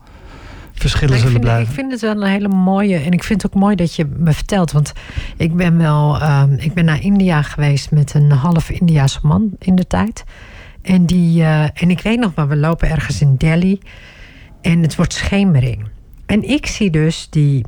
verschillen 0.73 1.13
ik, 1.15 1.21
zullen 1.21 1.31
vind, 1.33 1.43
ik 1.45 1.49
blijven. 1.51 1.73
vind 1.73 1.91
het 1.91 2.01
wel 2.01 2.21
een 2.21 2.29
hele 2.29 2.47
mooie. 2.47 2.97
En 2.97 3.11
ik 3.11 3.23
vind 3.23 3.41
het 3.41 3.53
ook 3.53 3.59
mooi 3.61 3.75
dat 3.75 3.95
je 3.95 4.05
me 4.17 4.33
vertelt. 4.33 4.71
Want 4.71 4.93
ik 5.37 5.55
ben 5.55 5.77
wel. 5.77 6.19
ehm, 6.21 6.53
ik 6.53 6.73
ben 6.73 6.85
naar 6.85 7.01
India 7.01 7.41
geweest 7.41 7.91
met 7.91 8.13
een 8.13 8.31
half 8.31 8.69
Indiaanse 8.69 9.19
man 9.23 9.49
in 9.59 9.75
de 9.75 9.87
tijd. 9.87 10.23
En, 10.81 11.05
die, 11.05 11.41
eh, 11.43 11.63
en 11.63 11.89
ik 11.89 12.01
weet 12.01 12.19
nog 12.19 12.31
maar, 12.35 12.47
we 12.47 12.55
lopen 12.55 12.89
ergens 12.89 13.21
in 13.21 13.35
Delhi. 13.37 13.79
En 14.61 14.81
het 14.81 14.95
wordt 14.95 15.13
schemering. 15.13 15.87
En 16.33 16.49
ik 16.49 16.65
zie 16.65 16.89
dus 16.89 17.27
die. 17.29 17.65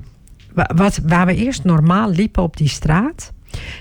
wa- 0.53 0.69
Wat, 0.75 0.99
waar 1.03 1.25
we 1.25 1.35
eerst 1.35 1.63
normaal 1.63 2.09
liepen 2.09 2.43
op 2.43 2.57
die 2.57 2.67
straat. 2.67 3.33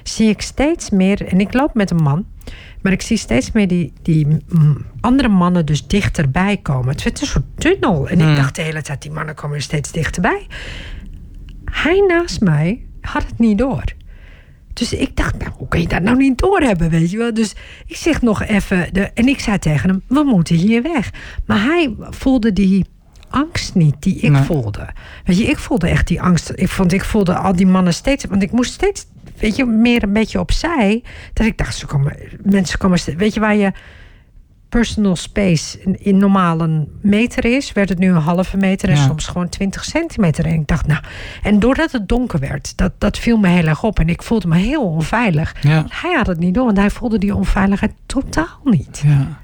Zie 0.02 0.28
ik 0.28 0.40
steeds 0.42 0.90
meer. 0.90 1.26
En 1.26 1.40
ik 1.40 1.54
loop 1.54 1.74
met 1.74 1.90
een 1.90 2.02
man. 2.02 2.24
Maar 2.82 2.92
ik 2.92 3.02
zie 3.02 3.16
steeds 3.16 3.52
meer 3.52 3.68
die, 3.68 3.92
die 4.02 4.26
andere 5.00 5.28
mannen 5.28 5.66
dus 5.66 5.86
dichterbij 5.86 6.56
komen. 6.56 6.88
Het 6.88 7.02
werd 7.02 7.20
een 7.20 7.26
soort 7.26 7.44
tunnel. 7.58 8.08
En 8.08 8.20
Hmm. 8.20 8.30
ik 8.30 8.36
dacht 8.36 8.56
de 8.56 8.62
hele 8.62 8.82
tijd, 8.82 9.02
die 9.02 9.10
mannen 9.10 9.34
komen 9.34 9.56
er 9.56 9.62
steeds 9.62 9.92
dichterbij. 9.92 10.46
Hij 11.64 12.04
naast 12.08 12.40
mij 12.40 12.84
had 13.00 13.26
het 13.26 13.38
niet 13.38 13.58
door. 13.58 13.84
Dus 14.72 14.92
ik 14.92 15.16
dacht, 15.16 15.38
nou, 15.38 15.50
hoe 15.56 15.68
kan 15.68 15.80
je 15.80 15.88
dat 15.88 16.02
nou 16.02 16.16
niet 16.16 16.38
doorhebben, 16.38 16.90
weet 16.90 17.10
je 17.10 17.16
wel? 17.18 17.34
Dus 17.34 17.54
ik 17.86 17.96
zeg 17.96 18.22
nog 18.22 18.42
even, 18.44 18.88
de, 18.92 19.00
en 19.00 19.28
ik 19.28 19.40
zei 19.40 19.58
tegen 19.58 19.88
hem, 19.90 20.02
we 20.06 20.22
moeten 20.22 20.56
hier 20.56 20.82
weg. 20.82 21.10
Maar 21.46 21.62
hij 21.62 21.94
voelde 21.98 22.52
die 22.52 22.84
angst 23.30 23.74
niet 23.74 23.94
die 23.98 24.16
ik 24.16 24.30
Nee. 24.30 24.42
voelde. 24.42 24.88
Weet 25.24 25.38
je, 25.38 25.44
ik 25.44 25.58
voelde 25.58 25.88
echt 25.88 26.06
die 26.06 26.22
angst. 26.22 26.52
Ik, 26.54 26.68
vond, 26.68 26.92
ik 26.92 27.04
voelde 27.04 27.34
al 27.34 27.56
die 27.56 27.66
mannen 27.66 27.94
steeds, 27.94 28.24
want 28.24 28.42
ik 28.42 28.52
moest 28.52 28.72
steeds, 28.72 29.06
weet 29.38 29.56
je, 29.56 29.64
meer 29.64 30.02
een 30.02 30.12
beetje 30.12 30.40
opzij. 30.40 31.02
Dat 31.32 31.46
ik 31.46 31.58
dacht, 31.58 31.76
ze 31.76 31.86
komen, 31.86 32.16
mensen 32.42 32.78
komen, 32.78 32.98
weet 33.16 33.34
je 33.34 33.40
waar 33.40 33.56
je 33.56 33.72
personal 34.68 35.16
space 35.16 35.80
in, 35.80 36.04
in 36.04 36.16
normaal 36.16 36.60
een 36.60 36.88
meter 37.00 37.44
is, 37.44 37.72
werd 37.72 37.88
het 37.88 37.98
nu 37.98 38.08
een 38.08 38.14
halve 38.22 38.56
meter 38.56 38.88
en 38.88 38.96
Ja. 38.96 39.02
soms 39.04 39.26
gewoon 39.26 39.48
20 39.48 39.84
centimeter. 39.84 40.44
En 40.46 40.52
ik 40.52 40.66
dacht, 40.66 40.86
nou, 40.86 41.02
en 41.42 41.58
doordat 41.58 41.92
het 41.92 42.08
donker 42.08 42.38
werd, 42.38 42.76
dat, 42.76 42.92
dat 42.98 43.18
viel 43.18 43.36
me 43.36 43.48
heel 43.48 43.66
erg 43.66 43.82
op. 43.82 43.98
En 43.98 44.08
ik 44.08 44.22
voelde 44.22 44.48
me 44.48 44.56
heel 44.56 44.82
onveilig. 44.88 45.54
Ja, 45.60 45.84
Hij 45.88 46.12
had 46.14 46.26
het 46.26 46.38
niet 46.38 46.54
door, 46.54 46.64
want 46.64 46.76
hij 46.76 46.90
voelde 46.90 47.18
die 47.18 47.34
onveiligheid 47.34 47.92
totaal 48.06 48.60
niet. 48.64 49.02
ja. 49.04 49.42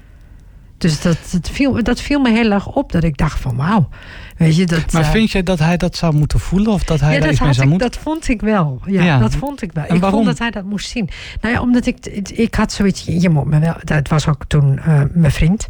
Dus 0.81 1.01
dat, 1.01 1.17
dat, 1.31 1.49
viel, 1.49 1.83
dat 1.83 2.01
viel 2.01 2.19
me 2.19 2.29
heel 2.31 2.51
erg 2.51 2.67
op, 2.67 2.91
dat 2.91 3.03
ik 3.03 3.17
dacht 3.17 3.39
van 3.39 3.55
wauw. 3.55 3.89
Weet 4.37 4.55
je, 4.55 4.65
dat... 4.65 4.91
Maar 4.91 5.01
eh, 5.01 5.09
vind 5.09 5.31
jij 5.31 5.43
dat 5.43 5.59
hij 5.59 5.77
dat 5.77 5.95
zou 5.95 6.15
moeten 6.15 6.39
voelen? 6.39 6.71
Of 6.71 6.83
dat 6.83 6.99
hij 6.99 7.09
ja, 7.13 7.15
daar 7.15 7.23
dat, 7.23 7.31
iets 7.31 7.41
mee 7.41 7.53
zou 7.53 7.65
ik, 7.65 7.71
moeten? 7.71 7.91
dat 7.91 7.99
vond 8.01 8.27
ik 8.27 8.41
wel. 8.41 8.81
Ja, 8.85 9.03
Ja. 9.03 9.17
dat 9.19 9.35
vond 9.35 9.61
ik 9.61 9.71
wel. 9.71 9.83
En 9.85 9.95
ik 9.95 10.01
waarom? 10.01 10.19
vond 10.23 10.29
dat 10.31 10.39
hij 10.39 10.51
dat 10.61 10.69
moest 10.69 10.89
zien. 10.89 11.09
Nou 11.41 11.53
ja, 11.55 11.61
omdat 11.61 11.85
ik, 11.85 12.05
ik 12.33 12.55
had 12.55 12.71
zoiets, 12.71 13.03
je 13.05 13.29
moet 13.29 13.45
me 13.45 13.59
wel, 13.59 13.75
dat 13.83 14.07
was 14.07 14.27
ook 14.27 14.43
toen 14.47 14.79
eh, 14.79 15.01
mijn 15.13 15.31
vriend. 15.31 15.67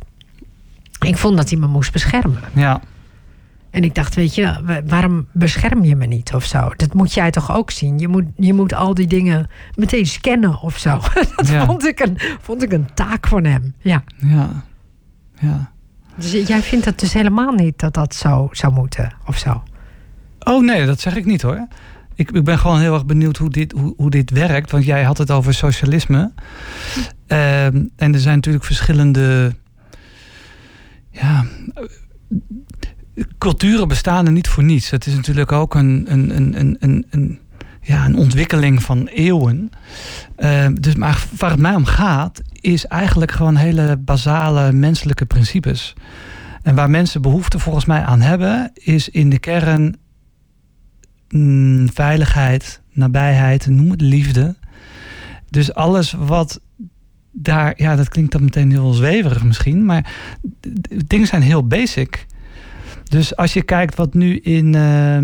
Ik 1.05 1.17
vond 1.17 1.37
dat 1.37 1.49
hij 1.49 1.59
me 1.59 1.67
moest 1.67 1.91
beschermen. 1.91 2.39
Ja, 2.53 2.81
En 3.69 3.83
ik 3.83 3.95
dacht, 3.95 4.15
weet 4.15 4.35
je, 4.35 4.59
wa- 4.65 4.83
waarom 4.85 5.27
bescherm 5.31 5.83
je 5.83 5.95
me 5.95 6.05
niet 6.05 6.33
of 6.33 6.45
zo? 6.45 6.69
Dat 6.75 6.93
moet 6.93 7.13
jij 7.13 7.31
toch 7.31 7.55
ook 7.55 7.71
zien? 7.71 7.99
Je 7.99 8.07
moet, 8.07 8.25
je 8.35 8.53
moet 8.53 8.73
al 8.73 8.93
die 8.93 9.07
dingen 9.07 9.49
meteen 9.75 10.05
scannen 10.05 10.61
of 10.61 10.77
zo. 10.77 10.99
Dat 11.35 11.47
Ja. 11.47 11.65
vond, 11.65 11.85
ik 11.85 11.99
een, 11.99 12.17
vond 12.41 12.63
ik 12.63 12.71
een 12.71 12.87
taak 12.93 13.27
van 13.27 13.43
hem. 13.43 13.73
Ja. 13.79 14.03
ja, 14.17 14.49
ja. 15.41 15.71
Dus 16.15 16.31
jij 16.31 16.61
vindt 16.61 16.85
het 16.85 16.99
dus 16.99 17.13
helemaal 17.13 17.51
niet 17.51 17.79
dat 17.79 17.93
dat 17.93 18.15
zo 18.15 18.49
zou 18.51 18.73
moeten 18.73 19.13
of 19.25 19.37
zo? 19.37 19.63
Oh 20.39 20.63
nee, 20.63 20.85
dat 20.85 20.99
zeg 20.99 21.15
ik 21.15 21.25
niet 21.25 21.41
hoor. 21.41 21.67
Ik, 22.15 22.31
ik 22.31 22.43
ben 22.43 22.59
gewoon 22.59 22.79
heel 22.79 22.93
erg 22.93 23.05
benieuwd 23.05 23.37
hoe 23.37 23.49
dit, 23.49 23.71
hoe, 23.71 23.93
hoe 23.97 24.09
dit 24.09 24.29
werkt. 24.29 24.71
Want 24.71 24.85
jij 24.85 25.03
had 25.03 25.17
het 25.17 25.31
over 25.31 25.53
socialisme. 25.53 26.31
Ehm, 27.27 27.85
en 27.95 28.13
er 28.13 28.19
zijn 28.19 28.35
natuurlijk 28.35 28.65
verschillende. 28.65 29.55
Ja. 31.11 31.45
Culturen 33.37 33.87
bestaan 33.87 34.25
er 34.25 34.31
niet 34.31 34.47
voor 34.47 34.63
niets. 34.63 34.89
Het 34.89 35.05
is 35.05 35.15
natuurlijk 35.15 35.51
ook 35.51 35.75
een, 35.75 36.05
een, 36.07 36.35
een, 36.35 36.75
een, 36.79 37.05
een, 37.09 37.39
ja, 37.81 38.05
een 38.05 38.17
ontwikkeling 38.17 38.83
van 38.83 39.07
eeuwen. 39.07 39.69
Ehm, 40.35 40.73
dus, 40.73 40.95
maar 40.95 41.25
waar 41.37 41.51
het 41.51 41.59
mij 41.59 41.75
om 41.75 41.85
gaat, 41.85 42.41
is 42.53 42.85
eigenlijk 42.85 43.31
gewoon 43.31 43.55
hele 43.55 43.97
basale 43.97 44.71
menselijke 44.71 45.25
principes. 45.25 45.93
En 46.61 46.75
waar 46.75 46.89
mensen 46.89 47.21
behoefte 47.21 47.59
volgens 47.59 47.85
mij 47.85 48.01
aan 48.01 48.21
hebben, 48.21 48.71
is 48.73 49.09
in 49.09 49.29
de 49.29 49.39
kern 49.39 49.95
mm, 51.29 51.89
veiligheid, 51.93 52.81
nabijheid, 52.91 53.67
noem 53.67 53.91
het 53.91 54.01
liefde. 54.01 54.55
Dus 55.49 55.73
alles 55.73 56.11
wat 56.11 56.61
daar, 57.31 57.73
ja, 57.75 57.95
dat 57.95 58.09
klinkt 58.09 58.31
dan 58.31 58.43
meteen 58.43 58.71
heel 58.71 58.93
zweverig 58.93 59.43
misschien, 59.43 59.85
maar 59.85 60.13
dingen 61.05 61.27
zijn 61.27 61.41
heel 61.41 61.67
basic. 61.67 62.25
Dus 63.03 63.35
als 63.35 63.53
je 63.53 63.61
kijkt 63.61 63.95
wat 63.95 64.13
nu 64.13 64.37
in 64.37 64.75
eh, 64.75 65.17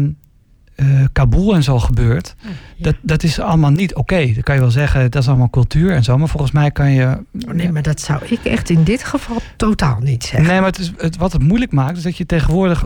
Kabul 1.12 1.56
en 1.56 1.64
zo 1.64 1.80
gebeurt, 1.80 2.36
dat, 2.78 2.96
dat 3.02 3.24
is 3.24 3.40
allemaal 3.40 3.72
niet 3.72 3.96
oké. 3.96 4.26
Dan 4.34 4.44
kan 4.44 4.56
je 4.56 4.62
wel 4.62 4.72
zeggen, 4.72 5.12
dat 5.12 5.22
is 5.22 5.28
allemaal 5.28 5.50
cultuur 5.50 5.92
en 5.92 6.04
zo, 6.04 6.18
maar 6.18 6.28
volgens 6.28 6.52
mij 6.52 6.72
kan 6.72 6.92
je. 6.92 7.24
Oh, 7.48 7.54
nee, 7.54 7.72
maar 7.72 7.82
dat 7.82 8.02
zou 8.02 8.26
ik 8.26 8.44
echt 8.44 8.70
in 8.70 8.84
dit 8.84 9.04
geval 9.04 9.38
totaal 9.56 10.00
niet 10.00 10.24
zeggen. 10.24 10.50
Nee, 10.50 10.60
maar 10.60 10.70
het 10.70 10.80
is, 10.80 10.92
het, 10.98 11.18
wat 11.18 11.34
het 11.34 11.42
moeilijk 11.44 11.72
maakt, 11.72 11.98
is 11.98 12.04
dat 12.04 12.18
je 12.18 12.26
tegenwoordig. 12.26 12.86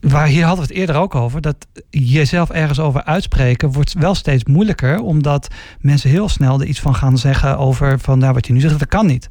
Waar 0.00 0.26
hier 0.26 0.44
hadden 0.44 0.66
we 0.66 0.72
het 0.72 0.80
eerder 0.80 0.96
ook 0.96 1.14
over, 1.14 1.40
dat 1.40 1.66
jezelf 1.90 2.50
ergens 2.50 2.78
over 2.78 3.04
uitspreken 3.04 3.72
wordt 3.72 3.92
wel 3.92 4.14
steeds 4.14 4.44
moeilijker, 4.44 5.00
omdat 5.00 5.48
mensen 5.80 6.10
heel 6.10 6.28
snel 6.28 6.60
er 6.60 6.66
iets 6.66 6.80
van 6.80 6.94
gaan 6.94 7.18
zeggen 7.18 7.58
over 7.58 7.98
van 7.98 8.18
nou, 8.18 8.32
wat 8.32 8.46
je 8.46 8.52
nu 8.52 8.60
zegt, 8.60 8.78
dat 8.78 8.88
kan 8.88 9.06
niet. 9.06 9.28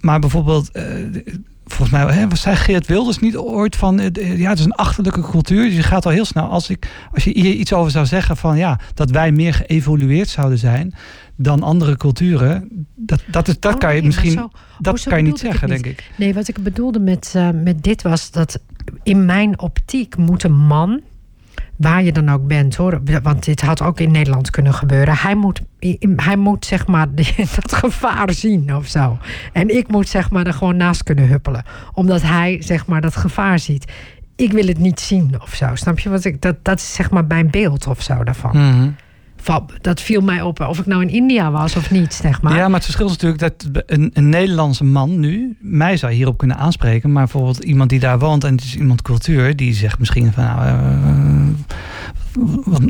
Maar 0.00 0.18
bijvoorbeeld, 0.18 0.70
eh, 0.70 0.84
volgens 1.72 1.90
mij, 2.02 2.14
hè, 2.14 2.26
zei 2.36 2.56
Geert 2.56 2.86
Wilders 2.86 3.18
niet 3.18 3.36
ooit 3.36 3.76
van, 3.76 4.00
eh, 4.00 4.38
ja, 4.38 4.48
het 4.50 4.58
is 4.58 4.64
een 4.64 4.72
achterlijke 4.72 5.20
cultuur. 5.20 5.64
Dus 5.64 5.74
je 5.74 5.82
gaat 5.82 6.06
al 6.06 6.12
heel 6.12 6.24
snel, 6.24 6.44
als, 6.48 6.70
ik, 6.70 6.88
als 7.12 7.24
je 7.24 7.30
hier 7.30 7.52
iets 7.54 7.72
over 7.72 7.90
zou 7.90 8.06
zeggen 8.06 8.36
van 8.36 8.56
ja, 8.56 8.78
dat 8.94 9.10
wij 9.10 9.32
meer 9.32 9.54
geëvolueerd 9.54 10.28
zouden 10.28 10.58
zijn 10.58 10.94
dan 11.36 11.62
andere 11.62 11.96
culturen, 11.96 12.86
dat, 12.94 13.22
dat, 13.26 13.48
is, 13.48 13.60
dat 13.60 13.72
Oh, 13.74 13.78
kan 13.80 13.90
je 13.94 13.96
nee, 13.98 14.06
misschien, 14.06 14.30
zo- 14.30 14.50
dat 14.78 14.98
oh, 14.98 15.04
kan 15.06 15.18
je 15.18 15.24
niet 15.24 15.34
ik 15.42 15.50
zeggen, 15.50 15.68
denk 15.68 15.86
ik. 15.86 16.10
Nee, 16.16 16.34
wat 16.34 16.48
ik 16.48 16.62
bedoelde 16.62 17.00
met, 17.00 17.32
eh, 17.36 17.48
met 17.62 17.82
dit 17.82 18.02
was 18.02 18.30
dat 18.30 18.58
in 19.02 19.24
mijn 19.24 19.60
optiek 19.60 20.16
moet 20.16 20.42
een 20.42 20.56
man, 20.66 21.00
waar 21.76 22.02
je 22.02 22.12
dan 22.12 22.28
ook 22.28 22.46
bent 22.46 22.76
hoor, 22.76 23.00
want 23.22 23.44
dit 23.44 23.60
had 23.60 23.82
ook 23.82 24.00
in 24.00 24.10
Nederland 24.10 24.50
kunnen 24.50 24.74
gebeuren, 24.74 25.16
hij 25.16 25.34
moet, 25.34 25.62
hij 26.16 26.36
moet 26.36 26.64
zeg 26.66 26.86
maar 26.86 27.14
dat 27.60 27.72
gevaar 27.72 28.32
zien 28.32 28.74
of 28.74 28.86
zo. 28.86 29.18
En 29.52 29.76
ik 29.76 29.88
moet 29.88 30.08
zeg 30.08 30.30
maar 30.30 30.46
er 30.46 30.54
gewoon 30.54 30.76
naast 30.76 31.02
kunnen 31.02 31.28
huppelen, 31.28 31.64
omdat 31.92 32.22
hij 32.22 32.56
zeg 32.62 32.86
maar 32.86 33.00
dat 33.00 33.16
gevaar 33.16 33.58
ziet. 33.58 33.92
Ik 34.36 34.52
wil 34.52 34.66
het 34.66 34.78
niet 34.78 35.00
zien 35.00 35.40
of 35.42 35.54
zo. 35.54 35.74
Snap 35.74 35.98
je 35.98 36.08
wat 36.10 36.24
ik? 36.24 36.40
Dat, 36.42 36.56
dat 36.62 36.78
is 36.78 36.94
zeg 36.94 37.10
maar 37.10 37.24
mijn 37.24 37.50
beeld 37.50 37.86
of 37.86 38.02
zo 38.02 38.24
daarvan. 38.24 38.52
Van- 38.52 38.96
Dat 39.80 40.00
viel 40.00 40.20
mij 40.20 40.42
op. 40.42 40.60
Of 40.60 40.78
ik 40.78 40.86
nou 40.86 41.02
in 41.02 41.08
India 41.08 41.50
was 41.50 41.76
of 41.76 41.90
niet, 41.90 42.14
zeg 42.14 42.42
maar. 42.42 42.56
Ja, 42.56 42.64
maar 42.66 42.74
het 42.74 42.84
verschil 42.84 43.06
is 43.06 43.12
natuurlijk 43.12 43.40
dat 43.40 43.84
een, 43.86 44.10
een 44.14 44.28
Nederlandse 44.28 44.84
man 44.84 45.20
nu 45.20 45.56
mij 45.60 45.96
zou 45.96 46.12
hierop 46.12 46.38
kunnen 46.38 46.56
aanspreken. 46.56 47.12
Maar 47.12 47.22
bijvoorbeeld 47.24 47.58
iemand 47.64 47.90
die 47.90 48.00
daar 48.00 48.18
woont 48.18 48.44
en 48.44 48.54
het 48.54 48.64
is 48.64 48.76
iemand 48.76 49.02
cultuur, 49.02 49.56
die 49.56 49.74
zegt 49.74 49.98
misschien 49.98 50.32
van 50.32 50.44
nou, 50.44 50.66
eh, 50.66 51.48
wat, 52.64 52.82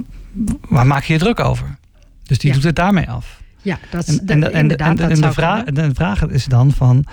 waar 0.68 0.86
maak 0.86 1.02
je 1.04 1.12
je 1.12 1.18
druk 1.18 1.40
over? 1.40 1.76
Dus 2.22 2.38
die 2.38 2.48
Ja. 2.48 2.54
doet 2.54 2.64
het 2.64 2.76
daarmee 2.76 3.10
af. 3.10 3.40
Ja, 3.62 3.78
dat, 3.90 4.06
En, 4.08 4.16
dat, 4.16 4.28
en, 4.28 4.40
de- 4.40 4.46
en, 4.50 4.76
en, 4.76 4.96
de- 4.96 5.02
en 5.02 5.32
vraag, 5.32 5.64
de 5.64 5.90
vraag 5.94 6.26
is 6.28 6.44
dan 6.44 6.70
van, 6.72 7.04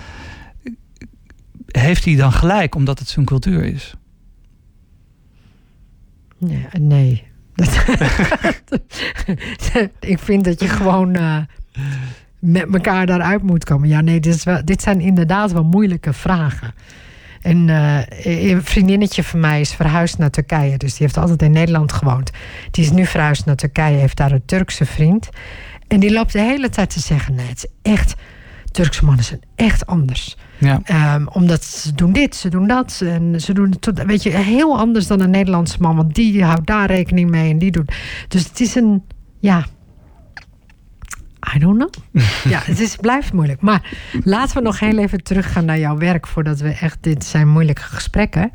heeft 1.66 2.04
hij 2.04 2.16
dan 2.16 2.32
gelijk 2.32 2.74
omdat 2.74 2.98
het 2.98 3.08
zijn 3.08 3.24
cultuur 3.26 3.64
is? 3.64 3.94
Nee. 6.38 6.66
nee. 6.80 7.28
Ik 10.00 10.18
vind 10.18 10.44
dat 10.44 10.60
je 10.60 10.68
gewoon. 10.68 11.14
eh, 11.14 11.36
met 12.40 12.72
elkaar 12.72 13.06
daaruit 13.06 13.42
moet 13.42 13.64
komen. 13.64 13.88
Ja, 13.88 14.00
nee, 14.00 14.20
dit, 14.20 14.34
is 14.34 14.44
wel, 14.44 14.64
dit 14.64 14.82
zijn 14.82 15.00
inderdaad 15.00 15.52
wel 15.52 15.64
moeilijke 15.64 16.12
vragen. 16.12 16.74
En 17.40 17.68
uh, 17.68 17.98
een 18.24 18.64
vriendinnetje 18.64 19.24
van 19.24 19.40
mij 19.40 19.60
is 19.60 19.74
verhuisd 19.74 20.18
naar 20.18 20.30
Turkije. 20.30 20.76
Dus 20.76 20.90
die 20.90 21.06
heeft 21.06 21.16
altijd 21.16 21.42
in 21.42 21.50
Nederland 21.50 21.92
gewoond. 21.92 22.30
Die 22.70 22.84
is 22.84 22.90
nu 22.90 23.06
verhuisd 23.06 23.44
naar 23.44 23.56
Turkije, 23.56 23.96
heeft 23.96 24.16
daar 24.16 24.32
een 24.32 24.44
Turkse 24.44 24.84
vriend. 24.86 25.28
En 25.88 26.00
die 26.00 26.12
loopt 26.12 26.32
de 26.32 26.40
hele 26.40 26.68
tijd 26.68 26.90
te 26.90 27.00
zeggen: 27.00 27.38
het 27.38 27.56
is 27.56 27.92
echt. 27.92 28.14
Turkse 28.70 29.04
mannen 29.04 29.24
zijn 29.24 29.40
echt 29.54 29.86
anders. 29.86 30.36
Ja. 30.60 31.14
Um, 31.14 31.28
omdat 31.28 31.64
ze 31.64 31.94
doen 31.94 32.12
dit, 32.12 32.36
ze 32.36 32.48
doen 32.48 32.66
dat. 32.66 33.00
En 33.04 33.40
ze 33.40 33.52
doen 33.52 33.74
het, 33.80 34.04
weet 34.04 34.22
je, 34.22 34.30
heel 34.30 34.78
anders 34.78 35.06
dan 35.06 35.20
een 35.20 35.30
Nederlandse 35.30 35.76
man. 35.80 35.96
Want 35.96 36.14
die 36.14 36.44
houdt 36.44 36.66
daar 36.66 36.86
rekening 36.86 37.30
mee 37.30 37.50
en 37.50 37.58
die 37.58 37.70
doet. 37.70 37.94
Dus 38.28 38.44
het 38.44 38.60
is 38.60 38.74
een, 38.74 39.02
ja, 39.40 39.66
I 41.54 41.58
don't 41.58 41.76
know. 41.76 42.22
ja, 42.52 42.60
het 42.64 42.80
is, 42.80 42.96
blijft 42.96 43.32
moeilijk. 43.32 43.60
Maar 43.60 43.96
laten 44.24 44.56
we 44.56 44.62
nog 44.62 44.80
heel 44.80 44.98
even 44.98 45.22
teruggaan 45.22 45.64
naar 45.64 45.78
jouw 45.78 45.96
werk 45.96 46.26
voordat 46.26 46.60
we 46.60 46.68
echt. 46.68 46.98
Dit 47.00 47.24
zijn 47.24 47.48
moeilijke 47.48 47.82
gesprekken. 47.82 48.50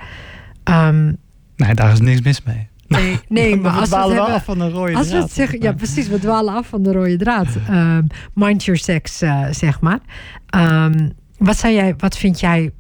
Um, 0.64 1.18
nee, 1.56 1.74
daar 1.74 1.92
is 1.92 2.00
niks 2.00 2.22
mis 2.22 2.44
mee. 2.44 2.68
Nee, 2.88 3.20
nee 3.28 3.56
maar, 3.62 3.72
als 3.72 3.90
we 3.90 3.96
dwalen 3.96 4.16
we 4.16 4.22
af 4.22 4.46
van 4.46 4.60
de 4.60 4.70
rode 4.70 4.96
als 4.96 5.08
draad. 5.08 5.28
We 5.28 5.34
zeggen, 5.34 5.62
ja, 5.62 5.74
precies, 5.74 6.08
we 6.08 6.20
dwalen 6.20 6.54
af 6.54 6.68
van 6.68 6.84
de 6.84 6.92
rode 6.92 7.18
draad. 7.18 7.48
Um, 7.70 8.08
mind 8.34 8.64
your 8.64 8.80
sex, 8.80 9.22
uh, 9.22 9.46
zeg 9.52 9.80
maar. 9.80 10.00
Um, 10.56 11.12
wat, 11.46 11.62
jij, 11.62 11.94
wat 11.98 12.18
vind 12.18 12.40
jij 12.40 12.72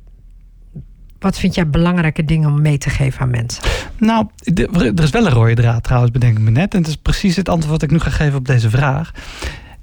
wat 1.19 1.39
vind 1.39 1.55
jij 1.55 1.69
belangrijke 1.69 2.25
dingen 2.25 2.49
om 2.49 2.61
mee 2.61 2.77
te 2.77 2.89
geven 2.89 3.21
aan 3.21 3.29
mensen? 3.29 3.63
Nou, 3.97 4.27
er 4.43 5.03
is 5.03 5.09
wel 5.09 5.25
een 5.25 5.31
rode 5.31 5.53
draad 5.53 5.83
trouwens, 5.83 6.11
bedenk 6.11 6.37
ik 6.37 6.43
me 6.43 6.51
net. 6.51 6.73
En 6.73 6.79
het 6.79 6.87
is 6.87 6.95
precies 6.95 7.35
het 7.35 7.49
antwoord 7.49 7.71
wat 7.71 7.81
ik 7.81 7.91
nu 7.91 7.99
ga 7.99 8.09
geven 8.09 8.37
op 8.37 8.45
deze 8.45 8.69
vraag. 8.69 9.11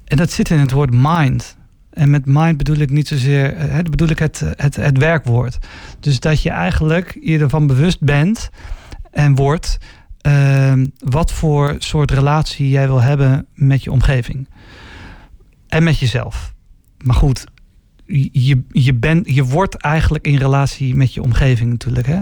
En 0.05 0.17
dat 0.17 0.31
zit 0.31 0.49
in 0.49 0.59
het 0.59 0.71
woord 0.71 0.89
mind. 0.91 1.57
En 1.89 2.09
met 2.09 2.25
mind 2.25 2.57
bedoel 2.57 2.77
ik 2.77 2.89
niet 2.89 3.07
zozeer, 3.07 3.55
eh, 3.55 3.77
bedoel 3.77 4.07
ik 4.07 4.19
het, 4.19 4.43
het, 4.55 4.75
het 4.75 4.97
werkwoord. 4.97 5.57
Dus 5.99 6.19
dat 6.19 6.41
je 6.41 6.49
eigenlijk 6.49 7.17
je 7.21 7.39
ervan 7.39 7.67
bewust 7.67 7.99
bent 7.99 8.49
en 9.11 9.35
wordt 9.35 9.77
uh, 10.27 10.73
wat 10.97 11.31
voor 11.31 11.75
soort 11.77 12.11
relatie 12.11 12.69
jij 12.69 12.87
wil 12.87 13.01
hebben 13.01 13.45
met 13.53 13.83
je 13.83 13.91
omgeving. 13.91 14.49
En 15.67 15.83
met 15.83 15.99
jezelf. 15.99 16.53
Maar 17.03 17.15
goed, 17.15 17.45
je, 18.05 18.63
je, 18.71 18.93
bent, 18.93 19.33
je 19.33 19.43
wordt 19.43 19.75
eigenlijk 19.75 20.27
in 20.27 20.37
relatie 20.37 20.95
met 20.95 21.13
je 21.13 21.21
omgeving 21.21 21.69
natuurlijk. 21.69 22.07
Hè? 22.07 22.21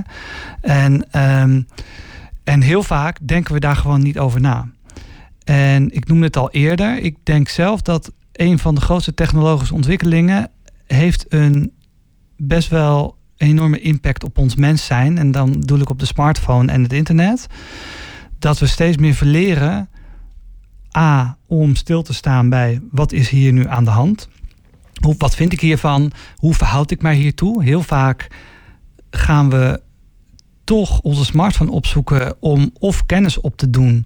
En, 0.62 1.22
um, 1.22 1.68
en 2.44 2.62
heel 2.62 2.84
vaak 2.84 3.28
denken 3.28 3.54
we 3.54 3.60
daar 3.60 3.76
gewoon 3.76 4.02
niet 4.02 4.20
over 4.20 4.42
na. 4.42 4.70
En 5.44 5.96
ik 5.96 6.08
noemde 6.08 6.26
het 6.26 6.38
al 6.38 6.52
eerder. 6.52 6.98
Ik 6.98 7.16
denk 7.24 7.50
zelf 7.50 7.82
dat 7.82 8.12
een 8.32 8.60
van 8.60 8.76
de 8.76 8.82
grootste 8.82 9.14
technologische 9.14 9.74
ontwikkelingen 9.74 10.50
heeft 10.88 11.26
een 11.30 11.72
best 12.38 12.70
wel 12.70 13.18
enorme 13.38 13.80
impact 13.80 14.24
op 14.24 14.38
ons 14.38 14.56
mens 14.56 14.86
zijn. 14.86 15.18
En 15.18 15.32
dan 15.32 15.62
doe 15.62 15.80
ik 15.80 15.90
op 15.90 16.00
de 16.00 16.06
smartphone 16.06 16.72
en 16.72 16.84
het 16.84 16.94
internet. 16.94 17.48
Dat 18.40 18.60
we 18.60 18.68
steeds 18.68 18.98
meer 18.98 19.14
verleren. 19.14 19.90
A, 20.98 21.38
om 21.48 21.76
stil 21.76 22.02
te 22.02 22.14
staan 22.14 22.50
bij 22.50 22.82
wat 22.92 23.12
is 23.12 23.30
hier 23.30 23.54
nu 23.54 23.68
aan 23.68 23.84
de 23.84 23.90
hand. 23.90 24.30
Hoe, 25.02 25.16
wat 25.18 25.36
vind 25.36 25.54
ik 25.54 25.60
hiervan? 25.60 26.12
Hoe 26.36 26.54
verhoud 26.54 26.92
ik 26.92 27.02
mij 27.02 27.16
hiertoe? 27.16 27.64
Heel 27.64 27.84
vaak 27.84 28.28
gaan 29.10 29.50
we 29.50 29.82
toch 30.64 31.00
onze 31.00 31.26
smartphone 31.26 31.72
opzoeken 31.72 32.36
om 32.40 32.72
of 32.80 33.06
kennis 33.06 33.40
op 33.40 33.58
te 33.58 33.70
doen 33.70 34.06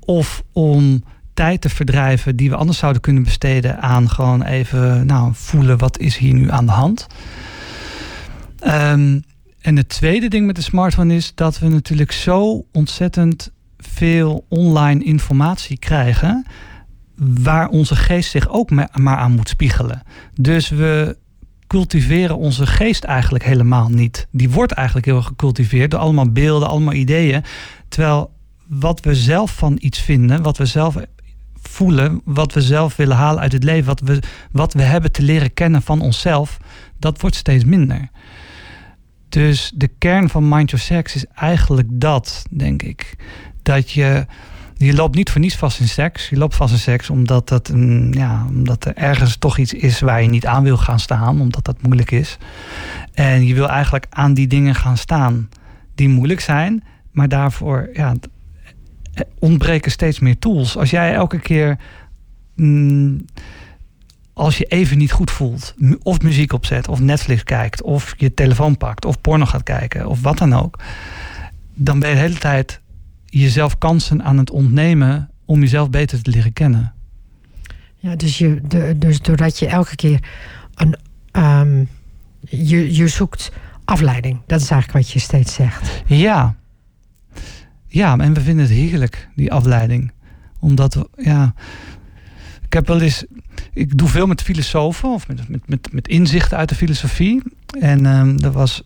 of 0.00 0.42
om 0.52 1.04
tijd 1.34 1.60
te 1.60 1.68
verdrijven 1.68 2.36
die 2.36 2.50
we 2.50 2.56
anders 2.56 2.78
zouden 2.78 3.02
kunnen 3.02 3.22
besteden 3.22 3.80
aan 3.80 4.10
gewoon 4.10 4.42
even 4.42 5.06
nou, 5.06 5.30
voelen 5.34 5.78
wat 5.78 5.98
is 5.98 6.16
hier 6.16 6.34
nu 6.34 6.50
aan 6.50 6.66
de 6.66 6.72
hand. 6.72 7.06
Um, 8.66 9.22
en 9.60 9.76
het 9.76 9.88
tweede 9.88 10.28
ding 10.28 10.46
met 10.46 10.56
de 10.56 10.62
smartphone 10.62 11.14
is 11.14 11.32
dat 11.34 11.58
we 11.58 11.68
natuurlijk 11.68 12.12
zo 12.12 12.64
ontzettend 12.72 13.52
veel 13.78 14.44
online 14.48 15.04
informatie 15.04 15.78
krijgen. 15.78 16.46
Waar 17.16 17.68
onze 17.68 17.96
geest 17.96 18.30
zich 18.30 18.48
ook 18.48 18.70
maar 18.70 19.16
aan 19.16 19.32
moet 19.32 19.48
spiegelen. 19.48 20.02
Dus 20.40 20.68
we 20.68 21.16
cultiveren 21.66 22.36
onze 22.36 22.66
geest 22.66 23.04
eigenlijk 23.04 23.44
helemaal 23.44 23.88
niet. 23.88 24.26
Die 24.30 24.50
wordt 24.50 24.72
eigenlijk 24.72 25.06
heel 25.06 25.22
gecultiveerd 25.22 25.90
door 25.90 26.00
allemaal 26.00 26.32
beelden, 26.32 26.68
allemaal 26.68 26.92
ideeën. 26.92 27.44
Terwijl 27.88 28.32
wat 28.66 29.00
we 29.00 29.14
zelf 29.14 29.54
van 29.54 29.76
iets 29.80 30.00
vinden, 30.00 30.42
wat 30.42 30.56
we 30.56 30.66
zelf 30.66 30.96
voelen, 31.62 32.20
wat 32.24 32.52
we 32.52 32.62
zelf 32.62 32.96
willen 32.96 33.16
halen 33.16 33.42
uit 33.42 33.52
het 33.52 33.64
leven, 33.64 33.86
wat 33.86 34.00
we, 34.00 34.18
wat 34.50 34.72
we 34.72 34.82
hebben 34.82 35.12
te 35.12 35.22
leren 35.22 35.54
kennen 35.54 35.82
van 35.82 36.00
onszelf, 36.00 36.58
dat 36.98 37.20
wordt 37.20 37.36
steeds 37.36 37.64
minder. 37.64 38.08
Dus 39.28 39.72
de 39.74 39.88
kern 39.98 40.28
van 40.28 40.48
Mind 40.48 40.70
Your 40.70 40.84
Sex 40.84 41.14
is 41.14 41.26
eigenlijk 41.34 41.88
dat, 41.90 42.44
denk 42.50 42.82
ik. 42.82 43.16
Dat 43.62 43.90
je, 43.90 44.26
je 44.76 44.94
loopt 44.94 45.14
niet 45.14 45.30
voor 45.30 45.40
niets 45.40 45.56
vast 45.56 45.80
in 45.80 45.88
seks. 45.88 46.28
Je 46.28 46.36
loopt 46.36 46.56
vast 46.56 46.72
in 46.72 46.78
seks 46.78 47.10
omdat, 47.10 47.48
dat 47.48 47.72
ja, 48.10 48.44
omdat 48.48 48.84
er 48.84 48.96
ergens 48.96 49.36
toch 49.36 49.58
iets 49.58 49.72
is 49.72 50.00
waar 50.00 50.22
je 50.22 50.28
niet 50.28 50.46
aan 50.46 50.62
wil 50.62 50.76
gaan 50.76 51.00
staan, 51.00 51.40
omdat 51.40 51.64
dat 51.64 51.82
moeilijk 51.82 52.10
is. 52.10 52.38
En 53.12 53.46
je 53.46 53.54
wil 53.54 53.68
eigenlijk 53.68 54.06
aan 54.10 54.34
die 54.34 54.46
dingen 54.46 54.74
gaan 54.74 54.96
staan 54.96 55.48
die 55.94 56.08
moeilijk 56.08 56.40
zijn, 56.40 56.84
maar 57.10 57.28
daarvoor, 57.28 57.90
ja, 57.92 58.14
ontbreken 59.38 59.90
steeds 59.90 60.18
meer 60.18 60.38
tools. 60.38 60.76
Als 60.76 60.90
jij 60.90 61.14
elke 61.14 61.38
keer. 61.38 61.78
Mm, 62.54 63.24
als 64.32 64.58
je 64.58 64.64
even 64.64 64.98
niet 64.98 65.12
goed 65.12 65.30
voelt, 65.30 65.74
of 66.02 66.20
muziek 66.20 66.52
opzet, 66.52 66.88
of 66.88 67.00
Netflix 67.00 67.44
kijkt, 67.44 67.82
of 67.82 68.14
je 68.16 68.34
telefoon 68.34 68.76
pakt, 68.76 69.04
of 69.04 69.20
porno 69.20 69.44
gaat 69.44 69.62
kijken, 69.62 70.06
of 70.06 70.22
wat 70.22 70.38
dan 70.38 70.52
ook, 70.52 70.78
dan 71.74 71.98
ben 71.98 72.08
je 72.08 72.14
de 72.14 72.20
hele 72.20 72.38
tijd 72.38 72.80
jezelf 73.40 73.78
kansen 73.78 74.22
aan 74.22 74.38
het 74.38 74.50
ontnemen 74.50 75.30
om 75.44 75.60
jezelf 75.60 75.90
beter 75.90 76.22
te 76.22 76.30
leren 76.30 76.52
kennen. 76.52 76.92
Ja, 77.96 78.16
dus, 78.16 78.38
je, 78.38 78.60
de, 78.68 78.94
dus 78.98 79.20
doordat 79.20 79.58
je 79.58 79.66
elke 79.66 79.96
keer 79.96 80.20
een. 80.74 80.96
Um, 81.32 81.88
je, 82.40 82.94
je 82.94 83.08
zoekt 83.08 83.52
afleiding. 83.84 84.40
Dat 84.46 84.60
is 84.60 84.70
eigenlijk 84.70 85.04
wat 85.04 85.12
je 85.12 85.18
steeds 85.18 85.54
zegt. 85.54 86.02
Ja, 86.06 86.54
ja, 87.86 88.18
en 88.18 88.34
we 88.34 88.40
vinden 88.40 88.64
het 88.64 88.74
heerlijk, 88.74 89.28
die 89.34 89.52
afleiding. 89.52 90.12
Omdat 90.60 91.08
ja. 91.16 91.54
Ik 92.64 92.72
heb 92.72 92.86
wel 92.86 93.00
eens. 93.00 93.24
Ik 93.72 93.98
doe 93.98 94.08
veel 94.08 94.26
met 94.26 94.42
filosofen 94.42 95.08
of 95.08 95.28
met, 95.28 95.48
met, 95.48 95.68
met, 95.68 95.92
met 95.92 96.08
inzichten 96.08 96.56
uit 96.56 96.68
de 96.68 96.74
filosofie. 96.74 97.42
En 97.80 98.06
um, 98.06 98.38
er 98.38 98.52
was. 98.52 98.82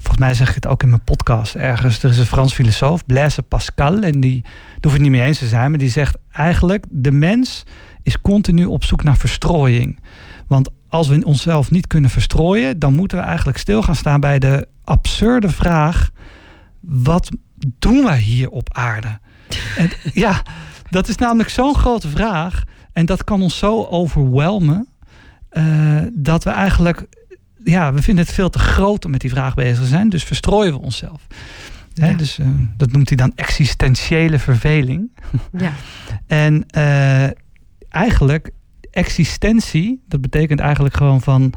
Volgens 0.00 0.18
mij 0.18 0.34
zeg 0.34 0.48
ik 0.48 0.54
het 0.54 0.66
ook 0.66 0.82
in 0.82 0.88
mijn 0.88 1.04
podcast 1.04 1.54
ergens. 1.54 2.02
Er 2.02 2.10
is 2.10 2.18
een 2.18 2.26
Frans 2.26 2.54
filosoof, 2.54 3.06
Blaise 3.06 3.42
Pascal. 3.42 3.98
En 3.98 4.20
die. 4.20 4.42
Daar 4.42 4.52
hoef 4.80 4.92
het 4.92 5.00
niet 5.00 5.10
mee 5.10 5.22
eens 5.22 5.38
te 5.38 5.46
zijn. 5.46 5.70
Maar 5.70 5.78
die 5.78 5.90
zegt 5.90 6.16
eigenlijk. 6.32 6.84
De 6.88 7.10
mens 7.12 7.64
is 8.02 8.20
continu 8.20 8.64
op 8.64 8.84
zoek 8.84 9.02
naar 9.02 9.16
verstrooiing. 9.16 10.00
Want 10.46 10.68
als 10.88 11.08
we 11.08 11.24
onszelf 11.24 11.70
niet 11.70 11.86
kunnen 11.86 12.10
verstrooien. 12.10 12.78
dan 12.78 12.94
moeten 12.94 13.18
we 13.18 13.24
eigenlijk 13.24 13.58
stil 13.58 13.82
gaan 13.82 13.94
staan 13.94 14.20
bij 14.20 14.38
de 14.38 14.68
absurde 14.84 15.48
vraag. 15.48 16.10
Wat 16.80 17.30
doen 17.78 18.04
wij 18.04 18.18
hier 18.18 18.48
op 18.48 18.74
aarde? 18.74 19.18
En, 19.76 19.90
ja, 20.24 20.42
dat 20.90 21.08
is 21.08 21.16
namelijk 21.16 21.48
zo'n 21.48 21.74
grote 21.74 22.08
vraag. 22.08 22.62
En 22.92 23.06
dat 23.06 23.24
kan 23.24 23.42
ons 23.42 23.58
zo 23.58 23.84
overwelmen. 23.84 24.88
Uh, 25.52 26.02
dat 26.12 26.44
we 26.44 26.50
eigenlijk, 26.50 27.06
ja, 27.64 27.92
we 27.92 28.02
vinden 28.02 28.24
het 28.24 28.34
veel 28.34 28.50
te 28.50 28.58
groot 28.58 29.04
om 29.04 29.10
met 29.10 29.20
die 29.20 29.30
vraag 29.30 29.54
bezig 29.54 29.78
te 29.78 29.86
zijn. 29.86 30.08
Dus 30.08 30.24
verstrooien 30.24 30.72
we 30.72 30.80
onszelf. 30.80 31.26
Ja. 31.94 32.12
dus 32.12 32.38
uh, 32.38 32.46
dat 32.76 32.92
noemt 32.92 33.08
hij 33.08 33.16
dan 33.16 33.32
existentiële 33.34 34.38
verveling. 34.38 35.10
Ja. 35.52 35.72
en 36.26 36.64
uh, 36.76 37.30
eigenlijk, 37.88 38.50
existentie, 38.90 40.02
dat 40.08 40.20
betekent 40.20 40.60
eigenlijk 40.60 40.96
gewoon 40.96 41.20
van 41.20 41.52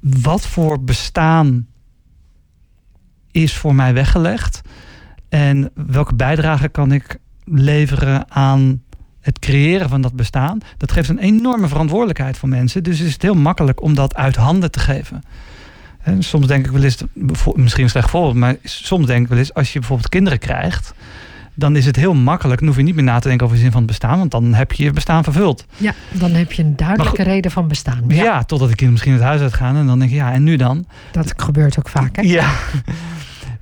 wat 0.00 0.46
voor 0.46 0.84
bestaan 0.84 1.66
is 3.30 3.56
voor 3.56 3.74
mij 3.74 3.94
weggelegd. 3.94 4.60
En 5.28 5.70
welke 5.74 6.14
bijdrage 6.14 6.68
kan 6.68 6.92
ik 6.92 7.18
leveren 7.44 8.30
aan 8.30 8.82
het 9.22 9.38
creëren 9.38 9.88
van 9.88 10.00
dat 10.00 10.12
bestaan? 10.12 10.58
Dat 10.76 10.92
geeft 10.92 11.08
een 11.08 11.18
enorme 11.18 11.68
verantwoordelijkheid 11.68 12.38
voor 12.38 12.48
mensen. 12.48 12.82
Dus 12.82 13.00
is 13.00 13.12
het 13.12 13.22
heel 13.22 13.34
makkelijk 13.34 13.82
om 13.82 13.94
dat 13.94 14.14
uit 14.14 14.36
handen 14.36 14.70
te 14.70 14.78
geven. 14.78 15.22
En 16.02 16.22
soms 16.22 16.46
denk 16.46 16.64
ik 16.66 16.72
wel 16.72 16.82
eens, 16.82 17.02
misschien 17.54 17.84
een 17.84 17.90
slecht 17.90 18.10
voorbeeld, 18.10 18.34
maar 18.34 18.56
soms 18.62 19.06
denk 19.06 19.22
ik 19.22 19.28
wel 19.28 19.38
eens, 19.38 19.54
als 19.54 19.72
je 19.72 19.78
bijvoorbeeld 19.78 20.08
kinderen 20.08 20.38
krijgt, 20.38 20.94
dan 21.54 21.76
is 21.76 21.86
het 21.86 21.96
heel 21.96 22.14
makkelijk. 22.14 22.58
Dan 22.58 22.68
hoef 22.68 22.76
je 22.76 22.82
niet 22.82 22.94
meer 22.94 23.04
na 23.04 23.18
te 23.18 23.28
denken 23.28 23.46
over 23.46 23.58
de 23.58 23.62
zin 23.62 23.72
van 23.72 23.80
het 23.80 23.90
bestaan, 23.90 24.18
want 24.18 24.30
dan 24.30 24.54
heb 24.54 24.72
je 24.72 24.84
je 24.84 24.90
bestaan 24.90 25.24
vervuld. 25.24 25.66
Ja, 25.76 25.94
dan 26.10 26.30
heb 26.30 26.52
je 26.52 26.62
een 26.62 26.76
duidelijke 26.76 27.22
reden 27.22 27.50
van 27.50 27.68
bestaan. 27.68 28.04
Ja. 28.08 28.22
ja, 28.22 28.44
totdat 28.44 28.68
de 28.68 28.76
kinderen 28.76 28.92
misschien 28.92 29.12
het 29.12 29.22
huis 29.22 29.40
uitgaan 29.40 29.76
en 29.76 29.86
dan 29.86 29.98
denk 29.98 30.10
je, 30.10 30.16
ja, 30.16 30.32
en 30.32 30.42
nu 30.42 30.56
dan? 30.56 30.86
Dat 31.12 31.32
gebeurt 31.36 31.78
ook 31.78 31.88
vaak, 31.88 32.16
hè? 32.16 32.22
Ja. 32.22 32.50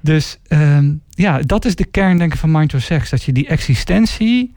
Dus 0.03 0.39
um, 0.49 1.03
ja, 1.09 1.39
dat 1.39 1.65
is 1.65 1.77
de 1.77 1.85
kern 1.85 2.19
denk 2.19 2.33
ik 2.33 2.39
van 2.39 2.51
Mind 2.51 2.71
Your 2.71 2.87
Sex. 2.87 3.11
Dat 3.11 3.23
je 3.23 3.33
die 3.33 3.47
existentie 3.47 4.55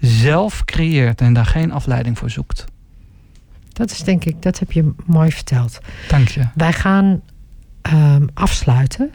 zelf 0.00 0.64
creëert 0.64 1.20
en 1.20 1.32
daar 1.32 1.46
geen 1.46 1.72
afleiding 1.72 2.18
voor 2.18 2.30
zoekt. 2.30 2.64
dat 3.72 3.90
is 3.90 3.98
denk 3.98 4.24
ik, 4.24 4.42
dat 4.42 4.58
heb 4.58 4.72
je 4.72 4.92
mooi 5.06 5.32
verteld. 5.32 5.78
Dank 6.08 6.28
je. 6.28 6.46
Wij 6.54 6.72
gaan 6.72 7.20
ehm, 7.82 8.26
afsluiten. 8.34 9.10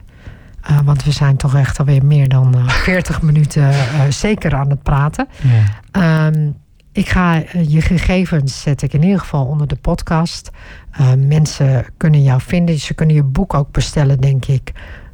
Uh, 0.69 0.79
want 0.81 1.03
we 1.03 1.11
zijn 1.11 1.37
toch 1.37 1.55
echt 1.55 1.79
alweer 1.79 2.05
meer 2.05 2.29
dan 2.29 2.55
uh, 2.57 2.69
40 2.69 3.21
minuten 3.21 3.69
uh, 3.69 4.03
zeker 4.09 4.55
aan 4.55 4.69
het 4.69 4.83
praten. 4.83 5.27
Ja. 5.41 6.27
Um, 6.27 6.55
ik 6.93 7.09
ga 7.09 7.43
je 7.67 7.81
gegevens 7.81 8.61
zet 8.61 8.81
ik 8.81 8.93
in 8.93 9.03
ieder 9.03 9.19
geval 9.19 9.45
onder 9.45 9.67
de 9.67 9.75
podcast. 9.75 10.49
mensen 11.17 11.85
kunnen 11.97 12.23
jou 12.23 12.41
vinden. 12.41 12.79
Ze 12.79 12.93
kunnen 12.93 13.15
je 13.15 13.23
boek 13.23 13.53
ook 13.53 13.71
bestellen, 13.71 14.17
denk 14.17 14.45
ik. 14.45 14.71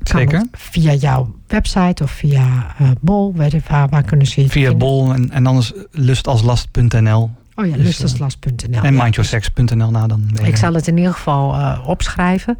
Zeker. 0.09 0.45
Via 0.51 0.93
jouw 0.93 1.35
website 1.47 2.03
of 2.03 2.11
via 2.11 2.75
Bol. 3.01 3.33
Waar, 3.35 3.89
waar 3.89 4.03
kunnen 4.03 4.27
ze 4.27 4.41
je 4.41 4.49
Via 4.49 4.61
vinden? 4.69 4.77
Bol 4.87 5.13
en, 5.13 5.31
en 5.31 5.45
anders 5.45 5.73
lustalslast.nl. 5.91 7.29
Oh 7.55 7.65
ja, 7.65 7.75
Dus, 7.75 7.83
lustalslast.nl. 7.85 8.81
En 8.83 8.93
ja. 8.95 9.03
mindyoursex.nl. 9.03 9.91
Nou, 9.91 10.07
dan 10.07 10.29
Ik 10.43 10.55
zal 10.57 10.73
het 10.73 10.87
in 10.87 10.97
ieder 10.97 11.13
geval 11.13 11.53
uh, 11.55 11.79
opschrijven. 11.87 12.57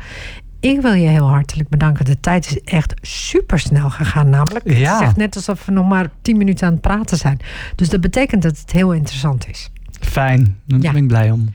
Ik 0.59 0.81
wil 0.81 0.93
je 0.93 1.07
heel 1.07 1.27
hartelijk 1.27 1.69
bedanken. 1.69 2.05
De 2.05 2.19
tijd 2.19 2.45
is 2.45 2.59
echt 2.61 2.93
super 3.01 3.59
snel 3.59 3.89
gegaan. 3.89 4.29
Namelijk, 4.29 4.69
Ja. 4.69 4.91
het 4.93 5.01
is 5.01 5.07
echt 5.07 5.15
net 5.17 5.35
alsof 5.35 5.65
we 5.65 5.71
nog 5.71 5.87
maar 5.87 6.09
10 6.21 6.37
minuten 6.37 6.67
aan 6.67 6.73
het 6.73 6.81
praten 6.81 7.17
zijn. 7.17 7.39
Dus 7.75 7.89
dat 7.89 8.01
betekent 8.01 8.41
dat 8.41 8.57
het 8.57 8.71
heel 8.71 8.93
interessant 8.93 9.47
is. 9.49 9.69
Fijn, 9.99 10.57
daar 10.65 10.79
Ja. 10.81 10.91
ben 10.91 11.01
ik 11.01 11.07
blij 11.07 11.31
om. 11.31 11.53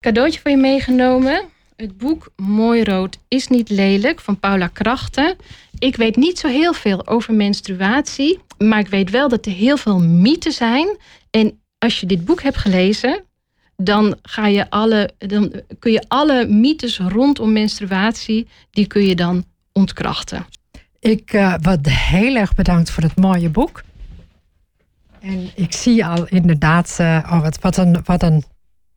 Cadeautje 0.00 0.40
voor 0.40 0.50
je 0.50 0.56
meegenomen. 0.56 1.42
Het 1.76 1.98
boek 1.98 2.32
Mooi 2.36 2.84
Rood 2.84 3.18
is 3.28 3.48
niet 3.48 3.70
lelijk 3.70 4.20
van 4.20 4.38
Paula 4.40 4.66
Krachten. 4.66 5.36
Ik 5.78 5.96
weet 5.96 6.16
niet 6.16 6.38
zo 6.38 6.48
heel 6.48 6.72
veel 6.72 7.06
over 7.06 7.34
menstruatie, 7.34 8.38
maar 8.58 8.78
ik 8.78 8.88
weet 8.88 9.10
wel 9.10 9.28
dat 9.28 9.46
er 9.46 9.52
heel 9.52 9.76
veel 9.76 9.98
mythes 9.98 10.56
zijn. 10.56 10.96
En 11.30 11.60
als 11.78 12.00
je 12.00 12.06
dit 12.06 12.24
boek 12.24 12.42
hebt 12.42 12.56
gelezen, 12.56 13.24
dan, 13.76 14.16
ga 14.22 14.46
je 14.46 14.70
alle, 14.70 15.10
dan 15.18 15.52
kun 15.78 15.92
je 15.92 16.04
alle 16.08 16.46
mythes 16.46 16.98
rondom 16.98 17.52
menstruatie, 17.52 18.48
die 18.70 18.86
kun 18.86 19.02
je 19.02 19.14
dan 19.14 19.44
ontkrachten. 19.72 20.46
Ik 20.98 21.32
uh, 21.32 21.54
word 21.62 21.90
heel 21.90 22.36
erg 22.36 22.54
bedankt 22.54 22.90
voor 22.90 23.02
het 23.02 23.16
mooie 23.16 23.48
boek. 23.48 23.82
En 25.20 25.50
ik 25.54 25.72
zie 25.72 26.06
al 26.06 26.26
inderdaad, 26.26 26.96
uh, 27.00 27.28
oh, 27.30 27.40
wat, 27.40 27.58
wat, 27.60 27.76
een, 27.76 28.00
wat 28.04 28.22
een 28.22 28.44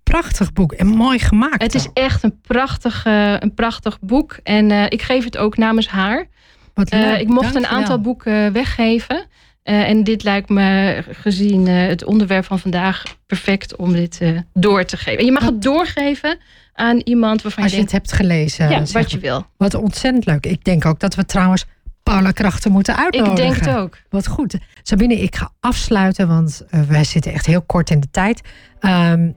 prachtig 0.10 0.53
boek 0.53 0.72
en 0.72 0.88
mooi 0.88 1.19
gemaakt. 1.19 1.61
Het 1.61 1.76
is 1.76 1.88
echt 1.94 2.23
een 2.23 2.40
prachtig, 2.41 3.06
uh, 3.06 3.36
een 3.40 3.53
prachtig 3.53 3.99
boek. 3.99 4.40
En 4.44 4.72
ik 4.91 5.02
geef 5.02 5.23
het 5.23 5.38
ook 5.38 5.57
namens 5.57 5.88
haar. 5.88 6.27
Wat 6.73 6.91
leuk, 6.91 7.19
ik 7.19 7.27
mocht 7.27 7.56
een 7.56 7.68
aantal 7.68 8.02
boeken 8.02 8.53
weggeven. 8.53 9.26
Uh, 9.64 9.90
en 9.90 10.03
dit 10.03 10.23
lijkt 10.23 10.49
me, 10.49 11.03
gezien 11.11 11.68
het 11.68 12.03
onderwerp 12.03 12.45
van 12.45 12.60
vandaag, 12.60 13.03
perfect 13.26 13.76
om 13.76 13.94
dit 13.94 14.22
door 14.53 14.86
te 14.86 14.98
geven. 14.98 15.19
En 15.19 15.26
je 15.26 15.31
mag 15.31 15.45
het 15.45 15.61
doorgeven 15.61 16.38
aan 16.73 16.98
iemand 16.98 17.41
waarvan 17.41 17.64
Als 17.64 17.72
je, 17.72 17.77
je 17.77 17.84
het 17.84 17.91
hebt 17.91 18.11
gelezen. 18.11 18.69
Ja, 18.69 18.84
wat 18.91 19.11
je 19.11 19.19
wil. 19.19 19.45
Wat 19.57 19.73
ontzettend 19.73 20.26
leuk. 20.26 20.45
Ik 20.45 20.64
denk 20.64 20.86
ook 20.86 20.99
dat 20.99 21.15
we 21.15 21.26
trouwens 21.26 21.65
Paula 22.03 22.31
Krachten 22.31 22.72
moeten 22.72 22.98
uitnodigen. 22.98 23.45
Ik 23.48 23.53
denk 23.53 23.65
het 23.65 23.76
ook. 23.76 23.98
Wat 24.10 24.27
goed. 24.27 24.57
Sabine, 24.84 25.15
ik 25.15 25.36
ga 25.36 25.52
afsluiten, 25.60 26.27
want 26.27 26.65
wij 26.88 27.03
zitten 27.03 27.34
echt 27.34 27.45
heel 27.45 27.61
kort 27.61 27.90
in 27.90 27.99
de 27.99 28.11
tijd. 28.11 28.41
Um, 28.81 29.36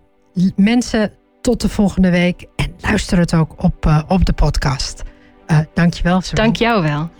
mensen, 0.56 1.12
tot 1.40 1.60
de 1.60 1.68
volgende 1.68 2.10
week. 2.10 2.46
En 2.56 2.74
luister 2.80 3.18
het 3.18 3.34
ook 3.34 3.62
op, 3.62 4.04
op 4.09 4.24
de 4.24 4.32
podcast. 4.32 5.02
dankjewel, 5.74 6.20
Sabine. 6.20 6.42
Dank 6.46 6.56
jou 6.56 6.82
wel. 6.82 7.10